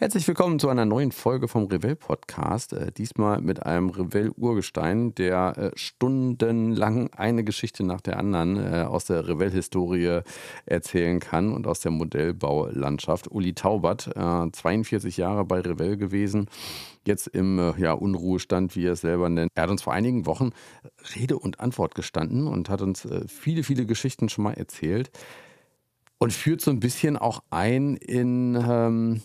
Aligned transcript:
Herzlich 0.00 0.28
willkommen 0.28 0.60
zu 0.60 0.68
einer 0.68 0.84
neuen 0.84 1.10
Folge 1.10 1.48
vom 1.48 1.64
Revell 1.64 1.96
Podcast. 1.96 2.72
Äh, 2.72 2.92
diesmal 2.92 3.40
mit 3.40 3.66
einem 3.66 3.90
Revell 3.90 4.30
Urgestein, 4.36 5.12
der 5.16 5.58
äh, 5.58 5.70
stundenlang 5.74 7.12
eine 7.14 7.42
Geschichte 7.42 7.82
nach 7.82 8.00
der 8.00 8.16
anderen 8.16 8.58
äh, 8.58 8.84
aus 8.84 9.06
der 9.06 9.26
Revell 9.26 9.50
Historie 9.50 10.20
erzählen 10.66 11.18
kann 11.18 11.52
und 11.52 11.66
aus 11.66 11.80
der 11.80 11.90
Modellbaulandschaft. 11.90 13.28
Uli 13.28 13.54
Taubert, 13.54 14.08
42 14.14 15.18
äh, 15.18 15.20
Jahre 15.20 15.44
bei 15.44 15.58
Revell 15.62 15.96
gewesen, 15.96 16.46
jetzt 17.04 17.26
im 17.26 17.74
ja, 17.76 17.92
Unruhestand, 17.92 18.76
wie 18.76 18.86
er 18.86 18.92
es 18.92 19.00
selber 19.00 19.28
nennt. 19.28 19.50
Er 19.56 19.64
hat 19.64 19.70
uns 19.70 19.82
vor 19.82 19.94
einigen 19.94 20.26
Wochen 20.26 20.50
Rede 21.16 21.36
und 21.36 21.58
Antwort 21.58 21.96
gestanden 21.96 22.46
und 22.46 22.70
hat 22.70 22.82
uns 22.82 23.08
viele, 23.26 23.64
viele 23.64 23.84
Geschichten 23.84 24.28
schon 24.28 24.44
mal 24.44 24.54
erzählt 24.54 25.10
und 26.18 26.32
führt 26.32 26.60
so 26.60 26.70
ein 26.70 26.78
bisschen 26.78 27.16
auch 27.16 27.42
ein 27.50 27.96
in 27.96 28.56
ähm, 28.64 29.22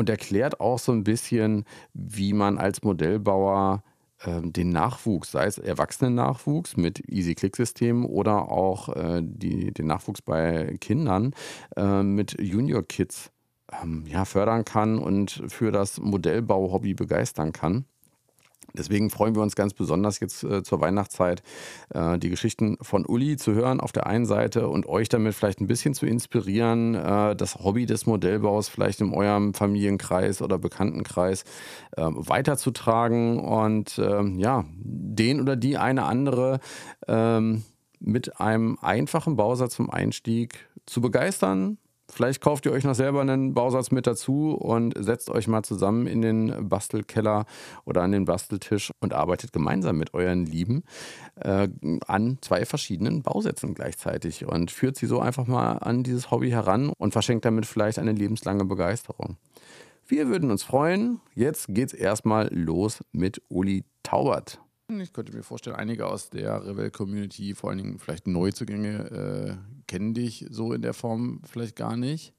und 0.00 0.08
erklärt 0.08 0.60
auch 0.60 0.78
so 0.78 0.92
ein 0.92 1.04
bisschen, 1.04 1.64
wie 1.92 2.32
man 2.32 2.56
als 2.56 2.82
Modellbauer 2.82 3.84
äh, 4.24 4.40
den 4.42 4.70
Nachwuchs, 4.70 5.30
sei 5.30 5.44
es 5.44 5.58
Erwachsenen-Nachwuchs 5.58 6.78
mit 6.78 7.06
Easy-Click-Systemen 7.06 8.06
oder 8.06 8.50
auch 8.50 8.88
äh, 8.96 9.20
die, 9.22 9.74
den 9.74 9.86
Nachwuchs 9.86 10.22
bei 10.22 10.78
Kindern 10.80 11.34
äh, 11.76 12.02
mit 12.02 12.40
Junior-Kids 12.40 13.30
ähm, 13.82 14.06
ja, 14.06 14.24
fördern 14.24 14.64
kann 14.64 14.98
und 14.98 15.42
für 15.48 15.70
das 15.70 16.00
Modellbau-Hobby 16.00 16.94
begeistern 16.94 17.52
kann. 17.52 17.84
Deswegen 18.74 19.10
freuen 19.10 19.34
wir 19.34 19.42
uns 19.42 19.56
ganz 19.56 19.74
besonders 19.74 20.20
jetzt 20.20 20.44
äh, 20.44 20.62
zur 20.62 20.80
Weihnachtszeit, 20.80 21.42
äh, 21.94 22.18
die 22.18 22.30
Geschichten 22.30 22.76
von 22.80 23.04
Uli 23.06 23.36
zu 23.36 23.52
hören 23.52 23.80
auf 23.80 23.92
der 23.92 24.06
einen 24.06 24.26
Seite 24.26 24.68
und 24.68 24.86
euch 24.86 25.08
damit 25.08 25.34
vielleicht 25.34 25.60
ein 25.60 25.66
bisschen 25.66 25.94
zu 25.94 26.06
inspirieren, 26.06 26.94
äh, 26.94 27.36
das 27.36 27.56
Hobby 27.56 27.86
des 27.86 28.06
Modellbaus 28.06 28.68
vielleicht 28.68 29.00
in 29.00 29.12
eurem 29.12 29.54
Familienkreis 29.54 30.42
oder 30.42 30.58
Bekanntenkreis 30.58 31.44
ähm, 31.96 32.16
weiterzutragen 32.16 33.40
und 33.40 33.98
ähm, 33.98 34.38
ja, 34.38 34.64
den 34.76 35.40
oder 35.40 35.56
die 35.56 35.76
eine 35.76 36.04
andere 36.04 36.60
ähm, 37.08 37.64
mit 38.00 38.40
einem 38.40 38.78
einfachen 38.80 39.36
Bausatz 39.36 39.74
zum 39.74 39.90
Einstieg 39.90 40.68
zu 40.86 41.00
begeistern, 41.00 41.78
Vielleicht 42.12 42.40
kauft 42.40 42.66
ihr 42.66 42.72
euch 42.72 42.84
noch 42.84 42.94
selber 42.94 43.20
einen 43.20 43.54
Bausatz 43.54 43.90
mit 43.90 44.06
dazu 44.06 44.52
und 44.52 44.94
setzt 44.98 45.30
euch 45.30 45.46
mal 45.46 45.62
zusammen 45.62 46.06
in 46.06 46.22
den 46.22 46.68
Bastelkeller 46.68 47.46
oder 47.84 48.02
an 48.02 48.12
den 48.12 48.24
Basteltisch 48.24 48.90
und 49.00 49.14
arbeitet 49.14 49.52
gemeinsam 49.52 49.96
mit 49.96 50.12
euren 50.12 50.44
Lieben 50.44 50.82
äh, 51.36 51.68
an 52.06 52.38
zwei 52.40 52.64
verschiedenen 52.66 53.22
Bausätzen 53.22 53.74
gleichzeitig 53.74 54.44
und 54.44 54.70
führt 54.70 54.96
sie 54.96 55.06
so 55.06 55.20
einfach 55.20 55.46
mal 55.46 55.74
an 55.74 56.02
dieses 56.02 56.30
Hobby 56.30 56.50
heran 56.50 56.92
und 56.98 57.12
verschenkt 57.12 57.44
damit 57.44 57.66
vielleicht 57.66 57.98
eine 57.98 58.12
lebenslange 58.12 58.64
Begeisterung. 58.64 59.36
Wir 60.06 60.26
würden 60.26 60.50
uns 60.50 60.64
freuen. 60.64 61.20
Jetzt 61.36 61.68
geht's 61.68 61.94
erstmal 61.94 62.52
los 62.52 63.04
mit 63.12 63.40
Uli 63.48 63.84
Taubert. 64.02 64.60
Ich 64.98 65.12
könnte 65.12 65.32
mir 65.32 65.44
vorstellen, 65.44 65.76
einige 65.76 66.06
aus 66.06 66.30
der 66.30 66.66
Revell-Community, 66.66 67.54
vor 67.54 67.70
allen 67.70 67.78
Dingen 67.78 67.98
vielleicht 68.00 68.26
Neuzugänge, 68.26 69.56
äh, 69.56 69.79
kennen 69.90 70.14
dich 70.14 70.46
so 70.50 70.72
in 70.72 70.82
der 70.82 70.94
Form 70.94 71.40
vielleicht 71.42 71.74
gar 71.74 71.96
nicht. 71.96 72.32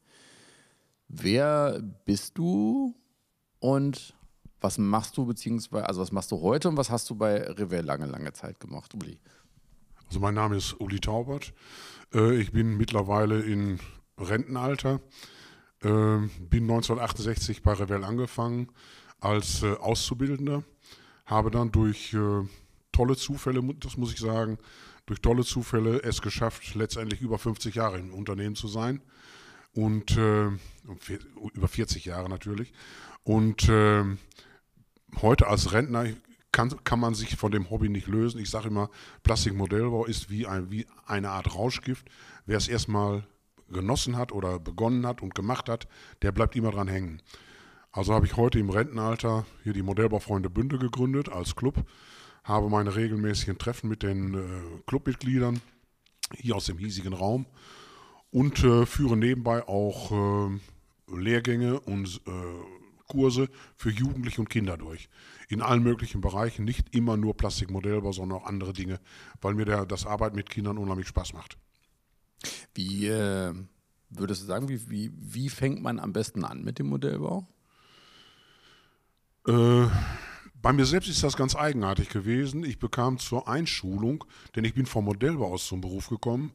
Wer 1.09 1.81
bist 2.05 2.37
du 2.37 2.95
und 3.59 4.15
was 4.61 4.77
machst 4.77 5.17
du, 5.17 5.25
beziehungsweise, 5.25 5.85
also 5.85 5.99
was 5.99 6.13
machst 6.13 6.31
du 6.31 6.39
heute 6.39 6.69
und 6.69 6.77
was 6.77 6.89
hast 6.89 7.09
du 7.09 7.15
bei 7.15 7.43
Revell 7.43 7.83
lange, 7.83 8.05
lange 8.05 8.31
Zeit 8.31 8.61
gemacht, 8.61 8.93
Uli? 8.93 9.19
Also 10.07 10.21
mein 10.21 10.33
Name 10.33 10.55
ist 10.55 10.79
Uli 10.79 11.01
Taubert. 11.01 11.53
Äh, 12.13 12.39
ich 12.39 12.53
bin 12.53 12.77
mittlerweile 12.77 13.41
in 13.41 13.79
Rentenalter. 14.17 15.01
Äh, 15.81 16.19
bin 16.39 16.63
1968 16.63 17.63
bei 17.63 17.73
Revell 17.73 18.05
angefangen 18.05 18.69
als 19.19 19.63
äh, 19.63 19.73
Auszubildender 19.73 20.63
habe 21.25 21.49
dann 21.49 21.71
durch 21.71 22.13
äh, 22.13 22.43
tolle 22.91 23.15
Zufälle, 23.15 23.61
das 23.79 23.97
muss 23.97 24.13
ich 24.13 24.19
sagen, 24.19 24.57
durch 25.11 25.21
tolle 25.21 25.43
Zufälle 25.43 26.01
es 26.03 26.21
geschafft, 26.21 26.73
letztendlich 26.73 27.19
über 27.19 27.37
50 27.37 27.75
Jahre 27.75 27.99
im 27.99 28.13
Unternehmen 28.13 28.55
zu 28.55 28.69
sein. 28.69 29.01
Und 29.73 30.15
äh, 30.15 30.47
über 31.53 31.67
40 31.67 32.05
Jahre 32.05 32.29
natürlich. 32.29 32.71
Und 33.23 33.67
äh, 33.67 34.05
heute 35.21 35.47
als 35.47 35.73
Rentner 35.73 36.05
kann, 36.53 36.73
kann 36.85 37.01
man 37.01 37.13
sich 37.13 37.35
von 37.35 37.51
dem 37.51 37.69
Hobby 37.69 37.89
nicht 37.89 38.07
lösen. 38.07 38.39
Ich 38.39 38.49
sage 38.49 38.69
immer, 38.69 38.89
Plastikmodellbau 39.23 40.05
ist 40.05 40.29
wie, 40.29 40.47
ein, 40.47 40.71
wie 40.71 40.87
eine 41.05 41.29
Art 41.31 41.55
Rauschgift. 41.55 42.07
Wer 42.45 42.57
es 42.57 42.69
erstmal 42.69 43.27
genossen 43.69 44.15
hat 44.15 44.31
oder 44.31 44.59
begonnen 44.59 45.05
hat 45.05 45.21
und 45.21 45.35
gemacht 45.35 45.67
hat, 45.67 45.89
der 46.21 46.31
bleibt 46.31 46.55
immer 46.55 46.71
dran 46.71 46.87
hängen. 46.87 47.21
Also 47.91 48.13
habe 48.13 48.25
ich 48.25 48.37
heute 48.37 48.59
im 48.59 48.69
Rentenalter 48.69 49.45
hier 49.63 49.73
die 49.73 49.83
Modellbaufreunde 49.83 50.49
Bünde 50.49 50.77
gegründet 50.77 51.27
als 51.27 51.57
Club, 51.57 51.83
habe 52.43 52.69
meine 52.69 52.95
regelmäßigen 52.95 53.57
Treffen 53.57 53.89
mit 53.89 54.03
den 54.03 54.33
äh, 54.33 54.81
Clubmitgliedern 54.87 55.61
hier 56.37 56.55
aus 56.55 56.65
dem 56.65 56.77
hiesigen 56.77 57.13
Raum 57.13 57.45
und 58.31 58.63
äh, 58.63 58.85
führe 58.85 59.17
nebenbei 59.17 59.67
auch 59.67 60.11
äh, 60.11 60.59
Lehrgänge 61.15 61.79
und 61.79 62.21
äh, 62.25 62.31
Kurse 63.07 63.49
für 63.75 63.89
Jugendliche 63.89 64.39
und 64.39 64.49
Kinder 64.49 64.77
durch. 64.77 65.09
In 65.49 65.61
allen 65.61 65.83
möglichen 65.83 66.21
Bereichen, 66.21 66.63
nicht 66.63 66.95
immer 66.95 67.17
nur 67.17 67.35
Plastikmodellbau, 67.35 68.13
sondern 68.13 68.39
auch 68.39 68.45
andere 68.45 68.71
Dinge, 68.71 69.01
weil 69.41 69.53
mir 69.53 69.65
der, 69.65 69.85
das 69.85 70.05
Arbeit 70.05 70.33
mit 70.33 70.49
Kindern 70.49 70.77
unheimlich 70.77 71.09
Spaß 71.09 71.33
macht. 71.33 71.57
Wie 72.73 73.07
äh, 73.07 73.53
würdest 74.09 74.43
du 74.43 74.45
sagen, 74.45 74.69
wie, 74.69 74.89
wie, 74.89 75.11
wie 75.13 75.49
fängt 75.49 75.81
man 75.81 75.99
am 75.99 76.13
besten 76.13 76.45
an 76.45 76.63
mit 76.63 76.79
dem 76.79 76.87
Modellbau? 76.87 77.45
Äh, 79.45 79.87
bei 80.61 80.73
mir 80.73 80.85
selbst 80.85 81.09
ist 81.09 81.23
das 81.23 81.35
ganz 81.35 81.55
eigenartig 81.55 82.09
gewesen. 82.09 82.63
Ich 82.63 82.77
bekam 82.77 83.17
zur 83.17 83.47
Einschulung, 83.47 84.23
denn 84.55 84.63
ich 84.63 84.73
bin 84.73 84.85
vom 84.85 85.05
Modellbau 85.05 85.53
aus 85.53 85.65
zum 85.65 85.81
Beruf 85.81 86.09
gekommen. 86.09 86.53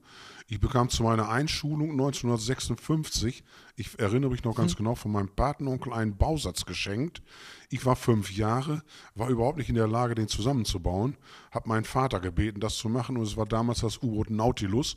Ich 0.49 0.61
bekam 0.61 0.89
zu 0.89 1.03
meiner 1.03 1.28
Einschulung 1.28 1.91
1956, 1.91 3.43
ich 3.75 3.99
erinnere 3.99 4.31
mich 4.31 4.45
noch 4.45 4.55
ganz 4.55 4.72
hm. 4.72 4.78
genau, 4.78 4.95
von 4.95 5.11
meinem 5.11 5.28
Patenonkel 5.28 5.93
einen 5.93 6.16
Bausatz 6.16 6.65
geschenkt. 6.65 7.21
Ich 7.69 7.84
war 7.84 7.97
fünf 7.97 8.31
Jahre, 8.31 8.83
war 9.16 9.28
überhaupt 9.28 9.59
nicht 9.59 9.71
in 9.71 9.75
der 9.75 9.89
Lage, 9.89 10.15
den 10.15 10.28
zusammenzubauen, 10.28 11.16
habe 11.50 11.69
meinen 11.69 11.84
Vater 11.84 12.21
gebeten, 12.21 12.61
das 12.61 12.77
zu 12.77 12.89
machen 12.89 13.16
und 13.16 13.25
es 13.25 13.37
war 13.37 13.47
damals 13.47 13.81
das 13.81 13.99
U-Boot 13.99 14.31
Nautilus. 14.31 14.97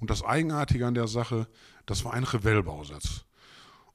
Und 0.00 0.10
das 0.10 0.24
Eigenartige 0.24 0.86
an 0.86 0.94
der 0.94 1.08
Sache, 1.08 1.46
das 1.86 2.04
war 2.04 2.14
ein 2.14 2.24
Revell-Bausatz. 2.24 3.26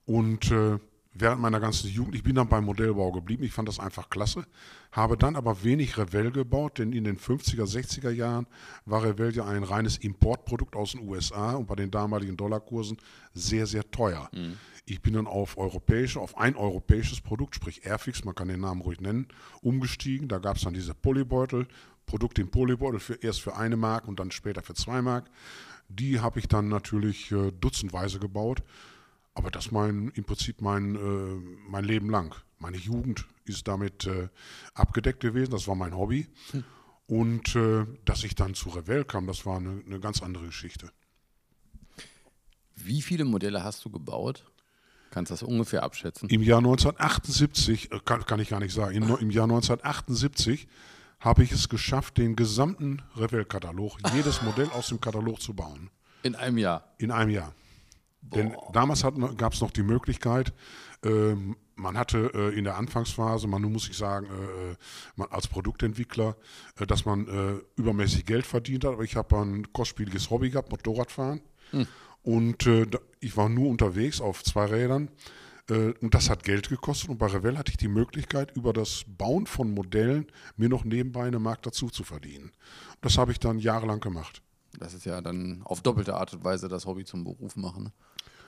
Und 0.05 0.51
äh, 0.51 0.77
während 1.17 1.41
meiner 1.41 1.59
ganzen 1.59 1.89
Jugend. 1.89 2.13
Ich 2.13 2.23
bin 2.23 2.35
dann 2.35 2.49
beim 2.49 2.65
Modellbau 2.65 3.11
geblieben. 3.11 3.43
Ich 3.43 3.53
fand 3.53 3.67
das 3.67 3.79
einfach 3.79 4.09
klasse. 4.09 4.45
Habe 4.91 5.17
dann 5.17 5.35
aber 5.35 5.63
wenig 5.63 5.97
Revell 5.97 6.31
gebaut, 6.31 6.77
denn 6.77 6.91
in 6.91 7.05
den 7.05 7.17
50er, 7.17 7.63
60er 7.63 8.11
Jahren 8.11 8.47
war 8.85 9.03
Revell 9.03 9.33
ja 9.33 9.45
ein 9.45 9.63
reines 9.63 9.97
Importprodukt 9.97 10.75
aus 10.75 10.91
den 10.91 11.07
USA 11.07 11.53
und 11.53 11.67
bei 11.67 11.75
den 11.75 11.89
damaligen 11.89 12.37
Dollarkursen 12.37 12.97
sehr, 13.33 13.65
sehr 13.65 13.89
teuer. 13.89 14.29
Mhm. 14.33 14.57
Ich 14.85 15.01
bin 15.01 15.13
dann 15.13 15.25
auf 15.25 15.57
europäische, 15.57 16.19
auf 16.19 16.37
ein 16.37 16.55
europäisches 16.55 17.21
Produkt, 17.21 17.55
sprich 17.55 17.85
Airfix, 17.85 18.23
man 18.23 18.35
kann 18.35 18.49
den 18.49 18.59
Namen 18.59 18.81
ruhig 18.81 18.99
nennen, 18.99 19.27
umgestiegen. 19.61 20.27
Da 20.27 20.37
gab 20.37 20.57
es 20.57 20.63
dann 20.63 20.73
diese 20.73 20.93
Polybeutel, 20.93 21.67
Produkt 22.05 22.37
im 22.37 22.51
Polybeutel 22.51 22.99
für, 22.99 23.15
erst 23.15 23.41
für 23.41 23.55
eine 23.55 23.77
Mark 23.77 24.07
und 24.07 24.19
dann 24.19 24.31
später 24.31 24.61
für 24.61 24.75
zwei 24.75 25.01
Mark. 25.01 25.25
Die 25.87 26.19
habe 26.19 26.39
ich 26.39 26.47
dann 26.47 26.67
natürlich 26.67 27.31
äh, 27.31 27.51
dutzendweise 27.51 28.19
gebaut 28.19 28.61
aber 29.35 29.51
das 29.51 29.71
mein 29.71 30.11
im 30.15 30.23
Prinzip 30.23 30.61
mein, 30.61 30.95
äh, 30.95 31.69
mein 31.69 31.83
Leben 31.83 32.09
lang. 32.09 32.33
Meine 32.57 32.77
Jugend 32.77 33.25
ist 33.43 33.67
damit 33.67 34.07
äh, 34.07 34.29
abgedeckt 34.73 35.19
gewesen, 35.19 35.51
das 35.51 35.67
war 35.67 35.75
mein 35.75 35.95
Hobby. 35.95 36.27
Hm. 36.51 36.63
Und 37.05 37.55
äh, 37.55 37.85
dass 38.05 38.23
ich 38.23 38.33
dann 38.33 38.55
zu 38.55 38.69
Revell 38.69 39.05
kam, 39.05 39.27
das 39.27 39.45
war 39.45 39.57
eine, 39.57 39.83
eine, 39.85 39.99
ganz 39.99 40.23
andere 40.23 40.45
Geschichte. 40.47 40.89
Wie 42.75 43.01
viele 43.01 43.25
Modelle 43.25 43.63
hast 43.63 43.85
du 43.85 43.91
gebaut? 43.91 44.43
Kannst 45.11 45.29
du 45.29 45.33
das 45.33 45.43
ungefähr 45.43 45.83
abschätzen? 45.83 46.29
Im 46.29 46.41
Jahr 46.41 46.57
1978, 46.59 47.91
äh, 47.91 47.99
kann, 48.03 48.25
kann 48.25 48.39
ich 48.39 48.49
gar 48.49 48.59
nicht 48.59 48.73
sagen, 48.73 48.95
Im, 48.95 49.03
im 49.03 49.29
Jahr 49.29 49.43
1978 49.43 50.67
habe 51.19 51.43
ich 51.43 51.51
es 51.51 51.69
geschafft, 51.69 52.17
den 52.17 52.35
gesamten 52.35 53.01
Revell-Katalog, 53.15 53.97
jedes 54.13 54.41
Modell 54.43 54.69
aus 54.69 54.87
dem 54.87 54.99
Katalog 54.99 55.41
zu 55.41 55.53
bauen. 55.53 55.91
In 56.23 56.35
einem 56.35 56.57
Jahr? 56.57 56.95
In 56.97 57.11
einem 57.11 57.29
Jahr. 57.29 57.53
Denn 58.33 58.55
damals 58.73 59.03
gab 59.37 59.53
es 59.53 59.61
noch 59.61 59.71
die 59.71 59.83
Möglichkeit, 59.83 60.53
äh, 61.03 61.35
man 61.75 61.97
hatte 61.97 62.31
äh, 62.33 62.57
in 62.57 62.63
der 62.63 62.77
Anfangsphase, 62.77 63.47
man 63.47 63.61
muss 63.63 63.89
ich 63.89 63.97
sagen, 63.97 64.27
äh, 64.27 64.71
äh, 64.71 64.75
man 65.15 65.29
als 65.29 65.47
Produktentwickler, 65.47 66.35
äh, 66.79 66.87
dass 66.87 67.05
man 67.05 67.27
äh, 67.27 67.59
übermäßig 67.75 68.25
Geld 68.25 68.45
verdient 68.45 68.85
hat. 68.85 68.93
Aber 68.93 69.03
ich 69.03 69.15
habe 69.15 69.37
ein 69.37 69.71
kostspieliges 69.73 70.29
Hobby 70.29 70.49
gehabt, 70.49 70.71
Motorradfahren. 70.71 71.41
Hm. 71.71 71.87
Und 72.23 72.67
ich 73.19 73.37
war 73.37 73.49
nur 73.49 73.69
unterwegs 73.69 74.19
auf 74.19 74.43
zwei 74.43 74.65
Rädern. 74.65 75.11
und 75.69 76.11
das 76.15 76.31
hat 76.31 76.43
Geld 76.43 76.69
gekostet. 76.69 77.09
Und 77.09 77.19
bei 77.19 77.27
Revell 77.27 77.55
hatte 77.55 77.69
ich 77.69 77.77
die 77.77 77.87
Möglichkeit, 77.87 78.57
über 78.57 78.73
das 78.73 79.05
Bauen 79.07 79.45
von 79.45 79.71
Modellen 79.71 80.25
mir 80.57 80.67
noch 80.67 80.85
nebenbei 80.85 81.27
eine 81.27 81.37
Mark 81.37 81.61
dazu 81.61 81.91
zu 81.91 82.03
verdienen. 82.03 82.51
Das 83.01 83.19
habe 83.19 83.31
ich 83.31 83.39
dann 83.39 83.59
jahrelang 83.59 83.99
gemacht. 83.99 84.41
Das 84.79 84.95
ist 84.95 85.05
ja 85.05 85.21
dann 85.21 85.61
auf 85.65 85.81
doppelte 85.81 86.15
Art 86.15 86.33
und 86.33 86.43
Weise 86.43 86.67
das 86.67 86.87
Hobby 86.87 87.05
zum 87.05 87.23
Beruf 87.23 87.55
machen. 87.57 87.91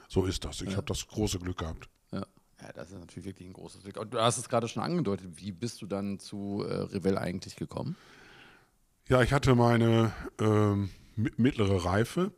So 0.08 0.26
ist 0.26 0.46
das. 0.46 0.62
Ich 0.62 0.72
ja. 0.72 0.78
habe 0.78 0.88
das 0.88 1.08
große 1.08 1.40
Glück 1.40 1.58
gehabt. 1.58 1.90
Ja. 2.12 2.26
Ja, 2.62 2.74
das 2.74 2.90
ist 2.90 3.00
natürlich 3.00 3.26
wirklich 3.26 3.48
ein 3.48 3.54
großes 3.54 3.84
Glück. 3.84 3.98
Und 3.98 4.14
du 4.14 4.22
hast 4.22 4.38
es 4.38 4.50
gerade 4.50 4.68
schon 4.68 4.82
angedeutet. 4.82 5.28
Wie 5.36 5.52
bist 5.52 5.82
du 5.82 5.86
dann 5.86 6.20
zu 6.20 6.66
äh, 6.68 6.74
Revell 6.74 7.18
eigentlich 7.18 7.56
gekommen? 7.56 7.96
Ja, 9.08 9.22
ich 9.22 9.32
hatte 9.32 9.56
meine 9.56 10.12
ähm, 10.40 10.90
mittlere 11.16 11.86
Reife. 11.86 12.32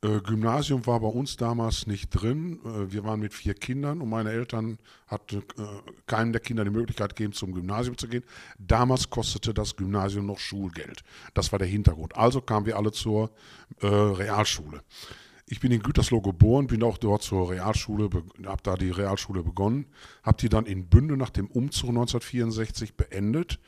Äh, 0.00 0.20
Gymnasium 0.20 0.86
war 0.86 1.00
bei 1.00 1.08
uns 1.08 1.36
damals 1.36 1.88
nicht 1.88 2.10
drin. 2.10 2.60
Äh, 2.64 2.92
wir 2.92 3.02
waren 3.02 3.18
mit 3.18 3.34
vier 3.34 3.54
Kindern 3.54 4.00
und 4.00 4.08
meine 4.08 4.30
Eltern 4.30 4.78
hatten 5.08 5.38
äh, 5.38 5.42
keinem 6.06 6.32
der 6.32 6.40
Kinder 6.40 6.64
die 6.64 6.70
Möglichkeit 6.70 7.16
gegeben, 7.16 7.32
zum 7.32 7.52
Gymnasium 7.52 7.98
zu 7.98 8.06
gehen. 8.06 8.22
Damals 8.58 9.10
kostete 9.10 9.52
das 9.52 9.74
Gymnasium 9.74 10.26
noch 10.26 10.38
Schulgeld. 10.38 11.02
Das 11.34 11.50
war 11.50 11.58
der 11.58 11.66
Hintergrund. 11.66 12.16
Also 12.16 12.40
kamen 12.40 12.66
wir 12.66 12.76
alle 12.76 12.92
zur 12.92 13.30
äh, 13.80 13.86
Realschule. 13.86 14.82
Ich 15.50 15.60
bin 15.60 15.72
in 15.72 15.82
Gütersloh 15.82 16.20
geboren, 16.20 16.66
bin 16.66 16.82
auch 16.82 16.98
dort 16.98 17.22
zur 17.22 17.50
Realschule, 17.50 18.10
habe 18.44 18.62
da 18.62 18.76
die 18.76 18.90
Realschule 18.90 19.42
begonnen, 19.42 19.86
habe 20.22 20.38
die 20.38 20.48
dann 20.48 20.66
in 20.66 20.86
Bünde 20.88 21.16
nach 21.16 21.30
dem 21.30 21.46
Umzug 21.46 21.88
1964 21.90 22.94
beendet 22.94 23.58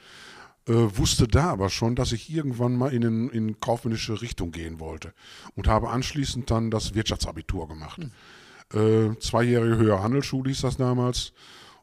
äh, 0.69 0.73
wusste 0.73 1.27
da 1.27 1.51
aber 1.51 1.71
schon, 1.71 1.97
dass 1.97 2.13
ich 2.13 2.33
irgendwann 2.33 2.77
mal 2.77 2.93
in, 2.93 3.31
in, 3.31 3.61
kaufmännische 3.61 4.21
Richtung 4.21 4.53
gehen 4.53 4.79
wollte 4.79 5.15
und 5.57 5.69
habe 5.69 5.91
anschließend 5.91 6.51
dann 6.51 6.71
das 6.71 6.95
Wirtschaftsabitur 6.95 7.67
gemacht. 7.67 7.99
Mhm. 7.99 9.11
Äh, 9.13 9.19
zweijährige 9.19 9.79
höhere 9.79 10.03
Handelsschule 10.03 10.51
hieß 10.51 10.61
das 10.61 10.77
damals 10.77 11.33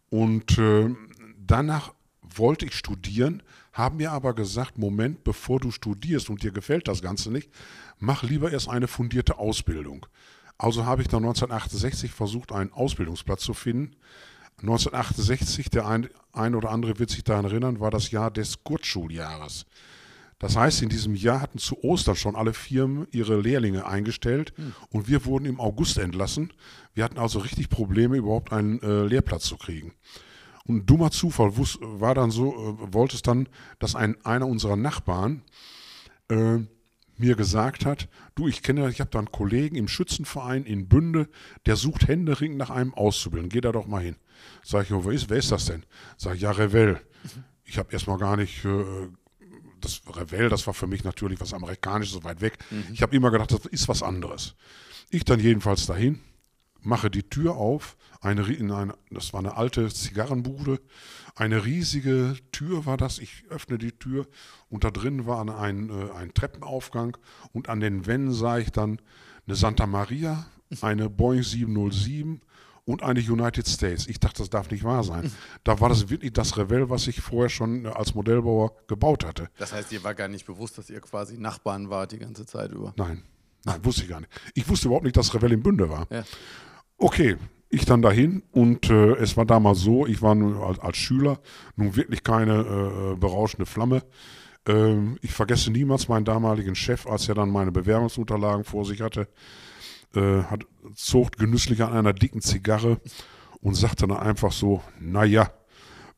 und 0.09 0.57
äh, 0.57 0.95
danach 1.37 1.93
wollte 2.21 2.65
ich 2.65 2.75
studieren, 2.75 3.43
haben 3.77 3.97
mir 3.97 4.11
aber 4.11 4.33
gesagt, 4.33 4.77
Moment, 4.77 5.23
bevor 5.23 5.59
du 5.59 5.71
studierst 5.71 6.29
und 6.29 6.41
dir 6.43 6.51
gefällt 6.51 6.87
das 6.87 7.01
Ganze 7.01 7.31
nicht, 7.31 7.49
mach 7.99 8.23
lieber 8.23 8.51
erst 8.51 8.69
eine 8.69 8.87
fundierte 8.87 9.37
Ausbildung. 9.37 10.05
Also 10.57 10.85
habe 10.85 11.03
ich 11.03 11.07
dann 11.07 11.23
1968 11.23 12.11
versucht, 12.11 12.51
einen 12.51 12.73
Ausbildungsplatz 12.73 13.41
zu 13.41 13.53
finden. 13.53 13.95
1968, 14.61 15.69
der 15.69 15.85
ein, 15.85 16.09
ein 16.33 16.55
oder 16.55 16.71
andere 16.71 16.97
wird 16.97 17.11
sich 17.11 17.23
daran 17.23 17.45
erinnern, 17.45 17.79
war 17.79 17.91
das 17.91 18.09
Jahr 18.09 18.31
des 18.31 18.63
Kurzschuljahres. 18.63 19.67
Das 20.39 20.55
heißt, 20.55 20.81
in 20.81 20.89
diesem 20.89 21.15
Jahr 21.15 21.41
hatten 21.41 21.57
zu 21.57 21.83
Ostern 21.83 22.15
schon 22.15 22.35
alle 22.35 22.53
Firmen 22.53 23.07
ihre 23.11 23.39
Lehrlinge 23.39 23.85
eingestellt 23.85 24.53
hm. 24.55 24.73
und 24.89 25.07
wir 25.07 25.25
wurden 25.25 25.45
im 25.45 25.59
August 25.59 25.97
entlassen. 25.97 26.53
Wir 26.93 27.03
hatten 27.03 27.17
also 27.17 27.39
richtig 27.39 27.69
Probleme, 27.69 28.17
überhaupt 28.17 28.51
einen 28.51 28.79
äh, 28.81 29.03
Lehrplatz 29.03 29.43
zu 29.43 29.57
kriegen. 29.57 29.93
Und 30.67 30.75
ein 30.77 30.85
dummer 30.85 31.11
Zufall 31.11 31.57
wus, 31.57 31.79
war 31.81 32.13
dann 32.13 32.31
so, 32.31 32.53
äh, 32.53 32.93
wollte 32.93 33.15
es 33.15 33.21
dann, 33.21 33.47
dass 33.79 33.95
ein, 33.95 34.23
einer 34.25 34.47
unserer 34.47 34.75
Nachbarn 34.75 35.43
äh, 36.29 36.59
mir 37.17 37.35
gesagt 37.35 37.85
hat, 37.85 38.07
du, 38.35 38.47
ich 38.47 38.61
kenne, 38.61 38.89
ich 38.89 38.99
habe 38.99 39.09
da 39.09 39.19
einen 39.19 39.31
Kollegen 39.31 39.75
im 39.75 39.87
Schützenverein 39.87 40.65
in 40.65 40.87
Bünde, 40.87 41.29
der 41.65 41.75
sucht 41.75 42.07
händeringend 42.07 42.57
nach 42.57 42.69
einem 42.69 42.93
Auszubilden. 42.93 43.49
Geh 43.49 43.61
da 43.61 43.71
doch 43.71 43.87
mal 43.87 44.03
hin. 44.03 44.15
Sag 44.63 44.83
ich, 44.83 44.91
wer 44.91 45.11
ist, 45.11 45.29
wer 45.29 45.37
ist 45.37 45.51
das 45.51 45.65
denn? 45.65 45.83
Sag 46.17 46.35
ich, 46.35 46.41
ja, 46.41 46.51
Revell. 46.51 47.01
Ich 47.63 47.77
habe 47.77 47.91
erstmal 47.91 48.17
gar 48.17 48.37
nicht, 48.37 48.63
äh, 48.65 48.85
das 49.81 50.01
Revell, 50.15 50.49
das 50.49 50.65
war 50.67 50.73
für 50.73 50.87
mich 50.87 51.03
natürlich 51.03 51.39
was 51.39 51.53
Amerikanisches, 51.53 52.13
so 52.13 52.23
weit 52.23 52.41
weg. 52.41 52.57
Mhm. 52.69 52.85
Ich 52.93 53.01
habe 53.01 53.15
immer 53.15 53.31
gedacht, 53.31 53.51
das 53.51 53.65
ist 53.65 53.87
was 53.87 54.03
anderes. 54.03 54.55
Ich 55.09 55.23
dann 55.23 55.39
jedenfalls 55.39 55.85
dahin, 55.85 56.19
mache 56.87 57.11
die 57.11 57.23
Tür 57.23 57.55
auf, 57.55 57.97
eine, 58.21 58.41
in 58.51 58.71
eine, 58.71 58.95
das 59.11 59.33
war 59.33 59.39
eine 59.39 59.57
alte 59.57 59.87
Zigarrenbude, 59.89 60.79
eine 61.35 61.65
riesige 61.65 62.35
Tür 62.51 62.85
war 62.85 62.97
das. 62.97 63.19
Ich 63.19 63.43
öffne 63.49 63.77
die 63.77 63.91
Tür 63.91 64.27
und 64.69 64.83
da 64.83 64.91
drin 64.91 65.27
war 65.27 65.47
ein, 65.59 65.89
äh, 65.89 66.11
ein 66.15 66.33
Treppenaufgang 66.33 67.17
und 67.51 67.69
an 67.69 67.79
den 67.79 68.07
Wänden 68.07 68.33
sah 68.33 68.57
ich 68.57 68.71
dann 68.71 68.99
eine 69.45 69.55
Santa 69.55 69.85
Maria, 69.85 70.47
eine 70.81 71.09
Boeing 71.09 71.43
707 71.43 72.41
und 72.85 73.03
eine 73.03 73.19
United 73.19 73.67
States. 73.67 74.07
Ich 74.07 74.19
dachte, 74.19 74.39
das 74.39 74.49
darf 74.49 74.71
nicht 74.71 74.83
wahr 74.83 75.03
sein. 75.03 75.31
Da 75.63 75.79
war 75.81 75.89
das 75.89 76.09
wirklich 76.09 76.31
das 76.31 76.57
Revell, 76.57 76.89
was 76.89 77.07
ich 77.07 77.21
vorher 77.21 77.49
schon 77.49 77.85
äh, 77.85 77.89
als 77.89 78.15
Modellbauer 78.15 78.71
gebaut 78.87 79.25
hatte. 79.25 79.49
Das 79.57 79.73
heißt, 79.73 79.91
ihr 79.91 80.03
war 80.03 80.15
gar 80.15 80.29
nicht 80.29 80.45
bewusst, 80.45 80.77
dass 80.77 80.89
ihr 80.89 81.01
quasi 81.01 81.37
Nachbarn 81.37 81.89
wart 81.89 82.13
die 82.13 82.19
ganze 82.19 82.45
Zeit 82.45 82.71
über? 82.71 82.93
Nein, 82.95 83.23
nein, 83.65 83.83
wusste 83.83 84.03
ich 84.03 84.09
gar 84.09 84.21
nicht. 84.21 84.31
Ich 84.55 84.67
wusste 84.69 84.87
überhaupt 84.87 85.03
nicht, 85.03 85.17
dass 85.17 85.33
Revell 85.33 85.51
in 85.51 85.61
Bünde 85.61 85.89
war. 85.89 86.07
Ja. 86.09 86.23
Okay, 86.97 87.37
ich 87.69 87.85
dann 87.85 88.01
dahin 88.01 88.43
und 88.51 88.89
äh, 88.89 89.13
es 89.15 89.37
war 89.37 89.45
damals 89.45 89.79
so, 89.79 90.07
ich 90.07 90.21
war 90.21 90.35
nun 90.35 90.57
als, 90.57 90.79
als 90.79 90.97
Schüler 90.97 91.39
nun 91.75 91.95
wirklich 91.95 92.23
keine 92.23 93.13
äh, 93.13 93.15
berauschende 93.15 93.65
Flamme. 93.65 94.03
Ähm, 94.67 95.17
ich 95.21 95.31
vergesse 95.31 95.71
niemals 95.71 96.07
meinen 96.07 96.25
damaligen 96.25 96.75
Chef, 96.75 97.05
als 97.05 97.27
er 97.29 97.35
dann 97.35 97.49
meine 97.49 97.71
Bewerbungsunterlagen 97.71 98.63
vor 98.63 98.85
sich 98.85 99.01
hatte, 99.01 99.27
äh, 100.15 100.43
hat, 100.43 100.65
zog 100.95 101.33
genüsslich 101.33 101.83
an 101.83 101.93
einer 101.93 102.13
dicken 102.13 102.41
Zigarre 102.41 102.99
und 103.61 103.75
sagte 103.75 104.07
dann 104.07 104.17
einfach 104.17 104.51
so, 104.51 104.81
naja, 104.99 105.51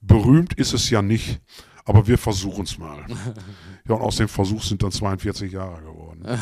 berühmt 0.02 0.54
ist 0.54 0.74
es 0.74 0.90
ja 0.90 1.02
nicht, 1.02 1.42
aber 1.84 2.08
wir 2.08 2.18
versuchen 2.18 2.64
es 2.64 2.78
mal. 2.78 3.06
ja, 3.88 3.96
und 3.96 4.02
aus 4.02 4.18
dem 4.18 4.28
Versuch 4.28 4.64
sind 4.64 4.84
dann 4.84 4.92
42 4.92 5.52
Jahre 5.52 5.82
geworden. 5.82 6.26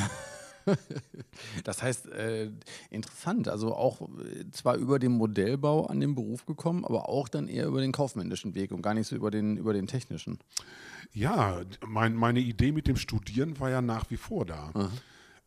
das 1.64 1.82
heißt, 1.82 2.08
äh, 2.10 2.52
interessant, 2.90 3.48
also 3.48 3.76
auch 3.76 4.02
äh, 4.02 4.50
zwar 4.52 4.76
über 4.76 5.00
den 5.00 5.12
Modellbau 5.12 5.86
an 5.86 6.00
den 6.00 6.16
Beruf 6.16 6.46
gekommen, 6.46 6.86
aber 6.86 7.10
auch 7.10 7.28
dann 7.28 7.48
eher 7.48 7.68
über 7.68 7.82
den 7.82 7.92
kaufmännischen 7.92 8.56
Weg 8.56 8.72
und 8.72 8.82
gar 8.82 8.94
nicht 8.94 9.08
so 9.08 9.16
über 9.16 9.32
den, 9.32 9.58
über 9.58 9.74
den 9.74 9.88
technischen. 9.88 10.40
Ja, 11.14 11.62
mein, 11.86 12.16
meine 12.16 12.40
Idee 12.40 12.72
mit 12.72 12.88
dem 12.88 12.98
Studieren 12.98 13.60
war 13.60 13.70
ja 13.70 13.82
nach 13.82 14.10
wie 14.10 14.18
vor 14.18 14.46
da. 14.46 14.72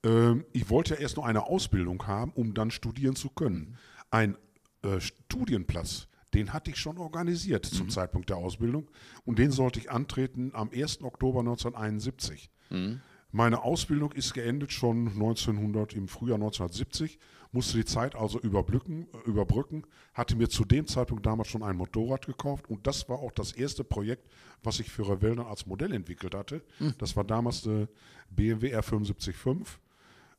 Ähm, 0.02 0.44
ich 0.52 0.70
wollte 0.70 0.94
ja 0.94 1.00
erst 1.00 1.16
nur 1.16 1.26
eine 1.26 1.46
Ausbildung 1.46 2.06
haben, 2.06 2.32
um 2.32 2.54
dann 2.54 2.70
studieren 2.70 3.16
zu 3.16 3.30
können. 3.30 3.76
Ein 4.10 4.36
äh, 4.82 5.00
Studienplatz, 5.00 6.08
den 6.34 6.52
hatte 6.52 6.70
ich 6.70 6.76
schon 6.76 6.98
organisiert 6.98 7.66
zum 7.66 7.86
mhm. 7.86 7.90
Zeitpunkt 7.90 8.30
der 8.30 8.36
Ausbildung 8.36 8.88
und 9.24 9.38
den 9.38 9.50
sollte 9.50 9.78
ich 9.80 9.90
antreten 9.90 10.52
am 10.54 10.70
1. 10.70 11.02
Oktober 11.02 11.40
1971. 11.40 12.50
Mhm. 12.70 13.00
Meine 13.32 13.62
Ausbildung 13.62 14.12
ist 14.12 14.34
geendet 14.34 14.72
schon 14.72 15.08
1900, 15.08 15.94
im 15.94 16.08
Frühjahr 16.08 16.36
1970, 16.36 17.18
musste 17.52 17.78
die 17.78 17.84
Zeit 17.84 18.14
also 18.16 18.40
überbrücken, 18.40 19.06
überbrücken, 19.24 19.84
hatte 20.14 20.36
mir 20.36 20.48
zu 20.48 20.64
dem 20.64 20.86
Zeitpunkt 20.86 21.26
damals 21.26 21.48
schon 21.48 21.62
ein 21.62 21.76
Motorrad 21.76 22.26
gekauft 22.26 22.68
und 22.68 22.86
das 22.86 23.08
war 23.08 23.18
auch 23.18 23.32
das 23.32 23.52
erste 23.52 23.84
Projekt, 23.84 24.28
was 24.62 24.80
ich 24.80 24.90
für 24.90 25.08
Revell 25.08 25.38
als 25.40 25.66
Modell 25.66 25.92
entwickelt 25.92 26.34
hatte. 26.34 26.62
Mhm. 26.78 26.94
Das 26.98 27.16
war 27.16 27.24
damals 27.24 27.62
der 27.62 27.88
BMW 28.30 28.76
R755. 28.76 29.66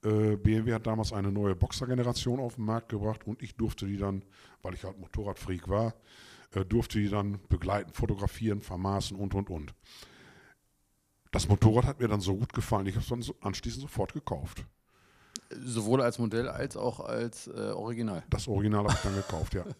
Äh, 0.03 0.35
BMW 0.37 0.73
hat 0.73 0.87
damals 0.87 1.13
eine 1.13 1.31
neue 1.31 1.55
Boxer-Generation 1.55 2.39
auf 2.39 2.55
den 2.55 2.65
Markt 2.65 2.89
gebracht 2.89 3.25
und 3.25 3.41
ich 3.41 3.55
durfte 3.55 3.85
die 3.85 3.97
dann, 3.97 4.23
weil 4.61 4.73
ich 4.73 4.83
halt 4.83 4.99
Motorradfreak 4.99 5.69
war, 5.69 5.93
äh, 6.53 6.65
durfte 6.65 6.99
die 6.99 7.09
dann 7.09 7.39
begleiten, 7.49 7.93
fotografieren, 7.93 8.61
vermaßen 8.61 9.15
und 9.15 9.35
und 9.35 9.49
und. 9.49 9.73
Das 11.31 11.47
Motorrad 11.47 11.85
hat 11.85 11.99
mir 11.99 12.07
dann 12.07 12.19
so 12.19 12.35
gut 12.35 12.53
gefallen, 12.53 12.85
ich 12.87 12.95
habe 12.95 13.03
es 13.03 13.09
dann 13.09 13.21
so 13.21 13.35
anschließend 13.41 13.81
sofort 13.81 14.13
gekauft. 14.13 14.65
Sowohl 15.49 16.01
als 16.01 16.19
Modell 16.19 16.47
als 16.47 16.77
auch 16.77 16.99
als 16.99 17.47
äh, 17.47 17.71
Original. 17.71 18.23
Das 18.29 18.47
Original 18.47 18.83
habe 18.83 18.93
ich 18.93 19.01
dann 19.01 19.15
gekauft, 19.15 19.53
ja. 19.53 19.65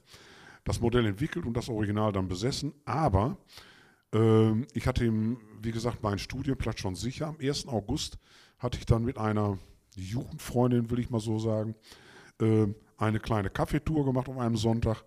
Das 0.64 0.80
Modell 0.80 1.08
entwickelt 1.08 1.48
und 1.48 1.58
das 1.58 1.70
Original 1.70 2.12
dann 2.12 2.28
besessen, 2.28 2.72
aber 2.86 3.36
äh, 4.14 4.62
ich 4.74 4.86
hatte 4.86 5.04
ihm, 5.06 5.40
wie 5.60 5.72
gesagt, 5.72 6.04
meinen 6.04 6.20
Studienplatz 6.20 6.80
schon 6.80 6.94
sicher. 6.94 7.28
Am 7.28 7.38
1. 7.42 7.68
August 7.68 8.20
hatte 8.60 8.78
ich 8.78 8.86
dann 8.86 9.04
mit 9.04 9.18
einer 9.18 9.58
Jugendfreundin, 9.96 10.90
will 10.92 11.00
ich 11.00 11.10
mal 11.10 11.20
so 11.20 11.40
sagen, 11.40 11.74
äh, 12.40 12.68
eine 12.98 13.20
kleine 13.20 13.50
Kaffeetour 13.50 14.06
gemacht 14.06 14.30
auf 14.30 14.38
einem 14.38 14.56
Sonntag 14.56 15.04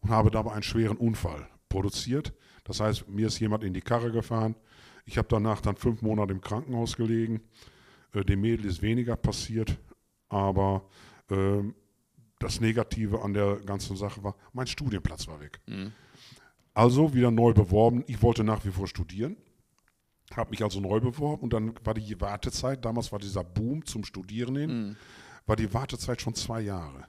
und 0.00 0.10
habe 0.10 0.30
dabei 0.30 0.52
einen 0.52 0.62
schweren 0.62 0.98
Unfall 0.98 1.48
produziert. 1.68 2.34
Das 2.64 2.80
heißt, 2.80 3.08
mir 3.08 3.28
ist 3.28 3.40
jemand 3.40 3.64
in 3.64 3.72
die 3.72 3.80
Karre 3.80 4.12
gefahren, 4.12 4.54
ich 5.08 5.16
habe 5.16 5.28
danach 5.28 5.62
dann 5.62 5.76
fünf 5.76 6.02
Monate 6.02 6.32
im 6.34 6.42
Krankenhaus 6.42 6.96
gelegen. 6.96 7.40
Äh, 8.12 8.24
dem 8.24 8.42
Mädel 8.42 8.66
ist 8.66 8.82
weniger 8.82 9.16
passiert, 9.16 9.78
aber 10.28 10.84
äh, 11.30 11.62
das 12.38 12.60
Negative 12.60 13.22
an 13.22 13.32
der 13.32 13.56
ganzen 13.56 13.96
Sache 13.96 14.22
war, 14.22 14.36
mein 14.52 14.66
Studienplatz 14.66 15.26
war 15.26 15.40
weg. 15.40 15.60
Mhm. 15.66 15.92
Also 16.74 17.14
wieder 17.14 17.30
neu 17.30 17.54
beworben. 17.54 18.04
Ich 18.06 18.22
wollte 18.22 18.44
nach 18.44 18.64
wie 18.66 18.70
vor 18.70 18.86
studieren, 18.86 19.36
habe 20.36 20.50
mich 20.50 20.62
also 20.62 20.78
neu 20.78 21.00
beworben 21.00 21.42
und 21.44 21.52
dann 21.54 21.74
war 21.82 21.94
die 21.94 22.20
Wartezeit, 22.20 22.84
damals 22.84 23.10
war 23.10 23.18
dieser 23.18 23.42
Boom 23.42 23.86
zum 23.86 24.04
Studieren 24.04 24.56
hin, 24.56 24.70
mhm. 24.70 24.96
war 25.46 25.56
die 25.56 25.72
Wartezeit 25.72 26.20
schon 26.20 26.34
zwei 26.34 26.60
Jahre. 26.60 27.06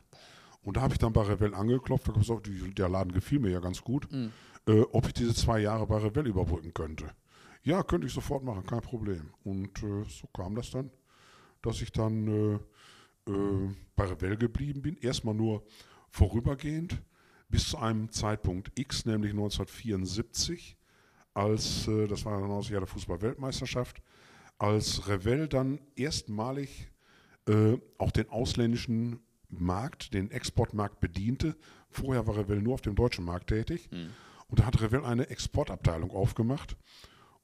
Und 0.61 0.77
da 0.77 0.81
habe 0.81 0.93
ich 0.93 0.99
dann 0.99 1.13
bei 1.13 1.23
Revell 1.23 1.53
angeklopft 1.53 2.07
und 2.07 2.17
gesagt, 2.17 2.49
der 2.49 2.89
Laden 2.89 3.11
gefiel 3.11 3.39
mir 3.39 3.51
ja 3.51 3.59
ganz 3.59 3.81
gut, 3.81 4.09
mhm. 4.09 4.31
äh, 4.67 4.81
ob 4.93 5.05
ich 5.05 5.13
diese 5.13 5.35
zwei 5.35 5.59
Jahre 5.59 5.85
bei 5.85 5.97
Revell 5.97 6.27
überbrücken 6.27 6.73
könnte. 6.73 7.09
Ja, 7.63 7.83
könnte 7.83 8.07
ich 8.07 8.13
sofort 8.13 8.43
machen, 8.43 8.65
kein 8.65 8.81
Problem. 8.81 9.31
Und 9.43 9.83
äh, 9.83 10.03
so 10.07 10.27
kam 10.33 10.55
das 10.55 10.71
dann, 10.71 10.91
dass 11.61 11.81
ich 11.81 11.91
dann 11.91 12.27
äh, 12.27 13.31
äh, 13.31 13.75
bei 13.95 14.05
Revell 14.05 14.37
geblieben 14.37 14.81
bin. 14.81 14.97
Erstmal 14.97 15.35
nur 15.35 15.63
vorübergehend 16.09 17.01
bis 17.49 17.69
zu 17.69 17.77
einem 17.77 18.11
Zeitpunkt 18.11 18.71
X, 18.79 19.05
nämlich 19.05 19.31
1974, 19.31 20.77
als, 21.33 21.87
äh, 21.87 22.07
das 22.07 22.25
war 22.25 22.39
dann 22.39 22.51
aus 22.51 22.69
Jahr 22.69 22.81
der 22.81 22.87
Fußball-Weltmeisterschaft, 22.87 24.01
als 24.57 25.07
Revell 25.07 25.47
dann 25.47 25.79
erstmalig 25.95 26.89
äh, 27.47 27.77
auch 27.97 28.11
den 28.11 28.29
ausländischen 28.29 29.19
Markt, 29.49 30.13
den 30.13 30.31
Exportmarkt 30.31 30.99
bediente. 30.99 31.55
Vorher 31.89 32.27
war 32.27 32.37
Revell 32.37 32.61
nur 32.61 32.75
auf 32.75 32.81
dem 32.81 32.95
deutschen 32.95 33.25
Markt 33.25 33.47
tätig. 33.47 33.89
Mhm. 33.91 34.09
Und 34.47 34.59
da 34.59 34.65
hat 34.65 34.81
Revell 34.81 35.05
eine 35.05 35.29
Exportabteilung 35.29 36.11
aufgemacht. 36.11 36.75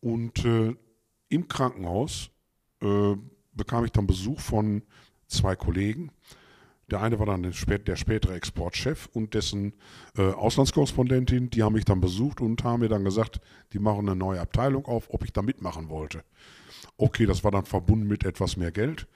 Und 0.05 0.45
äh, 0.45 0.75
im 1.29 1.47
Krankenhaus 1.47 2.29
äh, 2.79 3.15
bekam 3.53 3.85
ich 3.85 3.91
dann 3.91 4.05
Besuch 4.05 4.39
von 4.39 4.83
zwei 5.25 5.55
Kollegen. 5.55 6.11
Der 6.91 7.01
eine 7.01 7.17
war 7.17 7.25
dann 7.25 7.41
der, 7.41 7.51
spätere 7.95 8.35
Exportchef 8.35 9.09
und 9.13 9.33
dessen 9.33 9.73
äh, 10.15 10.21
Auslandskorrespondentin. 10.21 11.49
Die 11.49 11.63
haben 11.63 11.73
mich 11.73 11.85
dann 11.85 12.01
besucht 12.01 12.39
und 12.39 12.63
haben 12.63 12.81
mir 12.81 12.87
dann 12.87 13.03
gesagt, 13.03 13.41
die 13.73 13.79
machen 13.79 14.07
eine 14.07 14.15
neue 14.15 14.39
Abteilung 14.39 14.85
auf, 14.85 15.09
ob 15.09 15.23
ich 15.23 15.33
da 15.33 15.41
mitmachen 15.41 15.89
wollte. 15.89 16.23
Okay, 16.97 17.25
das 17.25 17.43
war 17.43 17.49
dann 17.49 17.65
verbunden 17.65 18.05
mit 18.05 18.25
etwas 18.25 18.57
mehr 18.57 18.71
Geld. 18.71 19.07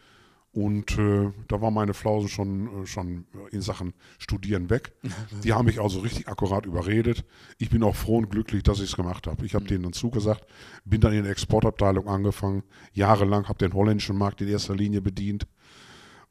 Und 0.51 0.97
äh, 0.97 1.31
da 1.47 1.61
war 1.61 1.69
meine 1.69 1.93
Flause 1.93 2.27
schon, 2.27 2.83
äh, 2.83 2.87
schon 2.87 3.25
in 3.51 3.61
Sachen 3.61 3.93
Studieren 4.17 4.69
weg. 4.69 4.93
Die 5.43 5.53
haben 5.53 5.65
mich 5.65 5.79
also 5.79 5.99
richtig 5.99 6.27
akkurat 6.27 6.65
überredet. 6.65 7.23
Ich 7.59 7.69
bin 7.69 7.83
auch 7.83 7.95
froh 7.95 8.17
und 8.17 8.29
glücklich, 8.29 8.63
dass 8.63 8.79
ich 8.79 8.89
es 8.89 8.95
gemacht 8.95 9.27
habe. 9.27 9.45
Ich 9.45 9.53
habe 9.53 9.65
mhm. 9.65 9.69
denen 9.69 9.83
dann 9.83 9.93
zugesagt, 9.93 10.45
bin 10.85 11.01
dann 11.01 11.13
in 11.13 11.23
der 11.23 11.31
Exportabteilung 11.31 12.07
angefangen. 12.07 12.63
Jahrelang 12.93 13.47
habe 13.47 13.59
den 13.59 13.73
holländischen 13.73 14.17
Markt 14.17 14.41
in 14.41 14.47
erster 14.47 14.75
Linie 14.75 15.01
bedient. 15.01 15.45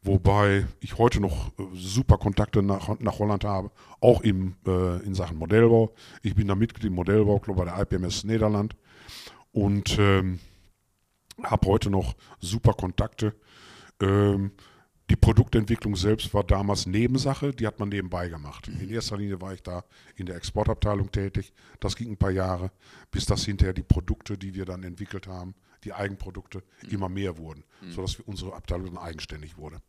Wobei 0.02 0.66
ich 0.80 0.98
heute 0.98 1.20
noch 1.20 1.48
äh, 1.58 1.62
super 1.75 2.18
Kontakte 2.18 2.62
nach, 2.62 2.98
nach 2.98 3.18
Holland 3.20 3.44
habe, 3.44 3.70
auch 4.00 4.22
im, 4.22 4.56
äh, 4.66 5.02
in 5.04 5.14
Sachen 5.14 5.38
Modellbau. 5.38 5.94
Ich 6.22 6.34
bin 6.34 6.48
da 6.48 6.56
Mitglied 6.56 6.84
im 6.84 6.94
Modellbauclub 6.94 7.56
bei 7.56 7.64
der 7.64 7.80
IPMS 7.80 8.25
Niederland 8.25 8.75
und 9.52 9.96
ähm, 9.98 10.40
habe 11.42 11.68
heute 11.68 11.90
noch 11.90 12.14
super 12.40 12.72
Kontakte 12.72 13.34
ähm, 14.00 14.52
die 15.10 15.16
Produktentwicklung 15.16 15.96
selbst 15.96 16.34
war 16.34 16.44
damals 16.44 16.86
Nebensache, 16.86 17.52
die 17.52 17.66
hat 17.66 17.78
man 17.78 17.88
nebenbei 17.88 18.28
gemacht. 18.28 18.68
In 18.68 18.90
erster 18.90 19.16
Linie 19.16 19.40
war 19.40 19.54
ich 19.54 19.62
da 19.62 19.84
in 20.16 20.26
der 20.26 20.36
Exportabteilung 20.36 21.10
tätig. 21.10 21.52
Das 21.80 21.96
ging 21.96 22.10
ein 22.10 22.18
paar 22.18 22.30
Jahre, 22.30 22.70
bis 23.10 23.24
das 23.24 23.44
hinterher 23.44 23.72
die 23.72 23.82
Produkte, 23.82 24.36
die 24.36 24.54
wir 24.54 24.66
dann 24.66 24.82
entwickelt 24.82 25.26
haben, 25.26 25.54
die 25.84 25.94
Eigenprodukte, 25.94 26.62
immer 26.90 27.08
mehr 27.08 27.38
wurden, 27.38 27.64
mhm. 27.80 27.92
sodass 27.92 28.16
unsere 28.20 28.54
Abteilung 28.54 28.86
dann 28.86 28.98
eigenständig 28.98 29.56
wurde. 29.56 29.80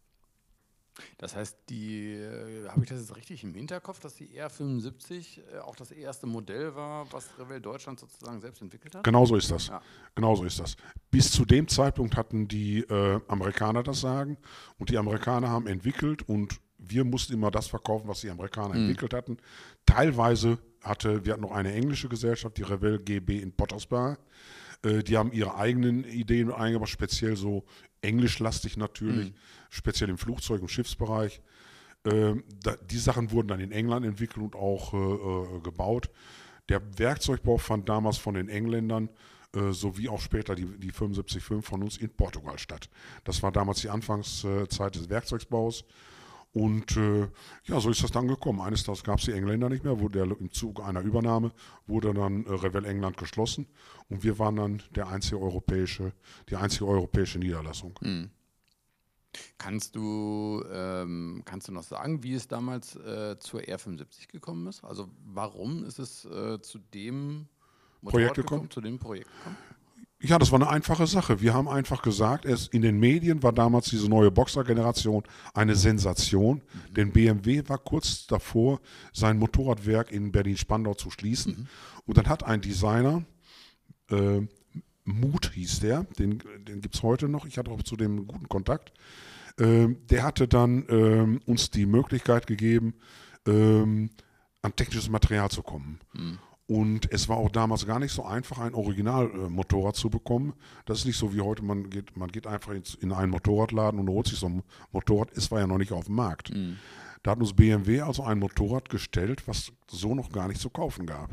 Das 1.17 1.35
heißt, 1.35 1.57
die, 1.69 2.13
äh, 2.13 2.67
habe 2.69 2.83
ich 2.83 2.89
das 2.89 2.99
jetzt 2.99 3.15
richtig 3.15 3.43
im 3.43 3.53
Hinterkopf, 3.53 3.99
dass 3.99 4.15
die 4.15 4.27
R75 4.39 5.39
äh, 5.53 5.59
auch 5.59 5.75
das 5.75 5.91
erste 5.91 6.27
Modell 6.27 6.75
war, 6.75 7.11
was 7.11 7.29
Revell 7.37 7.61
Deutschland 7.61 7.99
sozusagen 7.99 8.39
selbst 8.39 8.61
entwickelt 8.61 8.95
hat? 8.95 9.03
Genau 9.03 9.25
so 9.25 9.35
ist 9.35 9.51
das. 9.51 9.67
Ja. 9.67 9.81
Genau 10.15 10.35
so 10.35 10.43
ist 10.43 10.59
das. 10.59 10.75
Bis 11.11 11.31
zu 11.31 11.45
dem 11.45 11.67
Zeitpunkt 11.67 12.15
hatten 12.15 12.47
die 12.47 12.79
äh, 12.81 13.19
Amerikaner 13.27 13.83
das 13.83 14.01
Sagen 14.01 14.37
und 14.77 14.89
die 14.89 14.97
Amerikaner 14.97 15.49
haben 15.49 15.67
entwickelt 15.67 16.27
und 16.27 16.59
wir 16.79 17.03
mussten 17.03 17.33
immer 17.33 17.51
das 17.51 17.67
verkaufen, 17.67 18.07
was 18.07 18.21
die 18.21 18.29
Amerikaner 18.29 18.75
mhm. 18.75 18.81
entwickelt 18.81 19.13
hatten. 19.13 19.37
Teilweise 19.85 20.57
hatte, 20.81 21.25
wir 21.25 21.33
hatten 21.33 21.41
noch 21.41 21.51
eine 21.51 21.73
englische 21.73 22.09
Gesellschaft, 22.09 22.57
die 22.57 22.63
Revell 22.63 22.99
GB 22.99 23.39
in 23.39 23.51
Pottersbar. 23.51 24.17
Äh, 24.83 25.03
die 25.03 25.17
haben 25.17 25.31
ihre 25.31 25.55
eigenen 25.55 26.03
Ideen 26.05 26.51
eingebracht, 26.51 26.89
speziell 26.89 27.35
so 27.35 27.65
englischlastig 28.01 28.77
natürlich, 28.77 29.31
mhm. 29.31 29.35
Speziell 29.69 30.09
im 30.09 30.17
Flugzeug- 30.17 30.61
und 30.61 30.69
Schiffsbereich. 30.69 31.41
Ähm, 32.05 32.43
da, 32.63 32.75
die 32.77 32.97
Sachen 32.97 33.31
wurden 33.31 33.49
dann 33.49 33.59
in 33.59 33.71
England 33.71 34.05
entwickelt 34.05 34.43
und 34.43 34.55
auch 34.55 34.93
äh, 34.93 34.97
äh 34.97 35.59
gebaut. 35.61 36.09
Der 36.69 36.81
Werkzeugbau 36.97 37.57
fand 37.57 37.89
damals 37.89 38.17
von 38.17 38.35
den 38.35 38.47
Engländern 38.47 39.09
äh, 39.55 39.71
sowie 39.71 40.09
auch 40.09 40.21
später 40.21 40.55
die, 40.55 40.65
die 40.77 40.91
75.5 40.91 41.61
von 41.63 41.83
uns 41.83 41.97
in 41.97 42.09
Portugal 42.09 42.59
statt. 42.59 42.89
Das 43.23 43.41
war 43.41 43.51
damals 43.51 43.81
die 43.81 43.89
Anfangszeit 43.89 44.95
des 44.95 45.09
Werkzeugsbaus. 45.09 45.85
Und 46.51 46.97
äh, 46.97 47.27
ja, 47.65 47.79
so 47.79 47.89
ist 47.89 48.03
das 48.03 48.11
dann 48.11 48.27
gekommen. 48.27 48.61
Eines 48.61 48.83
Tages 48.83 49.03
gab 49.03 49.19
es 49.19 49.25
die 49.25 49.33
Engländer 49.33 49.69
nicht 49.69 49.83
mehr, 49.83 49.99
wurde 49.99 50.25
der, 50.25 50.39
im 50.39 50.51
Zuge 50.51 50.83
einer 50.83 51.01
Übernahme 51.01 51.51
wurde 51.85 52.13
dann 52.13 52.45
äh, 52.45 52.51
Revell 52.51 52.85
England 52.85 53.17
geschlossen 53.17 53.67
und 54.09 54.23
wir 54.23 54.39
waren 54.39 54.55
dann 54.55 54.81
der 54.95 55.07
einzige 55.07 55.39
europäische, 55.39 56.11
die 56.49 56.55
einzige 56.55 56.87
europäische 56.87 57.37
Niederlassung. 57.37 57.99
Mhm. 58.01 58.31
Kannst 59.57 59.95
du, 59.95 60.63
ähm, 60.71 61.43
kannst 61.45 61.67
du 61.67 61.71
noch 61.71 61.83
sagen, 61.83 62.23
wie 62.23 62.33
es 62.33 62.47
damals 62.47 62.95
äh, 62.95 63.37
zur 63.39 63.61
R75 63.61 64.27
gekommen 64.31 64.67
ist? 64.67 64.83
Also 64.83 65.09
warum 65.25 65.83
ist 65.83 65.99
es 65.99 66.25
äh, 66.25 66.59
zu 66.61 66.79
dem 66.93 67.47
Motorrad 68.01 68.11
Projekt 68.11 68.35
gekommen? 68.35 68.61
gekommen? 68.61 68.71
Zu 68.71 68.81
dem 68.81 68.99
Projekt 68.99 69.29
gekommen? 69.37 69.57
Ja, 70.21 70.37
das 70.37 70.51
war 70.51 70.59
eine 70.59 70.69
einfache 70.69 71.07
Sache. 71.07 71.39
Wir 71.39 71.53
haben 71.53 71.69
einfach 71.69 72.01
gesagt, 72.01 72.43
es, 72.43 72.67
in 72.67 72.81
den 72.81 72.99
Medien 72.99 73.41
war 73.41 73.53
damals 73.53 73.89
diese 73.89 74.09
neue 74.09 74.29
Boxer-Generation 74.31 75.23
eine 75.53 75.75
Sensation, 75.75 76.57
mhm. 76.57 76.93
denn 76.93 77.11
BMW 77.13 77.63
war 77.69 77.77
kurz 77.77 78.27
davor, 78.27 78.81
sein 79.13 79.37
Motorradwerk 79.39 80.11
in 80.11 80.33
Berlin-Spandau 80.33 80.95
zu 80.95 81.09
schließen. 81.09 81.53
Mhm. 81.53 81.67
Und 82.05 82.17
dann 82.17 82.27
hat 82.27 82.43
ein 82.43 82.59
Designer, 82.59 83.23
äh, 84.09 84.41
Mut 85.09 85.51
hieß 85.53 85.79
der, 85.81 86.03
den, 86.17 86.41
den 86.67 86.81
gibt 86.81 86.95
es 86.95 87.03
heute 87.03 87.29
noch, 87.29 87.45
ich 87.45 87.57
hatte 87.57 87.71
auch 87.71 87.83
zu 87.83 87.95
dem 87.95 88.27
guten 88.27 88.49
Kontakt, 88.49 88.93
äh, 89.57 89.87
der 90.09 90.23
hatte 90.23 90.47
dann 90.47 90.87
äh, 90.87 91.39
uns 91.49 91.69
die 91.71 91.85
Möglichkeit 91.85 92.47
gegeben, 92.47 92.95
ähm, 93.47 94.09
an 94.61 94.75
technisches 94.75 95.09
Material 95.09 95.49
zu 95.49 95.63
kommen. 95.63 95.99
Mhm. 96.13 96.39
Und 96.67 97.11
es 97.11 97.27
war 97.27 97.37
auch 97.37 97.49
damals 97.49 97.87
gar 97.87 97.97
nicht 97.97 98.11
so 98.11 98.23
einfach, 98.23 98.59
ein 98.59 98.75
Originalmotorrad 98.75 99.95
zu 99.95 100.11
bekommen. 100.11 100.53
Das 100.85 100.99
ist 100.99 101.05
nicht 101.05 101.17
so 101.17 101.33
wie 101.33 101.41
heute, 101.41 101.63
man 101.63 101.89
geht, 101.89 102.15
man 102.15 102.31
geht 102.31 102.45
einfach 102.45 102.73
in 102.99 103.11
einen 103.11 103.31
Motorradladen 103.31 103.99
und 103.99 104.07
holt 104.07 104.27
sich 104.27 104.37
so 104.37 104.49
ein 104.49 104.61
Motorrad. 104.91 105.31
Es 105.35 105.49
war 105.49 105.61
ja 105.61 105.65
noch 105.65 105.79
nicht 105.79 105.91
auf 105.91 106.05
dem 106.05 106.15
Markt. 106.15 106.53
Mhm. 106.53 106.77
Da 107.23 107.31
hat 107.31 107.39
uns 107.39 107.53
BMW 107.53 108.01
also 108.01 108.23
ein 108.23 108.37
Motorrad 108.37 108.87
gestellt, 108.87 109.47
was 109.47 109.71
so 109.89 110.13
noch 110.13 110.31
gar 110.31 110.47
nicht 110.47 110.61
zu 110.61 110.69
kaufen 110.69 111.07
gab. 111.07 111.31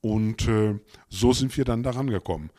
Und 0.00 0.48
äh, 0.48 0.78
so 1.08 1.32
sind 1.32 1.56
wir 1.56 1.64
dann 1.64 1.84
daran 1.84 2.08
gekommen. 2.08 2.50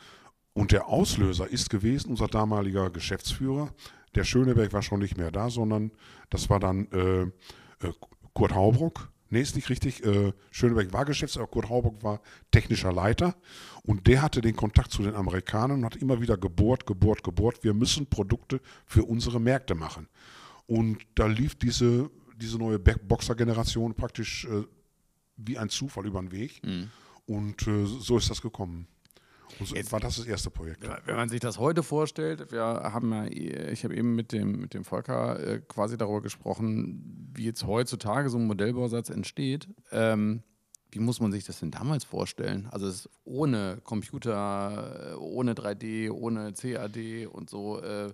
Und 0.52 0.72
der 0.72 0.88
Auslöser 0.88 1.48
ist 1.48 1.70
gewesen 1.70 2.10
unser 2.10 2.26
damaliger 2.26 2.90
Geschäftsführer. 2.90 3.72
Der 4.14 4.24
Schöneberg 4.24 4.72
war 4.72 4.82
schon 4.82 5.00
nicht 5.00 5.16
mehr 5.16 5.30
da, 5.30 5.50
sondern 5.50 5.92
das 6.28 6.50
war 6.50 6.58
dann 6.58 6.88
äh, 6.92 7.22
äh, 7.86 7.92
Kurt 8.34 8.54
Haubruck 8.54 9.10
Nee, 9.30 9.40
ist 9.40 9.54
nicht 9.54 9.70
richtig. 9.70 10.04
Äh, 10.04 10.32
Schöneberg 10.50 10.92
war 10.92 11.04
Geschäftsführer, 11.04 11.46
Kurt 11.46 11.68
Hauburg 11.68 12.02
war 12.02 12.20
technischer 12.50 12.92
Leiter 12.92 13.36
und 13.84 14.08
der 14.08 14.22
hatte 14.22 14.40
den 14.40 14.56
Kontakt 14.56 14.90
zu 14.90 15.02
den 15.02 15.14
Amerikanern 15.14 15.78
und 15.78 15.84
hat 15.84 15.96
immer 15.96 16.20
wieder 16.20 16.36
gebohrt, 16.36 16.84
gebohrt, 16.84 17.22
gebohrt. 17.22 17.62
Wir 17.62 17.72
müssen 17.72 18.06
Produkte 18.06 18.60
für 18.86 19.04
unsere 19.04 19.40
Märkte 19.40 19.76
machen. 19.76 20.08
Und 20.66 20.98
da 21.14 21.26
lief 21.26 21.54
diese, 21.54 22.10
diese 22.36 22.58
neue 22.58 22.80
Boxer-Generation 22.80 23.94
praktisch 23.94 24.46
äh, 24.46 24.64
wie 25.36 25.58
ein 25.58 25.68
Zufall 25.68 26.06
über 26.06 26.20
den 26.20 26.32
Weg. 26.32 26.60
Mhm. 26.64 26.90
Und 27.26 27.66
äh, 27.68 27.86
so 27.86 28.18
ist 28.18 28.30
das 28.30 28.42
gekommen. 28.42 28.88
So 29.58 29.74
Jetzt, 29.74 29.92
war 29.92 30.00
das 30.00 30.16
das 30.16 30.26
erste 30.26 30.50
Projekt. 30.50 30.88
Wenn 31.04 31.16
man 31.16 31.28
sich 31.28 31.40
das 31.40 31.58
heute 31.58 31.82
vorstellt, 31.82 32.52
wir 32.52 32.62
haben 32.62 33.12
ja, 33.12 33.26
ich 33.26 33.84
habe 33.84 33.94
eben 33.96 34.14
mit 34.14 34.32
dem, 34.32 34.60
mit 34.60 34.74
dem 34.74 34.84
Volker 34.84 35.38
äh, 35.40 35.60
quasi 35.60 35.96
darüber 35.96 36.22
gesprochen, 36.22 37.30
wie 37.34 37.44
jetzt 37.44 37.66
heutzutage 37.66 38.30
so 38.30 38.38
ein 38.38 38.46
Modellbausatz 38.46 39.10
entsteht. 39.10 39.68
Ähm, 39.92 40.42
wie 40.92 40.98
muss 40.98 41.20
man 41.20 41.30
sich 41.30 41.44
das 41.44 41.60
denn 41.60 41.70
damals 41.70 42.04
vorstellen? 42.04 42.68
Also 42.70 43.08
ohne 43.24 43.80
Computer, 43.84 45.12
äh, 45.12 45.14
ohne 45.16 45.54
3D, 45.54 46.10
ohne 46.10 46.52
CAD 46.52 47.26
und 47.26 47.48
so. 47.50 47.80
Äh, 47.80 48.12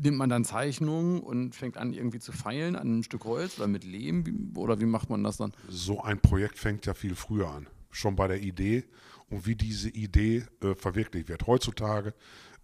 nimmt 0.00 0.18
man 0.18 0.28
dann 0.28 0.44
Zeichnungen 0.44 1.20
und 1.20 1.54
fängt 1.54 1.76
an 1.76 1.92
irgendwie 1.92 2.20
zu 2.20 2.32
feilen 2.32 2.76
an 2.76 2.86
einem 2.86 3.02
Stück 3.02 3.24
Holz 3.24 3.58
oder 3.58 3.66
mit 3.66 3.84
Lehm? 3.84 4.52
Oder 4.56 4.80
wie 4.80 4.86
macht 4.86 5.10
man 5.10 5.24
das 5.24 5.38
dann? 5.38 5.52
So 5.68 6.02
ein 6.02 6.20
Projekt 6.20 6.58
fängt 6.58 6.86
ja 6.86 6.94
viel 6.94 7.14
früher 7.14 7.48
an. 7.48 7.66
Schon 7.90 8.16
bei 8.16 8.28
der 8.28 8.40
Idee 8.42 8.84
und 9.30 9.46
wie 9.46 9.56
diese 9.56 9.88
Idee 9.90 10.44
äh, 10.62 10.74
verwirklicht 10.74 11.28
wird. 11.28 11.46
Heutzutage 11.46 12.14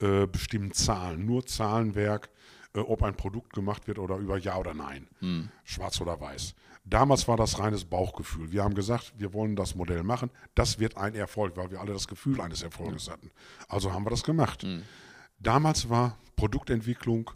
äh, 0.00 0.26
bestimmen 0.26 0.72
Zahlen, 0.72 1.24
nur 1.24 1.46
Zahlenwerk, 1.46 2.30
äh, 2.74 2.80
ob 2.80 3.02
ein 3.02 3.16
Produkt 3.16 3.52
gemacht 3.52 3.86
wird 3.86 3.98
oder 3.98 4.16
über 4.16 4.38
Ja 4.38 4.56
oder 4.56 4.74
Nein, 4.74 5.08
hm. 5.20 5.48
schwarz 5.64 6.00
oder 6.00 6.20
weiß. 6.20 6.54
Damals 6.84 7.26
war 7.28 7.38
das 7.38 7.58
reines 7.58 7.86
Bauchgefühl. 7.86 8.52
Wir 8.52 8.62
haben 8.62 8.74
gesagt, 8.74 9.14
wir 9.16 9.32
wollen 9.32 9.56
das 9.56 9.74
Modell 9.74 10.02
machen. 10.02 10.30
Das 10.54 10.78
wird 10.78 10.98
ein 10.98 11.14
Erfolg, 11.14 11.56
weil 11.56 11.70
wir 11.70 11.80
alle 11.80 11.94
das 11.94 12.06
Gefühl 12.06 12.40
eines 12.42 12.62
Erfolges 12.62 13.08
hatten. 13.10 13.30
Also 13.68 13.92
haben 13.92 14.04
wir 14.04 14.10
das 14.10 14.22
gemacht. 14.22 14.62
Hm. 14.62 14.82
Damals 15.38 15.88
war 15.88 16.18
Produktentwicklung 16.36 17.30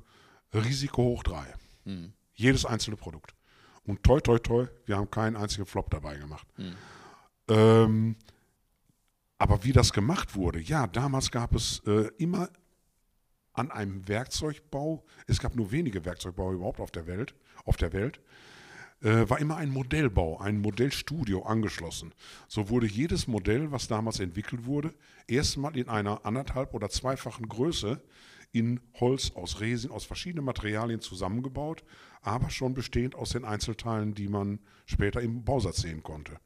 Risiko 0.53 1.03
hoch 1.03 1.23
drei. 1.23 1.55
Hm. 1.85 2.13
Jedes 2.35 2.67
einzelne 2.67 2.97
Produkt. 2.97 3.35
Und 3.85 4.03
toi, 4.03 4.21
toi, 4.21 4.39
toi, 4.39 4.67
wir 4.85 4.97
haben 4.97 5.11
keinen 5.11 5.37
einzigen 5.37 5.65
Flop 5.65 5.91
dabei 5.91 6.17
gemacht. 6.17 6.47
Hm. 6.57 6.75
Ähm, 7.49 8.17
aber 9.39 9.65
wie 9.65 9.73
das 9.73 9.93
gemacht 9.93 10.35
wurde, 10.35 10.61
ja, 10.61 10.87
damals 10.87 11.31
gab 11.31 11.55
es 11.55 11.81
äh, 11.87 12.11
immer 12.19 12.51
an 13.53 13.71
einem 13.71 14.07
Werkzeugbau, 14.07 15.05
es 15.27 15.39
gab 15.39 15.57
nur 15.57 15.71
wenige 15.73 16.05
Werkzeugbauer 16.05 16.53
überhaupt 16.53 16.81
auf 16.81 16.91
der 16.91 17.07
Welt, 17.07 17.35
auf 17.65 17.77
der 17.77 17.93
Welt, 17.93 18.21
äh, 19.01 19.29
war 19.29 19.39
immer 19.39 19.57
ein 19.57 19.71
Modellbau, 19.71 20.39
ein 20.39 20.61
Modellstudio 20.61 21.43
angeschlossen. 21.43 22.13
So 22.49 22.69
wurde 22.69 22.87
jedes 22.87 23.27
Modell, 23.29 23.71
was 23.71 23.89
damals 23.89 24.21
entwickelt 24.21 24.67
wurde, 24.67 24.93
erstmal 25.27 25.77
in 25.77 25.89
einer 25.89 26.25
anderthalb 26.25 26.75
oder 26.75 26.89
zweifachen 26.89 27.49
Größe 27.49 28.03
in 28.51 28.81
Holz, 28.95 29.33
aus 29.35 29.61
Resin, 29.61 29.91
aus 29.91 30.05
verschiedenen 30.05 30.45
Materialien 30.45 31.01
zusammengebaut, 31.01 31.85
aber 32.23 32.51
schon 32.51 32.75
bestehend 32.75 33.15
aus 33.15 33.31
den 33.31 33.45
Einzelteilen, 33.45 34.15
die 34.15 34.29
man 34.29 34.59
später 34.87 35.21
im 35.21 35.45
Bausatz 35.45 35.83
sehen 35.83 36.03
konnte. 36.03 36.39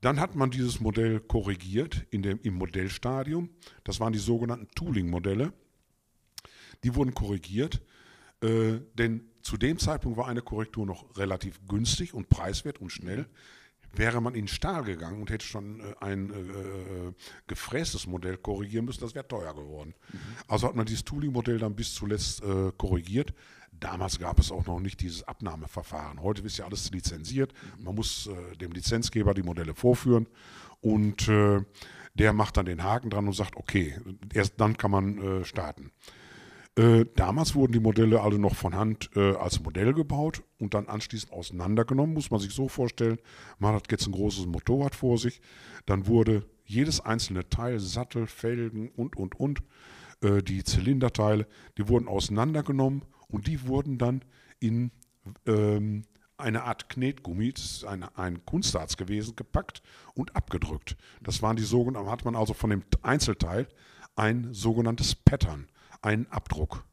Dann 0.00 0.18
hat 0.18 0.34
man 0.34 0.50
dieses 0.50 0.80
Modell 0.80 1.20
korrigiert 1.20 2.06
in 2.10 2.22
dem, 2.22 2.40
im 2.42 2.54
Modellstadium. 2.54 3.50
Das 3.84 4.00
waren 4.00 4.12
die 4.12 4.18
sogenannten 4.18 4.68
Tooling-Modelle. 4.74 5.52
Die 6.84 6.94
wurden 6.94 7.14
korrigiert, 7.14 7.82
äh, 8.42 8.80
denn 8.94 9.30
zu 9.42 9.56
dem 9.56 9.78
Zeitpunkt 9.78 10.16
war 10.16 10.28
eine 10.28 10.42
Korrektur 10.42 10.86
noch 10.86 11.16
relativ 11.18 11.60
günstig 11.66 12.14
und 12.14 12.28
preiswert 12.28 12.80
und 12.80 12.90
schnell. 12.90 13.26
Wäre 13.92 14.20
man 14.20 14.34
in 14.34 14.46
Stahl 14.46 14.84
gegangen 14.84 15.20
und 15.20 15.30
hätte 15.30 15.44
schon 15.44 15.80
äh, 15.80 15.94
ein 16.00 16.30
äh, 16.30 16.38
äh, 16.38 17.12
gefrästes 17.46 18.06
Modell 18.06 18.36
korrigieren 18.36 18.84
müssen, 18.84 19.00
das 19.00 19.14
wäre 19.14 19.26
teuer 19.26 19.54
geworden. 19.54 19.94
Mhm. 20.12 20.18
Also 20.46 20.68
hat 20.68 20.76
man 20.76 20.86
dieses 20.86 21.04
Tooling-Modell 21.04 21.58
dann 21.58 21.74
bis 21.74 21.94
zuletzt 21.94 22.42
äh, 22.42 22.72
korrigiert. 22.76 23.34
Damals 23.72 24.18
gab 24.18 24.38
es 24.38 24.52
auch 24.52 24.66
noch 24.66 24.80
nicht 24.80 25.00
dieses 25.00 25.22
Abnahmeverfahren. 25.24 26.22
Heute 26.22 26.42
ist 26.42 26.58
ja 26.58 26.66
alles 26.66 26.90
lizenziert. 26.90 27.52
Mhm. 27.78 27.84
Man 27.84 27.94
muss 27.96 28.28
äh, 28.28 28.56
dem 28.56 28.72
Lizenzgeber 28.72 29.34
die 29.34 29.42
Modelle 29.42 29.74
vorführen 29.74 30.28
und 30.80 31.28
äh, 31.28 31.60
der 32.14 32.32
macht 32.32 32.56
dann 32.56 32.66
den 32.66 32.82
Haken 32.82 33.10
dran 33.10 33.26
und 33.26 33.34
sagt, 33.34 33.56
okay, 33.56 33.96
erst 34.34 34.54
dann 34.60 34.76
kann 34.76 34.90
man 34.90 35.44
starten. 35.44 35.92
Äh, 36.76 37.04
damals 37.16 37.54
wurden 37.54 37.72
die 37.72 37.80
Modelle 37.80 38.20
alle 38.20 38.38
noch 38.38 38.54
von 38.54 38.74
Hand 38.74 39.10
äh, 39.16 39.34
als 39.34 39.60
Modell 39.60 39.92
gebaut 39.92 40.42
und 40.58 40.74
dann 40.74 40.86
anschließend 40.86 41.32
auseinandergenommen, 41.32 42.14
muss 42.14 42.30
man 42.30 42.40
sich 42.40 42.52
so 42.52 42.68
vorstellen. 42.68 43.18
Man 43.58 43.74
hat 43.74 43.90
jetzt 43.90 44.06
ein 44.06 44.12
großes 44.12 44.46
Motorrad 44.46 44.94
vor 44.94 45.18
sich, 45.18 45.40
dann 45.86 46.06
wurde 46.06 46.46
jedes 46.64 47.00
einzelne 47.00 47.48
Teil, 47.48 47.80
Sattel, 47.80 48.26
Felgen 48.28 48.88
und, 48.90 49.16
und, 49.16 49.38
und, 49.38 49.62
äh, 50.22 50.42
die 50.42 50.62
Zylinderteile, 50.62 51.46
die 51.76 51.88
wurden 51.88 52.06
auseinandergenommen 52.06 53.02
und 53.28 53.48
die 53.48 53.66
wurden 53.66 53.98
dann 53.98 54.24
in 54.60 54.92
ähm, 55.46 56.04
eine 56.36 56.62
Art 56.62 56.88
Knetgummi, 56.88 57.52
das 57.52 57.64
ist 57.64 57.84
eine, 57.84 58.16
ein 58.16 58.44
Kunstharz 58.46 58.96
gewesen, 58.96 59.34
gepackt 59.36 59.82
und 60.14 60.36
abgedrückt. 60.36 60.96
Das 61.20 61.42
waren 61.42 61.56
die 61.56 61.64
sogenannten, 61.64 62.10
hat 62.10 62.24
man 62.24 62.36
also 62.36 62.54
von 62.54 62.70
dem 62.70 62.84
Einzelteil 63.02 63.68
ein 64.16 64.52
sogenanntes 64.52 65.14
Pattern 65.14 65.66
einen 66.02 66.26
Abdruck. 66.26 66.84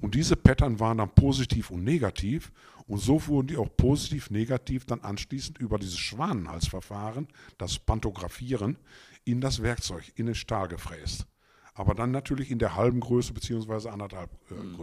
Und 0.00 0.14
diese 0.14 0.36
Pattern 0.36 0.80
waren 0.80 0.98
dann 0.98 1.14
positiv 1.14 1.70
und 1.70 1.84
negativ 1.84 2.52
und 2.86 2.98
so 2.98 3.26
wurden 3.26 3.48
die 3.48 3.56
auch 3.56 3.68
positiv, 3.76 4.30
negativ 4.30 4.84
dann 4.84 5.00
anschließend 5.00 5.58
über 5.58 5.78
dieses 5.78 5.98
Schwanenhalsverfahren, 5.98 7.28
das 7.58 7.78
Pantographieren, 7.78 8.78
in 9.24 9.40
das 9.40 9.62
Werkzeug, 9.62 10.12
in 10.16 10.26
den 10.26 10.34
Stahl 10.34 10.68
gefräst. 10.68 11.26
Aber 11.74 11.94
dann 11.94 12.10
natürlich 12.10 12.50
in 12.50 12.58
der 12.58 12.76
halben 12.76 13.00
Größe 13.00 13.32
bzw. 13.32 13.88
anderthalb 13.88 14.30
äh, 14.50 14.54
mhm. 14.54 14.76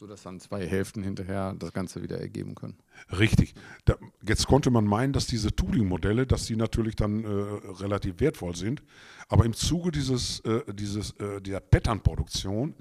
Größe 0.00 0.10
sodass 0.10 0.22
dann 0.22 0.40
zwei 0.40 0.66
Hälften 0.66 1.02
hinterher 1.02 1.54
das 1.58 1.72
Ganze 1.72 2.02
wieder 2.02 2.18
ergeben 2.18 2.54
können. 2.54 2.78
Richtig. 3.18 3.54
Da, 3.84 3.96
jetzt 4.26 4.46
konnte 4.46 4.70
man 4.70 4.84
meinen, 4.84 5.12
dass 5.12 5.26
diese 5.26 5.54
Tooling-Modelle, 5.54 6.26
dass 6.26 6.46
die 6.46 6.56
natürlich 6.56 6.96
dann 6.96 7.24
äh, 7.24 7.28
relativ 7.28 8.20
wertvoll 8.20 8.56
sind, 8.56 8.82
aber 9.28 9.44
im 9.44 9.52
Zuge 9.52 9.90
dieses, 9.90 10.40
äh, 10.40 10.62
dieses, 10.72 11.12
äh, 11.18 11.40
der 11.40 11.60
Pattern-Produktion 11.60 12.74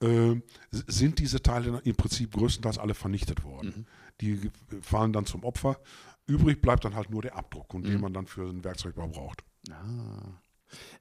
mhm. 0.00 0.42
sind 0.70 1.18
diese 1.18 1.40
Teile 1.40 1.80
im 1.84 1.94
Prinzip 1.94 2.32
größtenteils 2.32 2.78
alle 2.78 2.94
vernichtet 2.94 3.44
worden. 3.44 3.74
Mhm. 3.76 3.86
Die 4.20 4.50
fallen 4.82 5.12
dann 5.12 5.26
zum 5.26 5.44
Opfer. 5.44 5.78
Übrig 6.26 6.60
bleibt 6.60 6.84
dann 6.84 6.94
halt 6.94 7.10
nur 7.10 7.22
der 7.22 7.36
Abdruck, 7.36 7.72
und 7.74 7.84
mhm. 7.84 7.90
den 7.90 8.00
man 8.00 8.12
dann 8.12 8.26
für 8.26 8.48
einen 8.48 8.64
Werkzeugbau 8.64 9.08
braucht. 9.08 9.44
Ah. 9.70 10.43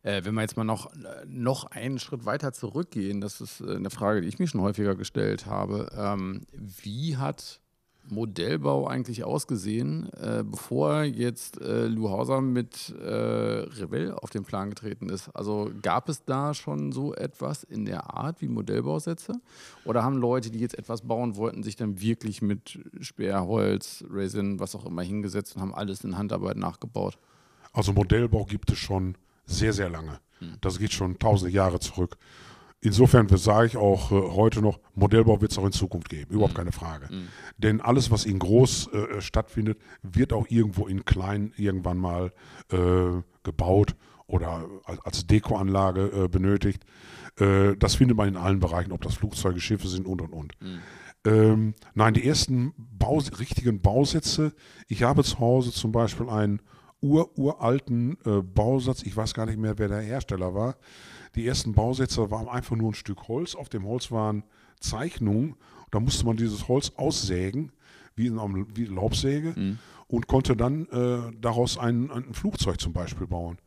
Äh, 0.03 0.24
wenn 0.24 0.34
wir 0.36 0.41
jetzt 0.41 0.58
mal 0.58 0.63
noch, 0.63 0.91
noch 1.25 1.65
einen 1.65 2.00
Schritt 2.00 2.25
weiter 2.25 2.53
zurückgehen, 2.53 3.22
das 3.22 3.41
ist 3.41 3.62
äh, 3.62 3.75
eine 3.75 3.89
Frage, 3.89 4.22
die 4.22 4.27
ich 4.27 4.39
mir 4.39 4.48
schon 4.48 4.62
häufiger 4.62 4.96
gestellt 4.96 5.46
habe. 5.46 5.89
Ähm, 5.96 6.46
wie 6.53 7.17
hat 7.17 7.62
Modellbau 8.10 8.88
eigentlich 8.88 9.24
ausgesehen, 9.24 10.12
äh, 10.13 10.43
bevor 10.46 11.03
jetzt 11.03 11.62
äh, 11.62 11.88
Lou 11.88 12.10
Hauser 12.10 12.41
mit 12.41 12.93
äh, 13.00 13.05
Revell 13.05 14.12
auf 14.12 14.29
den 14.29 14.43
Plan 14.43 14.69
getreten 14.69 15.10
ist? 15.10 15.30
Also 15.30 15.71
gab 15.82 16.10
es 16.10 16.26
da 16.26 16.54
schon 16.54 16.91
so 16.91 17.13
etwas 17.13 17.63
in 17.63 17.86
der 17.86 18.13
Art 18.13 18.41
wie 18.41 18.47
Modellbausätze? 18.47 19.34
Oder 19.86 20.04
haben 20.04 20.17
Leute, 20.17 20.52
die 20.52 20.60
jetzt 20.60 20.78
etwas 20.78 21.02
bauen 21.02 21.36
wollten, 21.36 21.63
sich 21.63 21.76
dann 21.76 22.02
wirklich 22.02 22.41
mit 22.41 22.80
Sperrholz, 22.99 24.04
Resin, 24.10 24.60
was 24.60 24.76
auch 24.76 24.86
immer 24.86 25.02
hingesetzt 25.02 25.56
und 25.56 25.62
haben 25.62 25.73
alles 25.73 26.04
in 26.04 26.17
Handarbeit 26.17 26.58
nachgebaut? 26.58 27.17
Also 27.71 27.93
Modellbau 27.93 28.45
gibt 28.45 28.71
es 28.71 28.78
schon 28.78 29.15
sehr, 29.45 29.73
sehr 29.73 29.89
lange. 29.89 30.19
Das 30.62 30.79
geht 30.79 30.93
schon 30.93 31.19
tausende 31.19 31.53
Jahre 31.53 31.79
zurück. 31.79 32.17
Insofern 32.82 33.29
sage 33.38 33.67
ich 33.67 33.77
auch 33.77 34.12
äh, 34.12 34.15
heute 34.15 34.62
noch, 34.62 34.77
Modellbau 34.93 35.39
wird 35.39 35.53
es 35.53 35.58
auch 35.58 35.65
in 35.65 35.71
Zukunft 35.71 36.10
geben, 36.10 36.34
überhaupt 36.34 36.53
mhm. 36.53 36.58
keine 36.58 36.71
Frage. 36.73 37.08
Mhm. 37.13 37.27
Denn 37.58 37.79
alles, 37.79 38.12
was 38.12 38.25
in 38.25 38.39
groß 38.39 38.89
äh, 38.91 38.97
äh, 38.97 39.21
stattfindet, 39.21 39.79
wird 40.01 40.34
auch 40.34 40.47
irgendwo 40.49 40.88
in 40.88 41.06
klein 41.06 41.53
irgendwann 41.56 41.97
mal 41.97 42.34
äh, 42.73 43.21
gebaut 43.43 43.95
oder 44.27 44.67
als, 45.03 45.25
Dekoanlage 45.27 46.25
äh, 46.25 46.27
benötigt. 46.27 46.84
Äh, 47.39 47.77
das 47.77 47.95
findet 47.95 48.17
man 48.17 48.27
in 48.27 48.36
allen 48.36 48.60
Bereichen, 48.60 48.91
ob 48.91 49.01
das 49.01 49.15
Flugzeuge, 49.15 49.62
Schiffe 49.62 49.88
sind 49.88 50.06
und 50.06 50.21
und 50.21 50.34
und. 50.34 50.62
Mhm. 50.62 50.79
Ähm, 51.25 51.73
nein, 51.93 52.13
die 52.13 52.27
ersten 52.27 52.73
Bau 52.77 53.19
richtigen 53.39 53.79
Bausätze, 53.79 54.53
ich 54.89 55.03
habe 55.03 55.23
zu 55.23 55.39
Hause 55.39 55.71
zum 55.71 55.93
Beispiel 55.93 56.27
einen 56.27 56.62
ururalten 57.04 58.18
äh, 58.26 58.42
Bausatz. 58.42 59.04
Ich 59.04 59.16
weiß 59.16 59.34
gar 59.34 59.46
nicht 59.46 59.60
mehr, 59.60 59.78
wer 59.78 59.89
der 59.89 60.00
Hersteller 60.00 60.56
war. 60.56 60.78
Die 61.36 61.46
ersten 61.46 61.74
Bausätze 61.74 62.32
waren 62.32 62.48
einfach 62.48 62.76
nur 62.76 62.92
ein 62.92 62.96
Stück 62.96 63.28
Holz. 63.28 63.56
Auf 63.56 63.70
dem 63.70 63.86
Holz 63.86 64.10
waren 64.10 64.44
Zeichnungen. 64.80 65.56
Da 65.92 66.00
musste 66.00 66.26
man 66.26 66.38
dieses 66.38 66.68
Holz 66.68 66.94
aussägen, 66.96 67.72
wie 68.16 68.28
in 68.28 68.39
einer 68.39 68.66
wie 68.74 68.86
Laubsäge, 68.86 69.54
mhm. 69.56 69.80
und 70.08 70.28
konnte 70.28 70.56
dann 70.56 70.88
äh, 70.88 71.32
daraus 71.39 71.78
ein, 71.78 72.10
ein, 72.10 72.34
Flugzeug 72.34 72.80
zum 72.80 72.94
Beispiel 72.94 73.28
bauen. 73.28 73.58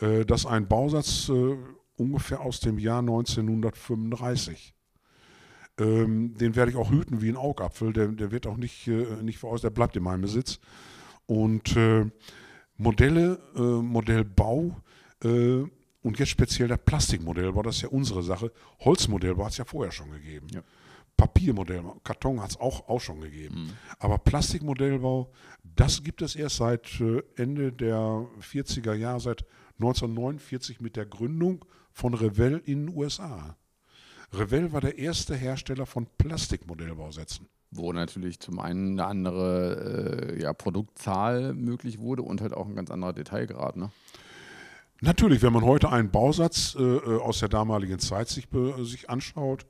Äh, 0.00 0.24
das 0.24 0.40
ist 0.40 0.46
ein 0.46 0.66
Bausatz 0.66 1.28
äh, 1.28 1.56
ungefähr 1.96 2.40
aus 2.40 2.60
dem 2.60 2.78
Jahr 2.78 3.00
1935. 3.00 4.74
Ähm, 5.78 6.34
den 6.36 6.56
werde 6.56 6.70
ich 6.70 6.76
auch 6.76 6.90
hüten 6.90 7.20
wie 7.20 7.28
ein 7.28 7.36
Augapfel. 7.36 7.92
Der, 7.92 8.08
der 8.08 8.30
wird 8.30 8.46
auch 8.46 8.56
nicht, 8.56 8.88
äh, 8.88 9.22
nicht 9.22 9.38
voraus, 9.38 9.60
der 9.60 9.70
bleibt 9.70 9.96
in 9.96 10.02
meinem 10.02 10.22
Besitz. 10.22 10.58
Und 11.26 11.76
äh, 11.76 12.06
Modelle, 12.78 13.38
äh, 13.56 13.60
Modellbau 13.60 14.80
äh, 15.22 15.64
und 16.02 16.18
jetzt 16.18 16.30
speziell 16.30 16.68
der 16.68 16.76
Plastikmodellbau, 16.76 17.62
das 17.62 17.76
ist 17.76 17.82
ja 17.82 17.88
unsere 17.88 18.22
Sache. 18.22 18.52
Holzmodellbau 18.80 19.44
hat 19.44 19.52
es 19.52 19.58
ja 19.58 19.64
vorher 19.64 19.92
schon 19.92 20.10
gegeben. 20.12 20.46
Ja. 20.54 20.62
Papiermodellbau, 21.16 22.00
Karton 22.04 22.40
hat 22.40 22.50
es 22.50 22.60
auch, 22.60 22.88
auch 22.88 23.00
schon 23.00 23.20
gegeben. 23.20 23.64
Mhm. 23.64 23.72
Aber 23.98 24.18
Plastikmodellbau, 24.18 25.32
das 25.64 26.04
gibt 26.04 26.22
es 26.22 26.36
erst 26.36 26.56
seit 26.56 27.00
äh, 27.00 27.22
Ende 27.34 27.72
der 27.72 28.26
40er 28.40 28.94
Jahre, 28.94 29.20
seit 29.20 29.44
1949 29.80 30.80
mit 30.80 30.94
der 30.94 31.06
Gründung 31.06 31.64
von 31.92 32.14
Revell 32.14 32.62
in 32.64 32.86
den 32.86 32.96
USA. 32.96 33.56
Revell 34.32 34.72
war 34.72 34.80
der 34.80 34.98
erste 34.98 35.34
Hersteller 35.34 35.86
von 35.86 36.06
Plastikmodellbausätzen 36.18 37.48
wo 37.70 37.92
natürlich 37.92 38.40
zum 38.40 38.58
einen 38.58 38.98
eine 38.98 39.06
andere 39.06 40.34
äh, 40.36 40.42
ja, 40.42 40.52
Produktzahl 40.52 41.54
möglich 41.54 41.98
wurde 41.98 42.22
und 42.22 42.40
halt 42.40 42.54
auch 42.54 42.66
ein 42.66 42.74
ganz 42.74 42.90
anderer 42.90 43.12
Detailgrad. 43.12 43.76
Ne? 43.76 43.90
Natürlich, 45.00 45.42
wenn 45.42 45.52
man 45.52 45.64
heute 45.64 45.90
einen 45.90 46.10
Bausatz 46.10 46.76
äh, 46.78 46.82
äh 46.82 47.20
aus 47.20 47.40
der 47.40 47.48
damaligen 47.48 47.98
Zeit 47.98 48.28
sich, 48.28 48.48
sich 48.80 49.10
anschaut, 49.10 49.66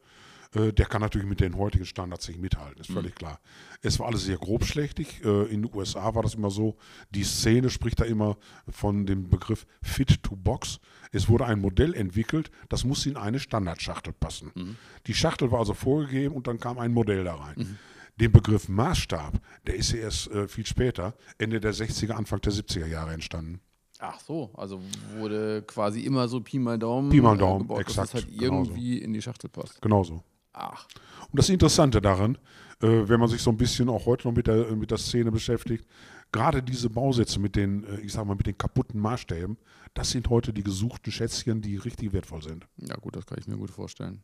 äh, 0.54 0.72
der 0.72 0.87
kann 0.87 1.00
natürlich 1.00 1.28
mit 1.28 1.40
den 1.40 1.56
heutigen 1.56 1.84
Standards 1.84 2.28
nicht 2.28 2.40
mithalten, 2.40 2.80
ist 2.80 2.90
völlig 2.90 3.12
mhm. 3.12 3.18
klar. 3.18 3.40
Es 3.82 3.98
war 3.98 4.06
alles 4.06 4.24
sehr 4.24 4.38
grobschlächtig. 4.38 5.24
Äh, 5.24 5.44
in 5.52 5.62
den 5.62 5.74
USA 5.74 6.14
war 6.14 6.22
das 6.22 6.34
immer 6.34 6.50
so, 6.50 6.76
die 7.11 7.24
Szene 7.24 7.70
spricht 7.70 8.00
da 8.00 8.04
immer 8.04 8.37
von 8.68 9.06
dem 9.06 9.28
Begriff 9.28 9.66
Fit 9.82 10.22
to 10.22 10.37
Box. 10.37 10.80
Es 11.12 11.28
wurde 11.28 11.46
ein 11.46 11.61
Modell 11.61 11.94
entwickelt, 11.94 12.50
das 12.68 12.84
muss 12.84 13.06
in 13.06 13.16
eine 13.16 13.38
Standardschachtel 13.38 14.12
passen. 14.12 14.52
Mhm. 14.54 14.76
Die 15.06 15.14
Schachtel 15.14 15.50
war 15.50 15.61
also 15.61 15.74
vorgegeben 15.74 16.34
und 16.34 16.46
dann 16.46 16.58
kam 16.58 16.78
ein 16.78 16.92
Modell 16.92 17.24
da 17.24 17.34
rein. 17.34 17.54
Mhm. 17.56 17.78
Den 18.16 18.32
Begriff 18.32 18.68
Maßstab, 18.68 19.40
der 19.66 19.76
ist 19.76 19.92
ja 19.92 20.00
erst 20.00 20.28
äh, 20.30 20.48
viel 20.48 20.66
später, 20.66 21.14
Ende 21.38 21.61
der 21.61 21.72
60er, 21.72 22.12
Anfang 22.12 22.40
der 22.40 22.52
70er 22.52 22.87
Jahre 22.87 23.12
entstanden. 23.12 23.61
Ach 24.00 24.20
so, 24.20 24.50
also 24.54 24.80
wurde 25.16 25.62
quasi 25.62 26.00
immer 26.02 26.28
so 26.28 26.40
Pi 26.40 26.58
mal 26.58 26.78
Daumen, 26.78 27.11
Pi 27.11 27.20
mal 27.20 27.34
äh, 27.34 27.38
Daumen, 27.38 27.61
gebaut, 27.62 27.80
exakt, 27.80 27.98
dass 27.98 28.08
es 28.08 28.14
halt 28.14 28.28
irgendwie 28.32 28.90
genauso. 28.90 29.04
in 29.04 29.12
die 29.12 29.22
Schachtel 29.22 29.50
passt. 29.50 29.82
Genauso. 29.82 30.22
Ach. 30.58 30.86
Und 31.30 31.38
das 31.38 31.48
Interessante 31.48 32.00
daran, 32.00 32.36
äh, 32.80 33.08
wenn 33.08 33.20
man 33.20 33.28
sich 33.28 33.42
so 33.42 33.50
ein 33.50 33.56
bisschen 33.56 33.88
auch 33.88 34.06
heute 34.06 34.28
noch 34.28 34.34
mit 34.34 34.46
der, 34.46 34.74
mit 34.74 34.90
der 34.90 34.98
Szene 34.98 35.30
beschäftigt, 35.30 35.86
gerade 36.32 36.62
diese 36.62 36.90
Bausätze 36.90 37.38
mit 37.40 37.56
den, 37.56 37.84
äh, 37.84 38.00
ich 38.00 38.12
sag 38.12 38.26
mal, 38.26 38.34
mit 38.34 38.46
den 38.46 38.58
kaputten 38.58 39.00
Maßstäben, 39.00 39.56
das 39.94 40.10
sind 40.10 40.28
heute 40.28 40.52
die 40.52 40.62
gesuchten 40.62 41.12
Schätzchen, 41.12 41.62
die 41.62 41.76
richtig 41.76 42.12
wertvoll 42.12 42.42
sind. 42.42 42.66
Ja, 42.76 42.96
gut, 42.96 43.16
das 43.16 43.26
kann 43.26 43.38
ich 43.38 43.46
mir 43.46 43.56
gut 43.56 43.70
vorstellen. 43.70 44.22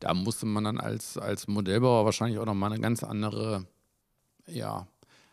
Da 0.00 0.14
musste 0.14 0.46
man 0.46 0.64
dann 0.64 0.78
als, 0.78 1.18
als 1.18 1.46
Modellbauer 1.46 2.04
wahrscheinlich 2.04 2.38
auch 2.38 2.46
nochmal 2.46 2.72
eine 2.72 2.80
ganz 2.80 3.04
andere, 3.04 3.66
ja, 4.46 4.86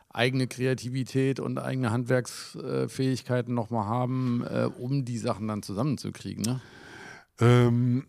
eigene 0.09 0.47
Kreativität 0.47 1.39
und 1.39 1.57
eigene 1.57 1.91
Handwerksfähigkeiten 1.91 3.53
nochmal 3.53 3.85
haben, 3.85 4.43
äh, 4.43 4.69
um 4.77 5.05
die 5.05 5.17
Sachen 5.17 5.47
dann 5.47 5.61
zusammenzukriegen, 5.61 6.43
ne? 6.43 6.61
Ähm, 7.39 8.07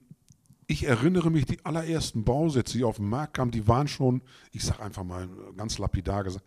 ich 0.67 0.87
erinnere 0.87 1.31
mich, 1.31 1.47
die 1.47 1.65
allerersten 1.65 2.25
Bausätze, 2.25 2.79
die 2.79 2.85
auf 2.85 2.97
den 2.97 3.09
Markt 3.09 3.35
kamen, 3.35 3.51
die 3.51 3.69
waren 3.69 3.89
schon, 3.89 4.23
ich 4.53 4.65
sage 4.65 4.83
einfach 4.83 5.05
mal 5.05 5.29
ganz 5.57 5.79
lapidar 5.79 6.25
gesagt, 6.25 6.45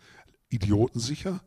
idiotensicher. 0.50 1.42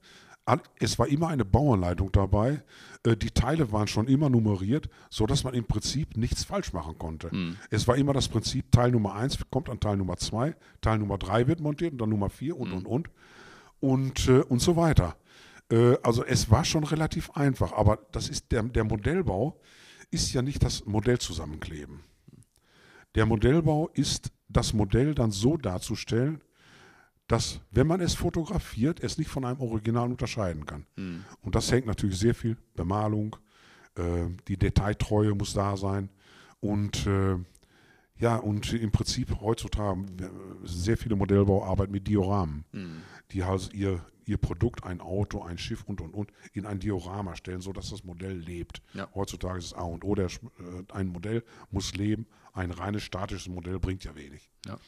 Es 0.80 0.98
war 0.98 1.06
immer 1.06 1.28
eine 1.28 1.44
Bauanleitung 1.44 2.10
dabei. 2.10 2.64
Äh, 3.04 3.16
die 3.16 3.30
Teile 3.30 3.70
waren 3.70 3.86
schon 3.86 4.08
immer 4.08 4.28
nummeriert, 4.28 4.88
sodass 5.08 5.44
man 5.44 5.54
im 5.54 5.64
Prinzip 5.64 6.16
nichts 6.16 6.42
falsch 6.42 6.72
machen 6.72 6.98
konnte. 6.98 7.32
Mhm. 7.32 7.56
Es 7.70 7.86
war 7.86 7.96
immer 7.96 8.12
das 8.12 8.28
Prinzip, 8.28 8.72
Teil 8.72 8.90
Nummer 8.90 9.14
1 9.14 9.38
kommt 9.50 9.68
an 9.70 9.78
Teil 9.78 9.96
Nummer 9.96 10.16
2, 10.16 10.56
Teil 10.80 10.98
Nummer 10.98 11.18
3 11.18 11.46
wird 11.46 11.60
montiert 11.60 11.92
und 11.92 12.00
dann 12.00 12.08
Nummer 12.08 12.28
4 12.28 12.56
und, 12.56 12.70
mhm. 12.70 12.74
und, 12.74 12.86
und. 12.86 13.10
Und, 13.80 14.28
äh, 14.28 14.40
und 14.40 14.60
so 14.60 14.76
weiter. 14.76 15.16
Äh, 15.70 15.96
also 16.02 16.24
es 16.24 16.50
war 16.50 16.64
schon 16.64 16.84
relativ 16.84 17.30
einfach, 17.30 17.72
aber 17.72 17.98
das 18.10 18.28
ist 18.28 18.50
der, 18.50 18.64
der 18.64 18.84
Modellbau 18.84 19.60
ist 20.10 20.32
ja 20.32 20.42
nicht 20.42 20.62
das 20.64 20.84
Modell 20.86 21.18
zusammenkleben. 21.18 22.00
Der 23.14 23.26
Modellbau 23.26 23.88
ist 23.94 24.32
das 24.48 24.72
Modell 24.72 25.14
dann 25.14 25.30
so 25.30 25.56
darzustellen, 25.56 26.42
dass, 27.28 27.60
wenn 27.70 27.86
man 27.86 28.00
es 28.00 28.14
fotografiert, 28.14 29.00
es 29.02 29.16
nicht 29.16 29.28
von 29.28 29.44
einem 29.44 29.60
Original 29.60 30.10
unterscheiden 30.10 30.66
kann. 30.66 30.86
Mhm. 30.96 31.24
Und 31.40 31.54
das 31.54 31.70
hängt 31.70 31.86
natürlich 31.86 32.18
sehr 32.18 32.34
viel 32.34 32.56
Bemalung, 32.74 33.36
äh, 33.96 34.26
die 34.48 34.56
Detailtreue 34.56 35.34
muss 35.34 35.54
da 35.54 35.76
sein 35.76 36.10
und 36.60 37.06
äh, 37.06 37.36
ja, 38.18 38.36
und 38.36 38.72
im 38.72 38.92
Prinzip 38.92 39.40
heutzutage 39.40 40.04
sehr 40.62 40.96
viele 40.96 41.16
Modellbau 41.16 41.64
arbeiten 41.64 41.90
mit 41.90 42.06
Dioramen, 42.06 42.64
mhm. 42.72 43.02
die 43.32 43.42
halt 43.42 43.72
ihr, 43.74 44.04
ihr 44.26 44.36
Produkt, 44.36 44.84
ein 44.84 45.00
Auto, 45.00 45.42
ein 45.42 45.58
Schiff 45.58 45.82
und 45.84 46.00
und 46.00 46.14
und 46.14 46.30
in 46.52 46.64
ein 46.64 46.78
Diorama 46.78 47.34
stellen, 47.34 47.62
sodass 47.62 47.90
das 47.90 48.04
Modell 48.04 48.36
lebt. 48.38 48.80
Ja. 48.94 49.08
Heutzutage 49.14 49.58
ist 49.58 49.66
es 49.66 49.74
A 49.74 49.82
und 49.82 50.04
O, 50.04 50.14
der, 50.14 50.26
äh, 50.26 50.30
ein 50.92 51.08
Modell 51.08 51.42
muss 51.70 51.94
leben, 51.94 52.26
ein 52.52 52.70
reines 52.70 53.02
statisches 53.02 53.48
Modell 53.48 53.78
bringt 53.78 54.04
ja 54.04 54.14
wenig. 54.14 54.50
Ja. 54.66 54.78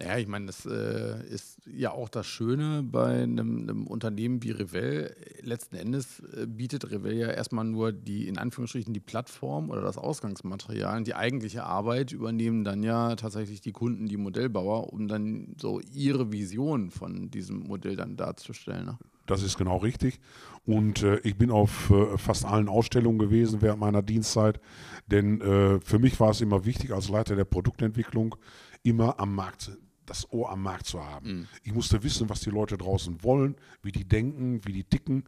Ja, 0.00 0.16
ich 0.16 0.28
meine, 0.28 0.46
das 0.46 0.64
äh, 0.64 1.26
ist 1.26 1.60
ja 1.66 1.90
auch 1.90 2.08
das 2.08 2.24
Schöne 2.24 2.84
bei 2.84 3.24
einem, 3.24 3.62
einem 3.62 3.86
Unternehmen 3.88 4.44
wie 4.44 4.52
Revell. 4.52 5.16
Letzten 5.42 5.74
Endes 5.74 6.20
äh, 6.20 6.46
bietet 6.46 6.88
Revell 6.92 7.16
ja 7.16 7.26
erstmal 7.30 7.64
nur 7.64 7.90
die, 7.90 8.28
in 8.28 8.38
Anführungsstrichen, 8.38 8.94
die 8.94 9.00
Plattform 9.00 9.70
oder 9.70 9.80
das 9.80 9.98
Ausgangsmaterial. 9.98 11.02
Die 11.02 11.16
eigentliche 11.16 11.64
Arbeit 11.64 12.12
übernehmen 12.12 12.62
dann 12.62 12.84
ja 12.84 13.16
tatsächlich 13.16 13.60
die 13.60 13.72
Kunden, 13.72 14.06
die 14.06 14.16
Modellbauer, 14.16 14.92
um 14.92 15.08
dann 15.08 15.56
so 15.60 15.80
ihre 15.80 16.30
Vision 16.30 16.92
von 16.92 17.32
diesem 17.32 17.64
Modell 17.64 17.96
dann 17.96 18.16
darzustellen. 18.16 18.86
Ne? 18.86 18.98
Das 19.30 19.42
ist 19.42 19.58
genau 19.58 19.76
richtig. 19.76 20.20
Und 20.64 21.02
äh, 21.02 21.18
ich 21.20 21.36
bin 21.36 21.50
auf 21.50 21.90
äh, 21.90 22.18
fast 22.18 22.44
allen 22.44 22.68
Ausstellungen 22.68 23.18
gewesen 23.18 23.62
während 23.62 23.80
meiner 23.80 24.02
Dienstzeit, 24.02 24.60
denn 25.06 25.40
äh, 25.40 25.80
für 25.80 25.98
mich 25.98 26.18
war 26.18 26.30
es 26.30 26.40
immer 26.40 26.64
wichtig, 26.64 26.92
als 26.92 27.08
Leiter 27.08 27.36
der 27.36 27.44
Produktentwicklung 27.44 28.34
immer 28.82 29.20
am 29.20 29.34
Markt 29.34 29.70
das 30.06 30.32
Ohr 30.32 30.50
am 30.50 30.62
Markt 30.62 30.86
zu 30.86 31.04
haben. 31.04 31.40
Mhm. 31.40 31.48
Ich 31.62 31.74
musste 31.74 32.02
wissen, 32.02 32.30
was 32.30 32.40
die 32.40 32.50
Leute 32.50 32.78
draußen 32.78 33.22
wollen, 33.22 33.56
wie 33.82 33.92
die 33.92 34.06
denken, 34.06 34.60
wie 34.64 34.72
die 34.72 34.84
ticken. 34.84 35.24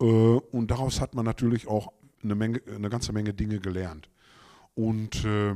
Äh, 0.00 0.04
und 0.04 0.70
daraus 0.70 1.00
hat 1.00 1.14
man 1.14 1.24
natürlich 1.24 1.66
auch 1.66 1.92
eine, 2.22 2.34
Menge, 2.34 2.62
eine 2.72 2.88
ganze 2.88 3.12
Menge 3.12 3.34
Dinge 3.34 3.58
gelernt. 3.58 4.08
Und 4.74 5.24
äh, 5.24 5.54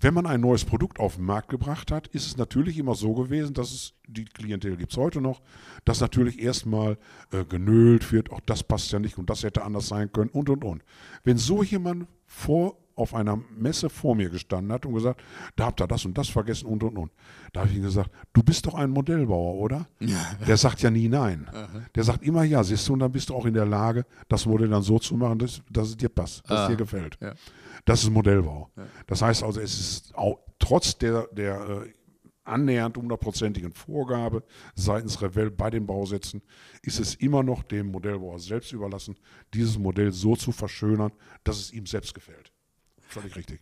wenn 0.00 0.14
man 0.14 0.26
ein 0.26 0.40
neues 0.40 0.64
Produkt 0.64 1.00
auf 1.00 1.16
den 1.16 1.24
Markt 1.24 1.48
gebracht 1.48 1.90
hat, 1.90 2.06
ist 2.08 2.26
es 2.26 2.36
natürlich 2.36 2.78
immer 2.78 2.94
so 2.94 3.14
gewesen, 3.14 3.54
dass 3.54 3.72
es, 3.72 3.94
die 4.06 4.24
Klientel 4.24 4.76
gibt 4.76 4.92
es 4.92 4.98
heute 4.98 5.20
noch, 5.20 5.40
dass 5.84 6.00
natürlich 6.00 6.40
erstmal 6.40 6.98
äh, 7.32 7.44
genölt 7.44 8.12
wird, 8.12 8.30
auch 8.30 8.40
das 8.40 8.62
passt 8.62 8.92
ja 8.92 8.98
nicht 8.98 9.18
und 9.18 9.28
das 9.30 9.42
hätte 9.42 9.62
anders 9.62 9.88
sein 9.88 10.12
können 10.12 10.30
und 10.30 10.50
und 10.50 10.64
und. 10.64 10.82
Wenn 11.24 11.36
so 11.36 11.62
jemand 11.62 12.06
vor 12.26 12.76
auf 12.98 13.14
einer 13.14 13.38
Messe 13.56 13.88
vor 13.88 14.14
mir 14.14 14.28
gestanden 14.28 14.72
hat 14.72 14.84
und 14.86 14.94
gesagt, 14.94 15.22
da 15.56 15.66
habt 15.66 15.80
ihr 15.80 15.86
das 15.86 16.04
und 16.04 16.16
das 16.18 16.28
vergessen 16.28 16.66
und 16.66 16.82
und 16.82 16.96
und. 16.96 17.12
Da 17.52 17.60
habe 17.60 17.70
ich 17.70 17.76
ihm 17.76 17.82
gesagt, 17.82 18.10
du 18.32 18.42
bist 18.42 18.66
doch 18.66 18.74
ein 18.74 18.90
Modellbauer, 18.90 19.54
oder? 19.54 19.86
Ja. 20.00 20.16
Der 20.46 20.56
sagt 20.56 20.82
ja 20.82 20.90
nie 20.90 21.08
nein. 21.08 21.48
Aha. 21.52 21.68
Der 21.94 22.04
sagt 22.04 22.22
immer 22.22 22.44
ja, 22.44 22.62
siehst 22.64 22.88
du, 22.88 22.94
und 22.94 23.00
dann 23.00 23.12
bist 23.12 23.30
du 23.30 23.34
auch 23.34 23.46
in 23.46 23.54
der 23.54 23.66
Lage, 23.66 24.04
das 24.28 24.46
Modell 24.46 24.68
dann 24.68 24.82
so 24.82 24.98
zu 24.98 25.16
machen, 25.16 25.38
dass, 25.38 25.62
dass 25.70 25.88
es 25.88 25.96
dir 25.96 26.08
passt, 26.08 26.48
dass 26.50 26.62
es 26.62 26.68
dir 26.68 26.76
gefällt. 26.76 27.18
Ja. 27.20 27.34
Das 27.84 28.02
ist 28.02 28.10
Modellbau. 28.10 28.70
Ja. 28.76 28.84
Das 29.06 29.22
heißt 29.22 29.42
also, 29.42 29.60
es 29.60 29.78
ist 29.78 30.14
auch 30.16 30.38
trotz 30.58 30.98
der, 30.98 31.28
der 31.32 31.68
äh, 31.68 31.92
annähernd 32.48 32.96
hundertprozentigen 32.96 33.72
Vorgabe 33.72 34.42
seitens 34.74 35.20
Revell 35.22 35.50
bei 35.50 35.70
den 35.70 35.86
Bausätzen 35.86 36.42
ist 36.82 36.98
es 36.98 37.14
immer 37.14 37.42
noch 37.42 37.62
dem 37.62 37.90
Modellbauer 37.90 38.38
selbst 38.38 38.72
überlassen, 38.72 39.16
dieses 39.54 39.78
Modell 39.78 40.12
so 40.12 40.34
zu 40.34 40.52
verschönern, 40.52 41.12
dass 41.44 41.58
es 41.58 41.72
ihm 41.72 41.86
selbst 41.86 42.14
gefällt. 42.14 42.52
Völlig 43.08 43.36
richtig. 43.36 43.60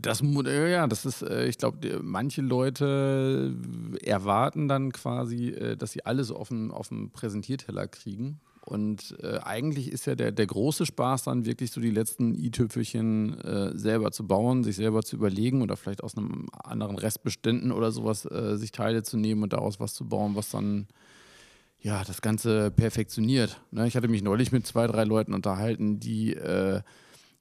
Das, 0.00 0.22
ja, 0.22 0.86
das 0.86 1.04
ist, 1.04 1.22
äh, 1.22 1.46
ich 1.46 1.58
glaube, 1.58 2.00
manche 2.02 2.40
Leute 2.40 3.54
erwarten 4.02 4.68
dann 4.68 4.92
quasi, 4.92 5.48
äh, 5.48 5.76
dass 5.76 5.92
sie 5.92 6.04
alles 6.04 6.30
auf 6.30 6.48
dem, 6.48 6.70
auf 6.70 6.88
dem 6.88 7.10
Präsentierteller 7.10 7.86
kriegen. 7.86 8.40
Und 8.64 9.14
äh, 9.22 9.40
eigentlich 9.40 9.92
ist 9.92 10.06
ja 10.06 10.14
der, 10.14 10.32
der 10.32 10.46
große 10.46 10.86
Spaß 10.86 11.24
dann 11.24 11.44
wirklich 11.44 11.70
so 11.70 11.82
die 11.82 11.90
letzten 11.90 12.34
i-Tüpfelchen 12.34 13.38
äh, 13.40 13.76
selber 13.76 14.10
zu 14.10 14.26
bauen, 14.26 14.64
sich 14.64 14.76
selber 14.76 15.02
zu 15.02 15.16
überlegen 15.16 15.60
oder 15.60 15.76
vielleicht 15.76 16.02
aus 16.02 16.16
einem 16.16 16.48
anderen 16.62 16.96
Restbeständen 16.96 17.72
oder 17.72 17.92
sowas 17.92 18.24
äh, 18.24 18.56
sich 18.56 18.72
Teile 18.72 19.02
zu 19.02 19.18
nehmen 19.18 19.42
und 19.42 19.52
daraus 19.52 19.80
was 19.80 19.92
zu 19.92 20.08
bauen, 20.08 20.34
was 20.34 20.48
dann 20.48 20.86
ja 21.82 22.02
das 22.04 22.22
Ganze 22.22 22.70
perfektioniert. 22.70 23.60
Ne? 23.70 23.86
Ich 23.86 23.96
hatte 23.96 24.08
mich 24.08 24.22
neulich 24.22 24.50
mit 24.50 24.66
zwei, 24.66 24.86
drei 24.86 25.04
Leuten 25.04 25.34
unterhalten, 25.34 26.00
die 26.00 26.32
äh, 26.32 26.80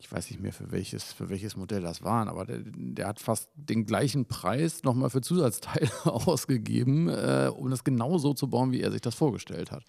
ich 0.03 0.11
weiß 0.11 0.29
nicht 0.31 0.41
mehr 0.41 0.51
für 0.51 0.69
welches, 0.71 1.13
für 1.13 1.29
welches 1.29 1.55
Modell 1.55 1.81
das 1.81 2.03
waren, 2.03 2.27
aber 2.27 2.45
der, 2.45 2.59
der 2.65 3.07
hat 3.07 3.21
fast 3.21 3.49
den 3.55 3.85
gleichen 3.85 4.25
Preis 4.25 4.83
nochmal 4.83 5.09
für 5.09 5.21
Zusatzteile 5.21 5.89
ausgegeben, 6.03 7.07
äh, 7.07 7.49
um 7.55 7.69
das 7.69 7.85
genau 7.85 8.17
so 8.17 8.33
zu 8.33 8.49
bauen, 8.49 8.73
wie 8.73 8.81
er 8.81 8.91
sich 8.91 8.99
das 8.99 9.15
vorgestellt 9.15 9.71
hat. 9.71 9.85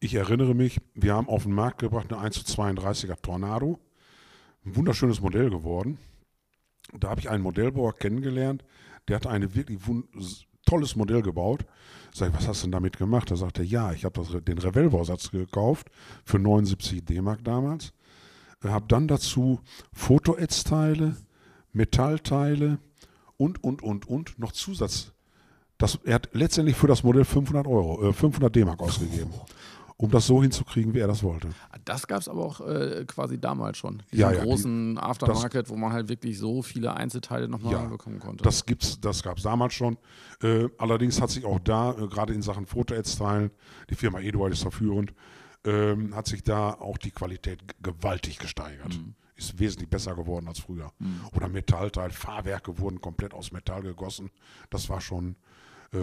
Ich 0.00 0.14
erinnere 0.14 0.54
mich, 0.54 0.80
wir 0.94 1.14
haben 1.14 1.28
auf 1.28 1.44
den 1.44 1.52
Markt 1.52 1.78
gebracht 1.78 2.12
eine 2.12 2.20
1 2.20 2.44
zu 2.44 2.60
32er 2.60 3.22
Tornado. 3.22 3.78
Ein 4.64 4.74
wunderschönes 4.74 5.20
Modell 5.20 5.50
geworden. 5.50 5.98
Da 6.92 7.10
habe 7.10 7.20
ich 7.20 7.30
einen 7.30 7.44
Modellbauer 7.44 7.94
kennengelernt, 7.94 8.64
der 9.06 9.16
hat 9.16 9.26
ein 9.28 9.54
wirklich 9.54 9.78
tolles 10.64 10.96
Modell 10.96 11.22
gebaut. 11.22 11.64
Sag 12.12 12.30
ich, 12.30 12.36
was 12.36 12.48
hast 12.48 12.62
du 12.62 12.66
denn 12.66 12.72
damit 12.72 12.98
gemacht? 12.98 13.30
Da 13.30 13.36
sagte 13.36 13.62
er, 13.62 13.66
ja, 13.66 13.92
ich 13.92 14.04
habe 14.04 14.42
den 14.42 14.58
Revell-Bausatz 14.58 15.30
gekauft 15.30 15.90
für 16.24 16.40
79 16.40 17.04
D-Mark 17.04 17.44
damals 17.44 17.92
habe 18.64 18.86
dann 18.88 19.08
dazu 19.08 19.60
Fotoätzteile, 19.92 21.16
Metallteile 21.72 22.78
und, 23.36 23.62
und, 23.62 23.82
und, 23.82 24.08
und 24.08 24.38
noch 24.38 24.52
Zusatz. 24.52 25.12
Das, 25.78 25.98
er 26.04 26.14
hat 26.14 26.30
letztendlich 26.32 26.76
für 26.76 26.86
das 26.86 27.02
Modell 27.02 27.24
500 27.24 27.66
Euro, 27.66 28.08
äh, 28.08 28.12
500 28.12 28.54
D-Mark 28.54 28.80
ausgegeben, 28.80 29.30
um 29.98 30.10
das 30.10 30.26
so 30.26 30.40
hinzukriegen, 30.42 30.94
wie 30.94 31.00
er 31.00 31.06
das 31.06 31.22
wollte. 31.22 31.50
Das 31.84 32.06
gab 32.06 32.20
es 32.20 32.28
aber 32.28 32.44
auch 32.44 32.66
äh, 32.66 33.04
quasi 33.06 33.38
damals 33.38 33.76
schon. 33.76 34.02
Diesen 34.10 34.20
ja, 34.20 34.32
ja, 34.32 34.42
großen 34.42 34.94
die, 34.94 35.00
Aftermarket, 35.00 35.66
das, 35.66 35.70
wo 35.70 35.76
man 35.76 35.92
halt 35.92 36.08
wirklich 36.08 36.38
so 36.38 36.62
viele 36.62 36.94
Einzelteile 36.94 37.46
nochmal 37.48 37.74
ja, 37.74 37.84
bekommen 37.84 38.20
konnte. 38.20 38.42
Das 38.42 38.64
das 39.02 39.22
gab 39.22 39.36
es 39.36 39.42
damals 39.42 39.74
schon. 39.74 39.98
Äh, 40.42 40.68
allerdings 40.78 41.20
hat 41.20 41.28
sich 41.28 41.44
auch 41.44 41.58
da, 41.60 41.92
äh, 41.92 42.08
gerade 42.08 42.32
in 42.32 42.40
Sachen 42.40 42.64
Fotoätzteilen, 42.64 43.50
die 43.90 43.96
Firma 43.96 44.20
Eduard 44.20 44.52
ist 44.54 44.64
da 44.64 44.70
führend, 44.70 45.12
ähm, 45.66 46.14
hat 46.14 46.26
sich 46.26 46.42
da 46.42 46.70
auch 46.70 46.96
die 46.96 47.10
Qualität 47.10 47.60
gewaltig 47.82 48.38
gesteigert. 48.38 48.96
Mhm. 48.96 49.14
Ist 49.34 49.58
wesentlich 49.58 49.90
besser 49.90 50.14
geworden 50.14 50.48
als 50.48 50.60
früher. 50.60 50.92
Mhm. 50.98 51.20
Oder 51.34 51.48
Metallteil, 51.48 52.10
Fahrwerke 52.10 52.78
wurden 52.78 53.00
komplett 53.00 53.34
aus 53.34 53.52
Metall 53.52 53.82
gegossen. 53.82 54.30
Das 54.70 54.88
war 54.88 55.02
schon, 55.02 55.36
äh, 55.92 55.98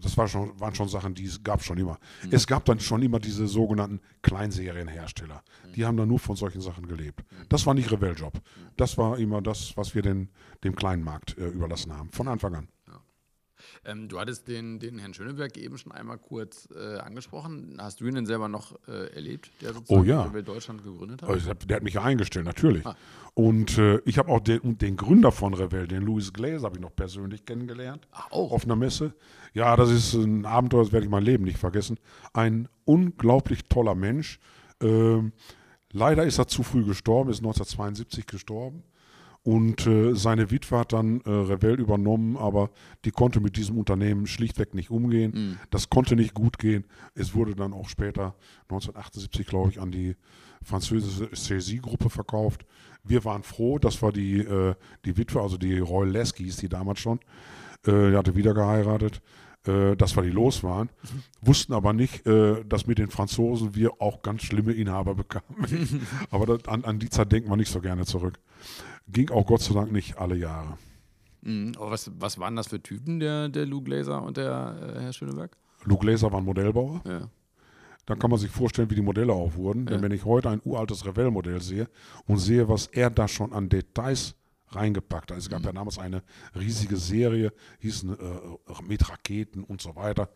das 0.00 0.16
war 0.16 0.26
schon, 0.26 0.58
waren 0.58 0.74
schon 0.74 0.88
Sachen, 0.88 1.14
die 1.14 1.26
es 1.26 1.44
gab 1.44 1.62
schon 1.62 1.78
immer. 1.78 1.98
Mhm. 2.24 2.30
Es 2.32 2.48
gab 2.48 2.64
dann 2.64 2.80
schon 2.80 3.02
immer 3.02 3.20
diese 3.20 3.46
sogenannten 3.46 4.00
Kleinserienhersteller. 4.22 5.44
Die 5.76 5.82
mhm. 5.82 5.86
haben 5.86 5.96
dann 5.98 6.08
nur 6.08 6.18
von 6.18 6.34
solchen 6.34 6.62
Sachen 6.62 6.88
gelebt. 6.88 7.22
Mhm. 7.30 7.44
Das 7.48 7.64
war 7.66 7.74
nicht 7.74 7.92
Revell-Job. 7.92 8.34
Mhm. 8.34 8.68
Das 8.76 8.98
war 8.98 9.18
immer 9.18 9.40
das, 9.40 9.76
was 9.76 9.94
wir 9.94 10.02
den, 10.02 10.30
dem 10.64 10.74
kleinen 10.74 11.04
Markt 11.04 11.38
äh, 11.38 11.46
überlassen 11.46 11.92
haben, 11.92 12.10
von 12.10 12.26
Anfang 12.26 12.56
an. 12.56 12.68
Ähm, 13.84 14.08
du 14.08 14.18
hattest 14.18 14.48
den, 14.48 14.78
den 14.78 14.98
Herrn 14.98 15.14
Schöneberg 15.14 15.56
eben 15.56 15.78
schon 15.78 15.92
einmal 15.92 16.18
kurz 16.18 16.68
äh, 16.74 16.98
angesprochen. 16.98 17.78
Hast 17.80 18.00
du 18.00 18.06
ihn 18.06 18.14
denn 18.14 18.26
selber 18.26 18.48
noch 18.48 18.74
äh, 18.88 19.14
erlebt, 19.14 19.50
der 19.60 19.74
sozusagen 19.74 20.00
oh, 20.00 20.04
ja. 20.04 20.42
Deutschland 20.42 20.82
gegründet 20.82 21.22
hat? 21.22 21.28
Also, 21.28 21.52
der 21.54 21.76
hat 21.76 21.82
mich 21.82 21.94
ja 21.94 22.02
eingestellt, 22.02 22.44
natürlich. 22.44 22.84
Ah. 22.86 22.96
Und 23.34 23.78
äh, 23.78 24.00
ich 24.04 24.18
habe 24.18 24.30
auch 24.30 24.40
den, 24.40 24.78
den, 24.78 24.96
Gründer 24.96 25.32
von 25.32 25.54
Revell, 25.54 25.88
den 25.88 26.02
Louis 26.02 26.32
Glaser, 26.32 26.66
habe 26.66 26.76
ich 26.76 26.82
noch 26.82 26.94
persönlich 26.94 27.44
kennengelernt. 27.44 28.06
Ach, 28.12 28.30
auch? 28.30 28.52
Auf 28.52 28.64
einer 28.64 28.76
Messe. 28.76 29.14
Ja, 29.52 29.74
das 29.76 29.90
ist 29.90 30.14
ein 30.14 30.46
Abenteuer, 30.46 30.84
das 30.84 30.92
werde 30.92 31.04
ich 31.04 31.10
mein 31.10 31.24
Leben 31.24 31.44
nicht 31.44 31.58
vergessen. 31.58 31.98
Ein 32.32 32.68
unglaublich 32.84 33.64
toller 33.64 33.96
Mensch. 33.96 34.38
Ähm, 34.80 35.32
leider 35.92 36.24
ist 36.24 36.38
er 36.38 36.46
zu 36.46 36.62
früh 36.62 36.84
gestorben, 36.84 37.30
ist 37.30 37.38
1972 37.38 38.26
gestorben. 38.26 38.84
Und 39.44 39.86
äh, 39.86 40.14
seine 40.14 40.50
Witwe 40.50 40.78
hat 40.78 40.94
dann 40.94 41.20
äh, 41.20 41.30
Revell 41.30 41.78
übernommen, 41.78 42.38
aber 42.38 42.70
die 43.04 43.10
konnte 43.10 43.40
mit 43.40 43.58
diesem 43.58 43.76
Unternehmen 43.76 44.26
schlichtweg 44.26 44.72
nicht 44.72 44.90
umgehen. 44.90 45.32
Mhm. 45.34 45.58
Das 45.68 45.90
konnte 45.90 46.16
nicht 46.16 46.32
gut 46.32 46.58
gehen. 46.58 46.86
Es 47.14 47.34
wurde 47.34 47.54
dann 47.54 47.74
auch 47.74 47.90
später, 47.90 48.34
1978, 48.70 49.46
glaube 49.46 49.68
ich, 49.68 49.80
an 49.82 49.90
die 49.90 50.16
französische 50.62 51.30
CSI-Gruppe 51.30 52.08
verkauft. 52.08 52.64
Wir 53.04 53.22
waren 53.26 53.42
froh, 53.42 53.78
das 53.78 54.00
war 54.00 54.12
die, 54.12 54.38
äh, 54.38 54.74
die 55.04 55.18
Witwe, 55.18 55.42
also 55.42 55.58
die 55.58 55.78
Roy 55.78 56.08
Lesky 56.08 56.44
hieß 56.44 56.56
die 56.56 56.70
damals 56.70 57.00
schon. 57.00 57.20
Äh, 57.86 58.12
die 58.12 58.16
hatte 58.16 58.36
wieder 58.36 58.54
geheiratet, 58.54 59.20
äh, 59.66 59.94
dass 59.94 60.16
wir 60.16 60.22
die 60.22 60.30
los 60.30 60.62
waren. 60.62 60.88
Wussten 61.42 61.74
aber 61.74 61.92
nicht, 61.92 62.26
äh, 62.26 62.64
dass 62.64 62.86
mit 62.86 62.96
den 62.96 63.10
Franzosen 63.10 63.74
wir 63.74 64.00
auch 64.00 64.22
ganz 64.22 64.42
schlimme 64.42 64.72
Inhaber 64.72 65.14
bekamen. 65.14 66.00
aber 66.30 66.46
das, 66.46 66.66
an, 66.66 66.84
an 66.84 66.98
die 66.98 67.10
Zeit 67.10 67.30
denkt 67.30 67.46
man 67.46 67.58
nicht 67.58 67.70
so 67.70 67.82
gerne 67.82 68.06
zurück. 68.06 68.38
Ging 69.08 69.30
auch 69.30 69.46
Gott 69.46 69.60
sei 69.62 69.74
Dank 69.74 69.92
nicht 69.92 70.18
alle 70.18 70.36
Jahre. 70.36 70.78
Mhm. 71.42 71.72
Aber 71.76 71.90
was, 71.90 72.10
was 72.18 72.38
waren 72.38 72.56
das 72.56 72.68
für 72.68 72.82
Typen, 72.82 73.20
der, 73.20 73.48
der 73.48 73.66
Lou 73.66 73.82
Glaser 73.82 74.22
und 74.22 74.36
der 74.36 74.94
äh, 74.96 75.00
Herr 75.00 75.12
Schöneberg? 75.12 75.56
Lou 75.84 75.98
Glaser 75.98 76.32
war 76.32 76.38
ein 76.40 76.44
Modellbauer. 76.44 77.02
Ja. 77.06 77.28
Dann 78.06 78.18
kann 78.18 78.30
man 78.30 78.38
sich 78.38 78.50
vorstellen, 78.50 78.90
wie 78.90 78.94
die 78.96 79.02
Modelle 79.02 79.32
auch 79.32 79.54
wurden. 79.54 79.86
Denn 79.86 79.96
Ja. 79.96 80.02
wenn 80.02 80.12
ich 80.12 80.24
heute 80.24 80.50
ein 80.50 80.60
uraltes 80.64 81.04
Revell-Modell 81.06 81.60
sehe 81.62 81.88
und 82.26 82.38
sehe, 82.38 82.68
was 82.68 82.86
er 82.86 83.10
da 83.10 83.28
schon 83.28 83.52
an 83.52 83.68
Details 83.68 84.34
reingepackt 84.70 85.30
hat. 85.30 85.38
Es 85.38 85.48
gab 85.48 85.62
ja 85.64 85.72
damals 85.72 85.98
eine 85.98 86.22
riesige 86.58 86.96
Serie, 86.96 87.52
hießen 87.78 88.10
äh, 88.12 88.82
mit 88.88 89.08
Raketen 89.08 89.62
und 89.64 89.80
so 89.80 89.94
weiter. 89.94 90.30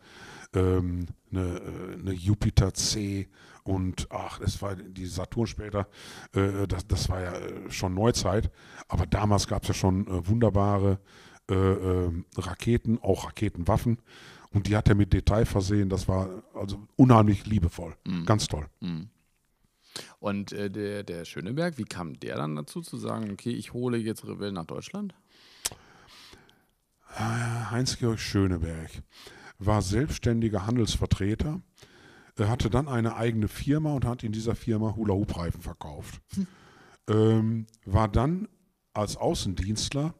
Ähm, 0.53 1.07
eine, 1.31 1.41
äh, 1.57 1.93
eine 1.99 2.13
Jupiter 2.13 2.73
C 2.73 3.27
und 3.69 4.07
ach, 4.09 4.41
es 4.41 4.63
war 4.63 4.75
die 4.75 5.05
Saturn 5.05 5.45
später, 5.45 5.87
äh, 6.33 6.65
das, 6.67 6.87
das 6.87 7.07
war 7.07 7.21
ja 7.21 7.33
äh, 7.33 7.69
schon 7.69 7.93
Neuzeit. 7.93 8.49
Aber 8.87 9.05
damals 9.05 9.47
gab 9.47 9.61
es 9.61 9.67
ja 9.67 9.73
schon 9.75 10.07
äh, 10.07 10.27
wunderbare 10.27 10.99
äh, 11.51 11.53
ähm, 11.53 12.25
Raketen, 12.35 12.97
auch 12.99 13.25
Raketenwaffen. 13.25 13.99
Und 14.49 14.65
die 14.65 14.75
hat 14.75 14.89
er 14.89 14.95
mit 14.95 15.13
Detail 15.13 15.45
versehen. 15.45 15.87
Das 15.87 16.07
war 16.07 16.41
also 16.55 16.87
unheimlich 16.95 17.45
liebevoll. 17.45 17.95
Ganz 18.25 18.47
toll. 18.47 18.65
Und 20.17 20.51
äh, 20.51 20.71
der, 20.71 21.03
der 21.03 21.23
Schöneberg, 21.25 21.77
wie 21.77 21.85
kam 21.85 22.19
der 22.19 22.37
dann 22.37 22.55
dazu 22.55 22.81
zu 22.81 22.97
sagen, 22.97 23.29
okay, 23.31 23.51
ich 23.51 23.73
hole 23.73 23.99
jetzt 23.99 24.25
Revell 24.25 24.51
nach 24.51 24.65
Deutschland? 24.65 25.13
Heinz-Georg 27.15 28.19
Schöneberg 28.19 28.89
war 29.59 29.83
selbstständiger 29.83 30.65
Handelsvertreter. 30.65 31.61
Er 32.39 32.49
hatte 32.49 32.69
dann 32.69 32.87
eine 32.87 33.15
eigene 33.15 33.47
Firma 33.47 33.93
und 33.93 34.05
hat 34.05 34.23
in 34.23 34.31
dieser 34.31 34.55
Firma 34.55 34.95
Hula-Hoop-Reifen 34.95 35.61
verkauft. 35.61 36.21
Ähm, 37.09 37.67
war 37.85 38.07
dann 38.07 38.47
als 38.93 39.17
Außendienstler 39.17 40.13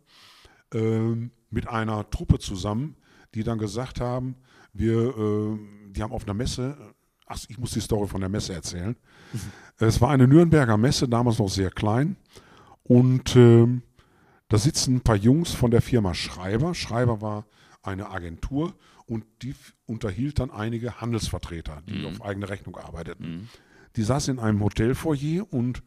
ähm, 0.74 1.32
mit 1.50 1.68
einer 1.68 2.10
Truppe 2.10 2.40
zusammen, 2.40 2.96
die 3.36 3.44
dann 3.44 3.60
gesagt 3.60 4.02
haben, 4.02 4.36
wir, 4.74 5.16
ähm, 5.18 5.92
die 5.92 6.02
haben 6.02 6.12
auf 6.12 6.24
einer 6.24 6.34
Messe, 6.34 6.78
ach, 7.26 7.40
ich 7.48 7.58
muss 7.58 7.72
die 7.72 7.82
Story 7.82 8.08
von 8.08 8.22
der 8.22 8.30
Messe 8.30 8.54
erzählen. 8.54 8.96
Es 9.78 10.02
war 10.02 10.10
eine 10.10 10.28
Nürnberger 10.28 10.78
Messe, 10.78 11.08
damals 11.08 11.40
noch 11.40 11.50
sehr 11.50 11.72
klein. 11.72 12.18
Und 12.84 13.36
ähm, 13.36 13.84
da 14.50 14.58
sitzen 14.58 14.96
ein 14.96 15.02
paar 15.02 15.16
Jungs 15.16 15.52
von 15.52 15.72
der 15.72 15.82
Firma 15.82 16.14
Schreiber. 16.14 16.74
Schreiber 16.74 17.22
war 17.22 17.46
eine 17.82 18.10
Agentur 18.10 18.74
und 19.10 19.26
die 19.42 19.56
unterhielt 19.86 20.40
dann 20.40 20.52
einige 20.52 21.02
Handelsvertreter, 21.02 21.82
die 21.88 22.06
auf 22.06 22.22
eigene 22.22 22.48
Rechnung 22.48 22.78
arbeiteten. 22.78 23.50
Die 23.96 24.04
saßen 24.04 24.36
in 24.38 24.40
einem 24.40 24.64
Hotelfoyer 24.64 25.52
und 25.52 25.82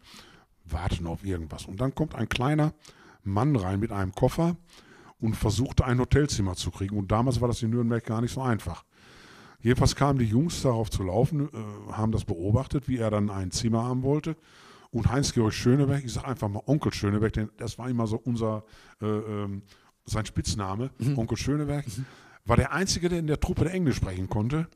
warten 0.64 1.06
auf 1.06 1.24
irgendwas. 1.24 1.66
Und 1.66 1.80
dann 1.80 1.94
kommt 1.94 2.14
ein 2.14 2.28
kleiner 2.28 2.74
Mann 3.22 3.54
rein 3.54 3.78
mit 3.78 3.92
einem 3.92 4.12
Koffer 4.12 4.56
und 5.20 5.36
versuchte 5.36 5.84
ein 5.84 6.00
Hotelzimmer 6.00 6.56
zu 6.56 6.72
kriegen. 6.72 6.96
Und 6.98 7.12
damals 7.12 7.40
war 7.40 7.46
das 7.46 7.62
in 7.62 7.70
Nürnberg 7.70 8.04
gar 8.04 8.20
nicht 8.20 8.32
so 8.32 8.42
einfach. 8.42 8.84
Jedenfalls 9.60 9.94
kamen 9.94 10.18
die 10.18 10.24
Jungs 10.24 10.60
darauf 10.62 10.90
zu 10.90 11.04
laufen, 11.04 11.48
äh, 11.48 11.92
haben 11.92 12.10
das 12.10 12.24
beobachtet, 12.24 12.88
wie 12.88 12.98
er 12.98 13.10
dann 13.10 13.30
ein 13.30 13.52
Zimmer 13.52 13.84
haben 13.84 14.02
wollte. 14.02 14.36
Und 14.90 15.10
Heinz-Georg 15.10 15.52
Schöneberg, 15.54 16.04
ich 16.04 16.12
sage 16.12 16.26
einfach 16.26 16.48
mal 16.48 16.62
Onkel 16.66 16.92
Schöneberg, 16.92 17.32
denn 17.32 17.50
das 17.56 17.78
war 17.78 17.88
immer 17.88 18.08
so 18.08 18.16
unser, 18.16 18.64
äh, 19.00 19.06
ähm, 19.06 19.62
sein 20.04 20.26
Spitzname, 20.26 20.90
Onkel 21.16 21.38
Schöneberg, 21.38 21.84
war 22.44 22.56
der 22.56 22.72
Einzige, 22.72 23.08
der 23.08 23.20
in 23.20 23.26
der 23.26 23.40
Truppe 23.40 23.64
der 23.64 23.74
Englisch 23.74 23.96
sprechen 23.96 24.28
konnte. 24.28 24.68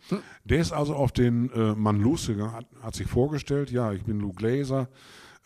Der 0.45 0.61
ist 0.61 0.73
also 0.73 0.95
auf 0.95 1.13
den 1.13 1.51
äh, 1.51 1.75
Mann 1.75 2.01
losgegangen, 2.01 2.53
hat, 2.53 2.67
hat 2.81 2.95
sich 2.95 3.09
vorgestellt, 3.09 3.71
ja, 3.71 3.93
ich 3.93 4.05
bin 4.05 4.21
Lou 4.21 4.33
Glaser, 4.33 4.89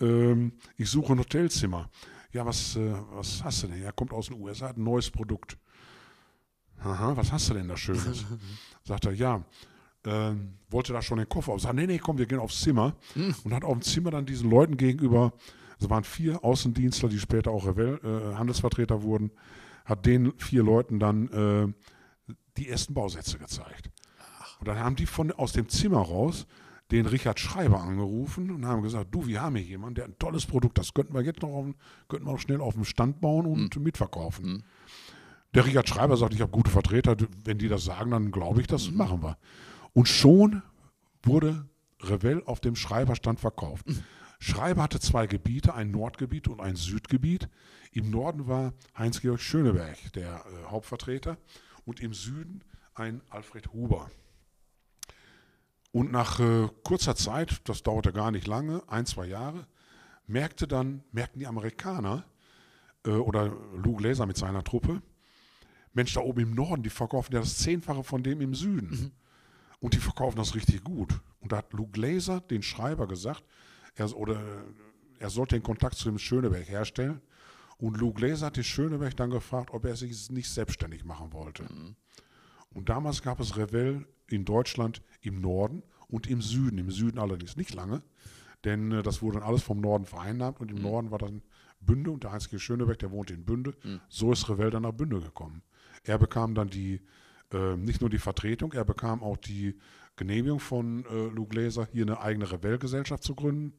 ähm, 0.00 0.52
ich 0.76 0.90
suche 0.90 1.12
ein 1.12 1.18
Hotelzimmer. 1.18 1.88
Ja, 2.32 2.46
was, 2.46 2.76
äh, 2.76 2.92
was 3.12 3.42
hast 3.42 3.62
du 3.62 3.68
denn? 3.68 3.82
Er 3.82 3.92
kommt 3.92 4.12
aus 4.12 4.26
den 4.26 4.40
USA, 4.40 4.68
hat 4.68 4.76
ein 4.76 4.84
neues 4.84 5.10
Produkt. 5.10 5.58
Aha, 6.82 7.16
was 7.16 7.32
hast 7.32 7.50
du 7.50 7.54
denn 7.54 7.68
da 7.68 7.76
Schönes? 7.76 8.24
Sagt 8.84 9.06
er, 9.06 9.12
ja, 9.12 9.44
ähm, 10.04 10.54
wollte 10.70 10.92
da 10.92 11.02
schon 11.02 11.18
den 11.18 11.28
Koffer 11.28 11.52
auf. 11.52 11.60
Sagt, 11.60 11.74
nee, 11.74 11.86
nee, 11.86 11.98
komm, 11.98 12.18
wir 12.18 12.26
gehen 12.26 12.38
aufs 12.38 12.60
Zimmer. 12.60 12.94
Und 13.44 13.52
hat 13.54 13.64
auf 13.64 13.72
dem 13.72 13.82
Zimmer 13.82 14.10
dann 14.10 14.26
diesen 14.26 14.48
Leuten 14.48 14.76
gegenüber, 14.76 15.32
es 15.78 15.88
waren 15.90 16.04
vier 16.04 16.44
Außendienstler, 16.44 17.08
die 17.08 17.18
später 17.18 17.50
auch 17.50 17.66
Revell, 17.66 18.00
äh, 18.04 18.36
Handelsvertreter 18.36 19.02
wurden, 19.02 19.30
hat 19.84 20.06
den 20.06 20.32
vier 20.38 20.62
Leuten 20.62 20.98
dann 20.98 21.28
äh, 21.28 21.72
die 22.56 22.68
ersten 22.68 22.94
Bausätze 22.94 23.38
gezeigt. 23.38 23.90
Und 24.58 24.68
dann 24.68 24.78
haben 24.78 24.96
die 24.96 25.06
von, 25.06 25.32
aus 25.32 25.52
dem 25.52 25.68
Zimmer 25.68 26.00
raus 26.00 26.46
den 26.90 27.06
Richard 27.06 27.38
Schreiber 27.38 27.80
angerufen 27.80 28.50
und 28.50 28.66
haben 28.66 28.82
gesagt, 28.82 29.14
du, 29.14 29.26
wir 29.26 29.40
haben 29.40 29.56
hier 29.56 29.64
jemanden, 29.64 29.94
der 29.96 30.04
ein 30.06 30.18
tolles 30.18 30.46
Produkt, 30.46 30.76
das 30.78 30.92
könnten 30.92 31.14
wir 31.14 31.22
jetzt 31.22 31.42
noch, 31.42 31.50
auf, 31.50 31.66
könnten 32.08 32.26
wir 32.26 32.32
noch 32.32 32.40
schnell 32.40 32.60
auf 32.60 32.74
dem 32.74 32.84
Stand 32.84 33.20
bauen 33.20 33.46
und 33.46 33.76
mitverkaufen. 33.76 34.64
Der 35.54 35.66
Richard 35.66 35.88
Schreiber 35.88 36.16
sagt, 36.16 36.34
ich 36.34 36.40
habe 36.40 36.50
gute 36.50 36.70
Vertreter, 36.70 37.16
wenn 37.44 37.58
die 37.58 37.68
das 37.68 37.84
sagen, 37.84 38.10
dann 38.10 38.30
glaube 38.30 38.60
ich, 38.60 38.66
das 38.66 38.90
machen 38.90 39.22
wir. 39.22 39.36
Und 39.92 40.08
schon 40.08 40.62
wurde 41.22 41.66
Revell 42.00 42.42
auf 42.44 42.60
dem 42.60 42.76
Schreiberstand 42.76 43.40
verkauft. 43.40 43.86
Schreiber 44.38 44.82
hatte 44.82 45.00
zwei 45.00 45.26
Gebiete, 45.26 45.74
ein 45.74 45.90
Nordgebiet 45.90 46.48
und 46.48 46.60
ein 46.60 46.76
Südgebiet. 46.76 47.48
Im 47.92 48.10
Norden 48.10 48.46
war 48.46 48.72
Heinz-Georg 48.96 49.40
Schöneberg 49.40 49.98
der 50.14 50.44
äh, 50.46 50.70
Hauptvertreter 50.70 51.36
und 51.84 52.00
im 52.00 52.14
Süden 52.14 52.62
ein 52.94 53.22
Alfred 53.30 53.72
Huber. 53.72 54.10
Und 55.92 56.12
nach 56.12 56.38
äh, 56.38 56.68
kurzer 56.84 57.16
Zeit, 57.16 57.68
das 57.68 57.82
dauerte 57.82 58.12
gar 58.12 58.30
nicht 58.30 58.46
lange, 58.46 58.82
ein, 58.88 59.06
zwei 59.06 59.26
Jahre, 59.26 59.66
merkte 60.26 60.68
dann, 60.68 61.02
merkten 61.10 61.40
die 61.40 61.46
Amerikaner 61.46 62.24
äh, 63.04 63.10
oder 63.10 63.52
Lou 63.74 63.96
Glaser 63.96 64.26
mit 64.26 64.36
seiner 64.36 64.62
Truppe, 64.62 65.02
Mensch, 65.92 66.14
da 66.14 66.20
oben 66.20 66.40
im 66.40 66.54
Norden, 66.54 66.82
die 66.82 66.90
verkaufen 66.90 67.34
ja 67.34 67.40
das 67.40 67.58
Zehnfache 67.58 68.04
von 68.04 68.22
dem 68.22 68.40
im 68.40 68.54
Süden. 68.54 69.12
Und 69.80 69.94
die 69.94 69.98
verkaufen 69.98 70.36
das 70.36 70.54
richtig 70.54 70.84
gut. 70.84 71.20
Und 71.40 71.52
da 71.52 71.58
hat 71.58 71.72
Lou 71.72 71.86
Glaser 71.86 72.40
den 72.40 72.62
Schreiber 72.62 73.08
gesagt, 73.08 73.42
er, 73.94 74.14
oder, 74.14 74.40
er 75.18 75.30
sollte 75.30 75.56
den 75.56 75.62
Kontakt 75.62 75.96
zu 75.96 76.04
dem 76.04 76.18
Schöneberg 76.18 76.68
herstellen. 76.68 77.20
Und 77.80 77.96
Lou 77.96 78.12
Glaser 78.12 78.46
hat 78.46 78.56
den 78.56 78.64
Schöneberg 78.64 79.16
dann 79.16 79.30
gefragt, 79.30 79.70
ob 79.72 79.84
er 79.86 79.96
sich 79.96 80.30
nicht 80.30 80.50
selbstständig 80.50 81.04
machen 81.04 81.32
wollte. 81.32 81.64
Und 82.70 82.88
damals 82.88 83.22
gab 83.22 83.40
es 83.40 83.56
Revell 83.56 84.06
in 84.28 84.44
Deutschland 84.44 85.02
im 85.22 85.40
Norden 85.40 85.82
und 86.08 86.28
im 86.28 86.42
Süden. 86.42 86.78
Im 86.78 86.90
Süden 86.90 87.18
allerdings 87.18 87.56
nicht 87.56 87.74
lange, 87.74 88.02
denn 88.64 88.92
äh, 88.92 89.02
das 89.02 89.22
wurde 89.22 89.38
dann 89.38 89.48
alles 89.48 89.62
vom 89.62 89.80
Norden 89.80 90.04
vereinnahmt 90.04 90.60
und 90.60 90.70
im 90.70 90.76
Norden 90.82 91.10
war 91.10 91.18
dann 91.18 91.42
Bünde 91.80 92.10
und 92.10 92.22
der 92.24 92.32
Heinz-G. 92.32 92.58
Schöneberg, 92.58 92.98
der 92.98 93.10
wohnte 93.10 93.32
in 93.32 93.44
Bünde. 93.44 93.74
So 94.08 94.30
ist 94.32 94.48
Revell 94.50 94.70
dann 94.70 94.82
nach 94.82 94.92
Bünde 94.92 95.20
gekommen. 95.20 95.62
Er 96.04 96.18
bekam 96.18 96.54
dann 96.54 96.68
die, 96.68 97.00
äh, 97.52 97.76
nicht 97.76 98.02
nur 98.02 98.10
die 98.10 98.18
Vertretung, 98.18 98.72
er 98.74 98.84
bekam 98.84 99.22
auch 99.22 99.38
die 99.38 99.78
Genehmigung 100.16 100.60
von 100.60 101.06
äh, 101.06 101.28
Lou 101.28 101.46
Glaser, 101.46 101.88
hier 101.90 102.04
eine 102.04 102.20
eigene 102.20 102.52
Revell-Gesellschaft 102.52 103.24
zu 103.24 103.34
gründen. 103.34 103.72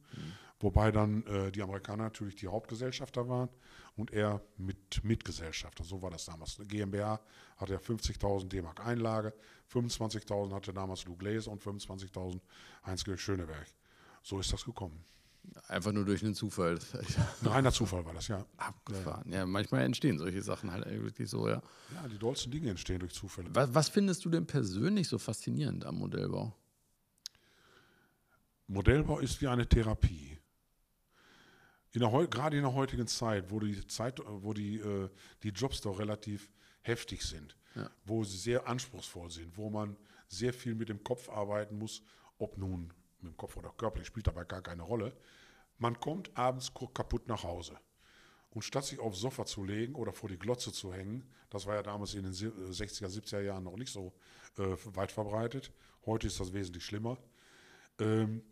Wobei 0.62 0.92
dann 0.92 1.26
äh, 1.26 1.50
die 1.50 1.60
Amerikaner 1.60 2.04
natürlich 2.04 2.36
die 2.36 2.46
Hauptgesellschafter 2.46 3.28
waren 3.28 3.48
und 3.96 4.12
er 4.12 4.40
mit 4.56 5.02
Mitgesellschafter. 5.02 5.82
So 5.82 6.00
war 6.02 6.10
das 6.10 6.24
damals. 6.24 6.58
Eine 6.58 6.68
GmbH 6.68 7.20
hatte 7.56 7.72
ja 7.72 7.78
50.000 7.80 8.48
D-Mark 8.48 8.84
Einlage, 8.86 9.34
25.000 9.72 10.54
hatte 10.54 10.72
damals 10.72 11.04
Lou 11.04 11.16
Glaser 11.16 11.50
und 11.50 11.60
25.000 11.60 12.40
Heinz-Georg 12.86 13.18
Schöneberg. 13.18 13.66
So 14.22 14.38
ist 14.38 14.52
das 14.52 14.64
gekommen. 14.64 15.04
Einfach 15.66 15.90
nur 15.90 16.04
durch 16.04 16.22
einen 16.22 16.34
Zufall. 16.34 16.78
Ein 17.40 17.46
reiner 17.48 17.72
Zufall 17.72 18.04
war 18.04 18.14
das, 18.14 18.28
ja. 18.28 18.46
Abgefahren. 18.56 19.32
Ja, 19.32 19.44
manchmal 19.44 19.82
entstehen 19.82 20.16
solche 20.16 20.40
Sachen 20.42 20.70
halt 20.70 20.86
wirklich 20.86 21.28
so, 21.28 21.48
ja. 21.48 21.60
Ja, 21.92 22.08
die 22.08 22.18
dollsten 22.18 22.52
Dinge 22.52 22.70
entstehen 22.70 23.00
durch 23.00 23.12
Zufälle. 23.12 23.48
Was, 23.52 23.74
was 23.74 23.88
findest 23.88 24.24
du 24.24 24.30
denn 24.30 24.46
persönlich 24.46 25.08
so 25.08 25.18
faszinierend 25.18 25.84
am 25.84 25.98
Modellbau? 25.98 26.54
Modellbau 28.68 29.18
ist 29.18 29.40
wie 29.40 29.48
eine 29.48 29.68
Therapie. 29.68 30.38
In 31.92 32.00
der, 32.00 32.10
gerade 32.28 32.56
in 32.56 32.62
der 32.62 32.72
heutigen 32.72 33.06
Zeit, 33.06 33.50
wo 33.50 33.60
die, 33.60 33.86
Zeit, 33.86 34.20
wo 34.26 34.52
die, 34.54 34.78
äh, 34.78 35.08
die 35.42 35.50
Jobs 35.50 35.80
doch 35.82 35.98
relativ 35.98 36.50
heftig 36.82 37.22
sind, 37.22 37.56
Ja. 37.74 37.90
wo 38.04 38.24
sie 38.24 38.38
sehr 38.38 38.66
anspruchsvoll 38.66 39.30
sind, 39.30 39.56
wo 39.56 39.68
man 39.70 39.96
sehr 40.28 40.52
viel 40.54 40.74
mit 40.74 40.88
dem 40.88 41.04
Kopf 41.04 41.28
arbeiten 41.28 41.78
muss, 41.78 42.02
ob 42.38 42.56
nun 42.56 42.92
mit 43.20 43.32
dem 43.32 43.36
Kopf 43.36 43.56
oder 43.56 43.70
körperlich, 43.76 44.08
spielt 44.08 44.26
dabei 44.26 44.44
gar 44.44 44.62
keine 44.62 44.82
Rolle. 44.82 45.14
Man 45.78 45.98
kommt 46.00 46.36
abends 46.36 46.72
kaputt 46.94 47.28
nach 47.28 47.42
Hause. 47.44 47.78
Und 48.50 48.62
statt 48.62 48.84
sich 48.84 48.98
aufs 48.98 49.20
Sofa 49.20 49.46
zu 49.46 49.64
legen 49.64 49.94
oder 49.94 50.12
vor 50.12 50.28
die 50.28 50.38
Glotze 50.38 50.72
zu 50.72 50.92
hängen, 50.92 51.24
das 51.50 51.66
war 51.66 51.74
ja 51.74 51.82
damals 51.82 52.14
in 52.14 52.22
den 52.24 52.32
60er, 52.32 53.08
70er 53.08 53.40
Jahren 53.40 53.64
noch 53.64 53.76
nicht 53.76 53.92
so 53.92 54.12
äh, 54.58 54.76
weit 54.94 55.12
verbreitet, 55.12 55.72
heute 56.04 56.26
ist 56.26 56.38
das 56.40 56.52
wesentlich 56.52 56.84
schlimmer, 56.84 57.16
ähm, 57.98 58.42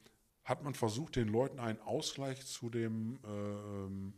hat 0.51 0.65
man 0.65 0.75
versucht, 0.75 1.17
den 1.17 1.29
Leuten 1.29 1.61
einen 1.61 1.81
Ausgleich 1.81 2.45
zu 2.45 2.69
dem, 2.69 3.21
ähm, 3.25 4.13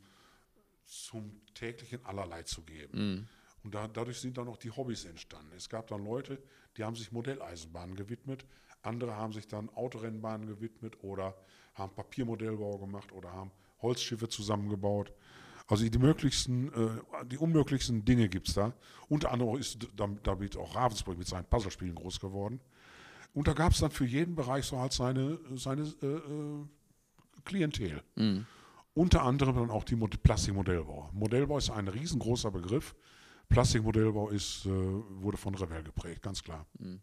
zum 0.87 1.41
täglichen 1.55 2.05
Allerlei 2.05 2.43
zu 2.43 2.63
geben. 2.63 2.99
Mhm. 2.99 3.29
Und 3.65 3.75
da, 3.75 3.87
dadurch 3.87 4.19
sind 4.19 4.39
dann 4.39 4.49
auch 4.49 4.57
die 4.57 4.71
Hobbys 4.71 5.05
entstanden. 5.05 5.53
Es 5.55 5.69
gab 5.69 5.87
dann 5.87 6.05
Leute, 6.05 6.43
die 6.77 6.85
haben 6.85 6.97
sich 6.97 7.13
Modelleisenbahnen 7.13 7.95
gewidmet, 7.95 8.45
andere 8.83 9.15
haben 9.15 9.33
sich 9.33 9.47
dann 9.47 9.69
Autorennbahnen 9.75 10.49
gewidmet 10.49 10.97
oder 11.05 11.37
haben 11.75 11.95
Papiermodellbau 11.95 12.79
gemacht 12.79 13.13
oder 13.13 13.31
haben 13.31 13.53
Holzschiffe 13.81 14.29
zusammengebaut. 14.29 15.13
Also 15.69 15.89
die 15.89 15.99
möglichsten, 15.99 16.73
äh, 16.73 17.27
die 17.27 17.39
unmöglichsten 17.39 18.05
Dinge 18.05 18.29
gibt 18.29 18.49
es 18.49 18.55
da. 18.55 18.73
Unter 19.09 19.31
anderem 19.31 19.57
ist 19.59 19.87
damit 19.95 20.57
auch 20.57 20.75
Ravensburg 20.75 21.19
mit 21.19 21.29
seinen 21.29 21.45
Puzzlespielen 21.45 21.95
groß 21.95 22.19
geworden. 22.19 22.61
Und 23.35 23.49
da 23.49 23.55
gab 23.55 23.73
es 23.73 23.81
dann 23.81 23.91
für 23.91 24.05
jeden 24.05 24.35
Bereich 24.35 24.67
so 24.67 24.79
halt 24.79 24.93
seine, 24.93 25.39
seine 25.55 25.83
äh, 26.03 26.07
äh, 26.07 26.65
Klientel. 27.45 28.03
Mhm. 28.17 28.47
Unter 28.95 29.23
anderem 29.23 29.57
dann 29.57 29.71
auch 29.71 29.85
die 29.85 29.97
Plastikmodellbau. 29.97 31.11
Modellbau 31.15 31.57
ist 31.57 31.71
ein 31.71 31.89
riesengroßer 31.89 32.51
Begriff. 32.51 32.95
Plastikmodellbau 33.49 34.29
ist, 34.29 34.67
äh, 34.67 34.71
wurde 34.71 35.39
von 35.39 35.55
Revell 35.55 35.83
geprägt, 35.83 36.23
ganz 36.23 36.43
klar. 36.43 36.67
Mhm. 36.79 37.01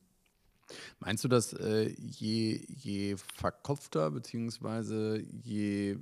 Meinst 0.99 1.23
du, 1.23 1.27
dass 1.27 1.53
äh, 1.53 1.89
je, 1.97 2.63
je 2.67 3.15
verkopfter, 3.17 4.11
beziehungsweise 4.11 5.19
je, 5.19 5.97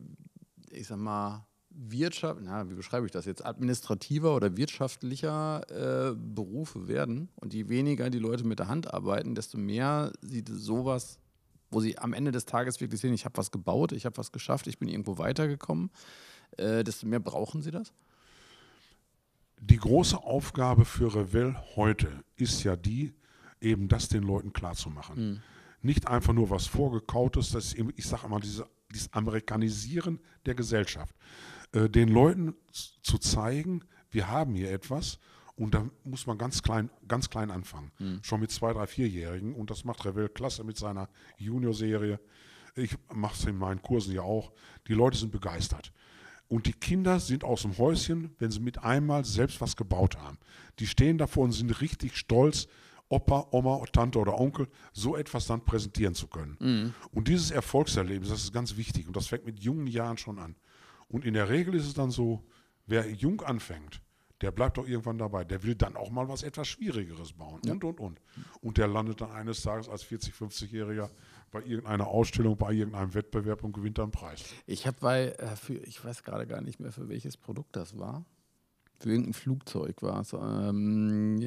ich 0.70 0.88
sag 0.88 0.98
mal, 0.98 1.47
Wirtschaft, 1.80 2.40
na, 2.44 2.68
wie 2.70 2.74
beschreibe 2.74 3.06
ich 3.06 3.12
das 3.12 3.26
jetzt, 3.26 3.46
administrativer 3.46 4.36
oder 4.36 4.58
wirtschaftlicher 4.58 5.62
äh, 5.70 6.16
Berufe 6.16 6.88
werden 6.88 7.30
und 7.36 7.54
je 7.54 7.70
weniger 7.70 8.10
die 8.10 8.18
Leute 8.18 8.46
mit 8.46 8.58
der 8.58 8.68
Hand 8.68 8.92
arbeiten, 8.92 9.36
desto 9.36 9.60
mehr 9.60 10.12
sieht 10.22 10.50
sowas, 10.50 11.20
wo 11.70 11.80
sie 11.80 11.98
am 12.00 12.14
Ende 12.14 12.32
des 12.32 12.46
Tages 12.46 12.82
wirklich 12.82 13.00
sehen, 13.00 13.14
ich 13.14 13.26
habe 13.26 13.38
was 13.38 13.52
gebaut, 13.52 13.92
ich 13.92 14.06
habe 14.06 14.18
was 14.18 14.32
geschafft, 14.32 14.66
ich 14.66 14.80
bin 14.80 14.90
irgendwo 14.90 15.20
weitergekommen, 15.20 15.92
äh, 16.58 16.84
desto 16.84 17.06
mehr 17.06 17.20
brauchen 17.20 17.62
sie 17.62 17.72
das? 17.72 17.94
Die 19.60 19.78
große 19.78 20.18
Aufgabe 20.18 20.84
für 20.86 21.14
Revell 21.14 21.56
heute 21.76 22.24
ist 22.36 22.64
ja 22.64 22.76
die, 22.76 23.14
eben 23.62 23.88
das 23.88 24.08
den 24.08 24.24
Leuten 24.24 24.52
klarzumachen. 24.52 25.30
Mhm. 25.30 25.42
Nicht 25.82 26.08
einfach 26.08 26.34
nur 26.34 26.50
was 26.50 26.66
Vorgekautes, 26.66 27.52
das 27.52 27.74
ist, 27.74 27.86
ich 27.96 28.06
sage 28.06 28.26
immer, 28.26 28.40
diese, 28.40 28.68
dieses 28.92 29.14
Amerikanisieren 29.14 30.20
der 30.46 30.56
Gesellschaft. 30.56 31.16
Äh, 31.78 31.90
den 31.90 32.10
Leuten 32.10 32.56
zu 32.72 33.18
zeigen, 33.18 33.84
wir 34.10 34.30
haben 34.30 34.56
hier 34.56 34.72
etwas 34.72 35.20
und 35.56 35.74
da 35.74 35.90
muss 36.04 36.28
man 36.28 36.38
ganz 36.38 36.64
klein, 36.64 36.90
ganz 37.08 37.30
klein 37.30 37.52
anfangen. 37.52 37.92
Mhm. 38.00 38.20
Schon 38.24 38.40
mit 38.40 38.52
zwei, 38.52 38.74
drei, 38.74 38.88
vierjährigen 38.88 39.54
und 39.54 39.70
das 39.70 39.84
macht 39.84 40.06
Revell 40.06 40.30
klasse 40.30 40.64
mit 40.64 40.78
seiner 40.78 41.10
Junior-Serie. 41.38 42.20
Ich 42.76 42.96
mache 43.14 43.36
es 43.36 43.46
in 43.46 43.58
meinen 43.58 43.82
Kursen 43.82 44.14
ja 44.14 44.22
auch. 44.22 44.52
Die 44.88 44.94
Leute 44.94 45.18
sind 45.18 45.32
begeistert. 45.32 45.92
Und 46.48 46.66
die 46.66 46.74
Kinder 46.74 47.20
sind 47.20 47.44
aus 47.44 47.64
dem 47.64 47.78
Häuschen, 47.78 48.36
wenn 48.40 48.52
sie 48.52 48.62
mit 48.62 48.84
einmal 48.84 49.26
selbst 49.26 49.60
was 49.60 49.76
gebaut 49.76 50.18
haben. 50.18 50.38
Die 50.80 50.88
stehen 50.88 51.18
davor 51.18 51.46
und 51.46 51.52
sind 51.52 51.82
richtig 51.82 52.16
stolz, 52.16 52.68
Opa, 53.10 53.48
Oma, 53.52 53.82
Tante 53.92 54.20
oder 54.20 54.40
Onkel 54.40 54.68
so 54.94 55.16
etwas 55.16 55.48
dann 55.48 55.64
präsentieren 55.64 56.14
zu 56.14 56.28
können. 56.28 56.58
Mhm. 56.60 56.94
Und 57.12 57.28
dieses 57.28 57.52
Erfolgserlebnis, 57.52 58.30
das 58.30 58.44
ist 58.44 58.54
ganz 58.54 58.78
wichtig 58.78 59.08
und 59.08 59.16
das 59.16 59.28
fängt 59.28 59.46
mit 59.46 59.60
jungen 59.60 59.88
Jahren 59.88 60.18
schon 60.18 60.40
an. 60.40 60.56
Und 61.08 61.26
in 61.26 61.34
der 61.34 61.50
Regel 61.50 61.76
ist 61.76 61.86
es 61.86 61.94
dann 61.94 62.12
so, 62.12 62.44
wer 62.86 63.10
jung 63.10 63.42
anfängt, 63.42 64.02
der 64.42 64.52
bleibt 64.52 64.78
doch 64.78 64.88
irgendwann 64.88 65.18
dabei. 65.18 65.44
Der 65.44 65.64
will 65.64 65.76
dann 65.76 65.96
auch 65.96 66.12
mal 66.12 66.28
was 66.28 66.44
etwas 66.44 66.68
Schwierigeres 66.68 67.34
bauen 67.34 67.62
ja. 67.66 67.74
und, 67.74 67.84
und, 67.84 68.00
und. 68.00 68.22
Und 68.62 68.78
der 68.78 68.88
landet 68.88 69.22
dann 69.22 69.32
eines 69.32 69.62
Tages 69.62 69.90
als 69.90 70.06
40-, 70.06 70.34
50-Jähriger 70.34 71.10
bei 71.52 71.62
irgendeiner 71.64 72.08
Ausstellung, 72.08 72.58
bei 72.58 72.72
irgendeinem 72.72 73.14
Wettbewerb 73.14 73.64
und 73.64 73.74
gewinnt 73.74 73.98
dann 73.98 74.06
einen 74.06 74.12
Preis. 74.12 74.44
Ich 74.66 74.86
habe 74.86 74.98
bei, 75.00 75.30
äh, 75.30 75.56
für, 75.56 75.76
ich 75.76 76.04
weiß 76.04 76.24
gerade 76.24 76.46
gar 76.46 76.62
nicht 76.62 76.80
mehr, 76.80 76.92
für 76.92 77.10
welches 77.10 77.38
Produkt 77.38 77.76
das 77.76 77.98
war. 77.98 78.26
Für 79.00 79.10
irgendein 79.10 79.34
Flugzeug 79.34 80.02
war 80.02 80.22
es. 80.22 80.34
Ähm, 80.34 81.40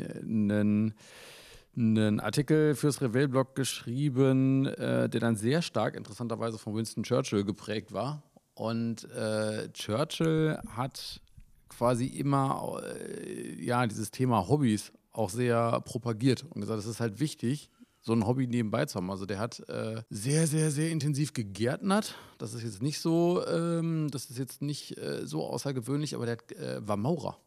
einen 1.77 2.21
Artikel 2.21 2.75
fürs 2.75 3.01
Revell-Blog 3.01 3.55
geschrieben, 3.55 4.67
äh, 4.67 5.09
der 5.09 5.21
dann 5.21 5.37
sehr 5.37 5.63
stark 5.63 5.95
interessanterweise 5.95 6.59
von 6.59 6.75
Winston 6.75 7.05
Churchill 7.05 7.45
geprägt 7.45 7.93
war. 7.93 8.23
Und 8.61 9.11
äh, 9.13 9.73
Churchill 9.73 10.59
hat 10.69 11.23
quasi 11.71 12.05
immer 12.05 12.83
äh, 12.85 13.55
ja, 13.55 13.87
dieses 13.87 14.11
Thema 14.11 14.49
Hobbys 14.49 14.93
auch 15.13 15.31
sehr 15.31 15.81
propagiert 15.81 16.45
und 16.51 16.61
gesagt, 16.61 16.79
es 16.79 16.85
ist 16.85 17.01
halt 17.01 17.21
wichtig, 17.21 17.71
so 18.03 18.13
ein 18.13 18.27
Hobby 18.27 18.47
nebenbei 18.47 18.85
zu 18.85 18.97
haben. 18.97 19.11
Also 19.11 19.25
der 19.25 19.39
hat 19.39 19.67
äh, 19.71 20.03
sehr, 20.11 20.47
sehr, 20.47 20.71
sehr 20.71 20.91
intensiv 20.91 21.33
gegärtnert. 21.33 22.17
Das 22.37 22.53
ist 22.53 22.63
jetzt 22.63 22.83
nicht 22.83 23.01
so, 23.01 23.43
ähm, 23.47 24.09
das 24.11 24.27
ist 24.27 24.37
jetzt 24.37 24.61
nicht 24.61 24.99
äh, 24.99 25.27
so 25.27 25.47
außergewöhnlich, 25.47 26.15
aber 26.15 26.27
der 26.27 26.37
hat, 26.37 26.53
äh, 26.53 26.87
war 26.87 26.99
Maurer. 26.99 27.39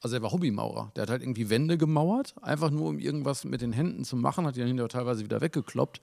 Also 0.00 0.16
er 0.16 0.22
war 0.22 0.32
Hobbymaurer. 0.32 0.90
Der 0.96 1.02
hat 1.02 1.10
halt 1.10 1.22
irgendwie 1.22 1.48
Wände 1.48 1.78
gemauert, 1.78 2.34
einfach 2.42 2.70
nur 2.70 2.88
um 2.88 2.98
irgendwas 2.98 3.44
mit 3.44 3.60
den 3.60 3.72
Händen 3.72 4.02
zu 4.02 4.16
machen, 4.16 4.44
hat 4.44 4.56
die 4.56 4.60
dann 4.60 4.68
hinterher 4.68 4.88
teilweise 4.88 5.22
wieder 5.22 5.40
weggekloppt. 5.40 6.00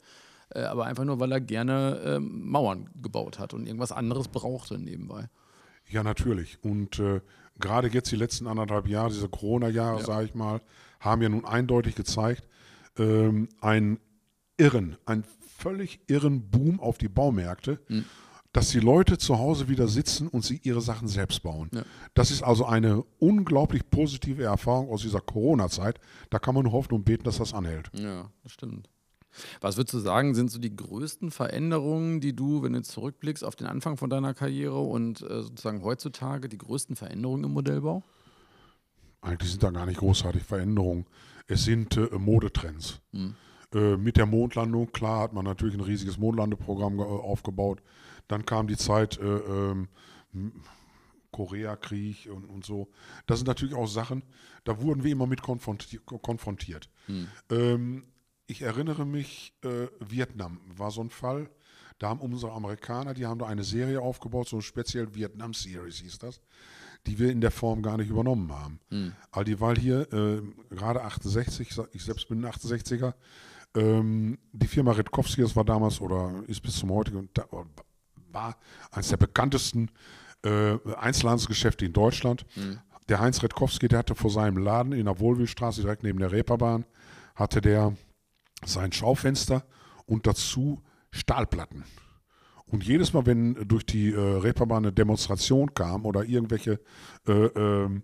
Äh, 0.49 0.63
aber 0.63 0.86
einfach 0.86 1.03
nur, 1.03 1.19
weil 1.19 1.32
er 1.32 1.41
gerne 1.41 1.99
äh, 2.06 2.19
Mauern 2.19 2.89
gebaut 3.01 3.39
hat 3.39 3.53
und 3.53 3.67
irgendwas 3.67 3.91
anderes 3.91 4.27
brauchte 4.27 4.77
nebenbei. 4.77 5.29
Ja, 5.89 6.03
natürlich. 6.03 6.63
Und 6.63 6.99
äh, 6.99 7.21
gerade 7.60 7.88
jetzt 7.89 8.12
die 8.12 8.15
letzten 8.15 8.47
anderthalb 8.47 8.88
Jahre, 8.88 9.10
diese 9.10 9.29
Corona-Jahre, 9.29 9.99
ja. 9.99 10.06
sage 10.06 10.25
ich 10.25 10.36
mal, 10.36 10.62
haben 10.99 11.21
ja 11.21 11.29
nun 11.29 11.45
eindeutig 11.45 11.95
gezeigt, 11.95 12.47
ähm, 12.97 13.49
einen 13.62 13.99
irren, 14.58 14.97
einen 15.06 15.23
völlig 15.58 15.99
irren 16.08 16.49
Boom 16.49 16.79
auf 16.79 16.97
die 16.97 17.10
Baumärkte. 17.10 17.79
Mhm 17.88 18.06
dass 18.53 18.69
die 18.69 18.79
Leute 18.79 19.17
zu 19.17 19.39
Hause 19.39 19.67
wieder 19.67 19.88
sitzen 19.88 20.27
und 20.27 20.45
sie 20.45 20.62
ihre 20.63 20.79
Sachen 20.79 21.08
selbst 21.08 21.41
bauen. 21.41 21.69
Ja. 21.73 21.82
Das 22.13 22.29
ist 22.29 22.43
also 22.43 22.65
eine 22.65 23.03
unglaublich 23.17 23.89
positive 23.89 24.43
Erfahrung 24.43 24.89
aus 24.89 25.01
dieser 25.01 25.21
Corona-Zeit. 25.21 25.99
Da 26.29 26.38
kann 26.38 26.53
man 26.53 26.63
nur 26.63 26.71
hoffen 26.71 26.93
und 26.93 27.03
beten, 27.03 27.23
dass 27.23 27.39
das 27.39 27.53
anhält. 27.53 27.89
Ja, 27.93 28.29
das 28.43 28.51
stimmt. 28.51 28.89
Was 29.62 29.78
würdest 29.78 29.93
du 29.93 30.00
sagen, 30.00 30.36
sind 30.36 30.52
so 30.52 30.60
die 30.60 30.76
größten 30.76 31.32
Veränderungen, 31.32 32.22
die 32.22 32.36
du, 32.36 32.63
wenn 32.63 32.74
du 32.74 32.82
zurückblickst 32.82 33.43
auf 33.43 33.56
den 33.56 33.67
Anfang 33.67 33.98
von 33.98 34.10
deiner 34.10 34.34
Karriere 34.34 34.80
und 34.80 35.22
äh, 35.22 35.43
sozusagen 35.43 35.84
heutzutage, 35.84 36.50
die 36.50 36.58
größten 36.58 36.96
Veränderungen 36.96 37.46
im 37.46 37.52
Modellbau? 37.52 38.04
Eigentlich 39.22 39.52
sind 39.52 39.63
da 39.63 39.72
gar 39.72 39.86
nicht 39.86 40.00
großartig 40.00 40.43
Veränderungen. 40.43 41.06
Es 41.48 41.63
sind 41.63 41.98
äh, 41.98 42.10
Modetrends. 42.17 43.00
Hm. 43.12 43.36
Äh, 43.74 43.98
mit 43.98 44.17
der 44.17 44.26
Mondlandung, 44.26 44.91
klar, 44.91 45.22
hat 45.22 45.34
man 45.34 45.46
natürlich 45.46 45.76
ein 45.76 45.82
riesiges 45.82 46.17
Mondlandeprogramm 46.17 47.00
äh, 47.00 47.04
aufgebaut. 47.04 47.82
Dann 48.28 48.46
kam 48.46 48.67
die 48.67 48.78
Zeit 48.78 49.19
äh, 49.19 49.24
ähm, 49.24 49.88
Koreakrieg 51.32 52.30
und, 52.32 52.46
und 52.46 52.65
so. 52.65 52.89
Das 53.26 53.39
sind 53.39 53.48
natürlich 53.48 53.76
auch 53.76 53.88
Sachen, 53.88 54.24
da 54.63 54.80
wurden 54.82 55.04
wir 55.04 55.12
immer 55.12 55.28
mit 55.28 55.41
konfrontiert. 55.41 56.89
Hm. 57.08 57.28
Ähm, 57.50 58.04
ich 58.47 58.62
erinnere 58.62 59.06
mich, 59.06 59.53
äh, 59.63 59.88
Vietnam 59.99 60.60
war 60.75 60.91
so 60.91 61.01
ein 61.01 61.10
Fall. 61.10 61.49
Da 61.99 62.10
haben 62.10 62.19
unsere 62.19 62.51
Amerikaner, 62.51 63.13
die 63.13 63.25
haben 63.25 63.39
da 63.39 63.45
eine 63.45 63.63
Serie 63.63 64.01
aufgebaut, 64.01 64.49
so 64.49 64.62
speziell 64.62 65.13
Vietnam 65.15 65.53
Series 65.53 65.99
hieß 65.99 66.19
das, 66.19 66.41
die 67.06 67.19
wir 67.19 67.32
in 67.32 67.39
der 67.39 67.51
Form 67.51 67.82
gar 67.82 67.97
nicht 67.97 68.10
übernommen 68.10 68.51
haben. 68.51 68.79
Hm. 68.89 69.13
All 69.32 69.45
die, 69.45 69.60
weil 69.60 69.77
hier 69.77 70.12
äh, 70.12 70.41
gerade 70.71 71.03
68, 71.03 71.69
ich 71.91 72.03
selbst 72.03 72.27
bin 72.27 72.43
ein 72.43 72.51
68er, 72.51 73.13
ähm, 73.75 74.38
die 74.51 74.67
Firma 74.67 74.91
Redkowski, 74.91 75.41
das 75.41 75.56
war 75.56 75.63
damals 75.63 76.01
oder 76.01 76.43
ist 76.47 76.62
bis 76.62 76.77
zum 76.77 76.91
heutigen, 76.91 77.29
war 78.32 78.58
eines 78.91 79.10
der 79.10 79.17
bekanntesten 79.17 79.89
äh, 80.43 80.77
Einzelhandelsgeschäfte 80.97 81.86
in 81.86 81.93
Deutschland. 81.93 82.45
Mhm. 82.56 82.79
Der 83.10 83.19
Heinz 83.19 83.43
Redkowski, 83.43 83.88
der 83.88 83.99
hatte 83.99 84.15
vor 84.15 84.29
seinem 84.29 84.58
Laden 84.58 84.93
in 84.93 85.06
der 85.06 85.19
Wohlwillstraße, 85.19 85.82
direkt 85.82 86.03
neben 86.03 86.19
der 86.19 86.32
Reeperbahn, 86.32 86.86
hatte 87.36 87.62
der 87.62 87.95
sein 88.67 88.91
Schaufenster 88.91 89.65
und 90.06 90.28
dazu 90.28 90.82
Stahlplatten. 91.12 91.84
Und 92.65 92.84
jedes 92.84 93.13
Mal, 93.13 93.26
wenn 93.26 93.67
durch 93.67 93.86
die 93.86 94.12
äh, 94.12 94.19
Reeperbahn 94.19 94.86
eine 94.86 94.93
Demonstration 94.93 95.73
kam 95.73 96.06
oder 96.06 96.23
irgendwelche 96.23 96.80
äh, 97.28 97.32
ähm, 97.32 98.04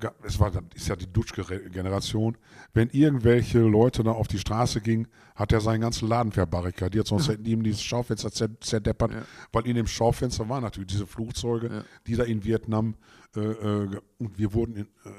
äh, 0.00 0.08
es 0.22 0.38
war, 0.40 0.52
ist 0.74 0.88
ja 0.88 0.96
die 0.96 1.12
Dutschke-Generation, 1.12 2.36
wenn 2.72 2.88
irgendwelche 2.90 3.60
Leute 3.60 4.02
da 4.02 4.12
auf 4.12 4.28
die 4.28 4.38
Straße 4.38 4.80
gingen, 4.80 5.08
hat 5.34 5.52
er 5.52 5.60
seinen 5.60 5.80
ganzen 5.80 6.08
Laden 6.08 6.32
verbarrikadiert, 6.32 7.06
sonst 7.06 7.28
hätten 7.28 7.44
die 7.44 7.52
ihm 7.52 7.62
dieses 7.62 7.82
Schaufenster 7.82 8.30
zerdeppert, 8.60 9.12
ja. 9.12 9.22
weil 9.52 9.66
in 9.66 9.76
dem 9.76 9.86
Schaufenster 9.86 10.48
waren 10.48 10.62
natürlich 10.62 10.88
diese 10.88 11.06
Flugzeuge, 11.06 11.68
ja. 11.68 11.84
die 12.06 12.16
da 12.16 12.24
in 12.24 12.44
Vietnam, 12.44 12.94
äh, 13.36 13.40
äh, 13.40 14.00
und 14.18 14.38
wir 14.38 14.52
wurden 14.52 14.76
in, 14.76 14.86
äh, 15.04 15.10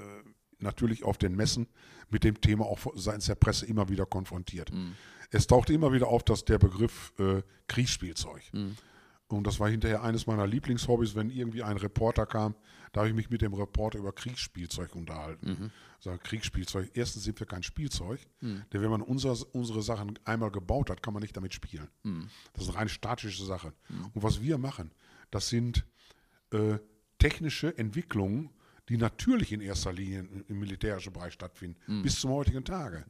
natürlich 0.60 1.04
auf 1.04 1.18
den 1.18 1.36
Messen 1.36 1.68
mit 2.10 2.24
dem 2.24 2.40
Thema 2.42 2.66
auch 2.66 2.80
seitens 2.96 3.26
der 3.26 3.36
Presse 3.36 3.66
immer 3.66 3.90
wieder 3.90 4.06
konfrontiert. 4.06 4.72
Mhm. 4.72 4.96
Es 5.32 5.48
tauchte 5.48 5.74
immer 5.74 5.92
wieder 5.92 6.08
auf, 6.08 6.24
dass 6.24 6.46
der 6.46 6.60
Begriff 6.60 7.14
äh, 7.20 7.42
Kriegsspielzeug. 7.68 8.44
Mhm 8.54 8.78
Und 9.28 9.48
das 9.48 9.60
war 9.60 9.70
hinterher 9.70 10.04
eines 10.04 10.28
meiner 10.28 10.46
Lieblingshobbys, 10.46 11.16
wenn 11.16 11.32
irgendwie 11.32 11.64
ein 11.64 11.78
Reporter 11.78 12.26
kam, 12.26 12.56
da 12.92 13.02
habe 13.02 13.10
ich 13.10 13.16
mich 13.16 13.30
mit 13.30 13.42
dem 13.42 13.54
Reporter 13.54 13.98
über 13.98 14.14
Kriegsspielzeug 14.14 14.96
unterhalten. 14.96 15.50
Mhm. 15.50 15.72
Sag, 16.00 16.24
Kriegsspielzeug, 16.24 16.92
erstens 16.94 17.24
sind 17.24 17.40
wir 17.40 17.48
kein 17.48 17.64
Spielzeug, 17.64 18.20
mhm. 18.40 18.64
denn 18.72 18.82
wenn 18.82 18.92
man 18.92 19.02
unser, 19.02 19.36
unsere 19.54 19.82
Sachen 19.82 20.20
einmal 20.26 20.52
gebaut 20.52 20.90
hat, 20.92 21.02
kann 21.02 21.14
man 21.14 21.24
nicht 21.24 21.36
damit 21.36 21.54
spielen. 21.54 21.90
Mhm. 22.04 22.30
Das 22.54 22.64
ist 22.64 22.70
eine 22.70 22.78
rein 22.78 22.90
statische 22.90 23.44
Sache. 23.44 23.74
Mhm. 23.90 24.12
Und 24.14 24.24
was 24.24 24.42
wir 24.42 24.58
machen, 24.60 24.92
das 25.32 25.50
sind 25.50 25.86
äh, 26.52 26.78
technische 27.18 27.76
Entwicklungen, 27.78 28.52
die 28.90 28.98
natürlich 28.98 29.52
in 29.52 29.62
erster 29.62 29.92
Linie 29.92 30.28
im 30.48 30.60
militärischen 30.60 31.14
Bereich 31.14 31.34
stattfinden, 31.34 31.78
mhm. 31.88 32.04
bis 32.04 32.20
zum 32.20 32.32
heutigen 32.32 32.64
Tage. 32.64 33.06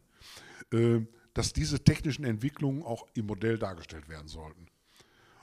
Äh, 0.71 1.01
dass 1.33 1.51
diese 1.51 1.83
technischen 1.83 2.23
Entwicklungen 2.23 2.81
auch 2.81 3.05
im 3.13 3.25
Modell 3.25 3.59
dargestellt 3.59 4.07
werden 4.07 4.29
sollten. 4.29 4.67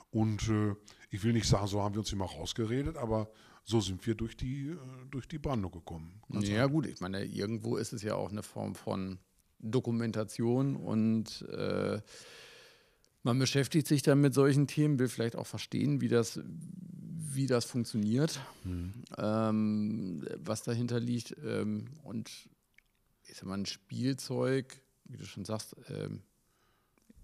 Und 0.09 0.49
äh, 0.49 0.75
ich 1.11 1.23
will 1.23 1.33
nicht 1.33 1.47
sagen, 1.47 1.67
so 1.67 1.81
haben 1.81 1.93
wir 1.93 1.99
uns 1.99 2.11
immer 2.11 2.25
rausgeredet, 2.25 2.97
aber 2.97 3.31
so 3.63 3.79
sind 3.79 4.05
wir 4.05 4.15
durch 4.15 4.35
die, 4.35 4.69
äh, 4.69 4.77
durch 5.11 5.27
die 5.27 5.37
Brandung 5.37 5.71
gekommen. 5.71 6.19
ja, 6.29 6.65
gut, 6.65 6.87
ich 6.87 6.99
meine, 6.99 7.23
irgendwo 7.23 7.77
ist 7.77 7.93
es 7.93 8.01
ja 8.01 8.15
auch 8.15 8.31
eine 8.31 8.43
Form 8.43 8.73
von 8.73 9.19
Dokumentation 9.59 10.75
und 10.75 11.43
äh, 11.49 12.01
man 13.23 13.39
beschäftigt 13.39 13.87
sich 13.87 14.01
dann 14.01 14.21
mit 14.21 14.33
solchen 14.33 14.67
Themen, 14.67 14.99
will 14.99 15.07
vielleicht 15.07 15.35
auch 15.35 15.47
verstehen, 15.47 16.01
wie 16.01 16.09
das, 16.09 16.39
wie 16.43 17.47
das 17.47 17.65
funktioniert, 17.65 18.39
mhm. 18.63 18.93
ähm, 19.17 20.27
was 20.37 20.63
dahinter 20.63 20.99
liegt. 20.99 21.35
Ähm, 21.43 21.85
und 22.03 22.29
ich 23.25 23.37
sag 23.37 23.47
mal, 23.47 23.57
ein 23.57 23.65
Spielzeug, 23.65 24.81
wie 25.05 25.17
du 25.17 25.25
schon 25.25 25.45
sagst, 25.45 25.75
ähm, 25.87 26.21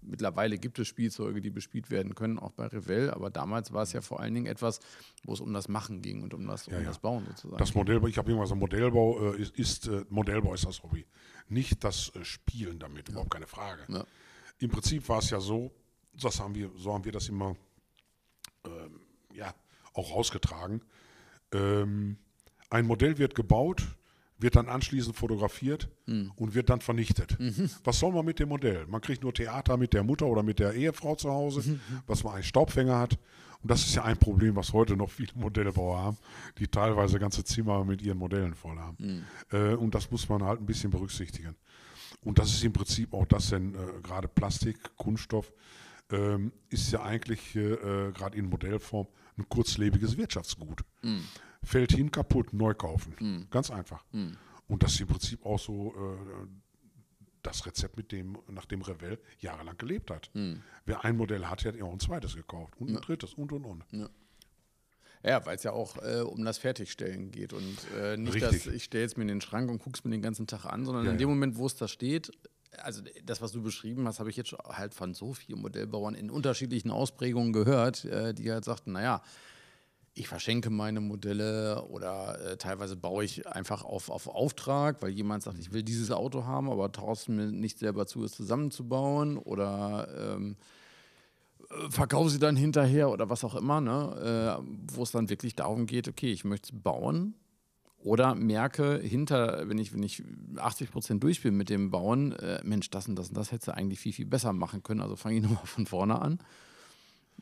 Mittlerweile 0.02 0.58
gibt 0.58 0.78
es 0.78 0.88
Spielzeuge, 0.88 1.40
die 1.40 1.50
bespielt 1.50 1.90
werden 1.90 2.14
können, 2.14 2.38
auch 2.38 2.52
bei 2.52 2.66
Revell, 2.66 3.10
aber 3.10 3.30
damals 3.30 3.72
war 3.72 3.82
es 3.82 3.92
ja 3.92 4.00
vor 4.00 4.20
allen 4.20 4.34
Dingen 4.34 4.46
etwas, 4.46 4.80
wo 5.24 5.32
es 5.34 5.40
um 5.40 5.52
das 5.52 5.68
Machen 5.68 6.00
ging 6.00 6.22
und 6.22 6.32
um 6.32 6.46
das, 6.46 6.68
um 6.68 6.74
ja, 6.74 6.80
ja. 6.80 6.86
das 6.86 6.98
Bauen 6.98 7.26
sozusagen. 7.26 7.58
Das 7.58 7.74
Modellbau, 7.74 8.06
ich 8.06 8.16
habe 8.16 8.32
immer 8.32 8.42
gesagt, 8.42 8.58
Modellbau 8.58 9.34
äh, 9.34 9.40
ist, 9.40 9.58
ist 9.58 9.88
äh, 9.88 10.04
Modellbau 10.08 10.54
ist 10.54 10.64
das 10.64 10.82
Hobby. 10.82 11.06
Nicht 11.48 11.84
das 11.84 12.12
äh, 12.14 12.24
Spielen 12.24 12.78
damit, 12.78 13.08
ja. 13.08 13.12
überhaupt 13.12 13.32
keine 13.32 13.46
Frage. 13.46 14.06
Im 14.58 14.70
Prinzip 14.70 15.08
war 15.08 15.18
es 15.18 15.30
ja 15.30 15.40
so, 15.40 15.70
das 16.24 16.40
haben 16.40 16.54
wir, 16.54 16.70
so 16.76 16.92
haben 16.92 17.04
wir 17.04 17.12
das 17.12 17.28
immer 17.28 17.56
ähm, 18.64 19.00
ja, 19.34 19.54
auch 19.94 20.14
rausgetragen. 20.14 20.82
Ähm, 21.52 22.16
ein 22.70 22.86
Modell 22.86 23.18
wird 23.18 23.34
gebaut, 23.34 23.82
wird 24.38 24.56
dann 24.56 24.68
anschließend 24.68 25.16
fotografiert 25.16 25.88
mhm. 26.06 26.32
und 26.36 26.54
wird 26.54 26.70
dann 26.70 26.80
vernichtet. 26.80 27.38
Mhm. 27.38 27.70
Was 27.84 27.98
soll 27.98 28.12
man 28.12 28.24
mit 28.24 28.38
dem 28.38 28.48
Modell? 28.48 28.86
Man 28.86 29.00
kriegt 29.00 29.22
nur 29.22 29.34
Theater 29.34 29.76
mit 29.76 29.92
der 29.92 30.02
Mutter 30.02 30.26
oder 30.26 30.42
mit 30.42 30.58
der 30.58 30.72
Ehefrau 30.72 31.14
zu 31.14 31.30
Hause, 31.30 31.68
mhm. 31.68 31.80
was 32.06 32.24
man 32.24 32.34
einen 32.34 32.42
Staubfänger 32.42 32.98
hat. 32.98 33.18
Und 33.62 33.70
das 33.70 33.82
ist 33.82 33.94
ja 33.94 34.04
ein 34.04 34.16
Problem, 34.16 34.56
was 34.56 34.72
heute 34.72 34.96
noch 34.96 35.10
viele 35.10 35.32
Modellebauer 35.34 35.98
haben, 35.98 36.16
die 36.58 36.66
teilweise 36.66 37.18
ganze 37.18 37.44
Zimmer 37.44 37.84
mit 37.84 38.00
ihren 38.00 38.16
Modellen 38.16 38.54
voll 38.54 38.78
haben. 38.78 38.96
Mhm. 38.98 39.24
Äh, 39.52 39.74
und 39.74 39.94
das 39.94 40.10
muss 40.10 40.28
man 40.28 40.42
halt 40.42 40.60
ein 40.60 40.66
bisschen 40.66 40.90
berücksichtigen. 40.90 41.54
Und 42.22 42.38
das 42.38 42.52
ist 42.52 42.64
im 42.64 42.72
Prinzip 42.72 43.12
auch 43.12 43.26
das, 43.26 43.50
denn 43.50 43.74
äh, 43.74 44.00
gerade 44.02 44.28
Plastik, 44.28 44.78
Kunststoff, 44.96 45.52
ähm, 46.10 46.52
ist 46.68 46.90
ja 46.92 47.02
eigentlich 47.02 47.54
äh, 47.56 47.76
gerade 48.12 48.36
in 48.36 48.46
Modellform 48.46 49.06
ein 49.36 49.48
kurzlebiges 49.48 50.16
Wirtschaftsgut. 50.16 50.82
Mhm 51.02 51.24
fällt 51.62 51.92
hin, 51.92 52.10
kaputt, 52.10 52.52
neu 52.52 52.74
kaufen. 52.74 53.14
Mhm. 53.20 53.46
Ganz 53.50 53.70
einfach. 53.70 54.04
Mhm. 54.12 54.36
Und 54.68 54.82
das 54.82 54.94
ist 54.94 55.00
im 55.00 55.08
Prinzip 55.08 55.44
auch 55.44 55.58
so 55.58 55.94
äh, 55.96 56.46
das 57.42 57.66
Rezept, 57.66 57.96
mit 57.96 58.12
dem, 58.12 58.38
nach 58.48 58.66
dem 58.66 58.82
Revell 58.82 59.18
jahrelang 59.38 59.76
gelebt 59.78 60.10
hat. 60.10 60.30
Mhm. 60.34 60.62
Wer 60.84 61.04
ein 61.04 61.16
Modell 61.16 61.46
hat, 61.46 61.64
hat 61.64 61.80
auch 61.80 61.92
ein 61.92 62.00
zweites 62.00 62.34
gekauft 62.34 62.74
und 62.78 62.88
ein 62.88 62.94
ja. 62.94 63.00
drittes 63.00 63.34
und 63.34 63.52
und 63.52 63.64
und. 63.64 63.84
Ja. 63.92 64.08
Ja, 65.22 65.44
weil 65.44 65.56
es 65.56 65.64
ja 65.64 65.72
auch 65.72 65.98
äh, 65.98 66.22
um 66.22 66.42
das 66.46 66.56
Fertigstellen 66.56 67.30
geht 67.30 67.52
und 67.52 67.76
äh, 67.98 68.16
nicht, 68.16 68.36
Richtig. 68.36 68.64
dass 68.64 68.74
ich 68.74 68.84
stelle 68.84 69.04
es 69.04 69.18
mir 69.18 69.22
in 69.22 69.28
den 69.28 69.40
Schrank 69.42 69.70
und 69.70 69.78
gucke 69.78 69.98
es 69.98 70.02
mir 70.02 70.10
den 70.10 70.22
ganzen 70.22 70.46
Tag 70.46 70.64
an, 70.64 70.86
sondern 70.86 71.04
ja, 71.04 71.10
in 71.10 71.18
dem 71.18 71.28
ja. 71.28 71.34
Moment, 71.34 71.58
wo 71.58 71.66
es 71.66 71.76
da 71.76 71.88
steht, 71.88 72.30
also 72.78 73.02
das, 73.24 73.42
was 73.42 73.52
du 73.52 73.62
beschrieben 73.62 74.06
hast, 74.06 74.20
habe 74.20 74.30
ich 74.30 74.36
jetzt 74.36 74.52
halt 74.68 74.94
von 74.94 75.14
so 75.14 75.32
vielen 75.32 75.60
Modellbauern 75.60 76.14
in 76.14 76.30
unterschiedlichen 76.30 76.90
Ausprägungen 76.90 77.52
gehört, 77.52 78.04
äh, 78.04 78.34
die 78.34 78.50
halt 78.50 78.64
sagten, 78.64 78.92
naja, 78.92 79.22
ich 80.14 80.28
verschenke 80.28 80.70
meine 80.70 81.00
Modelle 81.00 81.84
oder 81.84 82.40
äh, 82.40 82.56
teilweise 82.56 82.96
baue 82.96 83.24
ich 83.24 83.46
einfach 83.46 83.84
auf, 83.84 84.10
auf 84.10 84.26
Auftrag, 84.26 85.00
weil 85.02 85.10
jemand 85.10 85.42
sagt, 85.42 85.58
ich 85.58 85.72
will 85.72 85.82
dieses 85.82 86.10
Auto 86.10 86.44
haben, 86.44 86.68
aber 86.68 86.90
traust 86.90 87.28
mir 87.28 87.46
nicht 87.46 87.78
selber 87.78 88.06
zu, 88.06 88.24
es 88.24 88.32
zusammenzubauen 88.32 89.38
oder 89.38 90.08
ähm, 90.36 90.56
äh, 91.70 91.90
verkaufe 91.90 92.30
sie 92.30 92.40
dann 92.40 92.56
hinterher 92.56 93.10
oder 93.10 93.30
was 93.30 93.44
auch 93.44 93.54
immer, 93.54 93.80
ne? 93.80 94.58
äh, 94.60 94.94
wo 94.94 95.04
es 95.04 95.12
dann 95.12 95.30
wirklich 95.30 95.54
darum 95.54 95.86
geht, 95.86 96.08
okay, 96.08 96.32
ich 96.32 96.44
möchte 96.44 96.74
es 96.74 96.82
bauen 96.82 97.34
oder 98.02 98.34
merke 98.34 98.98
hinter, 98.98 99.68
wenn 99.68 99.78
ich, 99.78 99.92
wenn 99.92 100.02
ich 100.02 100.22
80 100.56 100.90
Prozent 100.90 101.22
durch 101.22 101.42
bin 101.42 101.56
mit 101.56 101.68
dem 101.68 101.90
Bauen, 101.90 102.32
äh, 102.32 102.60
Mensch, 102.64 102.90
das 102.90 103.08
und 103.08 103.16
das 103.16 103.28
und 103.28 103.36
das 103.36 103.52
hättest 103.52 103.68
du 103.68 103.74
eigentlich 103.74 104.00
viel, 104.00 104.12
viel 104.12 104.26
besser 104.26 104.52
machen 104.52 104.82
können, 104.82 105.00
also 105.00 105.16
fange 105.16 105.36
ich 105.36 105.42
nochmal 105.42 105.66
von 105.66 105.86
vorne 105.86 106.20
an. 106.20 106.38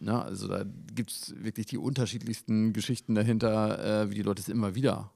Ne? 0.01 0.21
Also 0.21 0.49
da 0.49 0.65
gibt 0.95 1.11
es 1.11 1.35
wirklich 1.37 1.67
die 1.67 1.79
unterschiedlichsten 1.79 2.73
Geschichten 2.73 3.15
dahinter, 3.15 4.03
äh, 4.03 4.11
wie 4.11 4.15
die 4.15 4.23
Leute 4.23 4.43
es 4.43 4.49
immer 4.49 4.75
wieder 4.75 5.13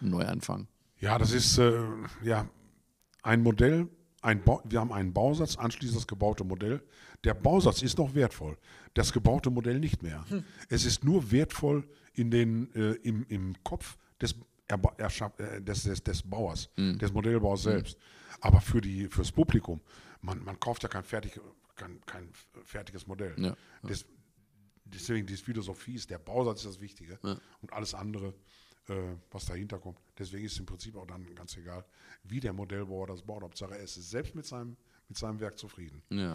neu 0.00 0.24
anfangen. 0.24 0.68
Ja, 1.00 1.18
das 1.18 1.32
ist 1.32 1.58
äh, 1.58 1.78
ja 2.22 2.48
ein 3.22 3.42
Modell, 3.42 3.88
ein 4.22 4.42
wir 4.64 4.80
haben 4.80 4.92
einen 4.92 5.12
Bausatz, 5.12 5.56
anschließend 5.56 5.98
das 5.98 6.06
gebaute 6.06 6.44
Modell. 6.44 6.82
Der 7.24 7.34
Bausatz 7.34 7.82
ist 7.82 7.98
noch 7.98 8.14
wertvoll, 8.14 8.56
das 8.94 9.12
gebaute 9.12 9.50
Modell 9.50 9.78
nicht 9.78 10.02
mehr. 10.02 10.24
Hm. 10.28 10.44
Es 10.68 10.84
ist 10.84 11.04
nur 11.04 11.30
wertvoll 11.30 11.86
in 12.14 12.30
den, 12.30 12.74
äh, 12.74 12.92
im, 13.02 13.26
im 13.28 13.54
Kopf 13.62 13.98
des, 14.20 14.34
äh, 14.68 15.62
des, 15.62 15.82
des, 15.84 16.02
des 16.02 16.22
Bauers, 16.22 16.70
hm. 16.76 16.98
des 16.98 17.12
Modellbauers 17.12 17.62
selbst. 17.62 17.98
Aber 18.40 18.60
für 18.60 18.80
die, 18.80 19.08
fürs 19.08 19.32
Publikum, 19.32 19.80
man, 20.20 20.42
man 20.44 20.58
kauft 20.60 20.82
ja 20.82 20.88
kein 20.88 21.04
fertig, 21.04 21.40
kein, 21.74 22.00
kein 22.04 22.28
fertiges 22.64 23.06
Modell. 23.06 23.34
Ja. 23.38 23.56
Das, 23.82 24.04
deswegen, 24.84 25.26
die 25.26 25.36
Philosophie 25.36 25.94
ist, 25.94 26.10
der 26.10 26.18
Bausatz 26.18 26.60
ist 26.60 26.66
das 26.66 26.80
Wichtige 26.80 27.18
ja. 27.22 27.38
und 27.62 27.72
alles 27.72 27.94
andere, 27.94 28.34
äh, 28.88 28.94
was 29.30 29.46
dahinter 29.46 29.78
kommt. 29.78 29.98
Deswegen 30.18 30.44
ist 30.44 30.52
es 30.52 30.58
im 30.58 30.66
Prinzip 30.66 30.96
auch 30.96 31.06
dann 31.06 31.34
ganz 31.34 31.56
egal, 31.56 31.84
wie 32.24 32.40
der 32.40 32.52
Modellbauer 32.52 33.06
das 33.06 33.22
baut. 33.22 33.42
Hauptsache, 33.42 33.76
er 33.76 33.84
ist 33.84 33.94
selbst 33.94 34.34
mit 34.34 34.46
seinem, 34.46 34.76
mit 35.08 35.16
seinem 35.16 35.40
Werk 35.40 35.58
zufrieden. 35.58 36.02
Ja. 36.10 36.34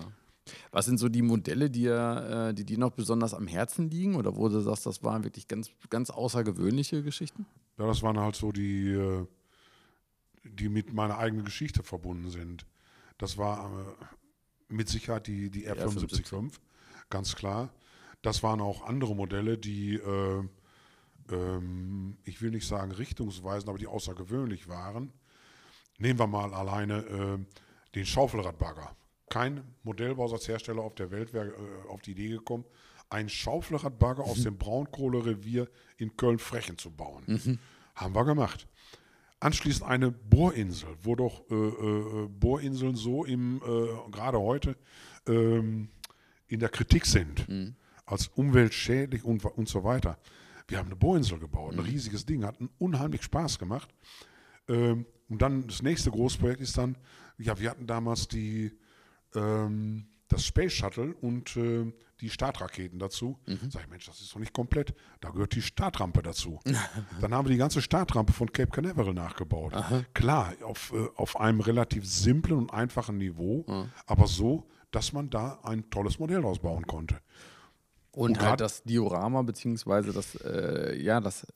Was 0.72 0.86
sind 0.86 0.98
so 0.98 1.08
die 1.08 1.22
Modelle, 1.22 1.70
die, 1.70 1.86
äh, 1.86 2.54
die 2.54 2.66
dir 2.66 2.78
noch 2.78 2.92
besonders 2.92 3.34
am 3.34 3.48
Herzen 3.48 3.90
liegen 3.90 4.16
oder 4.16 4.36
wo 4.36 4.50
du 4.50 4.60
sagst, 4.60 4.86
das 4.86 5.04
waren 5.04 5.24
wirklich 5.24 5.48
ganz, 5.48 5.70
ganz 5.90 6.10
außergewöhnliche 6.10 7.04
Geschichten? 7.04 7.46
Ja, 7.82 7.88
das 7.88 8.04
waren 8.04 8.20
halt 8.20 8.36
so 8.36 8.52
die, 8.52 8.92
äh, 8.92 9.26
die 10.44 10.70
mit 10.70 10.94
meiner 10.94 11.18
eigenen 11.18 11.46
Geschichte 11.46 11.82
verbunden 11.82 12.30
sind. 12.30 12.68
Das 13.18 13.40
war 13.40 13.72
äh, 13.72 14.06
mit 14.72 14.88
Sicherheit 14.88 15.26
die, 15.26 15.50
die 15.50 15.68
R755, 15.68 16.52
ganz 17.10 17.36
klar. 17.36 17.74
Das 18.22 18.44
waren 18.44 18.62
auch 18.62 18.86
andere 18.86 19.16
Modelle, 19.16 19.58
die, 19.58 19.96
äh, 19.96 20.44
ähm, 21.32 22.18
ich 22.24 22.44
will 22.44 22.52
nicht 22.52 22.68
sagen 22.68 22.92
richtungsweisend, 22.92 23.68
aber 23.68 23.80
die 23.80 23.88
außergewöhnlich 23.88 24.68
waren. 24.68 25.12
Nehmen 25.98 26.20
wir 26.20 26.28
mal 26.28 26.54
alleine 26.54 27.00
äh, 27.00 27.40
den 27.96 28.06
Schaufelradbagger. 28.06 28.96
Kein 29.32 29.64
Modellbausatzhersteller 29.82 30.84
auf 30.84 30.94
der 30.94 31.10
Welt 31.10 31.34
wäre 31.34 31.48
äh, 31.48 31.90
auf 31.90 32.04
die 32.04 32.12
Idee 32.12 32.30
gekommen, 32.30 32.64
einen 33.10 33.30
Schaufelradbagger 33.30 34.24
mhm. 34.24 34.30
aus 34.30 34.44
dem 34.44 34.60
Braunkohlerevier 34.60 35.68
in 35.98 36.16
Köln-Frechen 36.16 36.78
zu 36.78 36.92
bauen. 36.92 37.24
Mhm. 37.26 37.60
Haben 37.96 38.16
wir 38.16 38.26
gemacht. 38.26 38.68
Anschließend 39.40 39.84
eine 39.90 40.12
Bohrinsel, 40.12 40.90
wo 41.02 41.16
doch 41.16 41.50
äh, 41.50 41.56
äh, 41.56 42.28
Bohrinseln 42.28 42.96
so 42.96 43.26
im, 43.26 43.58
äh, 43.58 44.12
gerade 44.12 44.40
heute 44.40 44.76
ähm, 45.28 45.90
in 46.48 46.60
der 46.60 46.70
Kritik 46.70 47.06
sind, 47.06 47.48
mhm. 47.50 47.76
als 48.06 48.28
umweltschädlich 48.28 49.24
und, 49.24 49.44
und 49.44 49.68
so 49.68 49.84
weiter. 49.84 50.18
Wir 50.68 50.78
haben 50.78 50.88
eine 50.88 50.96
Bohrinsel 50.96 51.40
gebaut, 51.40 51.74
ein 51.74 51.80
mhm. 51.80 51.86
riesiges 51.86 52.26
Ding, 52.26 52.46
hat 52.46 52.58
unheimlich 52.78 53.24
Spaß 53.24 53.58
gemacht. 53.58 53.90
Ähm, 54.68 55.06
und 55.28 55.42
dann 55.42 55.66
das 55.66 55.82
nächste 55.82 56.12
Großprojekt 56.12 56.62
ist 56.62 56.78
dann, 56.78 56.98
ja, 57.38 57.58
wir 57.60 57.70
hatten 57.70 57.88
damals 57.88 58.28
die, 58.28 58.72
ähm, 59.34 60.06
das 60.32 60.46
Space 60.46 60.74
Shuttle 60.74 61.14
und 61.16 61.56
äh, 61.58 61.92
die 62.22 62.30
Startraketen 62.30 63.00
dazu. 63.00 63.38
Mhm. 63.46 63.72
Sag 63.72 63.84
ich, 63.84 63.90
Mensch, 63.90 64.06
das 64.06 64.22
ist 64.22 64.34
doch 64.34 64.40
nicht 64.40 64.54
komplett. 64.54 64.94
Da 65.20 65.30
gehört 65.30 65.56
die 65.56 65.62
Startrampe 65.62 66.22
dazu. 66.22 66.60
Dann 67.22 67.34
haben 67.34 67.48
wir 67.48 67.52
die 67.52 67.58
ganze 67.58 67.82
Startrampe 67.82 68.32
von 68.32 68.52
Cape 68.52 68.72
Canaveral 68.72 69.14
nachgebaut. 69.14 69.74
Aha. 69.74 70.04
Klar, 70.14 70.54
auf, 70.64 70.94
äh, 70.94 71.08
auf 71.16 71.40
einem 71.40 71.60
relativ 71.60 72.06
simplen 72.08 72.58
und 72.58 72.74
einfachen 72.74 73.18
Niveau, 73.18 73.66
mhm. 73.68 73.92
aber 74.06 74.28
so, 74.28 74.68
dass 74.92 75.14
man 75.14 75.30
da 75.30 75.60
ein 75.64 75.90
tolles 75.90 76.20
Modell 76.20 76.44
ausbauen 76.46 76.86
konnte. 76.86 77.20
Und, 78.12 78.38
und 78.38 78.42
halt 78.42 78.60
das 78.60 78.84
Diorama, 78.84 79.42
beziehungsweise 79.42 80.12
das, 80.12 80.36
äh, 80.36 81.02
ja, 81.02 81.22
das 81.22 81.48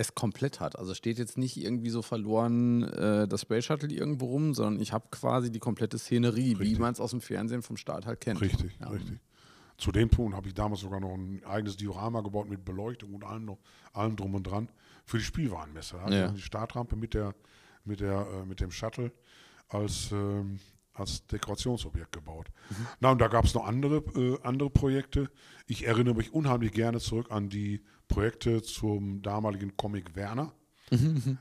es 0.00 0.14
komplett 0.14 0.60
hat. 0.60 0.78
Also 0.78 0.94
steht 0.94 1.18
jetzt 1.18 1.38
nicht 1.38 1.56
irgendwie 1.56 1.90
so 1.90 2.02
verloren 2.02 2.84
äh, 2.84 3.28
das 3.28 3.42
Space 3.42 3.64
Shuttle 3.66 3.90
irgendwo 3.92 4.26
rum, 4.26 4.54
sondern 4.54 4.80
ich 4.80 4.92
habe 4.92 5.06
quasi 5.10 5.50
die 5.50 5.58
komplette 5.58 5.98
Szenerie, 5.98 6.52
richtig. 6.54 6.76
wie 6.76 6.80
man 6.80 6.92
es 6.92 7.00
aus 7.00 7.10
dem 7.10 7.20
Fernsehen 7.20 7.62
vom 7.62 7.76
Start 7.76 8.06
halt 8.06 8.20
kennt. 8.20 8.40
Richtig, 8.40 8.76
ja. 8.80 8.88
richtig. 8.88 9.18
Zu 9.78 9.92
dem 9.92 10.10
Punkt 10.10 10.36
habe 10.36 10.46
ich 10.48 10.54
damals 10.54 10.80
sogar 10.80 11.00
noch 11.00 11.14
ein 11.14 11.42
eigenes 11.44 11.76
Diorama 11.76 12.20
gebaut 12.20 12.48
mit 12.48 12.64
Beleuchtung 12.64 13.14
und 13.14 13.24
allem, 13.24 13.46
noch, 13.46 13.58
allem 13.92 14.14
drum 14.16 14.34
und 14.34 14.42
dran 14.42 14.68
für 15.06 15.18
die 15.18 15.24
Spielwarenmesse. 15.24 16.00
Hatte 16.02 16.14
Ja. 16.14 16.28
die 16.28 16.40
Startrampe 16.42 16.96
mit, 16.96 17.14
der, 17.14 17.34
mit, 17.84 18.00
der, 18.00 18.26
äh, 18.30 18.46
mit 18.46 18.60
dem 18.60 18.70
Shuttle 18.70 19.10
als, 19.68 20.12
ähm, 20.12 20.58
als 21.00 21.26
Dekorationsobjekt 21.26 22.12
gebaut. 22.12 22.48
Na, 23.00 23.10
und 23.10 23.20
da 23.20 23.28
gab 23.28 23.44
es 23.44 23.54
noch 23.54 23.66
andere, 23.66 23.96
äh, 24.14 24.38
andere 24.42 24.70
Projekte. 24.70 25.30
Ich 25.66 25.86
erinnere 25.86 26.14
mich 26.14 26.32
unheimlich 26.32 26.72
gerne 26.72 27.00
zurück 27.00 27.30
an 27.30 27.48
die 27.48 27.82
Projekte 28.08 28.62
zum 28.62 29.22
damaligen 29.22 29.76
Comic 29.76 30.14
Werner 30.14 30.52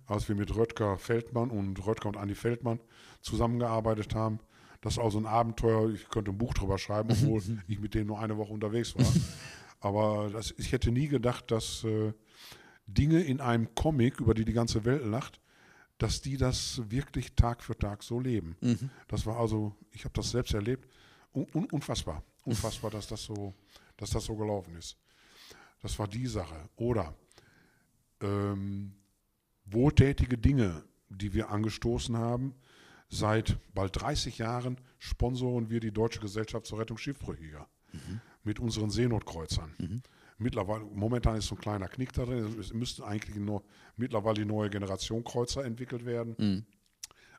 als 0.05 0.29
wir 0.29 0.35
mit 0.35 0.55
Röttger 0.55 0.97
Feldmann 0.97 1.49
und 1.49 1.85
Röttger 1.85 2.09
und 2.09 2.17
Andi 2.17 2.35
Feldmann 2.35 2.79
zusammengearbeitet 3.21 4.13
haben. 4.15 4.39
Das 4.81 4.93
ist 4.93 4.99
also 4.99 5.17
ein 5.19 5.25
Abenteuer, 5.25 5.89
ich 5.89 6.07
könnte 6.09 6.31
ein 6.31 6.37
Buch 6.37 6.53
drüber 6.53 6.77
schreiben, 6.77 7.09
obwohl 7.11 7.41
ich 7.67 7.79
mit 7.79 7.95
denen 7.95 8.07
nur 8.07 8.19
eine 8.19 8.37
Woche 8.37 8.53
unterwegs 8.53 8.95
war. 8.97 9.05
Aber 9.81 10.29
das, 10.29 10.53
ich 10.57 10.71
hätte 10.71 10.91
nie 10.91 11.07
gedacht, 11.07 11.51
dass 11.51 11.83
äh, 11.83 12.13
Dinge 12.85 13.21
in 13.21 13.41
einem 13.41 13.73
Comic, 13.75 14.19
über 14.19 14.33
die 14.33 14.45
die 14.45 14.53
ganze 14.53 14.85
Welt 14.85 15.05
lacht, 15.05 15.39
dass 15.99 16.21
die 16.21 16.37
das 16.37 16.81
wirklich 16.89 17.35
Tag 17.35 17.61
für 17.61 17.77
Tag 17.77 18.01
so 18.01 18.19
leben. 18.19 18.55
Das 19.07 19.25
war 19.25 19.37
also, 19.37 19.75
ich 19.91 20.05
habe 20.05 20.13
das 20.15 20.31
selbst 20.31 20.53
erlebt, 20.55 20.89
un, 21.35 21.45
un, 21.53 21.65
unfassbar, 21.65 22.23
unfassbar, 22.45 22.89
dass 22.89 23.07
das 23.07 23.21
so, 23.23 23.53
dass 23.97 24.09
das 24.09 24.25
so 24.25 24.35
gelaufen 24.35 24.75
ist. 24.75 24.97
Das 25.81 25.99
war 25.99 26.07
die 26.07 26.25
Sache. 26.25 26.55
Oder 26.77 27.13
ähm, 28.21 28.93
wohltätige 29.65 30.37
Dinge, 30.37 30.83
die 31.09 31.33
wir 31.33 31.49
angestoßen 31.49 32.17
haben. 32.17 32.55
Seit 33.09 33.57
bald 33.73 34.01
30 34.01 34.37
Jahren 34.37 34.77
sponsoren 34.99 35.69
wir 35.69 35.79
die 35.79 35.91
Deutsche 35.91 36.19
Gesellschaft 36.19 36.65
zur 36.65 36.79
Rettung 36.79 36.97
Schiffbrüchiger 36.97 37.67
mit 38.43 38.59
unseren 38.59 38.89
Seenotkreuzern. 38.89 39.73
Mittlerweile, 40.39 40.85
momentan 40.85 41.35
ist 41.35 41.47
so 41.47 41.55
ein 41.55 41.61
kleiner 41.61 41.89
Knick 41.89 42.13
da 42.13 42.25
drin. 42.25 42.57
Es 42.59 42.73
müssten 42.73 43.03
eigentlich 43.03 43.35
nur 43.35 43.61
mittlerweile 43.97 44.35
die 44.35 44.45
neue 44.45 44.69
Generation 44.69 45.23
Kreuzer 45.23 45.65
entwickelt 45.65 46.05
werden. 46.05 46.35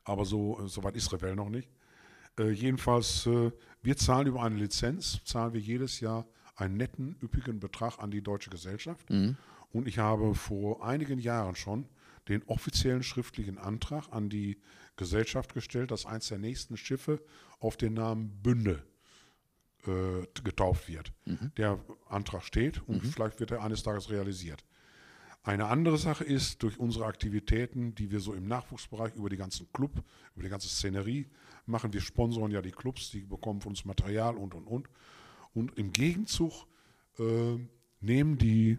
Aber 0.03 0.23
so, 0.23 0.59
äh, 0.59 0.67
so 0.67 0.83
weit 0.83 0.95
ist 0.95 1.11
Revell 1.11 1.35
noch 1.35 1.49
nicht. 1.49 1.69
Äh, 2.39 2.51
jedenfalls, 2.51 3.25
äh, 3.25 3.51
wir 3.81 3.97
zahlen 3.97 4.27
über 4.27 4.43
eine 4.43 4.55
Lizenz, 4.55 5.19
zahlen 5.25 5.53
wir 5.53 5.59
jedes 5.59 5.99
Jahr 5.99 6.27
einen 6.55 6.77
netten, 6.77 7.17
üppigen 7.23 7.59
Betrag 7.59 7.97
an 7.97 8.11
die 8.11 8.21
Deutsche 8.21 8.51
Gesellschaft. 8.51 9.09
Und 9.71 9.87
ich 9.87 9.97
habe 9.97 10.35
vor 10.35 10.85
einigen 10.85 11.17
Jahren 11.17 11.55
schon 11.55 11.87
den 12.27 12.43
offiziellen 12.43 13.01
schriftlichen 13.01 13.57
Antrag 13.57 14.09
an 14.11 14.29
die 14.29 14.59
Gesellschaft 14.95 15.55
gestellt, 15.55 15.89
dass 15.89 16.05
eins 16.05 16.27
der 16.27 16.37
nächsten 16.37 16.77
Schiffe 16.77 17.19
auf 17.59 17.77
den 17.77 17.95
Namen 17.95 18.29
Bünde 18.43 18.83
äh, 19.87 20.27
getauft 20.43 20.87
wird. 20.87 21.11
Der 21.57 21.79
Antrag 22.07 22.43
steht 22.43 22.81
und 22.87 23.01
vielleicht 23.05 23.39
wird 23.39 23.51
er 23.51 23.63
eines 23.63 23.83
Tages 23.83 24.09
realisiert. 24.09 24.63
Eine 25.43 25.65
andere 25.67 25.97
Sache 25.97 26.23
ist, 26.23 26.61
durch 26.61 26.77
unsere 26.79 27.05
Aktivitäten, 27.05 27.95
die 27.95 28.11
wir 28.11 28.19
so 28.19 28.33
im 28.33 28.47
Nachwuchsbereich 28.47 29.15
über 29.15 29.29
die 29.29 29.37
ganzen 29.37 29.71
Club, 29.73 30.03
über 30.35 30.43
die 30.43 30.49
ganze 30.49 30.69
Szenerie 30.69 31.27
machen, 31.65 31.93
wir 31.93 32.01
sponsoren 32.01 32.51
ja 32.51 32.61
die 32.61 32.71
Clubs, 32.71 33.09
die 33.09 33.21
bekommen 33.21 33.59
von 33.59 33.71
uns 33.71 33.83
Material 33.85 34.37
und 34.37 34.53
und 34.53 34.67
und. 34.67 34.87
Und 35.53 35.77
im 35.79 35.93
Gegenzug 35.93 36.67
äh, 37.17 37.57
nehmen 38.01 38.37
die 38.37 38.77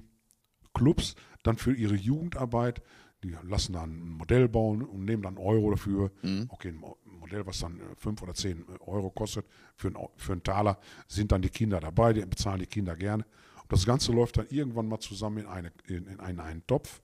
Clubs 0.72 1.16
dann 1.42 1.56
für 1.56 1.74
ihre 1.74 1.96
Jugendarbeit, 1.96 2.80
die 3.22 3.36
lassen 3.44 3.72
dann 3.74 3.90
ein 3.90 4.08
Modell 4.10 4.48
bauen 4.48 4.82
und 4.82 5.04
nehmen 5.04 5.22
dann 5.22 5.38
Euro 5.38 5.70
dafür. 5.70 6.10
Okay, 6.48 6.68
ein 6.68 6.76
Mo- 6.76 6.98
Modell, 7.04 7.46
was 7.46 7.60
dann 7.60 7.80
5 7.96 8.20
oder 8.22 8.34
10 8.34 8.64
Euro 8.80 9.10
kostet, 9.10 9.46
für, 9.76 9.88
ein, 9.88 9.96
für 10.16 10.32
einen 10.32 10.42
Taler, 10.42 10.78
sind 11.06 11.30
dann 11.32 11.40
die 11.42 11.48
Kinder 11.50 11.78
dabei, 11.80 12.12
die 12.12 12.26
bezahlen 12.26 12.58
die 12.60 12.66
Kinder 12.66 12.96
gerne. 12.96 13.24
Und 13.62 13.70
das 13.72 13.86
Ganze 13.86 14.12
läuft 14.12 14.38
dann 14.38 14.46
irgendwann 14.50 14.88
mal 14.88 14.98
zusammen 14.98 15.38
in, 15.38 15.46
eine, 15.46 15.72
in, 15.86 16.06
in 16.06 16.20
einen, 16.20 16.40
einen 16.40 16.66
Topf 16.66 17.00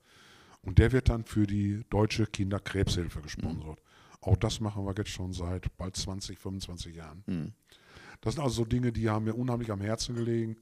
und 0.61 0.77
der 0.77 0.91
wird 0.91 1.07
dann 1.09 1.23
für 1.23 1.47
die 1.47 1.83
Deutsche 1.89 2.25
Kinderkrebshilfe 2.27 3.21
gesponsert. 3.21 3.81
Auch 4.21 4.35
das 4.35 4.59
machen 4.59 4.85
wir 4.85 4.93
jetzt 4.97 5.11
schon 5.11 5.31
seit 5.31 5.75
bald 5.77 5.95
20, 5.95 6.37
25 6.37 6.95
Jahren. 6.97 7.23
Das 8.19 8.35
sind 8.35 8.43
also 8.43 8.63
so 8.63 8.65
Dinge, 8.65 8.91
die 8.91 9.09
haben 9.09 9.23
mir 9.23 9.33
unheimlich 9.35 9.71
am 9.71 9.79
Herzen 9.79 10.15
gelegen 10.15 10.57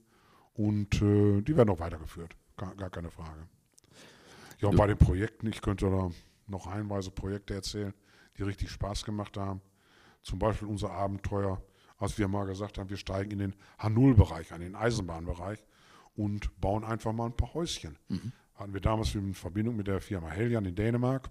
und 0.54 1.02
äh, 1.02 1.42
die 1.42 1.56
werden 1.56 1.70
auch 1.70 1.80
weitergeführt. 1.80 2.36
Gar, 2.56 2.76
gar 2.76 2.90
keine 2.90 3.10
Frage. 3.10 3.48
Ja, 4.60 4.68
und 4.68 4.76
bei 4.76 4.86
den 4.86 4.98
Projekten, 4.98 5.46
ich 5.46 5.60
könnte 5.60 5.90
da 5.90 6.10
noch 6.46 6.66
reihenweise 6.66 7.10
Projekte 7.10 7.54
erzählen, 7.54 7.94
die 8.36 8.42
richtig 8.42 8.70
Spaß 8.70 9.04
gemacht 9.04 9.36
haben. 9.36 9.60
Zum 10.22 10.38
Beispiel 10.38 10.68
unser 10.68 10.90
Abenteuer, 10.90 11.62
als 11.98 12.18
wir 12.18 12.28
mal 12.28 12.44
gesagt 12.46 12.78
haben, 12.78 12.90
wir 12.90 12.96
steigen 12.96 13.30
in 13.32 13.38
den 13.38 13.54
H0-Bereich, 13.78 14.52
an 14.52 14.60
den 14.60 14.74
Eisenbahnbereich 14.74 15.64
und 16.16 16.60
bauen 16.60 16.84
einfach 16.84 17.12
mal 17.12 17.26
ein 17.26 17.36
paar 17.36 17.54
Häuschen. 17.54 17.98
Hatten 18.54 18.72
wir 18.74 18.80
damals 18.80 19.14
in 19.14 19.34
Verbindung 19.34 19.76
mit 19.76 19.86
der 19.86 20.00
Firma 20.00 20.28
Heljan 20.28 20.64
in 20.64 20.74
Dänemark, 20.74 21.30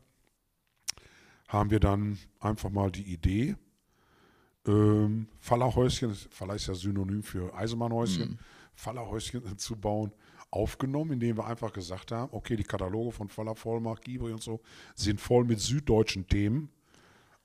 haben 1.49 1.69
wir 1.69 1.80
dann 1.80 2.17
einfach 2.39 2.69
mal 2.69 2.91
die 2.91 3.13
Idee, 3.13 3.55
ähm, 4.67 5.28
Fallerhäuschen, 5.39 6.13
Faller 6.13 6.55
ist 6.55 6.67
ja 6.67 6.75
Synonym 6.75 7.23
für 7.23 7.53
Eisenbahnhäuschen, 7.53 8.39
Fallerhäuschen 8.75 9.57
zu 9.57 9.75
bauen, 9.75 10.11
aufgenommen, 10.52 11.14
indem 11.14 11.38
wir 11.38 11.45
einfach 11.45 11.74
gesagt 11.74 12.12
haben, 12.12 12.30
okay, 12.34 12.56
die 12.56 12.64
Kataloge 12.64 13.12
von 13.12 13.30
Faller, 13.30 13.56
Vollmark, 13.56 14.02
Gibri 14.02 14.32
und 14.32 14.41
so 14.41 14.62
sind 14.95 15.20
voll 15.20 15.43
mit 15.43 15.60
süddeutschen 15.60 16.28
Themen, 16.28 16.70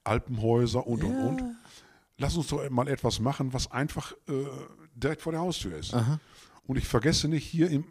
Alpenhäuser 0.04 0.86
und 0.86 1.02
und 1.04 1.16
und. 1.16 1.42
Lass 2.18 2.36
uns 2.36 2.48
doch 2.48 2.68
mal 2.70 2.88
etwas 2.88 3.20
machen, 3.20 3.52
was 3.52 3.70
einfach 3.70 4.12
äh, 4.28 4.44
direkt 4.94 5.22
vor 5.22 5.32
der 5.32 5.40
Haustür 5.40 5.76
ist. 5.76 5.92
Und 6.66 6.76
ich 6.76 6.86
vergesse 6.86 7.28
nicht, 7.28 7.44
hier 7.44 7.70
im 7.70 7.84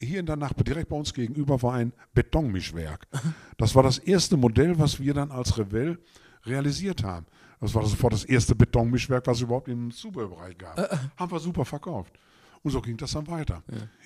hier 0.00 0.20
in 0.20 0.26
der 0.26 0.36
Nachbar, 0.36 0.62
direkt 0.64 0.88
bei 0.88 0.96
uns 0.96 1.12
gegenüber, 1.12 1.60
war 1.60 1.74
ein 1.74 1.92
Betonmischwerk. 2.14 3.08
Das 3.56 3.74
war 3.74 3.82
das 3.82 3.98
erste 3.98 4.36
Modell, 4.36 4.78
was 4.78 5.00
wir 5.00 5.12
dann 5.12 5.32
als 5.32 5.58
Revell 5.58 5.98
realisiert 6.44 7.02
haben. 7.02 7.26
Das 7.60 7.74
war 7.74 7.84
sofort 7.84 8.12
das 8.12 8.24
erste 8.24 8.54
Betonmischwerk, 8.54 9.26
was 9.26 9.38
es 9.38 9.42
überhaupt 9.42 9.66
im 9.66 9.90
Zubehörbereich 9.90 10.56
gab. 10.56 10.78
Haben 11.16 11.32
wir 11.32 11.40
super 11.40 11.64
verkauft. 11.64 12.12
Und 12.62 12.70
so 12.70 12.80
ging 12.80 12.96
das 12.96 13.12
dann 13.12 13.26
weiter. 13.28 13.62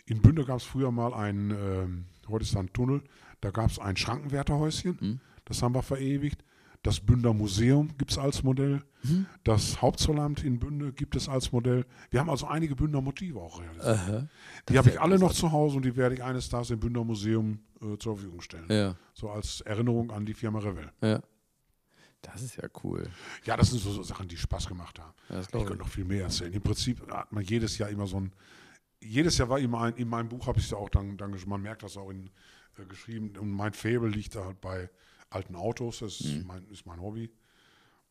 In 0.06 0.20
Bünde 0.22 0.44
gab 0.44 0.58
es 0.58 0.64
früher 0.64 0.90
mal 0.90 1.14
ein, 1.14 1.50
ähm, 1.50 2.04
heute 2.28 2.44
ist 2.44 2.54
da 2.54 2.60
ein 2.60 2.72
Tunnel, 2.72 3.02
da 3.40 3.50
gab 3.50 3.70
es 3.70 3.78
ein 3.78 3.96
Schrankenwärterhäuschen. 3.96 5.20
Das 5.44 5.62
haben 5.62 5.74
wir 5.74 5.82
verewigt. 5.82 6.44
Das 6.84 6.98
Bünder 6.98 7.32
Museum 7.32 7.90
gibt 7.96 8.10
es 8.10 8.18
als 8.18 8.42
Modell. 8.42 8.80
Das 9.44 9.80
Hauptzollamt 9.80 10.42
in 10.44 10.58
Bünde 10.58 10.92
gibt 10.92 11.14
es 11.14 11.28
als 11.28 11.52
Modell. 11.52 11.86
Wir 12.10 12.18
haben 12.20 12.28
also 12.30 12.46
einige 12.48 12.74
Bünder 12.74 13.00
Motive 13.00 13.38
auch 13.40 13.60
realisiert. 13.60 14.28
Die 14.68 14.78
habe 14.78 14.90
ich 14.90 15.00
alle 15.00 15.18
noch 15.18 15.32
zu 15.32 15.52
Hause 15.52 15.76
und 15.76 15.84
die 15.84 15.94
werde 15.96 16.16
ich 16.16 16.22
eines 16.24 16.48
Tages 16.48 16.70
im 16.70 16.80
Bünder 16.80 17.04
Museum 17.04 17.60
äh, 17.80 17.96
zur 17.98 18.16
Verfügung 18.16 18.40
stellen. 18.40 18.66
Ja, 18.68 18.96
So 19.14 19.30
als 19.30 19.60
Erinnerung 19.60 20.10
an 20.10 20.26
die 20.26 20.34
Firma 20.34 20.58
Revell. 20.58 20.90
ja. 21.02 21.20
Das 22.22 22.40
ist 22.40 22.56
ja 22.56 22.68
cool. 22.84 23.08
Ja, 23.44 23.56
das 23.56 23.70
sind 23.70 23.80
so, 23.80 23.90
so 23.90 24.02
Sachen, 24.02 24.28
die 24.28 24.36
Spaß 24.36 24.68
gemacht 24.68 24.98
haben. 24.98 25.12
Ja, 25.28 25.36
das 25.36 25.46
ich 25.46 25.52
könnte 25.52 25.76
noch 25.76 25.88
viel 25.88 26.04
mehr 26.04 26.24
erzählen. 26.24 26.52
Im 26.52 26.62
Prinzip 26.62 27.00
hat 27.10 27.32
man 27.32 27.42
jedes 27.44 27.78
Jahr 27.78 27.88
immer 27.88 28.06
so 28.06 28.20
ein, 28.20 28.32
jedes 29.00 29.36
Jahr 29.38 29.48
war 29.48 29.58
immer 29.58 29.82
ein, 29.82 29.96
in 29.96 30.08
meinem 30.08 30.28
Buch 30.28 30.46
habe 30.46 30.58
ich 30.60 30.66
es 30.66 30.70
ja 30.70 30.78
auch 30.78 30.88
dann, 30.88 31.16
dann, 31.16 31.36
man 31.46 31.60
merkt 31.60 31.82
das 31.82 31.96
auch 31.96 32.10
in, 32.10 32.30
äh, 32.78 32.84
geschrieben, 32.86 33.36
und 33.36 33.50
mein 33.50 33.72
Faible 33.72 34.08
liegt 34.08 34.36
da 34.36 34.44
halt 34.44 34.60
bei 34.60 34.88
alten 35.30 35.56
Autos, 35.56 35.98
das 35.98 36.20
ist, 36.20 36.46
mein, 36.46 36.64
ist 36.68 36.86
mein 36.86 37.00
Hobby. 37.00 37.30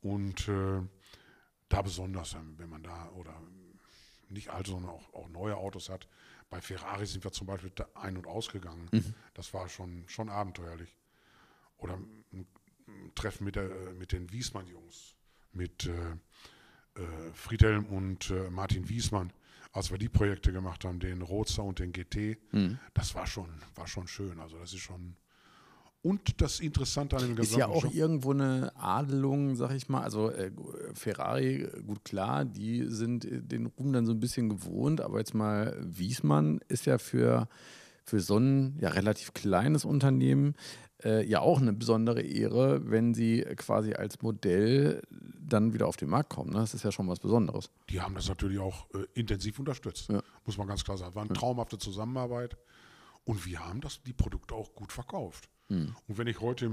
Und 0.02 0.48
äh, 0.50 0.82
da 1.70 1.82
besonders, 1.82 2.36
wenn 2.58 2.70
man 2.70 2.84
da, 2.84 3.10
oder 3.12 3.34
nicht 4.30 4.50
alte, 4.50 4.72
sondern 4.72 4.92
auch, 4.92 5.14
auch 5.14 5.30
neue 5.30 5.56
Autos 5.56 5.90
hat. 5.90 6.08
Bei 6.50 6.60
Ferrari 6.60 7.06
sind 7.06 7.24
wir 7.24 7.32
zum 7.32 7.48
Beispiel 7.48 7.72
da 7.76 7.88
ein- 7.94 8.18
und 8.18 8.28
ausgegangen. 8.28 8.90
Das 9.34 9.54
war 9.54 9.70
schon, 9.70 10.04
schon 10.08 10.30
abenteuerlich. 10.30 10.98
Oder 11.78 11.96
ein 12.34 12.46
Treffen 13.16 13.46
mit, 13.46 13.56
der, 13.56 13.64
äh, 13.64 13.94
mit 13.94 14.12
den 14.12 14.32
Wiesmann-Jungs, 14.32 15.16
mit 15.54 15.88
äh, 15.88 15.92
äh, 15.92 17.34
Friedhelm 17.34 17.86
und 17.86 18.30
äh, 18.32 18.50
Martin 18.50 18.90
Wiesmann, 18.90 19.32
als 19.72 19.92
wir 19.92 19.98
die 19.98 20.10
Projekte 20.10 20.52
gemacht 20.52 20.84
haben, 20.84 21.00
den 21.00 21.22
Roadster 21.22 21.64
und 21.64 21.80
den 21.80 21.94
GT, 21.94 22.38
das 22.94 23.16
war 23.16 23.26
schon, 23.26 23.48
war 23.76 23.88
schon 23.88 24.08
schön. 24.08 24.40
Also 24.40 24.58
das 24.58 24.74
ist 24.74 24.80
schon. 24.82 25.16
Und 26.02 26.42
das 26.42 26.60
Interessante 26.60 27.16
an 27.16 27.22
dem 27.22 27.38
Ist 27.38 27.56
ja 27.56 27.68
gesamten 27.68 27.88
auch 27.88 27.94
irgendwo 27.94 28.32
eine 28.32 28.76
Adelung, 28.76 29.56
sag 29.56 29.72
ich 29.72 29.88
mal. 29.88 30.02
Also 30.02 30.32
äh, 30.32 30.52
Ferrari, 30.94 31.70
gut 31.86 32.04
klar, 32.04 32.44
die 32.44 32.86
sind 32.88 33.26
den 33.30 33.68
Ruhm 33.68 33.94
dann 33.94 34.06
so 34.06 34.12
ein 34.12 34.20
bisschen 34.20 34.50
gewohnt, 34.50 35.00
aber 35.00 35.20
jetzt 35.20 35.36
mal 35.36 35.78
Wiesmann 35.80 36.60
ist 36.68 36.86
ja 36.86 36.98
für, 36.98 37.48
für 38.04 38.20
so 38.20 38.38
ein 38.38 38.78
ja, 38.82 38.90
relativ 38.90 39.34
kleines 39.34 39.86
Unternehmen 39.86 40.56
äh, 41.04 41.26
ja 41.26 41.40
auch 41.42 41.60
eine 41.62 41.74
besondere 41.74 42.22
Ehre, 42.22 42.90
wenn 42.90 43.14
sie 43.14 43.42
quasi 43.58 43.94
als 43.94 44.22
Modell 44.22 45.02
dann 45.10 45.74
wieder 45.74 45.88
auf 45.88 45.98
den 45.98 46.10
Markt 46.10 46.30
kommen. 46.30 46.52
Ne? 46.52 46.60
Das 46.60 46.74
ist 46.74 46.84
ja 46.84 46.92
schon 46.92 47.08
was 47.08 47.20
Besonderes. 47.20 47.70
die 47.90 48.00
haben 48.02 48.16
das 48.16 48.28
natürlich 48.30 48.60
auch 48.60 48.88
äh, 48.94 49.06
intensiv 49.14 49.60
unterstützt. 49.60 50.10
Ja. 50.10 50.22
Muss 50.46 50.58
man 50.58 50.68
ganz 50.68 50.84
klar 50.84 50.98
sagen. 50.98 51.16
War 51.16 51.24
eine 51.24 51.34
traumhafte 51.34 51.78
Zusammenarbeit. 51.78 52.58
Und 53.24 53.46
wir 53.46 53.60
haben 53.60 53.82
das, 53.82 54.02
die 54.04 54.14
Produkte 54.14 54.56
auch 54.56 54.74
gut 54.74 54.92
verkauft. 54.92 55.50
Hm. 55.68 55.94
Und 56.08 56.18
wenn 56.18 56.28
ich 56.28 56.42
heute, 56.42 56.72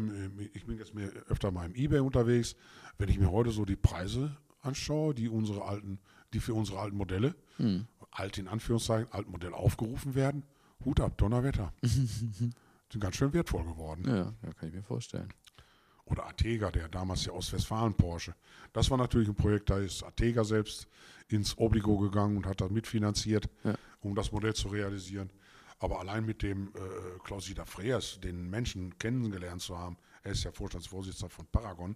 ich 0.55 0.65
bin 0.65 0.79
jetzt 0.79 0.95
mehr 0.95 1.11
öfter 1.29 1.51
mal 1.51 1.67
im 1.67 1.75
Ebay 1.75 2.01
unterwegs, 2.01 2.57
wenn 2.97 3.09
ich 3.11 3.19
mir 3.19 3.31
heute 3.31 3.51
so 3.51 3.65
die 3.65 3.77
Preise 3.77 4.37
anschaue, 4.63 5.15
die 5.15 5.29
unsere 5.29 5.63
alten, 5.65 5.99
die 6.33 6.41
für 6.41 6.55
unsere 6.55 6.79
alten 6.81 6.97
Modelle, 6.97 7.35
Hm. 7.59 7.87
alt 8.11 8.39
in 8.39 8.49
Anführungszeichen, 8.49 9.13
Altmodell 9.13 9.53
aufgerufen 9.53 10.15
werden. 10.15 10.45
Hut 10.85 11.01
ab, 11.01 11.19
Donnerwetter. 11.19 11.73
Sind 12.91 13.01
ganz 13.01 13.17
schön 13.17 13.33
wertvoll 13.33 13.65
geworden. 13.65 14.05
Ja, 14.07 14.17
ja, 14.17 14.53
kann 14.55 14.69
ich 14.69 14.75
mir 14.75 14.83
vorstellen. 14.83 15.29
Oder 16.07 16.27
Atega, 16.27 16.71
der 16.71 16.89
damals 16.89 17.25
der 17.25 17.35
Ostwestfalen 17.35 17.93
Porsche. 17.95 18.35
Das 18.73 18.91
war 18.91 18.97
natürlich 18.97 19.29
ein 19.29 19.35
Projekt, 19.35 19.69
da 19.69 19.79
ist 19.79 20.03
Atega 20.03 20.43
selbst 20.43 20.89
ins 21.29 21.57
Obligo 21.59 21.99
gegangen 21.99 22.39
und 22.39 22.47
hat 22.47 22.63
das 22.63 22.71
mitfinanziert, 22.71 23.49
Ja. 23.63 23.75
um 24.01 24.15
das 24.15 24.33
Modell 24.33 24.55
zu 24.55 24.69
realisieren. 24.69 25.31
Aber 25.81 26.01
allein 26.01 26.25
mit 26.25 26.43
dem 26.43 26.69
äh, 26.69 27.19
Klaus-Dieter 27.25 27.67
Freers, 27.67 28.19
den 28.21 28.49
Menschen 28.49 28.99
kennengelernt 28.99 29.61
zu 29.61 29.79
haben, 29.79 29.99
er 30.23 30.33
ist 30.33 30.45
ja 30.45 30.51
Vorstandsvorsitzender 30.51 31.29
von 31.29 31.47
Paragon, 31.53 31.95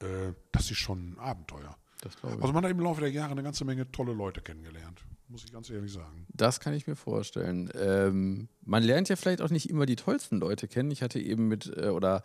äh, 0.00 0.32
das 0.52 0.70
ist 0.70 0.78
schon 0.78 1.14
ein 1.14 1.18
Abenteuer. 1.18 1.76
Also 2.22 2.52
man 2.52 2.64
hat 2.64 2.70
im 2.70 2.80
Laufe 2.80 3.00
der 3.00 3.10
Jahre 3.10 3.32
eine 3.32 3.42
ganze 3.42 3.64
Menge 3.64 3.90
tolle 3.90 4.12
Leute 4.12 4.40
kennengelernt, 4.40 5.04
muss 5.32 5.44
ich 5.44 5.52
ganz 5.52 5.70
ehrlich 5.70 5.92
sagen. 5.92 6.26
Das 6.28 6.60
kann 6.60 6.74
ich 6.74 6.86
mir 6.86 6.94
vorstellen. 6.94 7.70
Ähm, 7.74 8.48
man 8.64 8.82
lernt 8.82 9.08
ja 9.08 9.16
vielleicht 9.16 9.40
auch 9.40 9.50
nicht 9.50 9.70
immer 9.70 9.86
die 9.86 9.96
tollsten 9.96 10.38
Leute 10.38 10.68
kennen. 10.68 10.90
Ich 10.90 11.02
hatte 11.02 11.18
eben 11.18 11.48
mit 11.48 11.72
äh, 11.74 11.88
oder 11.88 12.22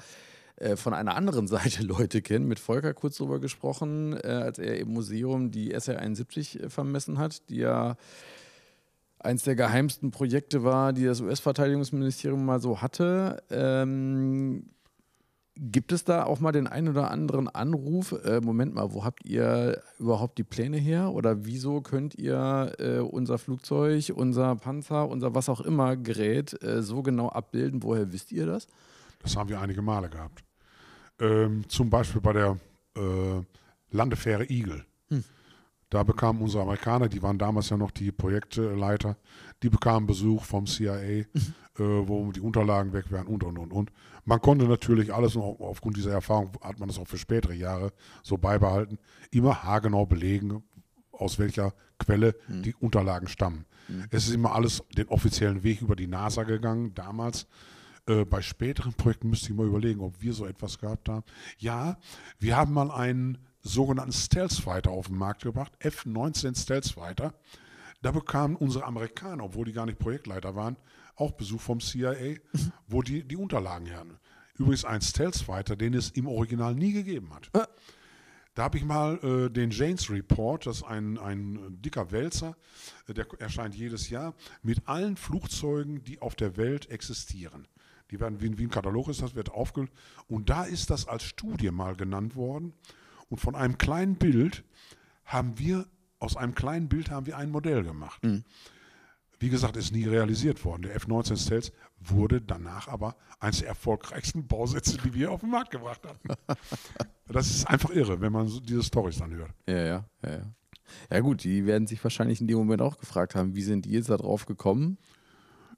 äh, 0.57 0.75
von 0.75 0.93
einer 0.93 1.15
anderen 1.15 1.47
Seite 1.47 1.83
Leute 1.83 2.21
kennen, 2.21 2.47
mit 2.47 2.59
Volker 2.59 2.93
kurz 2.93 3.17
drüber 3.17 3.39
gesprochen, 3.39 4.13
äh, 4.13 4.27
als 4.27 4.59
er 4.59 4.77
im 4.77 4.89
Museum 4.89 5.51
die 5.51 5.73
SR-71 5.73 6.59
äh, 6.59 6.69
vermessen 6.69 7.17
hat, 7.17 7.49
die 7.49 7.57
ja 7.57 7.95
eins 9.19 9.43
der 9.43 9.55
geheimsten 9.55 10.11
Projekte 10.11 10.63
war, 10.63 10.91
die 10.91 11.05
das 11.05 11.21
US-Verteidigungsministerium 11.21 12.45
mal 12.45 12.59
so 12.59 12.81
hatte. 12.81 13.41
Ähm, 13.49 14.69
gibt 15.59 15.91
es 15.91 16.03
da 16.03 16.23
auch 16.23 16.39
mal 16.39 16.51
den 16.51 16.67
einen 16.67 16.89
oder 16.89 17.11
anderen 17.11 17.47
Anruf? 17.47 18.13
Äh, 18.23 18.41
Moment 18.41 18.75
mal, 18.75 18.93
wo 18.93 19.03
habt 19.03 19.25
ihr 19.25 19.81
überhaupt 19.99 20.37
die 20.37 20.43
Pläne 20.43 20.77
her? 20.77 21.11
Oder 21.11 21.45
wieso 21.45 21.81
könnt 21.81 22.15
ihr 22.15 22.73
äh, 22.79 22.99
unser 22.99 23.37
Flugzeug, 23.37 24.11
unser 24.15 24.55
Panzer, 24.55 25.07
unser 25.07 25.35
was 25.35 25.49
auch 25.49 25.61
immer 25.61 25.95
Gerät 25.95 26.61
äh, 26.63 26.81
so 26.81 27.01
genau 27.01 27.29
abbilden? 27.29 27.83
Woher 27.83 28.11
wisst 28.11 28.31
ihr 28.31 28.45
das? 28.45 28.67
Das 29.19 29.35
haben 29.35 29.49
wir 29.49 29.59
einige 29.59 29.81
Male 29.81 30.09
gehabt. 30.09 30.43
Ähm, 31.19 31.67
zum 31.67 31.89
Beispiel 31.89 32.21
bei 32.21 32.33
der 32.33 32.57
äh, 32.95 33.41
Landefähre 33.91 34.45
Eagle. 34.49 34.85
Da 35.89 36.03
bekamen 36.03 36.41
unsere 36.41 36.63
Amerikaner, 36.63 37.07
die 37.07 37.21
waren 37.23 37.37
damals 37.37 37.69
ja 37.69 37.77
noch 37.77 37.91
die 37.91 38.11
Projektleiter, 38.11 39.15
die 39.63 39.69
bekamen 39.69 40.05
Besuch 40.05 40.43
vom 40.43 40.65
CIA, 40.65 40.99
äh, 40.99 41.25
wo 41.83 42.31
die 42.31 42.41
Unterlagen 42.41 42.93
weg 42.93 43.11
wären 43.11 43.27
und 43.27 43.43
und 43.43 43.57
und 43.57 43.71
und. 43.71 43.91
Man 44.25 44.41
konnte 44.41 44.65
natürlich 44.65 45.13
alles, 45.13 45.37
auch 45.37 45.59
aufgrund 45.59 45.97
dieser 45.97 46.11
Erfahrung 46.11 46.51
hat 46.61 46.79
man 46.79 46.87
das 46.87 46.99
auch 46.99 47.07
für 47.07 47.17
spätere 47.17 47.53
Jahre 47.53 47.91
so 48.23 48.37
beibehalten, 48.37 48.97
immer 49.31 49.63
haargenau 49.63 50.05
belegen, 50.05 50.63
aus 51.11 51.39
welcher 51.39 51.73
Quelle 51.99 52.35
die 52.63 52.75
Unterlagen 52.75 53.27
stammen. 53.27 53.65
Es 54.11 54.27
ist 54.27 54.33
immer 54.33 54.53
alles 54.53 54.83
den 54.97 55.07
offiziellen 55.07 55.63
Weg 55.63 55.81
über 55.81 55.95
die 55.95 56.07
NASA 56.07 56.43
gegangen, 56.43 56.93
damals. 56.93 57.47
Äh, 58.07 58.25
bei 58.25 58.41
späteren 58.41 58.93
Projekten 58.93 59.29
müsste 59.29 59.49
ich 59.51 59.55
mal 59.55 59.67
überlegen, 59.67 60.01
ob 60.01 60.21
wir 60.21 60.33
so 60.33 60.45
etwas 60.45 60.77
gehabt 60.79 61.09
haben. 61.09 61.23
Ja, 61.57 61.97
wir 62.39 62.55
haben 62.55 62.73
mal 62.73 62.91
einen 62.91 63.37
sogenannten 63.61 64.13
Stealth 64.13 64.53
Fighter 64.53 64.91
auf 64.91 65.07
den 65.07 65.17
Markt 65.17 65.43
gebracht, 65.43 65.73
F-19 65.79 66.57
Stealth 66.57 66.87
Fighter. 66.87 67.33
Da 68.01 68.11
bekamen 68.11 68.55
unsere 68.55 68.85
Amerikaner, 68.85 69.43
obwohl 69.43 69.65
die 69.65 69.73
gar 69.73 69.85
nicht 69.85 69.99
Projektleiter 69.99 70.55
waren, 70.55 70.77
auch 71.17 71.31
Besuch 71.31 71.61
vom 71.61 71.79
CIA, 71.79 72.37
wo 72.87 73.01
die 73.01 73.23
die 73.23 73.35
Unterlagen 73.35 73.85
her. 73.85 74.05
Übrigens 74.57 74.85
ein 74.85 75.01
Stealth 75.01 75.37
Fighter, 75.37 75.75
den 75.75 75.93
es 75.93 76.11
im 76.11 76.27
Original 76.27 76.73
nie 76.73 76.93
gegeben 76.93 77.31
hat. 77.33 77.49
Da 78.55 78.63
habe 78.63 78.79
ich 78.79 78.85
mal 78.85 79.19
äh, 79.21 79.51
den 79.51 79.69
Janes 79.69 80.09
Report, 80.09 80.65
das 80.65 80.77
ist 80.77 80.83
ein, 80.83 81.19
ein 81.19 81.79
dicker 81.79 82.09
Wälzer, 82.09 82.57
äh, 83.07 83.13
der 83.13 83.27
erscheint 83.37 83.75
jedes 83.75 84.09
Jahr, 84.09 84.33
mit 84.63 84.87
allen 84.87 85.15
Flugzeugen, 85.15 86.03
die 86.03 86.19
auf 86.23 86.33
der 86.33 86.57
Welt 86.57 86.89
existieren. 86.89 87.67
Die 88.09 88.19
werden 88.19 88.41
wie, 88.41 88.57
wie 88.57 88.63
ein 88.63 88.71
Katalog 88.71 89.09
ist, 89.09 89.21
das 89.21 89.35
wird 89.35 89.51
aufgelöst. 89.51 89.93
Und 90.27 90.49
da 90.49 90.63
ist 90.63 90.89
das 90.89 91.07
als 91.07 91.21
Studie 91.23 91.69
mal 91.69 91.95
genannt 91.95 92.35
worden. 92.35 92.73
Und 93.29 93.37
von 93.39 93.53
einem 93.53 93.77
kleinen 93.77 94.15
Bild 94.15 94.63
haben 95.23 95.59
wir, 95.59 95.85
aus 96.17 96.35
einem 96.35 96.55
kleinen 96.55 96.89
Bild 96.89 97.11
haben 97.11 97.27
wir 97.27 97.37
ein 97.37 97.51
Modell 97.51 97.83
gemacht. 97.83 98.23
Wie 99.39 99.49
gesagt, 99.49 99.77
ist 99.77 99.91
nie 99.91 100.05
realisiert 100.05 100.63
worden. 100.65 100.83
Der 100.83 100.95
F-19 100.95 101.37
Stealth 101.37 101.71
wurde 101.99 102.41
danach 102.41 102.87
aber 102.87 103.15
eines 103.39 103.59
der 103.59 103.67
erfolgreichsten 103.69 104.47
Bausätze, 104.47 104.97
die 104.97 105.13
wir 105.13 105.31
auf 105.31 105.41
den 105.41 105.51
Markt 105.51 105.71
gebracht 105.71 106.01
hatten. 106.05 106.29
Das 107.29 107.49
ist 107.49 107.67
einfach 107.67 107.89
irre, 107.89 108.21
wenn 108.21 108.31
man 108.31 108.47
so 108.47 108.61
diese 108.61 108.81
Storys 108.83 109.17
dann 109.17 109.33
hört. 109.35 109.51
Ja, 109.67 109.75
ja, 109.75 110.05
ja, 110.23 110.31
ja. 110.31 110.41
Ja 111.11 111.19
gut, 111.19 111.43
die 111.43 111.65
werden 111.65 111.85
sich 111.85 112.01
wahrscheinlich 112.01 112.39
in 112.39 112.47
dem 112.47 112.57
Moment 112.57 112.81
auch 112.81 112.97
gefragt 112.97 113.35
haben, 113.35 113.53
wie 113.53 113.63
sind 113.63 113.83
die 113.83 113.91
jetzt 113.91 114.09
da 114.09 114.15
drauf 114.15 114.45
gekommen? 114.45 114.97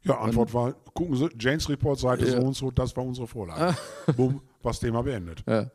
Ja, 0.03 0.19
Antwort 0.19 0.53
war, 0.53 0.73
gucken 0.93 1.15
Sie, 1.15 1.27
Janes 1.39 1.67
Report, 1.69 1.97
Seite 1.99 2.25
Ja. 2.25 2.39
so 2.39 2.45
und 2.47 2.53
so, 2.55 2.69
das 2.69 2.95
war 2.95 3.03
unsere 3.03 3.25
Vorlage. 3.25 3.75
Bumm, 4.15 4.41
was 4.61 4.79
Thema 4.79 5.01
beendet. 5.01 5.43
Ja. 5.47 5.71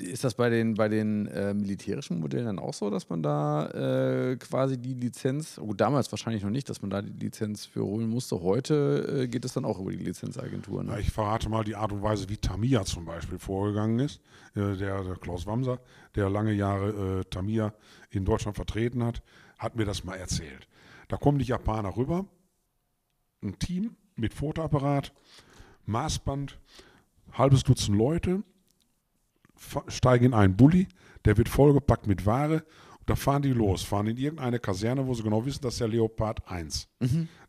Ist 0.00 0.24
das 0.24 0.34
bei 0.34 0.48
den, 0.50 0.74
bei 0.74 0.88
den 0.88 1.26
äh, 1.26 1.54
militärischen 1.54 2.20
Modellen 2.20 2.46
dann 2.46 2.58
auch 2.58 2.74
so, 2.74 2.90
dass 2.90 3.08
man 3.08 3.22
da 3.22 3.68
äh, 3.70 4.36
quasi 4.36 4.78
die 4.78 4.94
Lizenz, 4.94 5.56
gut, 5.56 5.80
damals 5.80 6.10
wahrscheinlich 6.12 6.42
noch 6.42 6.50
nicht, 6.50 6.68
dass 6.68 6.82
man 6.82 6.90
da 6.90 7.02
die 7.02 7.12
Lizenz 7.12 7.66
für 7.66 7.84
holen 7.84 8.08
musste. 8.08 8.40
Heute 8.40 9.22
äh, 9.22 9.28
geht 9.28 9.44
es 9.44 9.52
dann 9.54 9.64
auch 9.64 9.78
über 9.80 9.90
die 9.92 9.98
Lizenzagentur. 10.04 10.84
Ja, 10.84 10.94
Ne? 10.94 11.00
ich 11.00 11.10
verrate 11.10 11.48
mal 11.48 11.64
die 11.64 11.76
Art 11.76 11.92
und 11.92 12.02
Weise, 12.02 12.28
wie 12.28 12.36
Tamiya 12.36 12.84
zum 12.84 13.04
Beispiel 13.04 13.38
vorgegangen 13.38 13.98
ist. 14.00 14.20
Äh, 14.54 14.76
Der, 14.76 15.02
der 15.04 15.16
Klaus 15.16 15.46
Wamser, 15.46 15.80
der 16.14 16.28
lange 16.30 16.52
Jahre 16.52 17.20
äh, 17.20 17.24
Tamiya 17.24 17.72
in 18.10 18.24
Deutschland 18.24 18.56
vertreten 18.56 19.04
hat, 19.04 19.22
hat 19.58 19.76
mir 19.76 19.84
das 19.84 20.04
mal 20.04 20.16
erzählt. 20.16 20.68
Da 21.08 21.16
kommen 21.16 21.38
die 21.38 21.44
Japaner 21.44 21.96
rüber, 21.96 22.24
ein 23.42 23.58
Team 23.58 23.96
mit 24.16 24.32
Fotoapparat, 24.34 25.12
Maßband, 25.86 26.58
halbes 27.32 27.62
Dutzend 27.64 27.96
Leute, 27.96 28.42
steigen 29.88 30.26
in 30.26 30.34
einen 30.34 30.56
Bulli, 30.56 30.88
der 31.24 31.36
wird 31.36 31.48
vollgepackt 31.48 32.06
mit 32.06 32.26
Ware. 32.26 32.64
Und 32.98 33.08
da 33.10 33.14
fahren 33.16 33.42
die 33.42 33.52
los, 33.52 33.82
fahren 33.82 34.06
in 34.06 34.16
irgendeine 34.16 34.58
Kaserne, 34.58 35.06
wo 35.06 35.14
sie 35.14 35.22
genau 35.22 35.44
wissen, 35.46 35.60
das 35.62 35.74
ist 35.74 35.80
der 35.80 35.88
Leopard 35.88 36.46
1. 36.50 36.88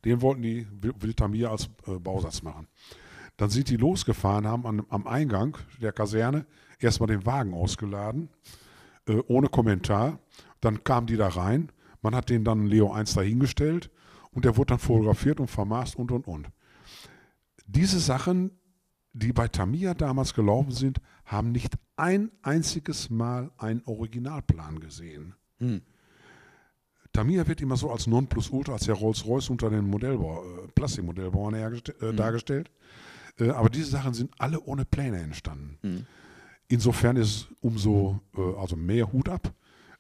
Den 0.06 0.22
wollten 0.22 0.42
die 0.42 0.68
Wil- 0.82 0.94
Wildtamir 1.00 1.52
als 1.52 1.70
äh, 1.88 2.00
Bausatz 2.00 2.42
machen. 2.42 2.68
Dann 3.38 3.50
sind 3.50 3.70
die 3.70 3.78
losgefahren, 3.78 4.46
haben 4.48 4.66
an, 4.66 4.84
am 4.90 5.08
Eingang 5.08 5.58
der 5.82 5.92
Kaserne 5.92 6.46
erstmal 6.80 7.08
den 7.08 7.26
Wagen 7.26 7.54
ausgeladen, 7.54 8.30
äh, 9.08 9.18
ohne 9.28 9.48
Kommentar. 9.50 10.20
Dann 10.62 10.84
kamen 10.84 11.08
die 11.08 11.18
da 11.18 11.28
rein. 11.28 11.72
Man 12.02 12.16
hat 12.16 12.30
den 12.30 12.44
dann 12.44 12.66
Leo 12.66 12.92
1 12.92 13.14
dahingestellt 13.14 13.90
und 14.32 14.46
der 14.46 14.58
wurde 14.58 14.68
dann 14.68 14.80
fotografiert 14.80 15.40
und 15.40 15.50
vermaßt 15.50 15.96
und 15.98 16.12
und 16.12 16.28
und. 16.28 16.48
Diese 17.68 18.00
Sachen, 18.00 18.52
die 19.14 19.34
bei 19.34 19.48
Tamiya 19.48 19.94
damals 19.94 20.34
gelaufen 20.34 20.72
sind, 20.72 21.02
haben 21.26 21.52
nicht 21.52 21.76
ein 21.96 22.32
einziges 22.42 23.10
Mal 23.10 23.52
einen 23.58 23.82
Originalplan 23.86 24.80
gesehen. 24.80 25.36
Tamiya 27.14 27.48
wird 27.48 27.62
immer 27.62 27.76
so 27.76 27.92
als 27.92 28.08
Nonplusultra, 28.08 28.74
als 28.74 28.86
der 28.86 28.96
Rolls-Royce 28.96 29.50
unter 29.50 29.70
den 29.70 29.86
Modellbau, 29.86 30.44
äh, 30.44 30.68
Plastikmodellbauern 30.74 31.54
äh, 31.56 32.14
dargestellt. 32.14 32.72
Äh, 33.38 33.50
aber 33.50 33.70
diese 33.70 33.92
Sachen 33.92 34.14
sind 34.14 34.32
alle 34.38 34.62
ohne 34.62 34.86
Pläne 34.86 35.20
entstanden. 35.20 36.08
Insofern 36.70 37.18
ist 37.18 37.28
es 37.28 37.48
umso 37.60 38.22
äh, 38.38 38.42
also 38.58 38.78
mehr 38.78 39.12
Hut 39.12 39.28
ab, 39.28 39.54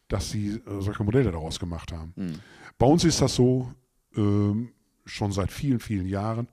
dass 0.07 0.29
sie 0.31 0.51
äh, 0.51 0.61
solche 0.79 1.03
Modelle 1.03 1.31
daraus 1.31 1.59
gemacht 1.59 1.91
haben. 1.91 2.13
Bei 2.77 2.85
uns 2.87 3.03
ist 3.03 3.21
das 3.21 3.35
so 3.35 3.71
ähm, 4.15 4.71
schon 5.05 5.31
seit 5.33 5.51
vielen, 5.51 5.79
vielen 5.79 6.07
Jahren. 6.07 6.47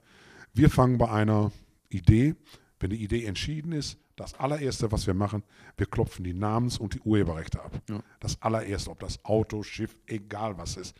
Wir 0.53 0.71
fangen 0.71 0.99
bei 0.99 1.09
einer 1.09 1.53
Idee, 1.89 2.35
wenn 2.81 2.91
die 2.91 3.03
Idee 3.03 3.25
entschieden 3.25 3.73
ist, 3.73 3.99
das 4.17 4.35
allererste, 4.35 4.91
was 4.91 5.07
wir 5.07 5.15
machen, 5.15 5.45
wir 5.77 5.87
klopfen 5.87 6.25
die 6.25 6.35
Namens- 6.35 6.79
und 6.79 6.95
die 6.95 7.01
Urheberrechte 7.01 7.63
ab. 7.63 7.81
Das 8.21 8.41
allererste, 8.43 8.91
ob 8.91 9.01
das 9.01 9.25
Auto, 9.25 9.63
Schiff, 9.63 9.97
egal 10.07 10.59
was 10.59 10.77
ist, 10.77 10.97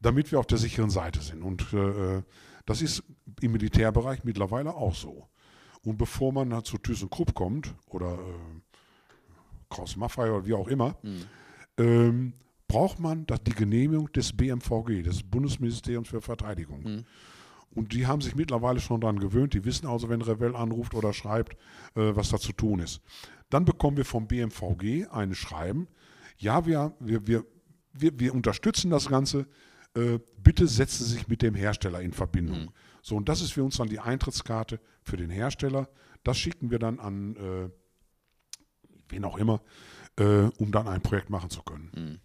damit 0.00 0.32
wir 0.32 0.38
auf 0.38 0.46
der 0.46 0.58
sicheren 0.58 0.90
Seite 0.90 1.20
sind. 1.20 1.42
Und 1.42 1.72
äh, 1.72 2.22
das 2.66 2.82
ist 2.82 3.02
im 3.40 3.52
Militärbereich 3.52 4.24
mittlerweile 4.24 4.74
auch 4.74 4.94
so. 4.94 5.26
Und 5.84 5.98
bevor 5.98 6.32
man 6.32 6.64
zu 6.64 6.78
ThyssenKrupp 6.78 7.34
kommt 7.34 7.74
oder 7.86 8.14
äh, 8.14 8.60
Kraus 9.70 9.96
Maffei 9.96 10.30
oder 10.30 10.46
wie 10.46 10.54
auch 10.54 10.68
immer, 10.68 10.96
ähm, 11.78 12.32
braucht 12.66 12.98
man 12.98 13.26
das, 13.26 13.42
die 13.44 13.52
Genehmigung 13.52 14.10
des 14.12 14.34
BMVG, 14.36 15.02
des 15.02 15.22
Bundesministeriums 15.22 16.08
für 16.08 16.20
Verteidigung. 16.20 17.04
Und 17.70 17.92
die 17.92 18.06
haben 18.06 18.20
sich 18.20 18.34
mittlerweile 18.34 18.80
schon 18.80 19.00
daran 19.00 19.20
gewöhnt. 19.20 19.54
Die 19.54 19.64
wissen 19.64 19.86
also, 19.86 20.08
wenn 20.08 20.22
Revell 20.22 20.56
anruft 20.56 20.94
oder 20.94 21.12
schreibt, 21.12 21.54
äh, 21.94 22.16
was 22.16 22.30
da 22.30 22.38
zu 22.38 22.52
tun 22.52 22.80
ist. 22.80 23.00
Dann 23.50 23.64
bekommen 23.64 23.96
wir 23.96 24.04
vom 24.04 24.26
BMVG 24.26 25.06
ein 25.10 25.34
Schreiben. 25.34 25.88
Ja, 26.38 26.66
wir, 26.66 26.94
wir, 27.00 27.26
wir, 27.26 27.44
wir, 27.92 28.18
wir 28.18 28.34
unterstützen 28.34 28.90
das 28.90 29.08
Ganze. 29.08 29.46
Äh, 29.94 30.18
bitte 30.42 30.66
setzen 30.66 31.04
Sie 31.04 31.14
sich 31.14 31.28
mit 31.28 31.42
dem 31.42 31.54
Hersteller 31.54 32.00
in 32.00 32.12
Verbindung. 32.12 32.72
So, 33.02 33.16
und 33.16 33.28
das 33.28 33.40
ist 33.40 33.52
für 33.52 33.64
uns 33.64 33.76
dann 33.76 33.88
die 33.88 34.00
Eintrittskarte 34.00 34.80
für 35.02 35.16
den 35.16 35.30
Hersteller. 35.30 35.88
Das 36.24 36.36
schicken 36.36 36.70
wir 36.70 36.78
dann 36.78 36.98
an 36.98 37.36
äh, 37.36 37.70
wen 39.08 39.24
auch 39.24 39.38
immer, 39.38 39.62
äh, 40.18 40.50
um 40.58 40.70
dann 40.70 40.88
ein 40.88 41.00
Projekt 41.00 41.30
machen 41.30 41.50
zu 41.50 41.62
können. 41.62 42.20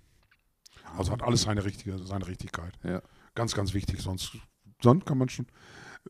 Also 0.96 1.12
hat 1.12 1.24
alles 1.24 1.44
seine, 1.44 1.64
richtige, 1.66 1.98
seine 2.00 2.28
Richtigkeit. 2.28 2.78
Ja. 2.84 3.02
Ganz, 3.36 3.56
ganz 3.56 3.74
wichtig. 3.74 4.02
Sonst, 4.02 4.38
sonst 4.84 5.06
kann 5.06 5.18
man 5.18 5.30
schon, 5.30 5.48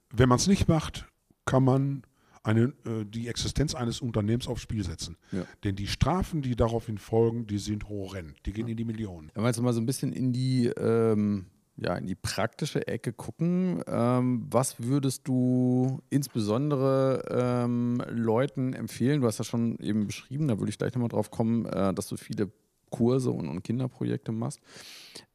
wenn 0.10 0.28
man 0.28 0.38
es 0.38 0.48
nicht 0.48 0.68
macht, 0.68 1.08
kann 1.46 1.64
man 1.64 2.04
eine, 2.44 2.74
äh, 2.86 3.06
die 3.06 3.28
Existenz 3.28 3.74
eines 3.74 4.02
Unternehmens 4.02 4.48
aufs 4.48 4.62
Spiel 4.62 4.84
setzen. 4.84 5.18
Ja. 5.32 5.46
Denn 5.64 5.76
die 5.76 5.88
Strafen, 5.88 6.42
die 6.42 6.56
daraufhin 6.56 6.98
folgen, 6.98 7.48
die 7.48 7.58
sind 7.58 7.88
horrend. 7.88 8.36
Die 8.46 8.52
gehen 8.52 8.68
in 8.68 8.78
die 8.78 8.84
Millionen. 8.84 9.32
Wenn 9.34 9.44
wir 9.44 9.48
jetzt 9.48 9.62
mal 9.62 9.74
so 9.74 9.80
ein 9.80 9.86
bisschen 9.86 10.12
in 10.12 10.34
die, 10.34 10.68
ähm, 10.68 11.46
ja, 11.78 11.96
in 11.96 12.06
die 12.06 12.16
praktische 12.16 12.86
Ecke 12.86 13.14
gucken, 13.14 13.82
ähm, 13.88 14.46
was 14.52 14.84
würdest 14.84 15.28
du 15.28 16.02
insbesondere 16.10 17.24
ähm, 17.30 18.04
Leuten 18.10 18.74
empfehlen? 18.74 19.22
Du 19.22 19.28
hast 19.28 19.38
ja 19.38 19.46
schon 19.46 19.80
eben 19.80 20.06
beschrieben, 20.06 20.48
da 20.50 20.60
würde 20.60 20.70
ich 20.70 20.78
gleich 20.78 20.94
nochmal 20.94 21.10
drauf 21.10 21.32
kommen, 21.32 21.66
äh, 21.66 21.94
dass 21.94 22.08
du 22.10 22.18
viele 22.18 22.52
Kurse 22.90 23.32
und, 23.32 23.48
und 23.48 23.64
Kinderprojekte 23.64 24.32
machst. 24.32 24.60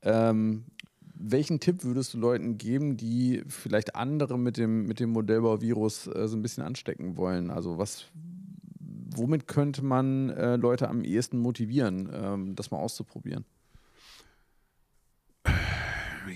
Ähm, 0.02 0.66
welchen 1.20 1.60
Tipp 1.60 1.84
würdest 1.84 2.14
du 2.14 2.18
Leuten 2.18 2.58
geben, 2.58 2.96
die 2.96 3.42
vielleicht 3.48 3.94
andere 3.96 4.38
mit 4.38 4.56
dem, 4.56 4.86
mit 4.86 5.00
dem 5.00 5.10
Modellbauvirus 5.10 6.06
äh, 6.06 6.28
so 6.28 6.36
ein 6.36 6.42
bisschen 6.42 6.62
anstecken 6.62 7.16
wollen? 7.16 7.50
Also 7.50 7.78
was, 7.78 8.06
womit 9.14 9.46
könnte 9.46 9.84
man 9.84 10.30
äh, 10.30 10.56
Leute 10.56 10.88
am 10.88 11.02
ehesten 11.02 11.38
motivieren, 11.38 12.08
ähm, 12.12 12.54
das 12.54 12.70
mal 12.70 12.78
auszuprobieren? 12.78 13.44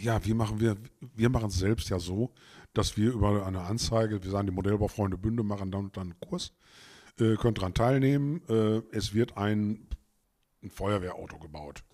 Ja, 0.01 0.25
wie 0.25 0.35
machen 0.35 0.59
wir, 0.59 0.77
wir 1.15 1.29
machen 1.29 1.49
es 1.49 1.59
selbst 1.59 1.91
ja 1.91 1.99
so, 1.99 2.33
dass 2.73 2.97
wir 2.97 3.13
über 3.13 3.47
eine 3.47 3.61
Anzeige, 3.61 4.23
wir 4.25 4.31
sagen 4.31 4.47
die 4.47 4.53
Modellbaufreunde 4.53 5.19
Bünde 5.19 5.43
machen 5.43 5.71
dann 5.71 5.87
und 5.87 5.97
dann 5.97 6.13
einen 6.13 6.21
Kurs, 6.21 6.53
äh, 7.21 7.37
könnt 7.37 7.59
daran 7.59 7.75
teilnehmen. 7.75 8.41
Äh, 8.49 8.83
es 8.91 9.15
wird 9.15 9.37
ein, 9.37 9.87
ein 10.63 10.71
Feuerwehrauto 10.71 11.39
gebaut. 11.39 11.85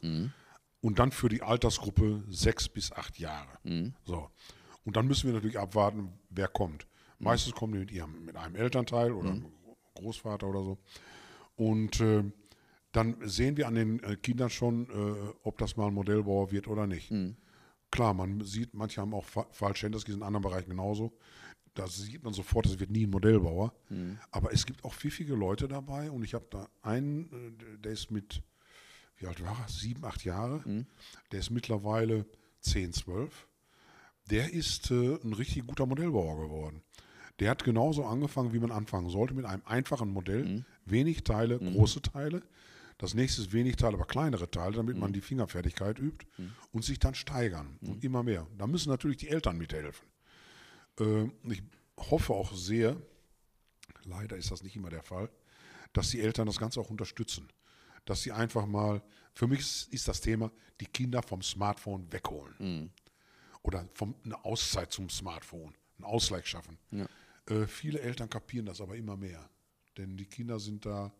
Und 0.80 0.98
dann 0.98 1.10
für 1.10 1.28
die 1.28 1.42
Altersgruppe 1.42 2.22
sechs 2.28 2.68
bis 2.68 2.92
acht 2.92 3.18
Jahre. 3.18 3.58
So. 4.04 4.30
Und 4.84 4.96
dann 4.96 5.06
müssen 5.06 5.26
wir 5.26 5.34
natürlich 5.34 5.58
abwarten, 5.58 6.12
wer 6.30 6.48
kommt. 6.48 6.86
Meistens 7.18 7.52
kommen 7.54 7.72
die 7.72 7.78
mit, 7.80 7.90
ihrem, 7.90 8.24
mit 8.24 8.36
einem 8.36 8.54
Elternteil 8.54 9.10
oder 9.12 9.30
einem 9.30 9.52
Großvater 9.94 10.46
oder 10.46 10.62
so. 10.62 10.78
Und 11.56 12.00
äh, 12.00 12.22
dann 12.92 13.16
sehen 13.28 13.56
wir 13.56 13.66
an 13.66 13.74
den 13.74 14.02
äh, 14.04 14.16
Kindern 14.16 14.50
schon, 14.50 14.88
äh, 14.88 15.32
ob 15.42 15.58
das 15.58 15.76
mal 15.76 15.88
ein 15.88 15.94
Modellbauer 15.94 16.52
wird 16.52 16.68
oder 16.68 16.86
nicht. 16.86 17.10
Klar, 17.90 18.14
man 18.14 18.42
sieht, 18.44 18.72
manche 18.74 19.00
haben 19.00 19.14
auch 19.14 19.24
Fa- 19.24 19.48
Fallschänders, 19.50 20.04
die 20.04 20.12
sind 20.12 20.20
in 20.20 20.26
anderen 20.26 20.42
Bereichen 20.44 20.70
genauso. 20.70 21.12
Da 21.74 21.86
sieht 21.88 22.22
man 22.22 22.32
sofort, 22.32 22.66
es 22.66 22.78
wird 22.78 22.90
nie 22.90 23.06
ein 23.06 23.10
Modellbauer. 23.10 23.74
Aber 24.30 24.52
es 24.52 24.64
gibt 24.64 24.84
auch 24.84 24.94
pfiffige 24.94 25.34
Leute 25.34 25.66
dabei 25.68 26.10
und 26.10 26.22
ich 26.22 26.34
habe 26.34 26.46
da 26.50 26.68
einen, 26.82 27.32
äh, 27.32 27.78
der 27.78 27.92
ist 27.92 28.10
mit, 28.12 28.42
wie 29.18 29.26
alt 29.26 29.42
war 29.42 29.56
er? 29.60 29.68
Sieben, 29.68 30.04
acht 30.04 30.24
Jahre. 30.24 30.62
Der 31.32 31.40
ist 31.40 31.50
mittlerweile 31.50 32.26
10, 32.60 32.92
12. 32.92 33.46
Der 34.30 34.52
ist 34.52 34.90
äh, 34.90 35.18
ein 35.22 35.32
richtig 35.32 35.66
guter 35.66 35.86
Modellbauer 35.86 36.40
geworden. 36.40 36.82
Der 37.40 37.50
hat 37.50 37.64
genauso 37.64 38.04
angefangen, 38.04 38.52
wie 38.52 38.58
man 38.58 38.72
anfangen 38.72 39.10
sollte, 39.10 39.34
mit 39.34 39.44
einem 39.44 39.62
einfachen 39.64 40.10
Modell. 40.10 40.44
Wenig 40.84 41.24
Teile, 41.24 41.58
große 41.58 42.02
Teile. 42.02 42.42
Das 42.98 43.14
nächste 43.14 43.42
ist 43.42 43.52
wenig 43.52 43.76
Teile, 43.76 43.94
aber 43.94 44.06
kleinere 44.06 44.50
Teile, 44.50 44.74
damit 44.74 44.96
man 44.98 45.12
die 45.12 45.20
Fingerfertigkeit 45.20 46.00
übt 46.00 46.26
und 46.72 46.84
sich 46.84 46.98
dann 46.98 47.14
steigern 47.14 47.78
und 47.80 48.02
immer 48.04 48.24
mehr. 48.24 48.46
Da 48.58 48.66
müssen 48.66 48.88
natürlich 48.88 49.18
die 49.18 49.28
Eltern 49.28 49.56
mithelfen. 49.56 50.06
Ähm, 50.98 51.32
ich 51.44 51.62
hoffe 51.96 52.32
auch 52.34 52.52
sehr, 52.52 52.96
leider 54.04 54.36
ist 54.36 54.50
das 54.50 54.64
nicht 54.64 54.74
immer 54.74 54.90
der 54.90 55.04
Fall, 55.04 55.30
dass 55.92 56.10
die 56.10 56.20
Eltern 56.20 56.46
das 56.46 56.58
Ganze 56.58 56.80
auch 56.80 56.90
unterstützen. 56.90 57.48
Dass 58.08 58.22
sie 58.22 58.32
einfach 58.32 58.64
mal, 58.66 59.02
für 59.34 59.46
mich 59.46 59.60
ist- 59.92 60.08
das 60.08 60.20
Thema, 60.22 60.50
die 60.80 60.86
Kinder 60.86 61.22
vom 61.22 61.42
Smartphone 61.42 62.10
wegholen. 62.10 62.90
Oder 63.62 63.86
vom, 63.92 64.14
eine 64.24 64.42
Auszeit 64.46 64.90
zum 64.92 65.10
Smartphone, 65.10 65.74
einen 65.98 66.04
Ausgleich 66.06 66.46
schaffen. 66.46 66.78
Äh, 67.46 67.66
viele 67.66 68.00
Eltern 68.00 68.30
kapieren 68.30 68.64
das 68.64 68.80
aber 68.80 68.96
immer 68.96 69.16
mehr. 69.16 69.46
Denn 69.98 70.16
die 70.16 70.24
Kinder 70.24 70.58
sind 70.58 70.86
da 70.86 71.12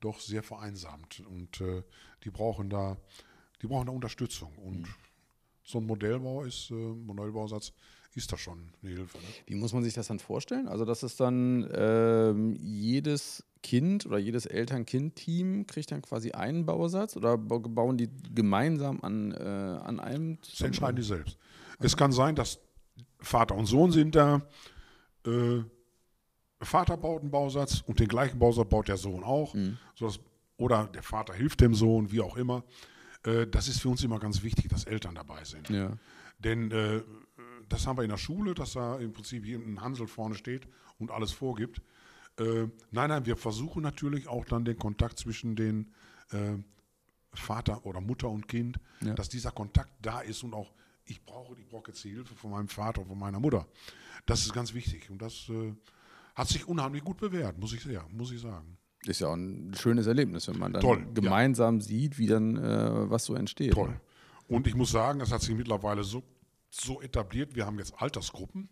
doch 0.00 0.20
sehr 0.20 0.42
vereinsamt 0.42 1.20
und 1.20 1.60
äh, 1.60 1.82
die 2.24 2.30
brauchen 2.30 2.70
da, 2.70 2.96
die 3.60 3.66
brauchen 3.66 3.86
da 3.86 3.92
Unterstützung. 3.92 4.56
Und 4.56 4.88
so 5.64 5.78
ein 5.78 5.84
Modellbau 5.86 6.44
ist, 6.44 6.70
äh, 6.70 6.74
Modellbausatz 6.74 7.72
ist 8.14 8.32
da 8.32 8.36
schon 8.36 8.70
eine 8.82 8.92
Hilfe. 8.92 9.18
Ne? 9.18 9.24
Wie 9.46 9.54
muss 9.54 9.72
man 9.72 9.82
sich 9.82 9.94
das 9.94 10.08
dann 10.08 10.18
vorstellen? 10.18 10.68
Also, 10.68 10.84
das 10.84 11.02
ist 11.02 11.18
dann 11.20 11.68
ähm, 11.74 12.56
jedes 12.60 13.44
Kind 13.62 14.06
oder 14.06 14.18
jedes 14.18 14.44
Eltern-Kind-Team 14.46 15.66
kriegt 15.66 15.92
dann 15.92 16.02
quasi 16.02 16.32
einen 16.32 16.66
Bausatz 16.66 17.16
oder 17.16 17.38
ba- 17.38 17.58
bauen 17.58 17.96
die 17.96 18.10
gemeinsam 18.34 19.00
an, 19.02 19.32
äh, 19.32 19.36
an 19.38 20.00
einem? 20.00 20.38
Das 20.40 20.60
entscheiden 20.60 20.96
die 20.96 21.02
selbst. 21.02 21.38
Es 21.78 21.96
kann 21.96 22.12
sein, 22.12 22.34
dass 22.34 22.58
Vater 23.20 23.54
und 23.54 23.66
Sohn 23.66 23.92
sind 23.92 24.14
da. 24.14 24.42
Äh, 25.26 25.62
Vater 26.60 26.96
baut 26.96 27.22
einen 27.22 27.30
Bausatz 27.30 27.82
und 27.86 27.98
den 27.98 28.08
gleichen 28.08 28.38
Bausatz 28.38 28.68
baut 28.68 28.88
der 28.88 28.96
Sohn 28.96 29.24
auch. 29.24 29.54
Sodass, 29.94 30.20
oder 30.56 30.88
der 30.92 31.02
Vater 31.02 31.34
hilft 31.34 31.60
dem 31.60 31.74
Sohn, 31.74 32.12
wie 32.12 32.20
auch 32.20 32.36
immer. 32.36 32.64
Äh, 33.24 33.46
das 33.46 33.68
ist 33.68 33.80
für 33.80 33.88
uns 33.88 34.02
immer 34.04 34.18
ganz 34.18 34.42
wichtig, 34.42 34.68
dass 34.68 34.84
Eltern 34.84 35.14
dabei 35.14 35.44
sind. 35.44 35.68
Ja. 35.70 35.96
Denn 36.38 36.70
äh, 36.72 37.02
das 37.72 37.86
haben 37.86 37.96
wir 37.98 38.04
in 38.04 38.10
der 38.10 38.16
Schule, 38.18 38.54
dass 38.54 38.72
da 38.74 38.96
im 38.98 39.12
Prinzip 39.12 39.44
hier 39.44 39.58
ein 39.58 39.80
Hansel 39.80 40.06
vorne 40.06 40.34
steht 40.34 40.68
und 40.98 41.10
alles 41.10 41.32
vorgibt. 41.32 41.80
Äh, 42.38 42.66
nein, 42.90 43.08
nein, 43.10 43.26
wir 43.26 43.36
versuchen 43.36 43.82
natürlich 43.82 44.28
auch 44.28 44.44
dann 44.44 44.64
den 44.64 44.78
Kontakt 44.78 45.18
zwischen 45.18 45.56
den 45.56 45.92
äh, 46.30 46.56
Vater 47.34 47.84
oder 47.86 48.00
Mutter 48.00 48.28
und 48.28 48.46
Kind, 48.48 48.78
Ja. 49.00 49.14
dass 49.14 49.28
dieser 49.28 49.50
Kontakt 49.50 49.92
da 50.02 50.20
ist 50.20 50.42
und 50.42 50.54
auch 50.54 50.72
ich 51.04 51.24
brauche, 51.24 51.54
ich 51.58 51.66
brauche 51.68 51.90
jetzt 51.90 52.04
die 52.04 52.10
Hilfe 52.10 52.34
von 52.34 52.50
meinem 52.52 52.68
Vater 52.68 53.00
und 53.02 53.08
von 53.08 53.18
meiner 53.18 53.40
Mutter. 53.40 53.66
Das 54.26 54.42
ist 54.42 54.52
ganz 54.52 54.72
wichtig 54.72 55.10
und 55.10 55.20
das 55.20 55.48
äh, 55.48 55.74
hat 56.34 56.48
sich 56.48 56.66
unheimlich 56.68 57.02
gut 57.02 57.18
bewährt, 57.18 57.58
muss 57.58 57.72
ich 57.72 57.84
ja, 57.84 58.04
muss 58.10 58.30
ich 58.32 58.40
sagen. 58.40 58.78
Ist 59.04 59.20
ja 59.20 59.28
auch 59.28 59.34
ein 59.34 59.74
schönes 59.74 60.06
Erlebnis, 60.06 60.46
wenn 60.46 60.58
man 60.58 60.72
dann 60.72 60.82
Toll, 60.82 61.00
ja. 61.00 61.12
gemeinsam 61.12 61.80
sieht, 61.80 62.18
wie 62.18 62.28
dann 62.28 62.56
äh, 62.56 63.10
was 63.10 63.24
so 63.24 63.34
entsteht. 63.34 63.72
Toll. 63.72 63.98
Und 64.46 64.66
ich 64.68 64.74
muss 64.76 64.92
sagen, 64.92 65.18
das 65.18 65.32
hat 65.32 65.40
sich 65.42 65.56
mittlerweile 65.56 66.04
so, 66.04 66.22
so 66.72 67.00
etabliert. 67.00 67.54
Wir 67.54 67.66
haben 67.66 67.78
jetzt 67.78 67.94
Altersgruppen, 68.00 68.68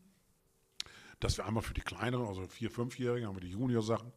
dass 1.21 1.37
wir 1.37 1.47
einmal 1.47 1.63
für 1.63 1.75
die 1.75 1.83
kleineren, 1.83 2.27
also 2.27 2.47
vier, 2.47 2.71
fünfjährigen, 2.71 3.29
haben 3.29 3.37
wir 3.37 3.43
die 3.43 3.51
Junior-Sachen 3.51 4.13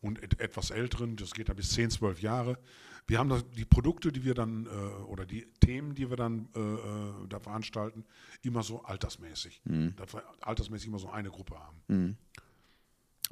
und 0.00 0.22
et 0.22 0.40
etwas 0.40 0.70
älteren, 0.70 1.16
das 1.16 1.32
geht 1.32 1.48
dann 1.48 1.56
bis 1.56 1.70
10, 1.70 1.90
12 1.90 2.22
Jahre. 2.22 2.58
Wir 3.06 3.18
haben 3.18 3.28
das, 3.28 3.48
die 3.50 3.64
Produkte, 3.64 4.12
die 4.12 4.24
wir 4.24 4.34
dann, 4.34 4.66
äh, 4.66 4.68
oder 5.04 5.26
die 5.26 5.46
Themen, 5.60 5.94
die 5.94 6.08
wir 6.10 6.16
dann 6.16 6.48
äh, 6.54 6.60
äh, 6.60 7.28
da 7.28 7.38
veranstalten, 7.38 8.04
immer 8.42 8.62
so 8.62 8.82
altersmäßig. 8.82 9.62
Dass 9.96 10.12
wir 10.14 10.22
altersmäßig 10.40 10.88
immer 10.88 10.98
so 10.98 11.10
eine 11.10 11.30
Gruppe 11.30 11.56
haben. 11.58 12.16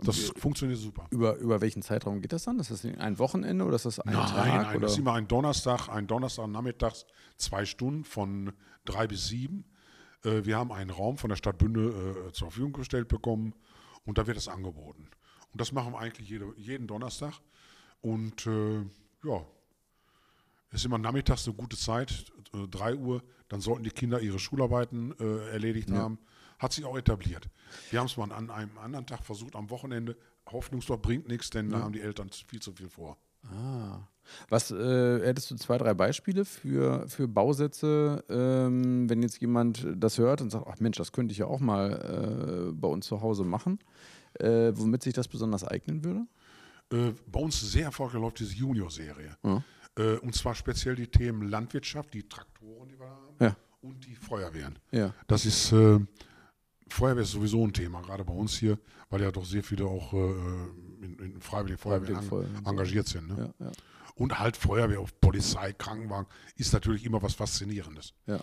Das 0.00 0.32
funktioniert 0.36 0.78
super. 0.78 1.06
Über, 1.10 1.36
über 1.36 1.60
welchen 1.60 1.82
Zeitraum 1.82 2.20
geht 2.20 2.32
das 2.32 2.44
dann? 2.44 2.60
Ist 2.60 2.70
das 2.70 2.84
ein 2.84 3.18
Wochenende 3.18 3.64
oder 3.64 3.76
ist 3.76 3.84
das 3.84 3.98
ein 3.98 4.12
Nein, 4.12 4.26
Tag? 4.26 4.46
nein, 4.46 4.70
oder? 4.70 4.80
das 4.80 4.92
ist 4.92 4.98
immer 4.98 5.14
ein 5.14 5.26
Donnerstag, 5.26 5.88
ein 5.88 6.06
Donnerstag 6.06 6.46
nachmittags, 6.48 7.04
zwei 7.36 7.64
Stunden 7.64 8.04
von 8.04 8.52
drei 8.84 9.08
bis 9.08 9.26
sieben. 9.26 9.64
Äh, 10.24 10.44
wir 10.44 10.56
haben 10.56 10.72
einen 10.72 10.90
Raum 10.90 11.18
von 11.18 11.30
der 11.30 11.36
Stadt 11.36 11.58
Bünde 11.58 12.26
äh, 12.28 12.32
zur 12.32 12.48
Verfügung 12.50 12.72
gestellt 12.72 13.08
bekommen 13.08 13.54
und 14.04 14.18
da 14.18 14.26
wird 14.26 14.36
das 14.36 14.48
angeboten. 14.48 15.08
Und 15.52 15.60
das 15.60 15.72
machen 15.72 15.92
wir 15.92 15.98
eigentlich 15.98 16.28
jede, 16.28 16.52
jeden 16.56 16.86
Donnerstag. 16.86 17.34
Und 18.00 18.46
äh, 18.46 18.80
ja, 19.24 19.44
es 20.70 20.80
ist 20.80 20.84
immer 20.84 20.98
nachmittags 20.98 21.46
eine 21.46 21.56
gute 21.56 21.76
Zeit, 21.76 22.26
äh, 22.54 22.66
3 22.68 22.96
Uhr, 22.96 23.22
dann 23.48 23.60
sollten 23.60 23.84
die 23.84 23.90
Kinder 23.90 24.20
ihre 24.20 24.38
Schularbeiten 24.38 25.14
äh, 25.18 25.50
erledigt 25.50 25.90
haben. 25.90 26.18
Hat 26.58 26.72
sich 26.72 26.84
auch 26.84 26.96
etabliert. 26.96 27.48
Wir 27.90 28.00
haben 28.00 28.06
es 28.06 28.16
mal 28.16 28.30
an 28.32 28.50
einem 28.50 28.76
anderen 28.78 29.06
Tag 29.06 29.24
versucht, 29.24 29.54
am 29.54 29.70
Wochenende. 29.70 30.16
Hoffnungslos 30.50 31.00
bringt 31.00 31.28
nichts, 31.28 31.50
denn 31.50 31.70
da 31.70 31.80
haben 31.80 31.92
die 31.92 32.00
Eltern 32.00 32.30
viel 32.30 32.60
zu 32.60 32.72
viel 32.72 32.88
vor. 32.88 33.16
Ah. 33.52 34.00
Was 34.50 34.70
äh, 34.70 35.20
hättest 35.24 35.50
du 35.50 35.56
zwei, 35.56 35.78
drei 35.78 35.94
Beispiele 35.94 36.44
für, 36.44 37.08
für 37.08 37.26
Bausätze, 37.26 38.22
ähm, 38.28 39.08
wenn 39.08 39.22
jetzt 39.22 39.40
jemand 39.40 39.86
das 39.96 40.18
hört 40.18 40.42
und 40.42 40.50
sagt, 40.50 40.66
ach 40.68 40.80
Mensch, 40.80 40.98
das 40.98 41.12
könnte 41.12 41.32
ich 41.32 41.38
ja 41.38 41.46
auch 41.46 41.60
mal 41.60 42.68
äh, 42.68 42.72
bei 42.72 42.88
uns 42.88 43.06
zu 43.06 43.22
Hause 43.22 43.44
machen, 43.44 43.78
äh, 44.34 44.72
womit 44.74 45.02
sich 45.02 45.14
das 45.14 45.28
besonders 45.28 45.64
eignen 45.64 46.04
würde? 46.04 46.26
Äh, 46.92 47.12
bei 47.26 47.40
uns 47.40 47.58
sehr 47.60 47.84
erfolgreich 47.84 48.20
läuft 48.20 48.40
diese 48.40 48.54
Junior-Serie. 48.54 49.36
Ja. 49.42 49.62
Äh, 49.98 50.18
und 50.18 50.34
zwar 50.34 50.54
speziell 50.54 50.94
die 50.94 51.06
Themen 51.06 51.48
Landwirtschaft, 51.48 52.12
die 52.12 52.28
Traktoren, 52.28 52.88
die 52.88 52.98
wir 52.98 53.06
haben, 53.08 53.36
Ja. 53.40 53.56
und 53.80 54.04
die 54.06 54.14
Feuerwehren. 54.14 54.78
Ja. 54.90 55.14
Das 55.26 55.46
ist, 55.46 55.72
äh, 55.72 55.98
Feuerwehr 56.90 57.22
ist 57.22 57.32
sowieso 57.32 57.64
ein 57.66 57.72
Thema, 57.72 58.02
gerade 58.02 58.24
bei 58.24 58.32
uns 58.34 58.58
hier, 58.58 58.78
weil 59.10 59.22
ja 59.22 59.30
doch 59.30 59.44
sehr 59.44 59.62
viele 59.62 59.86
auch 59.86 60.12
äh, 60.12 60.16
in, 61.02 61.16
in 61.18 61.40
Freiwilligen 61.40 62.22
so. 62.22 62.44
engagiert 62.64 63.06
sind. 63.08 63.28
Ne? 63.28 63.54
Ja, 63.58 63.66
ja. 63.66 63.72
Und 64.14 64.38
halt 64.38 64.56
Feuerwehr, 64.56 65.04
Polizei, 65.20 65.72
Krankenwagen 65.72 66.26
ist 66.56 66.72
natürlich 66.72 67.04
immer 67.04 67.22
was 67.22 67.34
Faszinierendes. 67.34 68.14
Ja. 68.26 68.40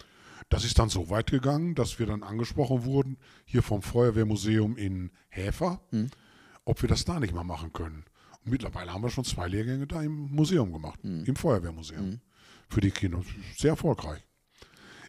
Das 0.49 0.63
ist 0.63 0.79
dann 0.79 0.89
so 0.89 1.09
weit 1.09 1.31
gegangen, 1.31 1.75
dass 1.75 1.99
wir 1.99 2.05
dann 2.05 2.23
angesprochen 2.23 2.85
wurden, 2.85 3.17
hier 3.45 3.61
vom 3.63 3.81
Feuerwehrmuseum 3.81 4.77
in 4.77 5.11
Häfer, 5.29 5.81
Hm. 5.91 6.09
ob 6.65 6.81
wir 6.81 6.89
das 6.89 7.03
da 7.05 7.19
nicht 7.19 7.33
mal 7.33 7.43
machen 7.43 7.73
können. 7.73 8.05
Und 8.45 8.51
mittlerweile 8.51 8.93
haben 8.93 9.01
wir 9.01 9.09
schon 9.09 9.23
zwei 9.25 9.47
Lehrgänge 9.47 9.87
da 9.87 10.01
im 10.01 10.31
Museum 10.33 10.71
gemacht, 10.71 10.99
Hm. 11.03 11.25
im 11.25 11.35
Feuerwehrmuseum. 11.35 12.19
für 12.69 12.81
die 12.81 12.91
Kinder. 12.91 13.21
Sehr 13.57 13.71
erfolgreich. 13.71 14.25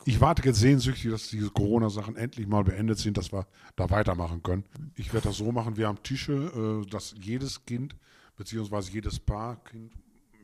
Ich 0.08 0.20
warte 0.20 0.42
jetzt 0.44 0.60
sehnsüchtig, 0.60 1.10
dass 1.10 1.28
diese 1.28 1.50
Corona-Sachen 1.50 2.14
endlich 2.16 2.46
mal 2.46 2.62
beendet 2.62 2.98
sind, 2.98 3.16
dass 3.18 3.32
wir 3.32 3.44
da 3.74 3.90
weitermachen 3.90 4.40
können. 4.42 4.64
Ich 4.94 5.12
werde 5.12 5.28
das 5.28 5.38
so 5.38 5.50
machen, 5.50 5.76
wir 5.76 5.88
haben 5.88 6.00
Tische, 6.04 6.84
äh, 6.86 6.88
dass 6.88 7.14
jedes 7.20 7.64
Kind, 7.64 7.96
beziehungsweise 8.36 8.92
jedes 8.92 9.18
Paar, 9.18 9.56
Kind 9.64 9.92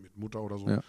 mit 0.01 0.17
Mutter 0.17 0.43
oder 0.43 0.59
so, 0.59 0.69
Ja. 0.69 0.83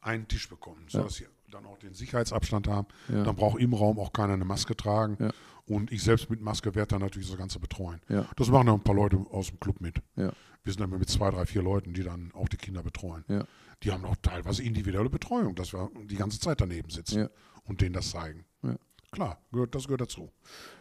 einen 0.00 0.28
Tisch 0.28 0.48
bekommen, 0.48 0.82
Ja. 0.88 1.00
sodass 1.00 1.14
sie 1.16 1.26
dann 1.50 1.66
auch 1.66 1.78
den 1.78 1.94
Sicherheitsabstand 1.94 2.68
haben. 2.68 2.86
Ja. 3.08 3.24
Dann 3.24 3.34
braucht 3.34 3.60
im 3.60 3.74
Raum 3.74 3.98
auch 3.98 4.12
keiner 4.12 4.34
eine 4.34 4.44
Maske 4.44 4.76
tragen. 4.76 5.16
Ja. 5.18 5.30
Und 5.66 5.90
ich 5.92 6.02
selbst 6.02 6.30
mit 6.30 6.40
Maske 6.40 6.74
werde 6.76 6.88
dann 6.90 7.00
natürlich 7.02 7.28
das 7.28 7.36
Ganze 7.38 7.58
betreuen. 7.58 8.00
Ja. 8.08 8.26
Das 8.36 8.48
machen 8.48 8.66
dann 8.68 8.76
ein 8.76 8.84
paar 8.84 8.94
Leute 8.94 9.16
aus 9.30 9.48
dem 9.48 9.58
Club 9.60 9.80
mit. 9.80 9.96
Ja. 10.16 10.32
Wir 10.64 10.72
sind 10.72 10.80
dann 10.80 10.90
mit 10.96 11.08
zwei, 11.08 11.30
drei, 11.32 11.44
vier 11.44 11.62
Leuten, 11.62 11.92
die 11.92 12.04
dann 12.04 12.30
auch 12.34 12.48
die 12.48 12.56
Kinder 12.56 12.82
betreuen. 12.84 13.24
Ja. 13.28 13.44
Die 13.82 13.90
haben 13.90 14.04
auch 14.04 14.14
teilweise 14.22 14.62
individuelle 14.62 15.10
Betreuung, 15.10 15.56
dass 15.56 15.72
wir 15.72 15.90
die 16.04 16.14
ganze 16.14 16.38
Zeit 16.38 16.60
daneben 16.60 16.88
sitzen 16.88 17.18
Ja. 17.22 17.28
Und 17.64 17.80
denen 17.80 17.94
das 17.94 18.10
zeigen. 18.10 18.44
Ja. 18.62 18.76
Klar, 19.10 19.38
gehört, 19.52 19.74
das 19.74 19.84
gehört 19.84 20.00
dazu. 20.00 20.30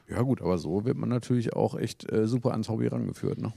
Ja, 0.07 0.21
gut, 0.21 0.41
aber 0.41 0.57
so 0.57 0.85
wird 0.85 0.97
man 0.97 1.09
natürlich 1.09 1.53
auch 1.53 1.75
echt 1.75 2.09
äh, 2.11 2.27
super 2.27 2.51
ans 2.51 2.69
Hobby 2.69 2.87
rangeführt. 2.87 3.39
Ne? 3.39 3.53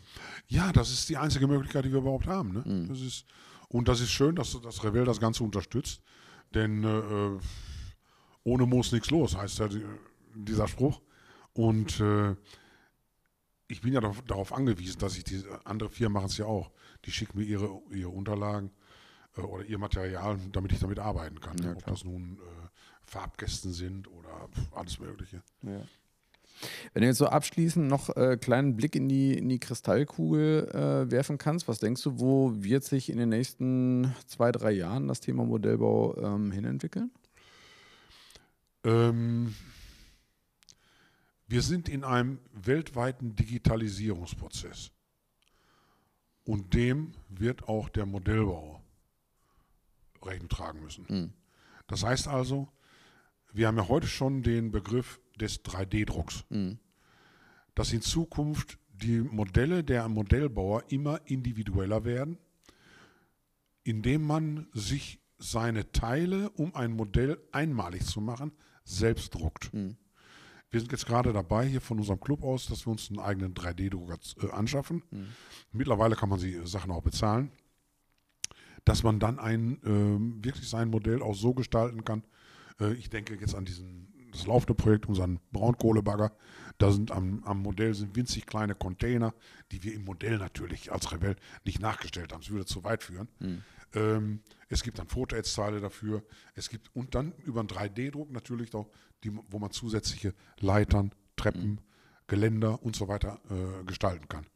Ja, 0.49 0.73
das 0.73 0.91
ist 0.91 1.09
die 1.09 1.17
einzige 1.17 1.47
Möglichkeit, 1.47 1.85
die 1.85 1.93
wir 1.93 1.99
überhaupt 1.99 2.27
haben. 2.27 2.53
Ne? 2.53 2.63
Mhm. 2.67 2.89
Das 2.89 3.01
ist, 3.01 3.25
und 3.69 3.89
das 3.89 4.01
ist 4.01 4.11
schön, 4.11 4.35
dass 4.35 4.61
das 4.61 4.83
Revell 4.83 5.05
das 5.05 5.21
Ganze 5.21 5.45
unterstützt. 5.45 6.03
Denn 6.55 6.85
äh, 6.85 7.39
ohne 8.45 8.67
Moos 8.67 8.93
nichts 8.93 9.11
los, 9.11 9.37
heißt 9.37 9.59
ja 9.59 9.69
die, 9.69 9.85
dieser 10.35 10.69
Spruch. 10.69 11.01
Und 11.53 12.01
äh, 12.01 12.35
ich 13.69 13.81
bin 13.81 13.93
ja 13.93 14.01
darauf, 14.01 14.53
angewiesen, 14.53 14.99
dass 14.99 15.17
ich 15.17 15.25
die 15.25 15.43
andere 15.65 15.89
Firmen 15.89 16.15
machen 16.15 16.27
es 16.27 16.39
ja 16.39 16.47
auch. 16.47 16.71
Die 17.05 17.11
schicken 17.11 17.39
mir 17.39 17.45
ihre, 17.45 17.81
ihre 17.91 18.11
Unterlagen 18.11 18.71
äh, 19.37 19.41
oder 19.41 19.65
ihr 19.65 19.79
Material, 19.79 20.39
damit 20.53 20.73
ich 20.73 20.81
damit 20.81 20.99
arbeiten 20.99 21.41
kann. 21.41 21.57
Ja, 21.59 21.73
Ob 21.73 21.87
das 21.87 22.05
nun 22.05 22.39
äh, 22.39 22.64
Farbkästen 23.07 23.73
sind 23.73 24.09
oder 24.09 24.49
alles 24.73 24.99
Mögliche. 24.99 25.43
Wenn 26.93 27.03
du 27.03 27.07
jetzt 27.07 27.19
so 27.19 27.27
abschließend 27.27 27.89
noch 27.89 28.17
äh, 28.17 28.37
kleinen 28.37 28.77
Blick 28.77 28.95
in 28.95 29.09
die, 29.09 29.37
in 29.37 29.49
die 29.49 29.59
Kristallkugel 29.59 30.69
äh, 30.69 31.11
werfen 31.11 31.39
kannst, 31.39 31.69
was 31.69 31.79
denkst 31.79 32.03
du, 32.03 32.21
wo 32.21 32.53
wird 32.55 32.85
sich 32.85 33.11
in 33.11 33.19
den 33.19 33.29
nächsten 33.29 34.15
zwei, 34.27 34.53
drei 34.53 34.71
Jahren 34.71 35.09
das 35.09 35.21
Thema 35.21 35.45
Modellbau 35.45 36.17
ähm, 36.17 36.53
hinentwickeln? 36.53 37.11
Ähm, 38.85 39.55
wir 41.47 41.63
sind 41.63 41.89
in 41.89 42.05
einem 42.05 42.39
weltweiten 42.53 43.37
Digitalisierungsprozess. 43.37 44.91
Und 46.45 46.75
dem 46.75 47.15
wird 47.29 47.69
auch 47.69 47.89
der 47.89 48.07
Modellbau 48.07 48.83
Rechnung 50.23 50.49
tragen 50.49 50.83
müssen. 50.83 51.07
Mhm. 51.09 51.33
Das 51.87 52.03
heißt 52.05 52.29
also, 52.29 52.69
wir 53.55 53.69
haben 53.69 53.77
ja 53.77 53.89
heute 53.89 54.07
schon 54.09 54.43
den 54.43 54.71
Begriff 54.73 55.21
des 55.41 55.65
3D-Drucks, 55.65 56.45
Mhm. 56.51 56.79
dass 57.75 57.93
in 57.93 58.03
Zukunft 58.03 58.79
die 58.93 59.21
Modelle 59.21 59.83
der 59.83 60.09
Modellbauer 60.09 60.85
immer 60.89 61.21
individueller 61.25 62.05
werden, 62.05 62.39
indem 63.85 64.27
man 64.27 64.67
sich 64.73 65.21
seine 65.39 65.91
Teile, 65.93 66.51
um 66.51 66.75
ein 66.75 66.93
Modell 66.93 67.39
einmalig 67.53 68.05
zu 68.05 68.21
machen, 68.21 68.53
selbst 68.85 69.35
druckt. 69.35 69.73
Mhm. 69.73 69.97
Wir 70.71 70.81
sind 70.81 70.91
jetzt 70.91 71.07
gerade 71.07 71.33
dabei, 71.33 71.67
hier 71.67 71.81
von 71.81 71.99
unserem 71.99 72.19
Club 72.19 72.43
aus, 72.43 72.67
dass 72.67 72.87
wir 72.87 72.91
uns 72.91 73.09
einen 73.09 73.21
eigenen 73.21 73.55
3D-Drucker 73.55 74.19
äh, 74.43 74.51
anschaffen. 74.51 75.03
Mittlerweile 75.71 76.17
kann 76.17 76.29
man 76.29 76.41
die 76.41 76.67
Sachen 76.67 76.91
auch 76.91 77.03
bezahlen, 77.03 77.53
dass 78.85 79.05
man 79.05 79.21
dann 79.21 79.39
ein, 79.39 79.81
ähm, 79.85 80.45
wirklich 80.45 80.69
sein 80.69 80.89
Modell 80.91 81.23
auch 81.23 81.35
so 81.35 81.55
gestalten 81.55 82.05
kann. 82.05 82.25
Äh, 82.81 82.95
ich 82.95 83.11
denke 83.11 83.35
jetzt 83.35 83.55
an 83.55 83.65
diesen, 83.65 84.13
das 84.33 84.47
laufende 84.47 84.75
Projekt, 84.75 85.07
unseren 85.07 85.41
Braunkohlebagger. 85.53 86.33
Da 86.79 86.91
sind 86.91 87.11
am, 87.11 87.45
am 87.45 87.63
Modell 87.63 87.95
sind 87.95 88.17
winzig 88.17 88.47
kleine 88.47 88.75
Container, 88.75 89.35
die 89.71 89.83
wir 89.85 89.95
im 89.95 90.05
Modell 90.05 90.39
natürlich 90.39 90.93
als 90.93 91.13
Rebell 91.13 91.37
nicht 91.65 91.81
nachgestellt 91.81 92.33
haben. 92.33 92.41
Das 92.41 92.51
würde 92.51 92.67
zu 92.67 92.83
weit 92.85 93.03
führen. 93.03 93.29
Ähm, 93.95 94.41
es 94.69 94.83
gibt 94.83 94.99
dann 94.99 95.07
Fotoads-Teile 95.07 95.81
dafür. 95.81 96.25
Es 96.55 96.69
gibt 96.69 96.95
und 96.95 97.15
dann 97.15 97.33
über 97.45 97.61
einen 97.61 97.69
3D-Druck 97.69 98.33
natürlich 98.33 98.75
auch, 98.75 98.89
die, 99.23 99.31
wo 99.49 99.59
man 99.59 99.71
zusätzliche 99.71 100.35
Leitern, 100.59 101.13
Treppen, 101.37 101.81
Geländer 102.27 102.83
und 102.83 102.97
so 102.97 103.07
weiter 103.09 103.39
äh, 103.51 103.85
gestalten 103.85 104.29
kann. 104.29 104.47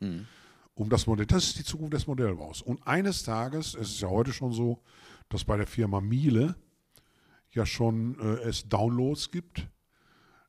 Um 0.74 0.88
das 0.90 1.06
Modell, 1.06 1.26
das 1.26 1.44
ist 1.44 1.58
die 1.58 1.64
Zukunft 1.64 1.92
des 1.94 2.06
Modellbaus. 2.06 2.62
Und 2.62 2.84
eines 2.86 3.22
Tages, 3.22 3.74
es 3.74 3.90
ist 3.90 4.00
ja 4.00 4.08
heute 4.08 4.32
schon 4.32 4.52
so, 4.52 4.82
dass 5.28 5.44
bei 5.44 5.56
der 5.56 5.66
Firma 5.66 6.00
Miele 6.00 6.56
ja 7.58 7.66
schon 7.66 8.18
äh, 8.20 8.48
es 8.48 8.68
Downloads 8.68 9.30
gibt, 9.30 9.68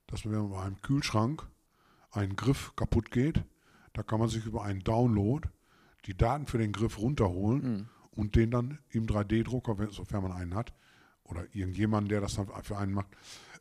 dass 0.08 0.26
wenn 0.26 0.50
bei 0.50 0.62
einem 0.62 0.82
Kühlschrank 0.82 1.46
ein 2.12 2.36
Griff 2.36 2.74
kaputt 2.76 3.12
geht, 3.12 3.44
da 3.94 4.04
kann 4.04 4.20
man 4.20 4.30
sich 4.30 4.46
über 4.46 4.64
einen 4.64 4.84
Download 4.84 5.48
die 6.06 6.16
Daten 6.16 6.48
für 6.48 6.58
den 6.58 6.72
Griff 6.72 6.98
runterholen 7.00 7.90
und 8.12 8.36
den 8.36 8.52
dann 8.52 8.80
im 8.92 9.06
3D-Drucker, 9.06 9.78
wenn- 9.78 9.92
sofern 9.92 10.24
man 10.24 10.32
einen 10.32 10.56
hat, 10.56 10.74
oder 11.24 11.44
irgendjemand, 11.54 12.10
der 12.10 12.22
das 12.22 12.36
dann 12.36 12.48
für 12.64 12.78
einen 12.78 12.94
macht, 12.94 13.10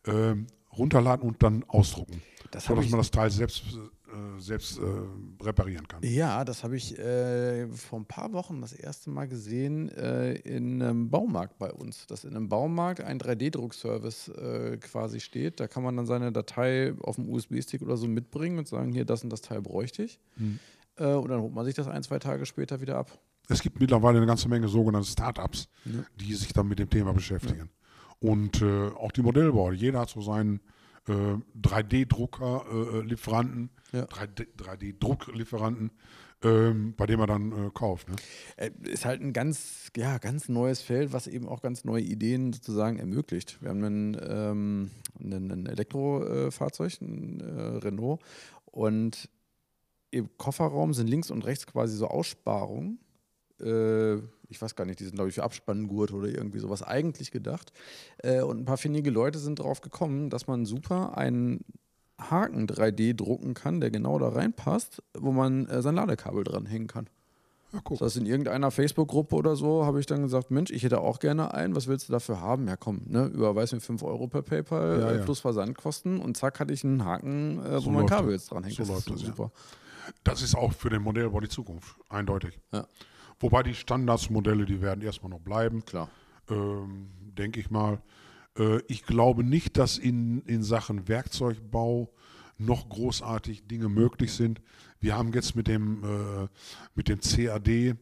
ähm, 0.06 0.46
runterladen 0.72 1.26
und 1.28 1.42
dann 1.42 1.64
ausdrucken. 1.64 2.22
Das 2.50 2.64
so 2.66 2.74
dass 2.74 2.88
man 2.90 2.98
das 3.00 3.10
Teil 3.10 3.30
selbst, 3.30 3.64
äh, 4.08 4.40
selbst 4.40 4.78
äh, 4.78 4.82
reparieren 5.44 5.86
kann. 5.86 6.02
Ja, 6.02 6.44
das 6.44 6.64
habe 6.64 6.76
ich 6.76 6.98
äh, 6.98 7.68
vor 7.68 8.00
ein 8.00 8.06
paar 8.06 8.32
Wochen 8.32 8.60
das 8.60 8.72
erste 8.72 9.10
Mal 9.10 9.28
gesehen 9.28 9.88
äh, 9.90 10.32
in 10.34 10.82
einem 10.82 11.10
Baumarkt 11.10 11.58
bei 11.58 11.70
uns, 11.72 12.06
dass 12.06 12.24
in 12.24 12.34
einem 12.34 12.48
Baumarkt 12.48 13.00
ein 13.00 13.18
3D-Druckservice 13.18 14.28
äh, 14.28 14.76
quasi 14.78 15.20
steht. 15.20 15.60
Da 15.60 15.68
kann 15.68 15.82
man 15.82 15.96
dann 15.96 16.06
seine 16.06 16.32
Datei 16.32 16.94
auf 17.02 17.16
dem 17.16 17.28
USB-Stick 17.28 17.82
oder 17.82 17.96
so 17.96 18.08
mitbringen 18.08 18.58
und 18.58 18.68
sagen, 18.68 18.92
hier, 18.92 19.04
das 19.04 19.22
und 19.24 19.30
das 19.30 19.42
Teil 19.42 19.60
bräuchte 19.60 20.02
ich. 20.04 20.18
Äh, 20.96 21.12
und 21.12 21.28
dann 21.28 21.40
holt 21.40 21.54
man 21.54 21.64
sich 21.64 21.74
das 21.74 21.88
ein, 21.88 22.02
zwei 22.02 22.18
Tage 22.18 22.46
später 22.46 22.80
wieder 22.80 22.96
ab. 22.96 23.18
Es 23.48 23.62
gibt 23.62 23.80
mittlerweile 23.80 24.18
eine 24.18 24.26
ganze 24.26 24.48
Menge 24.48 24.68
sogenannte 24.68 25.08
Startups, 25.08 25.68
die 26.20 26.34
sich 26.34 26.52
dann 26.52 26.68
mit 26.68 26.78
dem 26.78 26.90
Thema 26.90 27.14
beschäftigen. 27.14 27.70
Und 28.20 28.62
äh, 28.62 28.88
auch 28.88 29.12
die 29.12 29.22
Modellbauer, 29.22 29.72
jeder 29.72 30.00
hat 30.00 30.10
so 30.10 30.20
seinen 30.20 30.60
äh, 31.08 31.36
3D-Drucker-Lieferanten, 31.60 33.70
Ja. 33.92 34.04
3D-Drucklieferanten, 34.04 35.90
ähm, 36.44 36.94
bei 36.96 37.06
dem 37.06 37.20
er 37.20 37.26
dann 37.26 37.52
äh, 37.52 37.70
kauft. 37.72 38.08
Ne? 38.08 38.16
Äh, 38.56 38.70
ist 38.84 39.04
halt 39.04 39.20
ein 39.20 39.32
ganz, 39.32 39.90
ja, 39.96 40.18
ganz 40.18 40.48
neues 40.48 40.82
Feld, 40.82 41.12
was 41.12 41.26
eben 41.26 41.48
auch 41.48 41.62
ganz 41.62 41.84
neue 41.84 42.02
Ideen 42.02 42.52
sozusagen 42.52 42.98
ermöglicht. 42.98 43.60
Wir 43.60 43.70
haben 43.70 43.84
einen, 43.84 44.16
ähm, 44.22 44.90
einen, 45.18 45.50
ein 45.50 45.66
Elektrofahrzeug, 45.66 47.00
ein 47.00 47.40
äh, 47.40 47.78
Renault, 47.78 48.20
und 48.66 49.28
im 50.10 50.28
Kofferraum 50.36 50.94
sind 50.94 51.08
links 51.08 51.30
und 51.30 51.44
rechts 51.44 51.66
quasi 51.66 51.96
so 51.96 52.06
Aussparungen. 52.06 53.00
Äh, 53.60 54.16
ich 54.50 54.60
weiß 54.62 54.74
gar 54.76 54.84
nicht, 54.84 55.00
die 55.00 55.04
sind, 55.04 55.14
glaube 55.16 55.28
ich, 55.28 55.34
für 55.34 55.42
Abspanngurt 55.44 56.12
oder 56.12 56.28
irgendwie 56.28 56.58
sowas 56.58 56.82
eigentlich 56.82 57.30
gedacht. 57.30 57.72
Äh, 58.18 58.42
und 58.42 58.58
ein 58.60 58.64
paar 58.64 58.78
findige 58.78 59.10
Leute 59.10 59.38
sind 59.38 59.58
drauf 59.58 59.80
gekommen, 59.80 60.30
dass 60.30 60.46
man 60.46 60.64
super 60.64 61.16
einen 61.18 61.64
Haken 62.18 62.66
3D 62.66 63.14
drucken 63.14 63.54
kann, 63.54 63.80
der 63.80 63.90
genau 63.90 64.18
da 64.18 64.28
reinpasst, 64.30 65.02
wo 65.16 65.32
man 65.32 65.66
äh, 65.66 65.82
sein 65.82 65.94
Ladekabel 65.94 66.44
dranhängen 66.44 66.88
kann. 66.88 67.08
Ja. 67.72 67.80
Das 67.90 68.00
heißt, 68.00 68.16
in 68.16 68.24
irgendeiner 68.26 68.70
Facebook-Gruppe 68.70 69.36
oder 69.36 69.54
so 69.54 69.84
habe 69.84 70.00
ich 70.00 70.06
dann 70.06 70.22
gesagt, 70.22 70.50
Mensch, 70.50 70.70
ich 70.70 70.82
hätte 70.84 71.00
auch 71.00 71.18
gerne 71.18 71.52
einen, 71.52 71.76
was 71.76 71.86
willst 71.86 72.08
du 72.08 72.12
dafür 72.12 72.40
haben? 72.40 72.66
Ja 72.66 72.76
komm, 72.76 73.02
ne, 73.04 73.26
überweis 73.26 73.72
mir 73.72 73.80
5 73.80 74.02
Euro 74.04 74.26
per 74.26 74.40
PayPal 74.40 75.00
Ja, 75.00 75.10
äh, 75.10 75.16
ja. 75.18 75.22
plus 75.24 75.40
Versandkosten 75.40 76.18
und 76.18 76.36
zack 76.38 76.60
hatte 76.60 76.72
ich 76.72 76.82
einen 76.82 77.04
Haken, 77.04 77.58
äh, 77.64 77.74
wo 77.74 77.80
So 77.80 77.90
mein 77.90 78.00
läuft 78.00 78.08
Kabel 78.14 78.32
das. 78.32 78.42
jetzt 78.44 78.52
dranhängt. 78.52 78.74
So 78.76 78.82
das 78.84 78.88
läuft 78.88 79.06
ist 79.08 79.14
das, 79.16 79.20
ja. 79.22 79.26
super. 79.28 79.52
Das 80.24 80.40
ist 80.40 80.56
auch 80.56 80.72
für 80.72 80.88
den 80.88 81.02
Modellbau 81.02 81.40
die 81.40 81.50
Zukunft, 81.50 81.94
eindeutig. 82.08 82.58
Ja. 82.72 82.86
Wobei 83.40 83.62
die 83.62 83.74
Standardsmodelle, 83.74 84.66
die 84.66 84.80
werden 84.80 85.02
erstmal 85.02 85.30
noch 85.30 85.40
bleiben. 85.40 85.84
Klar. 85.84 86.10
ähm, 86.50 87.10
denke 87.36 87.60
ich 87.60 87.70
mal. 87.70 88.02
Äh, 88.58 88.80
ich 88.88 89.04
glaube 89.04 89.44
nicht, 89.44 89.76
dass 89.76 89.98
in, 89.98 90.42
in 90.42 90.62
Sachen 90.62 91.08
Werkzeugbau 91.08 92.12
noch 92.58 92.88
großartig 92.88 93.66
Dinge 93.68 93.88
möglich 93.88 94.32
sind. 94.32 94.60
Wir 94.98 95.16
haben 95.16 95.32
jetzt 95.32 95.54
mit 95.54 95.68
dem, 95.68 96.02
äh, 96.02 96.48
mit 96.94 97.08
dem 97.08 97.20
CAD 97.20 97.68
äh, 97.68 97.94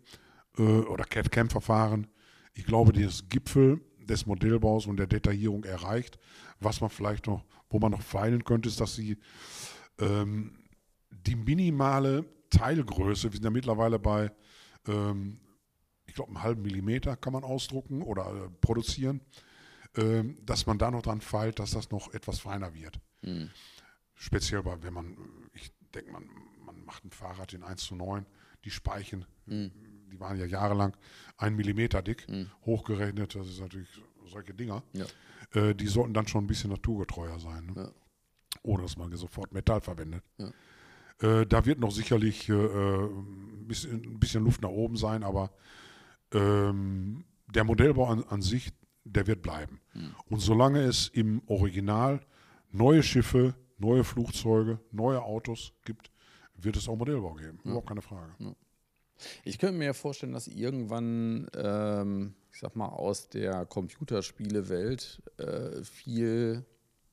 oder 0.56 1.04
CAD-CAM-Verfahren, 1.04 2.06
ich 2.54 2.64
glaube, 2.64 2.92
das 2.92 3.28
Gipfel 3.28 3.82
des 4.08 4.24
Modellbaus 4.24 4.86
und 4.86 4.96
der 4.96 5.06
Detaillierung 5.06 5.64
erreicht. 5.64 6.18
Was 6.58 6.80
man 6.80 6.88
vielleicht 6.88 7.26
noch, 7.26 7.44
wo 7.68 7.78
man 7.78 7.92
noch 7.92 8.00
feilen 8.00 8.44
könnte, 8.44 8.70
ist, 8.70 8.80
dass 8.80 8.94
sie 8.94 9.18
ähm, 9.98 10.56
die 11.10 11.36
minimale 11.36 12.24
Teilgröße, 12.48 13.24
wir 13.24 13.32
sind 13.32 13.44
ja 13.44 13.50
mittlerweile 13.50 13.98
bei 13.98 14.32
ähm, 14.88 15.40
ich 16.06 16.14
glaube, 16.14 16.30
einen 16.30 16.42
halben 16.42 16.62
Millimeter 16.62 17.16
kann 17.16 17.32
man 17.32 17.44
ausdrucken 17.44 18.02
oder 18.02 18.26
äh, 18.46 18.50
produzieren, 18.60 19.20
ähm, 19.96 20.38
dass 20.44 20.66
man 20.66 20.78
da 20.78 20.90
noch 20.90 21.02
dran 21.02 21.20
feilt, 21.20 21.58
dass 21.58 21.72
das 21.72 21.90
noch 21.90 22.12
etwas 22.14 22.38
feiner 22.38 22.74
wird. 22.74 23.00
Speziell 24.14 24.62
bei, 24.62 24.82
wenn 24.82 24.94
man, 24.94 25.16
ich 25.52 25.72
denke, 25.94 26.10
man, 26.12 26.28
man 26.64 26.84
macht 26.84 27.04
ein 27.04 27.10
Fahrrad 27.10 27.52
in 27.52 27.62
1 27.62 27.82
zu 27.82 27.94
9, 27.96 28.24
die 28.64 28.70
Speichen, 28.70 29.24
die 29.46 30.18
waren 30.20 30.38
ja 30.38 30.46
jahrelang 30.46 30.96
ein 31.36 31.54
Millimeter 31.56 32.02
dick, 32.02 32.26
hochgerechnet, 32.64 33.34
das 33.34 33.48
ist 33.48 33.60
natürlich 33.60 33.88
solche 34.26 34.54
Dinger, 34.54 34.82
Ja. 34.92 35.06
äh, 35.60 35.74
die 35.74 35.86
sollten 35.86 36.14
dann 36.14 36.26
schon 36.28 36.44
ein 36.44 36.46
bisschen 36.48 36.70
naturgetreuer 36.70 37.38
sein. 37.38 37.66
Ne? 37.66 37.72
Ja. 37.76 37.90
Ohne 38.62 38.82
dass 38.82 38.96
man 38.96 39.14
sofort 39.16 39.52
Metall 39.52 39.80
verwendet. 39.80 40.24
Ja. 40.38 40.50
Äh, 41.20 41.46
da 41.46 41.64
wird 41.64 41.78
noch 41.78 41.90
sicherlich 41.90 42.48
äh, 42.48 42.52
ein, 42.52 43.66
bisschen, 43.66 44.02
ein 44.02 44.20
bisschen 44.20 44.44
Luft 44.44 44.62
nach 44.62 44.70
oben 44.70 44.96
sein, 44.96 45.22
aber 45.22 45.50
ähm, 46.32 47.24
der 47.54 47.64
Modellbau 47.64 48.06
an, 48.06 48.24
an 48.24 48.42
sich, 48.42 48.72
der 49.04 49.26
wird 49.26 49.42
bleiben. 49.42 49.80
Und 50.28 50.40
solange 50.40 50.80
es 50.80 51.08
im 51.08 51.40
Original 51.46 52.20
neue 52.72 53.02
Schiffe, 53.02 53.54
neue 53.78 54.04
Flugzeuge, 54.04 54.80
neue 54.90 55.22
Autos 55.22 55.72
gibt, 55.84 56.10
wird 56.56 56.76
es 56.76 56.88
auch 56.88 56.96
Modellbau 56.96 57.34
geben. 57.34 57.60
Überhaupt 57.64 57.88
keine 57.88 58.02
Frage. 58.02 58.32
Ich 59.44 59.58
könnte 59.58 59.78
mir 59.78 59.86
ja 59.86 59.92
vorstellen, 59.92 60.32
dass 60.32 60.48
irgendwann, 60.48 61.48
ähm, 61.54 62.34
ich 62.52 62.60
sag 62.60 62.76
mal, 62.76 62.88
aus 62.88 63.28
der 63.28 63.64
Computerspielewelt 63.64 65.22
äh, 65.38 65.82
viel 65.84 66.64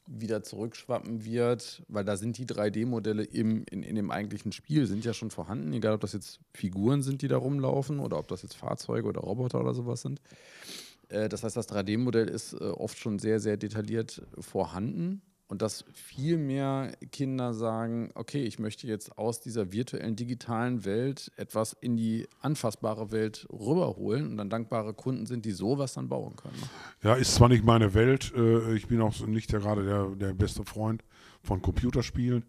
wieder 0.05 0.43
zurückschwappen 0.43 1.23
wird, 1.25 1.83
weil 1.87 2.03
da 2.03 2.17
sind 2.17 2.37
die 2.37 2.45
3D-Modelle 2.45 3.23
im, 3.23 3.63
in, 3.69 3.83
in 3.83 3.95
dem 3.95 4.11
eigentlichen 4.11 4.51
Spiel, 4.51 4.85
sind 4.85 5.05
ja 5.05 5.13
schon 5.13 5.31
vorhanden, 5.31 5.71
egal 5.73 5.93
ob 5.93 6.01
das 6.01 6.13
jetzt 6.13 6.39
Figuren 6.53 7.01
sind, 7.01 7.21
die 7.21 7.27
da 7.27 7.37
rumlaufen 7.37 7.99
oder 7.99 8.19
ob 8.19 8.27
das 8.27 8.41
jetzt 8.41 8.55
Fahrzeuge 8.55 9.07
oder 9.07 9.21
Roboter 9.21 9.61
oder 9.61 9.73
sowas 9.73 10.01
sind. 10.01 10.21
Äh, 11.09 11.29
das 11.29 11.43
heißt, 11.43 11.55
das 11.55 11.69
3D-Modell 11.69 12.29
ist 12.29 12.53
äh, 12.53 12.57
oft 12.57 12.97
schon 12.97 13.19
sehr, 13.19 13.39
sehr 13.39 13.57
detailliert 13.57 14.21
vorhanden 14.39 15.21
und 15.47 15.61
dass 15.61 15.85
viel 15.93 16.37
mehr 16.37 16.93
Kinder 17.11 17.53
sagen, 17.53 18.11
okay, 18.15 18.43
ich 18.43 18.59
möchte 18.59 18.87
jetzt 18.87 19.17
aus 19.17 19.41
dieser 19.41 19.71
virtuellen, 19.71 20.15
digitalen 20.15 20.85
Welt 20.85 21.31
etwas 21.35 21.73
in 21.73 21.97
die 21.97 22.27
anfassbare 22.41 23.11
Welt 23.11 23.47
rüberholen 23.51 24.31
und 24.31 24.37
dann 24.37 24.49
dankbare 24.49 24.93
Kunden 24.93 25.25
sind, 25.25 25.45
die 25.45 25.51
sowas 25.51 25.93
dann 25.93 26.09
bauen 26.09 26.35
können. 26.35 26.55
ne? 26.59 26.67
Ja, 27.03 27.15
ist 27.15 27.35
zwar 27.35 27.49
nicht 27.49 27.63
meine 27.63 27.93
Welt, 27.93 28.33
äh, 28.35 28.73
ich 28.75 28.87
bin 28.87 29.01
auch 29.01 29.19
nicht 29.27 29.51
der, 29.51 29.59
gerade 29.59 29.83
der, 29.83 30.07
der 30.15 30.33
beste 30.33 30.63
Freund 30.63 31.03
von 31.41 31.61
Computerspielen, 31.61 32.45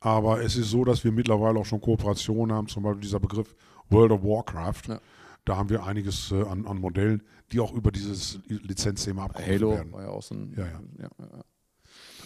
aber 0.00 0.42
es 0.42 0.56
ist 0.56 0.70
so, 0.70 0.84
dass 0.84 1.04
wir 1.04 1.12
mittlerweile 1.12 1.60
auch 1.60 1.66
schon 1.66 1.80
Kooperationen 1.80 2.54
haben, 2.54 2.66
zum 2.66 2.82
Beispiel 2.82 3.02
dieser 3.02 3.20
Begriff 3.20 3.54
World 3.88 4.12
of 4.12 4.22
Warcraft. 4.24 4.88
Ja. 4.88 5.00
Da 5.44 5.56
haben 5.56 5.70
wir 5.70 5.84
einiges 5.84 6.30
äh, 6.32 6.42
an, 6.42 6.66
an 6.66 6.78
Modellen, 6.78 7.22
die 7.50 7.60
auch 7.60 7.72
über 7.72 7.90
dieses 7.90 8.40
Lizenzthema 8.46 9.28
Halo 9.34 9.72
werden. 9.72 9.92
war 9.92 10.02
ja 10.02 10.08
auch 10.08 10.22
so 10.22 10.34
ein. 10.34 10.54
Ja, 10.56 10.64
ja. 10.64 10.80
ja, 10.98 11.08
ja. 11.18 11.44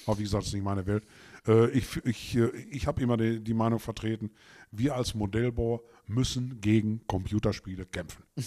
Aber 0.07 0.19
wie 0.19 0.23
gesagt, 0.23 0.43
das 0.43 0.49
ist 0.49 0.55
nicht 0.55 0.65
meine 0.65 0.87
Welt. 0.87 1.05
Äh, 1.47 1.71
ich 1.71 1.97
ich, 2.05 2.37
äh, 2.37 2.51
ich 2.71 2.87
habe 2.87 3.03
immer 3.03 3.17
die, 3.17 3.41
die 3.41 3.55
Meinung 3.55 3.79
vertreten, 3.79 4.31
wir 4.71 4.95
als 4.95 5.15
Modellbauer 5.15 5.81
müssen 6.07 6.61
gegen 6.61 7.07
Computerspiele 7.07 7.87
kämpfen. 7.87 8.23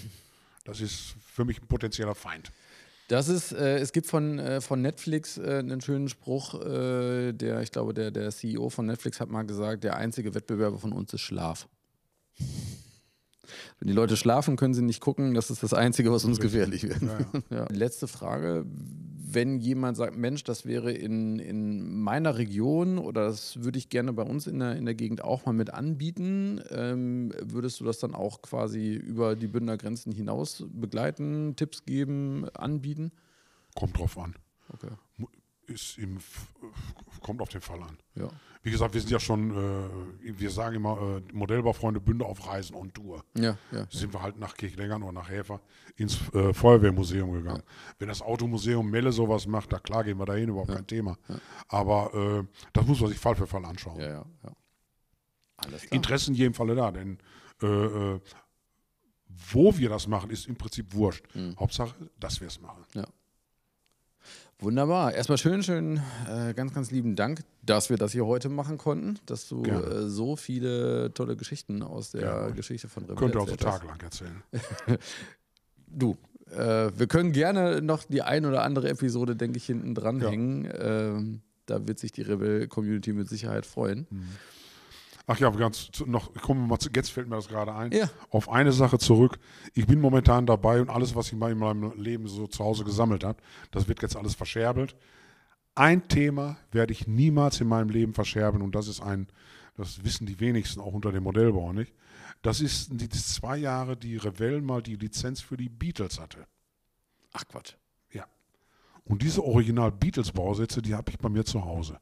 Das 0.65 0.81
ist 0.81 1.15
für 1.25 1.45
mich 1.45 1.59
ein 1.59 1.67
potenzieller 1.67 2.13
Feind. 2.13 2.51
Das 3.07 3.27
ist, 3.27 3.53
äh, 3.53 3.79
es 3.79 3.91
gibt 3.91 4.05
von, 4.05 4.37
äh, 4.37 4.61
von 4.61 4.83
Netflix 4.83 5.39
äh, 5.39 5.59
einen 5.59 5.81
schönen 5.81 6.09
Spruch, 6.09 6.53
äh, 6.63 7.33
der, 7.33 7.61
ich 7.61 7.71
glaube, 7.71 7.95
der, 7.95 8.11
der 8.11 8.29
CEO 8.29 8.69
von 8.69 8.85
Netflix 8.85 9.19
hat 9.19 9.29
mal 9.29 9.43
gesagt, 9.43 9.83
der 9.83 9.95
einzige 9.95 10.35
Wettbewerber 10.35 10.77
von 10.77 10.93
uns 10.93 11.11
ist 11.13 11.21
Schlaf. 11.21 11.67
Wenn 13.79 13.87
die 13.87 13.93
Leute 13.93 14.15
schlafen, 14.15 14.57
können 14.57 14.75
sie 14.75 14.83
nicht 14.83 14.99
gucken. 14.99 15.33
Das 15.33 15.49
ist 15.49 15.63
das 15.63 15.73
Einzige, 15.73 16.11
was 16.11 16.23
uns 16.23 16.39
gefährlich 16.39 16.83
wird. 16.83 17.01
Ja, 17.01 17.41
Ja. 17.49 17.67
Letzte 17.71 18.07
Frage. 18.07 18.65
Wenn 19.31 19.59
jemand 19.59 19.97
sagt, 19.97 20.17
Mensch, 20.17 20.43
das 20.43 20.65
wäre 20.65 20.91
in, 20.91 21.39
in 21.39 22.01
meiner 22.01 22.37
Region 22.37 22.97
oder 22.97 23.25
das 23.25 23.63
würde 23.63 23.77
ich 23.77 23.89
gerne 23.89 24.13
bei 24.13 24.23
uns 24.23 24.47
in 24.47 24.59
der, 24.59 24.75
in 24.75 24.85
der 24.85 24.95
Gegend 24.95 25.23
auch 25.23 25.45
mal 25.45 25.53
mit 25.53 25.73
anbieten, 25.73 26.61
ähm, 26.71 27.31
würdest 27.39 27.79
du 27.79 27.85
das 27.85 27.99
dann 27.99 28.15
auch 28.15 28.41
quasi 28.41 28.95
über 28.95 29.35
die 29.35 29.47
Bündner 29.47 29.77
Grenzen 29.77 30.11
hinaus 30.11 30.65
begleiten, 30.67 31.55
Tipps 31.55 31.85
geben, 31.85 32.49
anbieten? 32.55 33.11
Kommt 33.75 33.97
drauf 33.97 34.17
an. 34.17 34.35
Okay. 34.73 34.91
Ist 35.69 35.97
im, 35.97 36.17
kommt 37.21 37.41
auf 37.41 37.49
den 37.49 37.61
Fall 37.61 37.81
an. 37.81 37.97
Ja. 38.15 38.29
Wie 38.61 38.71
gesagt, 38.71 38.93
wir 38.93 38.99
sind 38.99 39.11
ja 39.11 39.19
schon, 39.19 39.51
äh, 39.51 40.39
wir 40.39 40.49
sagen 40.49 40.75
immer, 40.75 40.99
äh, 40.99 41.33
Modellbaufreunde 41.33 42.01
Bünde 42.01 42.25
auf 42.25 42.45
Reisen 42.45 42.75
on 42.75 42.91
Tour. 42.91 43.23
Ja, 43.37 43.57
ja. 43.71 43.87
Sind 43.89 44.11
wir 44.13 44.21
halt 44.21 44.37
nach 44.37 44.55
Kirchlengern 44.55 45.01
oder 45.03 45.13
nach 45.13 45.29
Häfer 45.29 45.61
ins 45.95 46.17
äh, 46.33 46.53
Feuerwehrmuseum 46.53 47.31
gegangen. 47.31 47.63
Wenn 47.99 48.09
das 48.09 48.21
Automuseum 48.21 48.89
Melle 48.89 49.11
sowas 49.11 49.47
macht, 49.47 49.71
da 49.71 49.79
klar 49.79 50.03
gehen 50.03 50.17
wir 50.17 50.25
dahin, 50.25 50.49
überhaupt 50.49 50.73
kein 50.73 50.87
Thema. 50.87 51.17
Aber 51.67 52.13
äh, 52.13 52.43
das 52.73 52.85
muss 52.85 52.99
man 52.99 53.09
sich 53.09 53.19
Fall 53.19 53.35
für 53.35 53.47
Fall 53.47 53.63
anschauen. 53.63 53.99
Ja, 53.99 54.07
ja, 54.07 54.25
ja. 54.43 54.51
Alles 55.57 55.81
klar. 55.81 55.93
Interesse 55.93 56.31
in 56.31 56.35
jedem 56.35 56.53
Falle 56.53 56.75
da, 56.75 56.91
denn 56.91 57.17
äh, 57.61 57.67
äh, 57.67 58.19
wo 59.51 59.77
wir 59.77 59.89
das 59.89 60.07
machen, 60.07 60.31
ist 60.31 60.47
im 60.47 60.55
Prinzip 60.55 60.93
wurscht. 60.93 61.23
Mhm. 61.33 61.55
Hauptsache, 61.59 61.95
dass 62.19 62.41
wir 62.41 62.47
es 62.47 62.59
machen. 62.59 62.83
Wunderbar. 64.61 65.13
Erstmal 65.13 65.37
schön, 65.37 65.63
schön, 65.63 66.01
äh, 66.27 66.53
ganz, 66.53 66.73
ganz 66.73 66.91
lieben 66.91 67.15
Dank, 67.15 67.43
dass 67.65 67.89
wir 67.89 67.95
das 67.97 68.11
hier 68.11 68.25
heute 68.25 68.49
machen 68.49 68.77
konnten, 68.77 69.17
dass 69.25 69.47
du 69.47 69.63
äh, 69.63 70.09
so 70.09 70.35
viele 70.35 71.13
tolle 71.13 71.37
Geschichten 71.37 71.81
aus 71.81 72.11
der 72.11 72.21
Gerne. 72.21 72.53
Geschichte 72.53 72.89
von 72.89 73.03
Rebell 73.03 73.15
Könnte 73.15 73.39
erzählt 73.39 73.65
hast. 73.65 73.79
tagelang 73.79 73.99
erzählen. 74.01 74.43
Du, 75.91 76.17
äh, 76.51 76.91
wir 76.95 77.07
können 77.07 77.31
gerne 77.31 77.81
noch 77.81 78.03
die 78.03 78.21
ein 78.21 78.45
oder 78.45 78.61
andere 78.61 78.89
Episode, 78.89 79.35
denke 79.35 79.57
ich, 79.57 79.65
hinten 79.65 79.95
dran 79.95 80.19
Ja. 80.21 80.29
hängen. 80.29 80.69
Ähm, 80.79 81.41
da 81.65 81.87
wird 81.87 81.97
sich 81.97 82.11
die 82.11 82.21
Rebell-Community 82.21 83.11
mit 83.13 83.27
Sicherheit 83.27 83.65
freuen. 83.65 84.05
Ach 85.31 85.37
ja, 85.37 85.47
ganz 85.51 85.91
noch, 86.07 86.33
kommen 86.33 86.61
wir 86.61 86.67
mal 86.69 86.79
zu, 86.79 86.89
jetzt 86.95 87.11
fällt 87.11 87.29
mir 87.29 87.35
das 87.35 87.47
gerade 87.47 87.75
ein, 87.75 87.91
Ja. 87.91 88.09
auf 88.31 88.49
eine 88.49 88.71
Sache 88.71 88.97
zurück. 88.97 89.37
Ich 89.75 89.85
bin 89.85 90.01
momentan 90.01 90.47
dabei 90.47 90.81
und 90.81 90.89
alles, 90.89 91.13
was 91.13 91.27
ich 91.27 91.33
mal 91.37 91.51
in 91.51 91.59
meinem 91.59 91.93
Leben 92.01 92.27
so 92.27 92.47
zu 92.47 92.63
Hause 92.63 92.83
gesammelt 92.83 93.23
habe, 93.23 93.39
das 93.69 93.87
wird 93.87 94.01
jetzt 94.01 94.15
alles 94.15 94.33
verscherbelt. 94.33 94.95
Ein 95.75 96.07
Thema 96.07 96.57
werde 96.71 96.93
ich 96.93 97.07
niemals 97.07 97.61
in 97.61 97.67
meinem 97.67 97.89
Leben 97.89 98.15
verscherbeln 98.15 98.63
und 98.63 98.73
das 98.73 98.87
ist 98.87 99.01
ein, 99.01 99.27
das 99.77 100.03
wissen 100.03 100.25
die 100.25 100.39
wenigsten 100.39 100.81
auch 100.81 100.93
unter 100.93 101.11
dem 101.11 101.23
Modellbau 101.25 101.73
nicht. 101.73 101.93
Das 102.41 102.59
ist 102.59 102.89
die, 102.91 103.07
die 103.07 103.09
zwei 103.09 103.57
Jahre, 103.57 103.95
die 103.95 104.17
Revell 104.17 104.61
mal 104.61 104.81
die 104.81 104.95
Lizenz 104.95 105.41
für 105.41 105.57
die 105.57 105.69
Beatles 105.69 106.19
hatte. 106.19 106.47
Ach 107.33 107.43
Quatsch. 107.47 107.75
Ja. 108.11 108.25
Und 109.03 109.21
diese 109.21 109.43
Original-Beatles-Bausätze, 109.43 110.81
die 110.81 110.95
habe 110.95 111.11
ich 111.11 111.19
bei 111.19 111.29
mir 111.29 111.45
zu 111.45 111.63
Hause. 111.63 111.99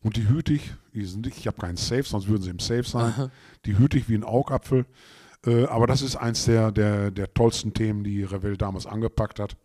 Und 0.00 0.16
die 0.16 0.28
hüte 0.28 0.54
ich, 0.54 0.72
die 0.94 1.04
sind, 1.04 1.26
nicht- 1.26 1.38
ich 1.38 1.46
habe 1.46 1.60
keinen 1.60 1.76
Safe, 1.76 2.02
sonst 2.04 2.26
würden 2.28 2.42
sie 2.42 2.50
im 2.50 2.58
Safe 2.60 2.84
sein. 2.84 3.30
Die 3.64 3.76
hüte 3.78 3.98
ich 3.98 4.08
wie 4.08 4.14
ein 4.14 4.24
Augapfel. 4.24 4.86
Äh, 5.46 5.64
aber 5.66 5.86
das 5.86 6.02
ist 6.02 6.16
eins 6.16 6.44
der, 6.46 6.72
der, 6.72 7.10
der 7.10 7.32
tollsten 7.34 7.72
Themen, 7.74 8.02
die 8.04 8.22
Revell 8.24 8.56
damals 8.56 8.86
angepackt 8.86 9.38
hat. 9.40 9.56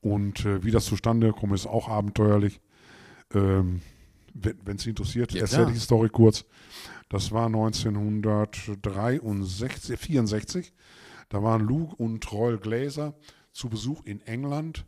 Und 0.00 0.44
äh, 0.46 0.62
wie 0.64 0.70
das 0.70 0.84
zustande 0.86 1.32
kommt, 1.32 1.52
ist 1.54 1.66
auch 1.66 1.88
abenteuerlich. 1.88 2.60
Ähm, 3.34 3.80
wenn 4.34 4.76
es 4.76 4.82
Sie 4.84 4.90
interessiert, 4.90 5.32
Ja, 5.32 5.40
erzähle 5.42 5.66
ich 5.68 5.74
die 5.74 5.80
Story 5.80 6.08
kurz. 6.08 6.44
Das 7.08 7.32
war 7.32 7.46
1963, 7.46 9.98
64. 9.98 10.72
Da 11.28 11.42
waren 11.42 11.62
Luke 11.62 11.94
und 11.96 12.30
Royal 12.32 12.58
Glazer 12.58 13.14
zu 13.52 13.68
Besuch 13.68 14.02
in 14.04 14.20
England 14.22 14.86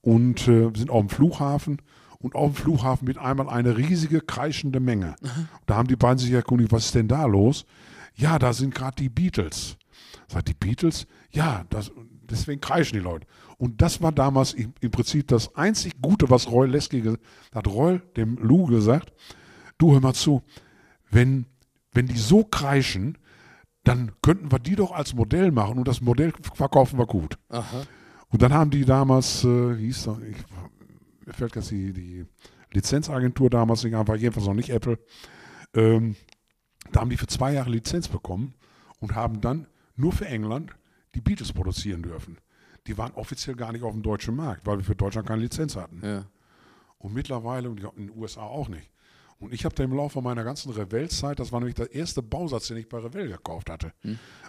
und 0.00 0.46
äh, 0.48 0.70
sind 0.74 0.90
auf 0.90 1.00
dem 1.00 1.08
Flughafen. 1.08 1.80
Und 2.22 2.34
auf 2.34 2.52
dem 2.52 2.54
Flughafen 2.54 3.06
mit 3.06 3.18
einmal 3.18 3.48
eine 3.48 3.76
riesige 3.76 4.20
kreischende 4.20 4.80
Menge. 4.80 5.16
Da 5.66 5.76
haben 5.76 5.88
die 5.88 5.96
beiden 5.96 6.18
sich 6.18 6.30
erkundigt, 6.32 6.72
was 6.72 6.86
ist 6.86 6.94
denn 6.94 7.08
da 7.08 7.26
los? 7.26 7.66
Ja, 8.14 8.38
da 8.38 8.52
sind 8.52 8.74
gerade 8.74 8.96
die 8.96 9.08
Beatles. 9.08 9.76
Sagt 10.28 10.48
die 10.48 10.54
Beatles? 10.54 11.06
Ja, 11.30 11.64
das, 11.68 11.90
deswegen 12.22 12.60
kreischen 12.60 12.94
die 12.94 13.02
Leute. 13.02 13.26
Und 13.58 13.82
das 13.82 14.00
war 14.02 14.12
damals 14.12 14.54
im, 14.54 14.72
im 14.80 14.90
Prinzip 14.90 15.28
das 15.28 15.54
einzig 15.56 16.00
Gute, 16.00 16.30
was 16.30 16.50
Roy 16.50 16.66
Lesky 16.68 17.00
gesagt 17.00 17.22
hat. 17.54 17.66
Roy 17.66 18.00
dem 18.16 18.36
Lou 18.36 18.66
gesagt, 18.66 19.12
du 19.78 19.92
hör 19.92 20.00
mal 20.00 20.14
zu, 20.14 20.42
wenn, 21.10 21.46
wenn 21.92 22.06
die 22.06 22.18
so 22.18 22.44
kreischen, 22.44 23.18
dann 23.84 24.12
könnten 24.22 24.52
wir 24.52 24.58
die 24.58 24.76
doch 24.76 24.92
als 24.92 25.14
Modell 25.14 25.50
machen 25.50 25.78
und 25.78 25.88
das 25.88 26.00
Modell 26.00 26.32
verkaufen 26.54 26.98
wir 26.98 27.06
gut. 27.06 27.38
Aha. 27.48 27.82
Und 28.28 28.42
dann 28.42 28.52
haben 28.52 28.70
die 28.70 28.84
damals, 28.84 29.44
äh, 29.44 29.78
wie 29.78 29.86
hieß 29.86 30.04
da, 30.04 30.18
ich, 30.28 30.36
mir 31.26 31.32
fällt 31.32 31.56
jetzt 31.56 31.70
die, 31.70 31.92
die 31.92 32.26
Lizenzagentur 32.72 33.50
damals 33.50 33.84
nicht 33.84 33.94
ein, 33.94 34.08
war 34.08 34.16
jedenfalls 34.16 34.46
noch 34.46 34.54
nicht 34.54 34.70
Apple. 34.70 34.98
Ähm, 35.74 36.16
da 36.90 37.00
haben 37.00 37.10
die 37.10 37.16
für 37.16 37.26
zwei 37.26 37.52
Jahre 37.52 37.70
Lizenz 37.70 38.08
bekommen 38.08 38.54
und 39.00 39.14
haben 39.14 39.40
dann 39.40 39.66
nur 39.96 40.12
für 40.12 40.26
England 40.26 40.72
die 41.14 41.20
Beatles 41.20 41.52
produzieren 41.52 42.02
dürfen. 42.02 42.38
Die 42.86 42.98
waren 42.98 43.12
offiziell 43.12 43.54
gar 43.54 43.72
nicht 43.72 43.84
auf 43.84 43.92
dem 43.92 44.02
deutschen 44.02 44.34
Markt, 44.34 44.66
weil 44.66 44.78
wir 44.78 44.84
für 44.84 44.96
Deutschland 44.96 45.28
keine 45.28 45.42
Lizenz 45.42 45.76
hatten. 45.76 46.00
Ja. 46.04 46.24
Und 46.98 47.14
mittlerweile, 47.14 47.70
und 47.70 47.80
in 47.96 48.08
den 48.08 48.16
USA 48.16 48.42
auch 48.42 48.68
nicht. 48.68 48.90
Und 49.42 49.52
ich 49.52 49.64
habe 49.64 49.74
da 49.74 49.82
im 49.82 49.92
Laufe 49.92 50.22
meiner 50.22 50.44
ganzen 50.44 50.70
Revell-Zeit, 50.70 51.40
das 51.40 51.50
war 51.50 51.58
nämlich 51.58 51.74
der 51.74 51.92
erste 51.92 52.22
Bausatz, 52.22 52.68
den 52.68 52.76
ich 52.76 52.88
bei 52.88 52.98
Revell 52.98 53.28
gekauft 53.28 53.70
hatte. 53.70 53.92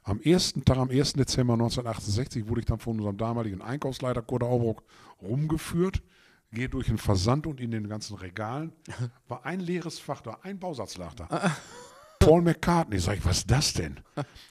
Am 0.04 0.22
ersten 0.22 0.64
Tag, 0.64 0.78
am 0.78 0.92
1. 0.92 1.14
Dezember 1.14 1.54
1968, 1.54 2.48
wurde 2.48 2.62
ich 2.62 2.68
dann 2.68 2.78
von 2.78 2.98
unserem 2.98 3.18
damaligen 3.18 3.64
Einkaufsleiter 3.64 4.22
Kurt 4.22 4.44
Aubruck 4.44 4.84
rumgeführt, 5.20 6.04
gehe 6.54 6.70
durch 6.70 6.88
den 6.88 6.98
Versand 6.98 7.48
und 7.48 7.60
in 7.60 7.72
den 7.72 7.88
ganzen 7.90 8.16
Regalen 8.16 8.72
war 9.28 9.46
ein 9.46 9.60
leeres 9.60 10.00
Fach 10.00 10.22
da, 10.22 10.38
ein 10.44 10.60
Bausatz 10.60 10.98
lag 10.98 11.14
da. 11.16 11.52
Paul 12.20 12.42
McCartney. 12.42 13.00
Sag 13.00 13.18
ich, 13.18 13.26
was 13.26 13.40
ist 13.40 13.52
das 13.52 13.74
denn? 13.74 14.00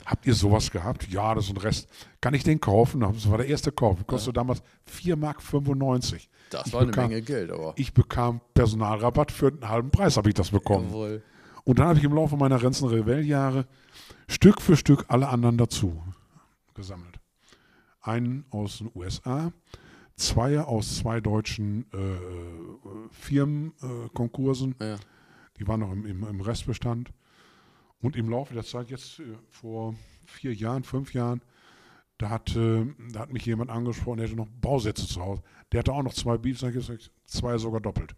Habt 0.04 0.26
ihr 0.26 0.34
sowas 0.34 0.70
gehabt? 0.70 1.08
Ja, 1.08 1.34
das 1.34 1.44
ist 1.46 1.50
ein 1.52 1.56
Rest. 1.56 1.88
Kann 2.20 2.34
ich 2.34 2.44
den 2.44 2.60
kaufen? 2.60 3.00
Das 3.00 3.30
war 3.30 3.38
der 3.38 3.46
erste 3.46 3.72
Kauf. 3.72 4.06
Kostete 4.06 4.34
damals 4.34 4.62
4,95 4.90 5.16
Mark. 5.16 5.40
Das 6.50 6.66
Ich 6.66 6.72
war 6.74 6.82
bekam- 6.82 6.98
eine 7.04 7.08
Menge 7.08 7.22
Geld, 7.22 7.50
aber. 7.50 7.72
Ich 7.76 7.94
bekam 7.94 8.42
Personalrabatt 8.52 9.32
für 9.32 9.48
einen 9.48 9.66
halben 9.68 9.90
Preis, 9.90 10.18
habe 10.18 10.28
ich 10.28 10.34
das 10.34 10.50
bekommen. 10.50 10.88
Jawohl. 10.88 11.22
Und 11.64 11.78
dann 11.78 11.86
habe 11.88 11.98
ich 11.98 12.04
im 12.04 12.12
Laufe 12.12 12.36
meiner 12.36 12.58
ganzen 12.58 12.88
Revell-Jahre 12.88 13.66
Stück 14.28 14.60
für 14.60 14.76
Stück 14.76 15.06
alle 15.08 15.28
anderen 15.28 15.56
dazu 15.56 16.02
gesammelt. 16.74 17.20
Einen 18.02 18.44
aus 18.50 18.78
den 18.78 18.90
USA, 18.94 19.52
zwei 20.16 20.60
aus 20.60 20.96
zwei 20.98 21.20
deutschen 21.20 21.86
äh, 21.92 23.08
Firmenkonkursen, 23.10 24.74
äh. 24.80 24.90
Ja. 24.90 24.96
die 25.58 25.66
waren 25.66 25.80
noch 25.80 25.92
im, 25.92 26.06
im, 26.06 26.24
im 26.24 26.40
Restbestand. 26.40 27.12
Und 28.00 28.16
im 28.16 28.28
Laufe 28.28 28.52
der 28.52 28.64
Zeit, 28.64 28.90
jetzt 28.90 29.20
äh, 29.20 29.24
vor 29.48 29.94
vier 30.26 30.54
Jahren, 30.54 30.82
fünf 30.82 31.14
Jahren, 31.14 31.40
da 32.18 32.30
hat, 32.30 32.54
äh, 32.56 32.86
da 33.12 33.20
hat 33.20 33.32
mich 33.32 33.46
jemand 33.46 33.70
angesprochen, 33.70 34.18
der 34.18 34.26
hatte 34.26 34.36
noch 34.36 34.48
Bausätze 34.60 35.06
zu 35.06 35.20
Hause. 35.20 35.42
Der 35.70 35.80
hatte 35.80 35.92
auch 35.92 36.02
noch 36.02 36.14
zwei 36.14 36.36
Beats, 36.36 36.60
gibt 36.60 36.76
es 36.76 37.10
zwei 37.24 37.58
sogar 37.58 37.80
doppelt. 37.80 38.14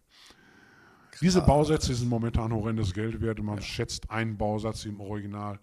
Diese 1.20 1.42
Bausätze 1.42 1.94
sind 1.94 2.08
momentan 2.08 2.52
horrendes 2.52 2.92
Geld 2.92 3.20
wert. 3.20 3.42
Man 3.42 3.62
schätzt 3.62 4.10
einen 4.10 4.36
Bausatz 4.36 4.84
im 4.84 5.00
Original 5.00 5.60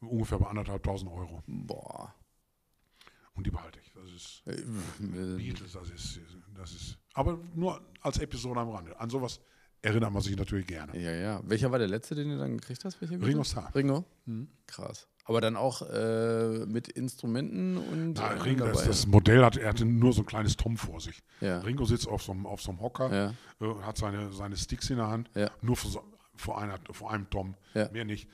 ungefähr 0.00 0.38
bei 0.38 0.46
anderthalbtausend 0.46 1.10
Euro. 1.10 1.42
Boah. 1.46 2.14
Und 3.34 3.46
die 3.46 3.50
behalte 3.50 3.78
ich. 3.82 3.92
Das 3.94 4.10
ist 4.12 4.42
Äh, 4.46 5.36
Beatles, 5.36 5.72
das 5.72 5.90
ist, 5.90 6.20
das 6.54 6.72
ist. 6.72 6.98
Aber 7.14 7.38
nur 7.54 7.80
als 8.00 8.18
Episode 8.18 8.60
am 8.60 8.68
Rande. 8.70 8.98
An 9.00 9.08
sowas 9.10 9.40
erinnert 9.80 10.12
man 10.12 10.22
sich 10.22 10.36
natürlich 10.36 10.66
gerne. 10.66 10.98
Ja, 10.98 11.12
ja. 11.12 11.40
Welcher 11.44 11.70
war 11.72 11.78
der 11.78 11.88
letzte, 11.88 12.14
den 12.14 12.28
du 12.30 12.38
dann 12.38 12.58
gekriegt 12.58 12.84
hast? 12.84 13.00
Welcher 13.00 13.20
Ringo? 13.20 13.42
Starr. 13.44 13.74
Ringo? 13.74 14.04
Krass. 14.66 15.08
Aber 15.24 15.40
dann 15.40 15.56
auch 15.56 15.82
äh, 15.82 16.66
mit 16.66 16.88
Instrumenten 16.88 17.76
und. 17.78 18.14
Na, 18.14 18.32
äh, 18.34 18.40
Ringo, 18.40 18.66
das, 18.66 18.84
das 18.84 19.06
Modell 19.06 19.44
hat, 19.44 19.56
er 19.56 19.68
hatte 19.68 19.84
nur 19.84 20.12
so 20.12 20.22
ein 20.22 20.26
kleines 20.26 20.56
Tom 20.56 20.76
vor 20.76 21.00
sich. 21.00 21.22
Ja. 21.40 21.60
Ringo 21.60 21.84
sitzt 21.84 22.08
auf 22.08 22.22
so 22.22 22.32
einem, 22.32 22.44
auf 22.44 22.60
so 22.60 22.70
einem 22.72 22.80
Hocker, 22.80 23.14
Ja. 23.60 23.66
äh, 23.66 23.74
hat 23.82 23.96
seine, 23.98 24.32
seine 24.32 24.56
Sticks 24.56 24.90
in 24.90 24.96
der 24.96 25.08
Hand, 25.08 25.30
Ja. 25.34 25.50
nur 25.62 25.76
vor, 25.76 25.90
so, 25.90 26.02
vor, 26.34 26.60
einer, 26.60 26.78
vor 26.90 27.12
einem 27.12 27.30
Tom, 27.30 27.54
mehr 27.92 28.04
nicht. 28.04 28.28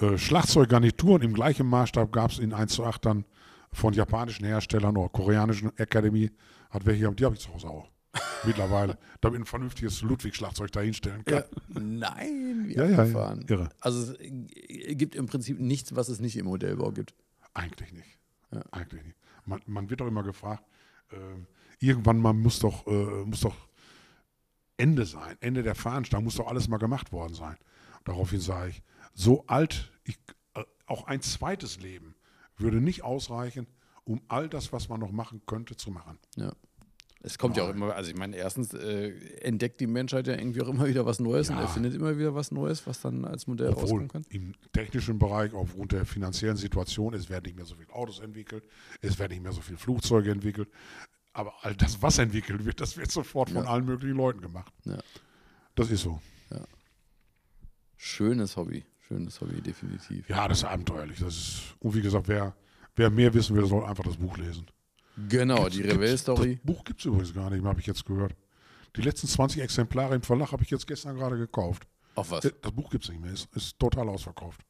Äh, 0.00 0.16
Schlagzeuggarnituren 0.18 1.22
im 1.22 1.32
gleichen 1.34 1.66
Maßstab 1.66 2.12
gab 2.12 2.30
es 2.30 2.38
in 2.38 2.52
1 2.52 2.72
zu 2.74 2.84
8 2.84 3.04
dann 3.06 3.24
von 3.72 3.94
japanischen 3.94 4.44
Herstellern 4.44 4.96
oder 4.96 5.08
koreanischen 5.08 5.76
Academy. 5.78 6.30
Hat 6.70 6.86
welche, 6.86 7.10
die 7.12 7.24
habe 7.24 7.34
ich 7.34 7.40
zu 7.40 7.52
Hause 7.52 7.68
auch. 7.68 7.88
Mittlerweile, 8.44 8.98
damit 9.20 9.40
ein 9.40 9.44
vernünftiges 9.46 10.02
Ludwig-Schlagzeug 10.02 10.72
dahinstellen 10.72 11.24
kann. 11.24 11.44
Ja. 11.74 11.80
Nein, 11.80 12.64
wie 12.66 12.74
Ja, 12.74 12.84
ja, 12.84 12.90
ja. 12.90 12.98
abgefahren. 12.98 13.44
Irre. 13.48 13.68
Also 13.80 14.12
es 14.12 14.18
äh, 14.20 14.94
gibt 14.94 15.14
im 15.14 15.26
Prinzip 15.26 15.58
nichts, 15.60 15.94
was 15.94 16.08
es 16.08 16.20
nicht 16.20 16.36
im 16.36 16.46
Modellbau 16.46 16.90
gibt. 16.92 17.14
Eigentlich 17.54 17.92
nicht. 17.92 18.18
Eigentlich 18.70 19.04
nicht. 19.04 19.16
Man, 19.44 19.60
man 19.66 19.90
wird 19.90 20.00
doch 20.00 20.06
immer 20.06 20.22
gefragt, 20.22 20.64
ähm, 21.12 21.46
irgendwann 21.80 22.18
mal 22.18 22.32
muss 22.32 22.60
doch, 22.60 22.86
äh, 22.86 23.24
muss 23.24 23.40
doch 23.40 23.56
Ende 24.76 25.04
sein, 25.06 25.36
Ende 25.40 25.62
der 25.62 25.74
Fahnenstange, 25.74 26.24
muss 26.24 26.36
doch 26.36 26.46
alles 26.46 26.68
mal 26.68 26.78
gemacht 26.78 27.12
worden 27.12 27.34
sein. 27.34 27.56
Daraufhin 28.04 28.40
sage 28.40 28.70
ich, 28.70 28.82
so 29.14 29.44
alt, 29.46 29.92
ich, 30.04 30.18
äh, 30.54 30.62
auch 30.86 31.06
ein 31.06 31.20
zweites 31.20 31.80
Leben 31.80 32.14
würde 32.58 32.80
nicht 32.80 33.02
ausreichen, 33.04 33.66
um 34.04 34.20
all 34.28 34.48
das, 34.48 34.72
was 34.72 34.88
man 34.88 35.00
noch 35.00 35.12
machen 35.12 35.42
könnte, 35.46 35.76
zu 35.76 35.90
machen. 35.90 36.18
Ja. 36.36 36.52
Es 37.20 37.36
kommt 37.36 37.56
ja 37.56 37.64
auch 37.64 37.70
immer, 37.70 37.94
also 37.96 38.10
ich 38.10 38.16
meine, 38.16 38.36
erstens 38.36 38.72
äh, 38.74 39.08
entdeckt 39.40 39.80
die 39.80 39.88
Menschheit 39.88 40.28
ja 40.28 40.34
irgendwie 40.34 40.62
auch 40.62 40.68
immer 40.68 40.86
wieder 40.86 41.04
was 41.04 41.18
Neues 41.18 41.50
und 41.50 41.56
Ja. 41.56 41.62
erfindet 41.62 41.94
immer 41.94 42.16
wieder 42.16 42.32
was 42.34 42.52
Neues, 42.52 42.86
was 42.86 43.00
dann 43.00 43.24
als 43.24 43.48
Modell 43.48 43.70
Obwohl 43.70 43.82
rauskommen 43.82 44.08
kann. 44.08 44.24
im 44.30 44.54
technischen 44.72 45.18
Bereich, 45.18 45.52
aufgrund 45.52 45.90
der 45.92 46.06
finanziellen 46.06 46.56
Situation, 46.56 47.14
es 47.14 47.28
werden 47.28 47.42
nicht 47.46 47.56
mehr 47.56 47.64
so 47.64 47.74
viele 47.74 47.92
Autos 47.92 48.20
entwickelt, 48.20 48.64
es 49.00 49.18
werden 49.18 49.32
nicht 49.32 49.42
mehr 49.42 49.52
so 49.52 49.60
viele 49.60 49.78
Flugzeuge 49.78 50.30
entwickelt. 50.30 50.68
Aber 51.32 51.52
all 51.62 51.74
das, 51.74 52.00
was 52.02 52.18
entwickelt 52.18 52.64
wird, 52.64 52.80
das 52.80 52.96
wird 52.96 53.10
sofort 53.10 53.50
von 53.50 53.64
Ja. 53.64 53.68
allen 53.70 53.84
möglichen 53.84 54.16
Leuten 54.16 54.40
gemacht. 54.40 54.72
Ja. 54.84 54.98
Das 55.74 55.90
ist 55.90 56.02
so. 56.02 56.20
Schönes 57.96 58.56
Hobby, 58.56 58.84
schönes 59.08 59.40
Hobby, 59.40 59.60
definitiv. 59.60 60.28
Ja, 60.28 60.46
das 60.46 60.58
ist 60.58 60.64
abenteuerlich. 60.64 61.18
Das 61.18 61.34
ist, 61.34 61.62
und 61.80 61.94
wie 61.94 62.02
gesagt, 62.02 62.28
wer, 62.28 62.54
wer 62.94 63.10
mehr 63.10 63.32
wissen 63.34 63.56
will, 63.56 63.66
soll 63.66 63.84
einfach 63.84 64.04
das 64.04 64.16
Buch 64.16 64.36
lesen. 64.36 64.66
Genau, 65.28 65.68
die 65.68 65.82
Revell-Story. 65.82 66.56
Das 66.56 66.64
Buch 66.64 66.84
gibt 66.84 67.00
es 67.00 67.06
übrigens 67.06 67.34
gar 67.34 67.50
nicht 67.50 67.62
mehr, 67.62 67.70
habe 67.70 67.80
ich 67.80 67.86
jetzt 67.86 68.04
gehört. 68.04 68.36
Die 68.96 69.02
letzten 69.02 69.26
20 69.26 69.62
Exemplare 69.62 70.14
im 70.14 70.22
Verlag 70.22 70.52
habe 70.52 70.62
ich 70.62 70.70
jetzt 70.70 70.86
gestern 70.86 71.16
gerade 71.16 71.36
gekauft. 71.38 71.86
Auf 72.14 72.30
was? 72.30 72.42
Das 72.42 72.52
das 72.60 72.72
Buch 72.72 72.90
gibt 72.90 73.04
es 73.04 73.10
nicht 73.10 73.20
mehr, 73.20 73.32
ist, 73.32 73.48
ist 73.54 73.78
total 73.78 74.08
ausverkauft. 74.08 74.60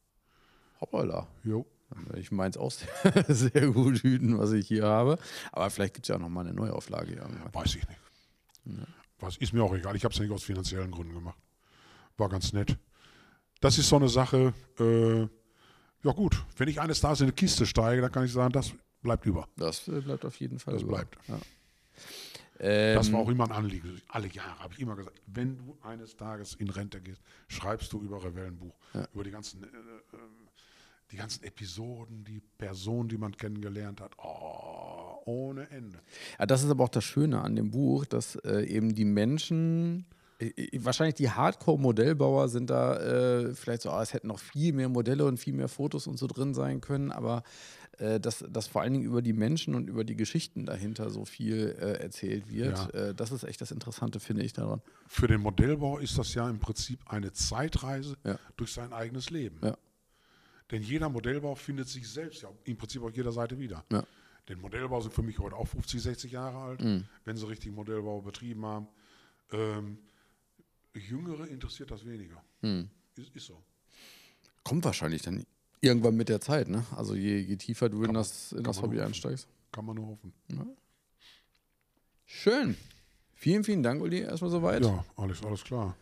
Hoppala. 0.81 1.27
Jo. 1.45 1.67
Ich 2.17 2.31
meins 2.31 2.57
auch 2.57 2.71
sehr, 2.71 3.25
sehr 3.29 3.69
gut 3.69 4.03
hüten, 4.03 4.39
was 4.39 4.53
ich 4.53 4.69
hier 4.69 4.85
habe. 4.85 5.19
Aber 5.53 5.71
vielleicht 5.71 5.95
gibt 5.95 6.05
es 6.05 6.09
ja 6.09 6.17
auch 6.17 6.21
nochmal 6.21 6.47
eine 6.47 6.55
Neuauflage 6.55 7.15
irgendwann. 7.15 7.55
Weiß 7.55 7.75
ich 7.75 7.87
nicht. 7.89 8.01
Was 9.19 9.37
ist 9.39 9.53
mir 9.53 9.63
auch 9.63 9.75
egal. 9.75 9.97
Ich 9.97 10.05
habe 10.05 10.13
es 10.13 10.19
ja 10.19 10.25
nicht 10.25 10.35
aus 10.35 10.45
finanziellen 10.45 10.91
Gründen 10.91 11.15
gemacht. 11.15 11.39
War 12.19 12.29
ganz 12.29 12.53
nett. 12.53 12.79
Das 13.61 13.79
ist 13.79 13.89
so 13.89 13.97
eine 13.97 14.09
Sache. 14.09 14.53
Äh, 14.79 15.21
ja 16.07 16.13
gut, 16.13 16.45
wenn 16.57 16.69
ich 16.69 16.81
eines 16.81 17.01
Tages 17.01 17.21
in 17.21 17.25
eine 17.27 17.33
Kiste 17.33 17.67
steige, 17.67 18.01
dann 18.03 18.13
kann 18.13 18.25
ich 18.25 18.33
sagen, 18.33 18.53
das 18.53 18.73
bleibt 19.03 19.27
über. 19.27 19.49
Das 19.57 19.89
äh, 19.89 20.01
bleibt 20.01 20.25
auf 20.25 20.37
jeden 20.41 20.59
Fall 20.59 20.75
Das 20.75 20.83
über. 20.83 20.93
bleibt. 20.97 21.17
Ja. 21.29 21.39
Ähm, 22.61 22.95
Das 22.97 23.13
war 23.13 23.21
auch 23.21 23.29
immer 23.29 23.45
ein 23.45 23.53
Anliegen. 23.53 24.01
Alle 24.09 24.29
Jahre 24.29 24.59
habe 24.61 24.75
ich 24.75 24.81
immer 24.81 24.97
gesagt, 24.97 25.21
wenn 25.27 25.57
du 25.59 25.77
eines 25.83 26.17
Tages 26.17 26.55
in 26.55 26.71
Rente 26.71 27.01
gehst, 27.01 27.21
schreibst 27.49 27.93
du 27.93 28.01
über 28.03 28.23
Rebellenbuch. 28.25 28.75
Über 29.13 29.25
die 29.25 29.31
ganzen, 29.31 29.63
äh, 29.65 29.67
äh, 29.67 30.19
die 31.11 31.17
ganzen 31.17 31.43
Episoden, 31.45 32.25
die 32.25 32.41
Personen, 32.59 33.09
die 33.09 33.17
man 33.19 33.37
kennengelernt 33.37 34.01
hat. 34.01 34.13
Oh, 34.19 35.21
ohne 35.25 35.69
Ende. 35.71 35.99
Ja, 36.39 36.47
das 36.47 36.63
ist 36.63 36.71
aber 36.71 36.85
auch 36.85 36.89
das 36.91 37.05
Schöne 37.05 37.41
an 37.41 37.57
dem 37.57 37.71
Buch, 37.71 38.05
dass 38.07 38.37
äh, 38.37 38.63
eben 38.67 38.95
die 38.95 39.05
Menschen, 39.05 40.05
wahrscheinlich 40.79 41.17
die 41.17 41.31
Hardcore-Modellbauer 41.31 42.49
sind 42.49 42.71
da 42.71 42.97
äh, 42.97 43.55
vielleicht 43.55 43.83
so, 43.83 43.91
ah, 43.91 44.03
es 44.03 44.13
hätten 44.15 44.29
noch 44.29 44.39
viel 44.39 44.73
mehr 44.73 44.89
Modelle 44.89 45.25
und 45.25 45.39
viel 45.39 45.53
mehr 45.55 45.69
Fotos 45.69 46.07
und 46.07 46.17
so 46.19 46.27
drin 46.27 46.55
sein 46.55 46.81
können, 46.81 47.11
aber 47.11 47.43
äh, 47.99 48.21
dass, 48.21 48.45
dass 48.49 48.69
vor 48.69 48.83
allen 48.83 48.93
Dingen 48.93 49.05
über 49.05 49.21
die 49.23 49.33
Menschen 49.33 49.75
und 49.75 49.89
über 49.89 50.05
die 50.05 50.15
Geschichten 50.15 50.65
dahinter 50.67 51.11
so 51.11 51.25
viel 51.25 51.77
äh, 51.81 52.01
erzählt 52.01 52.51
wird, 52.51 52.77
Ja. 52.95 53.09
äh, 53.09 53.15
das 53.15 53.33
ist 53.33 53.43
echt 53.43 53.61
das 53.61 53.73
Interessante, 53.73 54.21
finde 54.21 54.45
ich 54.45 54.53
daran. 54.53 54.81
Für 55.09 55.27
den 55.27 55.41
Modellbau 55.41 55.99
ist 55.99 56.17
das 56.19 56.33
ja 56.35 56.49
im 56.49 56.61
Prinzip 56.61 57.01
eine 57.07 57.33
Zeitreise 57.33 58.17
Ja. 58.25 58.39
durch 58.57 58.73
sein 58.73 58.93
eigenes 58.93 59.31
Leben. 59.31 59.59
Ja. 59.65 59.77
Denn 60.71 60.83
jeder 60.83 61.09
Modellbau 61.09 61.55
findet 61.57 61.89
sich 61.89 62.09
selbst 62.09 62.43
ja 62.43 62.49
im 62.65 62.77
Prinzip 62.77 63.03
auf 63.03 63.17
jeder 63.17 63.33
Seite 63.33 63.59
wieder. 63.59 63.85
Ja. 63.91 64.05
Denn 64.49 64.61
Modellbau 64.61 65.01
sind 65.01 65.13
für 65.13 65.23
mich 65.23 65.39
heute 65.41 65.57
auch 65.57 65.67
50, 65.67 66.01
60 66.01 66.31
Jahre 66.33 66.59
alt, 66.59 66.83
Mhm. 66.85 67.05
wenn 67.25 67.37
sie 67.37 67.49
richtig 67.49 67.73
Modellbau 67.73 68.21
betrieben 68.21 68.65
haben. 68.65 68.87
Ähm, 69.51 69.99
Jüngere 70.99 71.47
interessiert 71.49 71.91
das 71.91 72.05
weniger. 72.05 72.43
Mhm. 72.63 72.89
Ist, 73.17 73.35
ist 73.35 73.47
so. 73.47 73.63
Kommt 74.65 74.85
wahrscheinlich 74.85 75.23
dann 75.23 75.45
irgendwann 75.81 76.17
mit 76.17 76.29
der 76.29 76.41
Zeit, 76.41 76.69
ne? 76.69 76.85
Also 76.97 77.15
je, 77.15 77.39
je 77.39 77.57
tiefer 77.57 77.89
du 77.89 77.99
in 77.99 78.03
Kann 78.07 78.15
man- 78.15 78.21
das, 78.23 78.53
in 78.53 78.63
das 78.65 78.83
Hobby 78.83 78.97
hoffen. 78.97 79.07
einsteigst. 79.09 79.49
Kann 79.73 79.85
man 79.85 79.97
nur 79.97 80.07
hoffen. 80.09 80.33
Schön. 82.27 82.77
Vielen, 83.35 83.65
vielen 83.65 83.83
Dank, 83.83 84.03
Uli, 84.03 84.21
erstmal 84.21 84.51
soweit. 84.51 84.85
Ja, 84.85 85.05
alles, 85.17 85.43
alles 85.45 85.63
klar. 85.65 85.97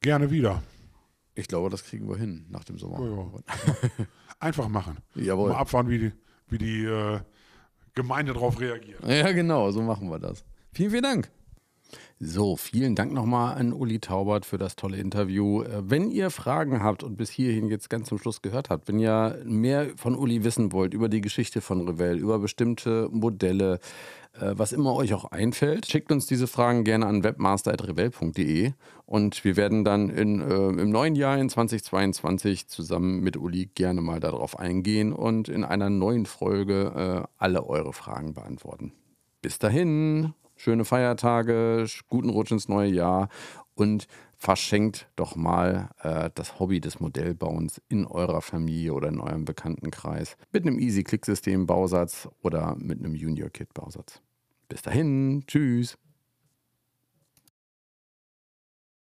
Gerne 0.00 0.30
wieder. 0.30 0.62
Ich 1.34 1.48
glaube, 1.48 1.68
das 1.70 1.84
kriegen 1.84 2.08
wir 2.08 2.16
hin 2.16 2.46
nach 2.48 2.64
dem 2.64 2.78
Sommer. 2.78 3.00
Ja, 3.00 3.16
ja. 3.98 4.06
Einfach 4.38 4.68
machen. 4.68 4.98
Jawohl. 5.14 5.50
Mal 5.50 5.58
abfahren, 5.58 5.88
wie 5.88 5.98
die, 5.98 6.12
wie 6.48 6.58
die 6.58 6.84
äh, 6.84 7.20
Gemeinde 7.94 8.32
darauf 8.32 8.60
reagiert. 8.60 9.02
Ja, 9.06 9.32
genau, 9.32 9.70
so 9.70 9.82
machen 9.82 10.08
wir 10.10 10.18
das. 10.18 10.44
Vielen, 10.72 10.90
vielen 10.90 11.02
Dank. 11.02 11.30
So, 12.18 12.56
vielen 12.56 12.94
Dank 12.94 13.12
nochmal 13.12 13.56
an 13.56 13.72
Uli 13.72 13.98
Taubert 13.98 14.44
für 14.44 14.58
das 14.58 14.76
tolle 14.76 14.98
Interview. 14.98 15.62
Äh, 15.62 15.90
Wenn 15.90 16.10
ihr 16.10 16.30
Fragen 16.30 16.82
habt 16.82 17.02
und 17.02 17.16
bis 17.16 17.30
hierhin 17.30 17.68
jetzt 17.68 17.88
ganz 17.88 18.08
zum 18.08 18.18
Schluss 18.18 18.42
gehört 18.42 18.70
habt, 18.70 18.88
wenn 18.88 18.98
ihr 18.98 19.40
mehr 19.44 19.88
von 19.96 20.14
Uli 20.14 20.44
wissen 20.44 20.72
wollt 20.72 20.92
über 20.92 21.08
die 21.08 21.22
Geschichte 21.22 21.60
von 21.60 21.88
Revell, 21.88 22.18
über 22.18 22.38
bestimmte 22.38 23.08
Modelle, 23.10 23.80
äh, 24.34 24.52
was 24.54 24.72
immer 24.72 24.94
euch 24.94 25.14
auch 25.14 25.24
einfällt, 25.24 25.86
schickt 25.86 26.12
uns 26.12 26.26
diese 26.26 26.46
Fragen 26.46 26.84
gerne 26.84 27.06
an 27.06 27.24
webmaster.revell.de 27.24 28.72
und 29.06 29.44
wir 29.44 29.56
werden 29.56 29.84
dann 29.84 30.08
in, 30.10 30.40
äh, 30.40 30.68
im 30.68 30.90
neuen 30.90 31.16
Jahr 31.16 31.38
in 31.38 31.48
2022 31.48 32.68
zusammen 32.68 33.20
mit 33.20 33.36
Uli 33.36 33.70
gerne 33.74 34.02
mal 34.02 34.20
darauf 34.20 34.58
eingehen 34.58 35.12
und 35.12 35.48
in 35.48 35.64
einer 35.64 35.90
neuen 35.90 36.26
Folge 36.26 37.26
äh, 37.26 37.28
alle 37.38 37.66
eure 37.66 37.92
Fragen 37.92 38.34
beantworten. 38.34 38.92
Bis 39.42 39.58
dahin, 39.58 40.34
schöne 40.60 40.84
Feiertage, 40.84 41.86
guten 42.08 42.28
Rutsch 42.28 42.52
ins 42.52 42.68
neue 42.68 42.90
Jahr 42.90 43.28
und 43.74 44.06
verschenkt 44.36 45.08
doch 45.16 45.34
mal 45.34 45.90
äh, 46.02 46.30
das 46.34 46.58
Hobby 46.60 46.80
des 46.80 47.00
Modellbauens 47.00 47.80
in 47.88 48.06
eurer 48.06 48.42
Familie 48.42 48.92
oder 48.92 49.08
in 49.08 49.20
eurem 49.20 49.46
Bekanntenkreis 49.46 50.36
mit 50.52 50.66
einem 50.66 50.78
Easy-Click-System-Bausatz 50.78 52.28
oder 52.42 52.76
mit 52.78 52.98
einem 52.98 53.14
Junior-Kit-Bausatz. 53.14 54.20
Bis 54.68 54.82
dahin, 54.82 55.44
tschüss. 55.46 55.96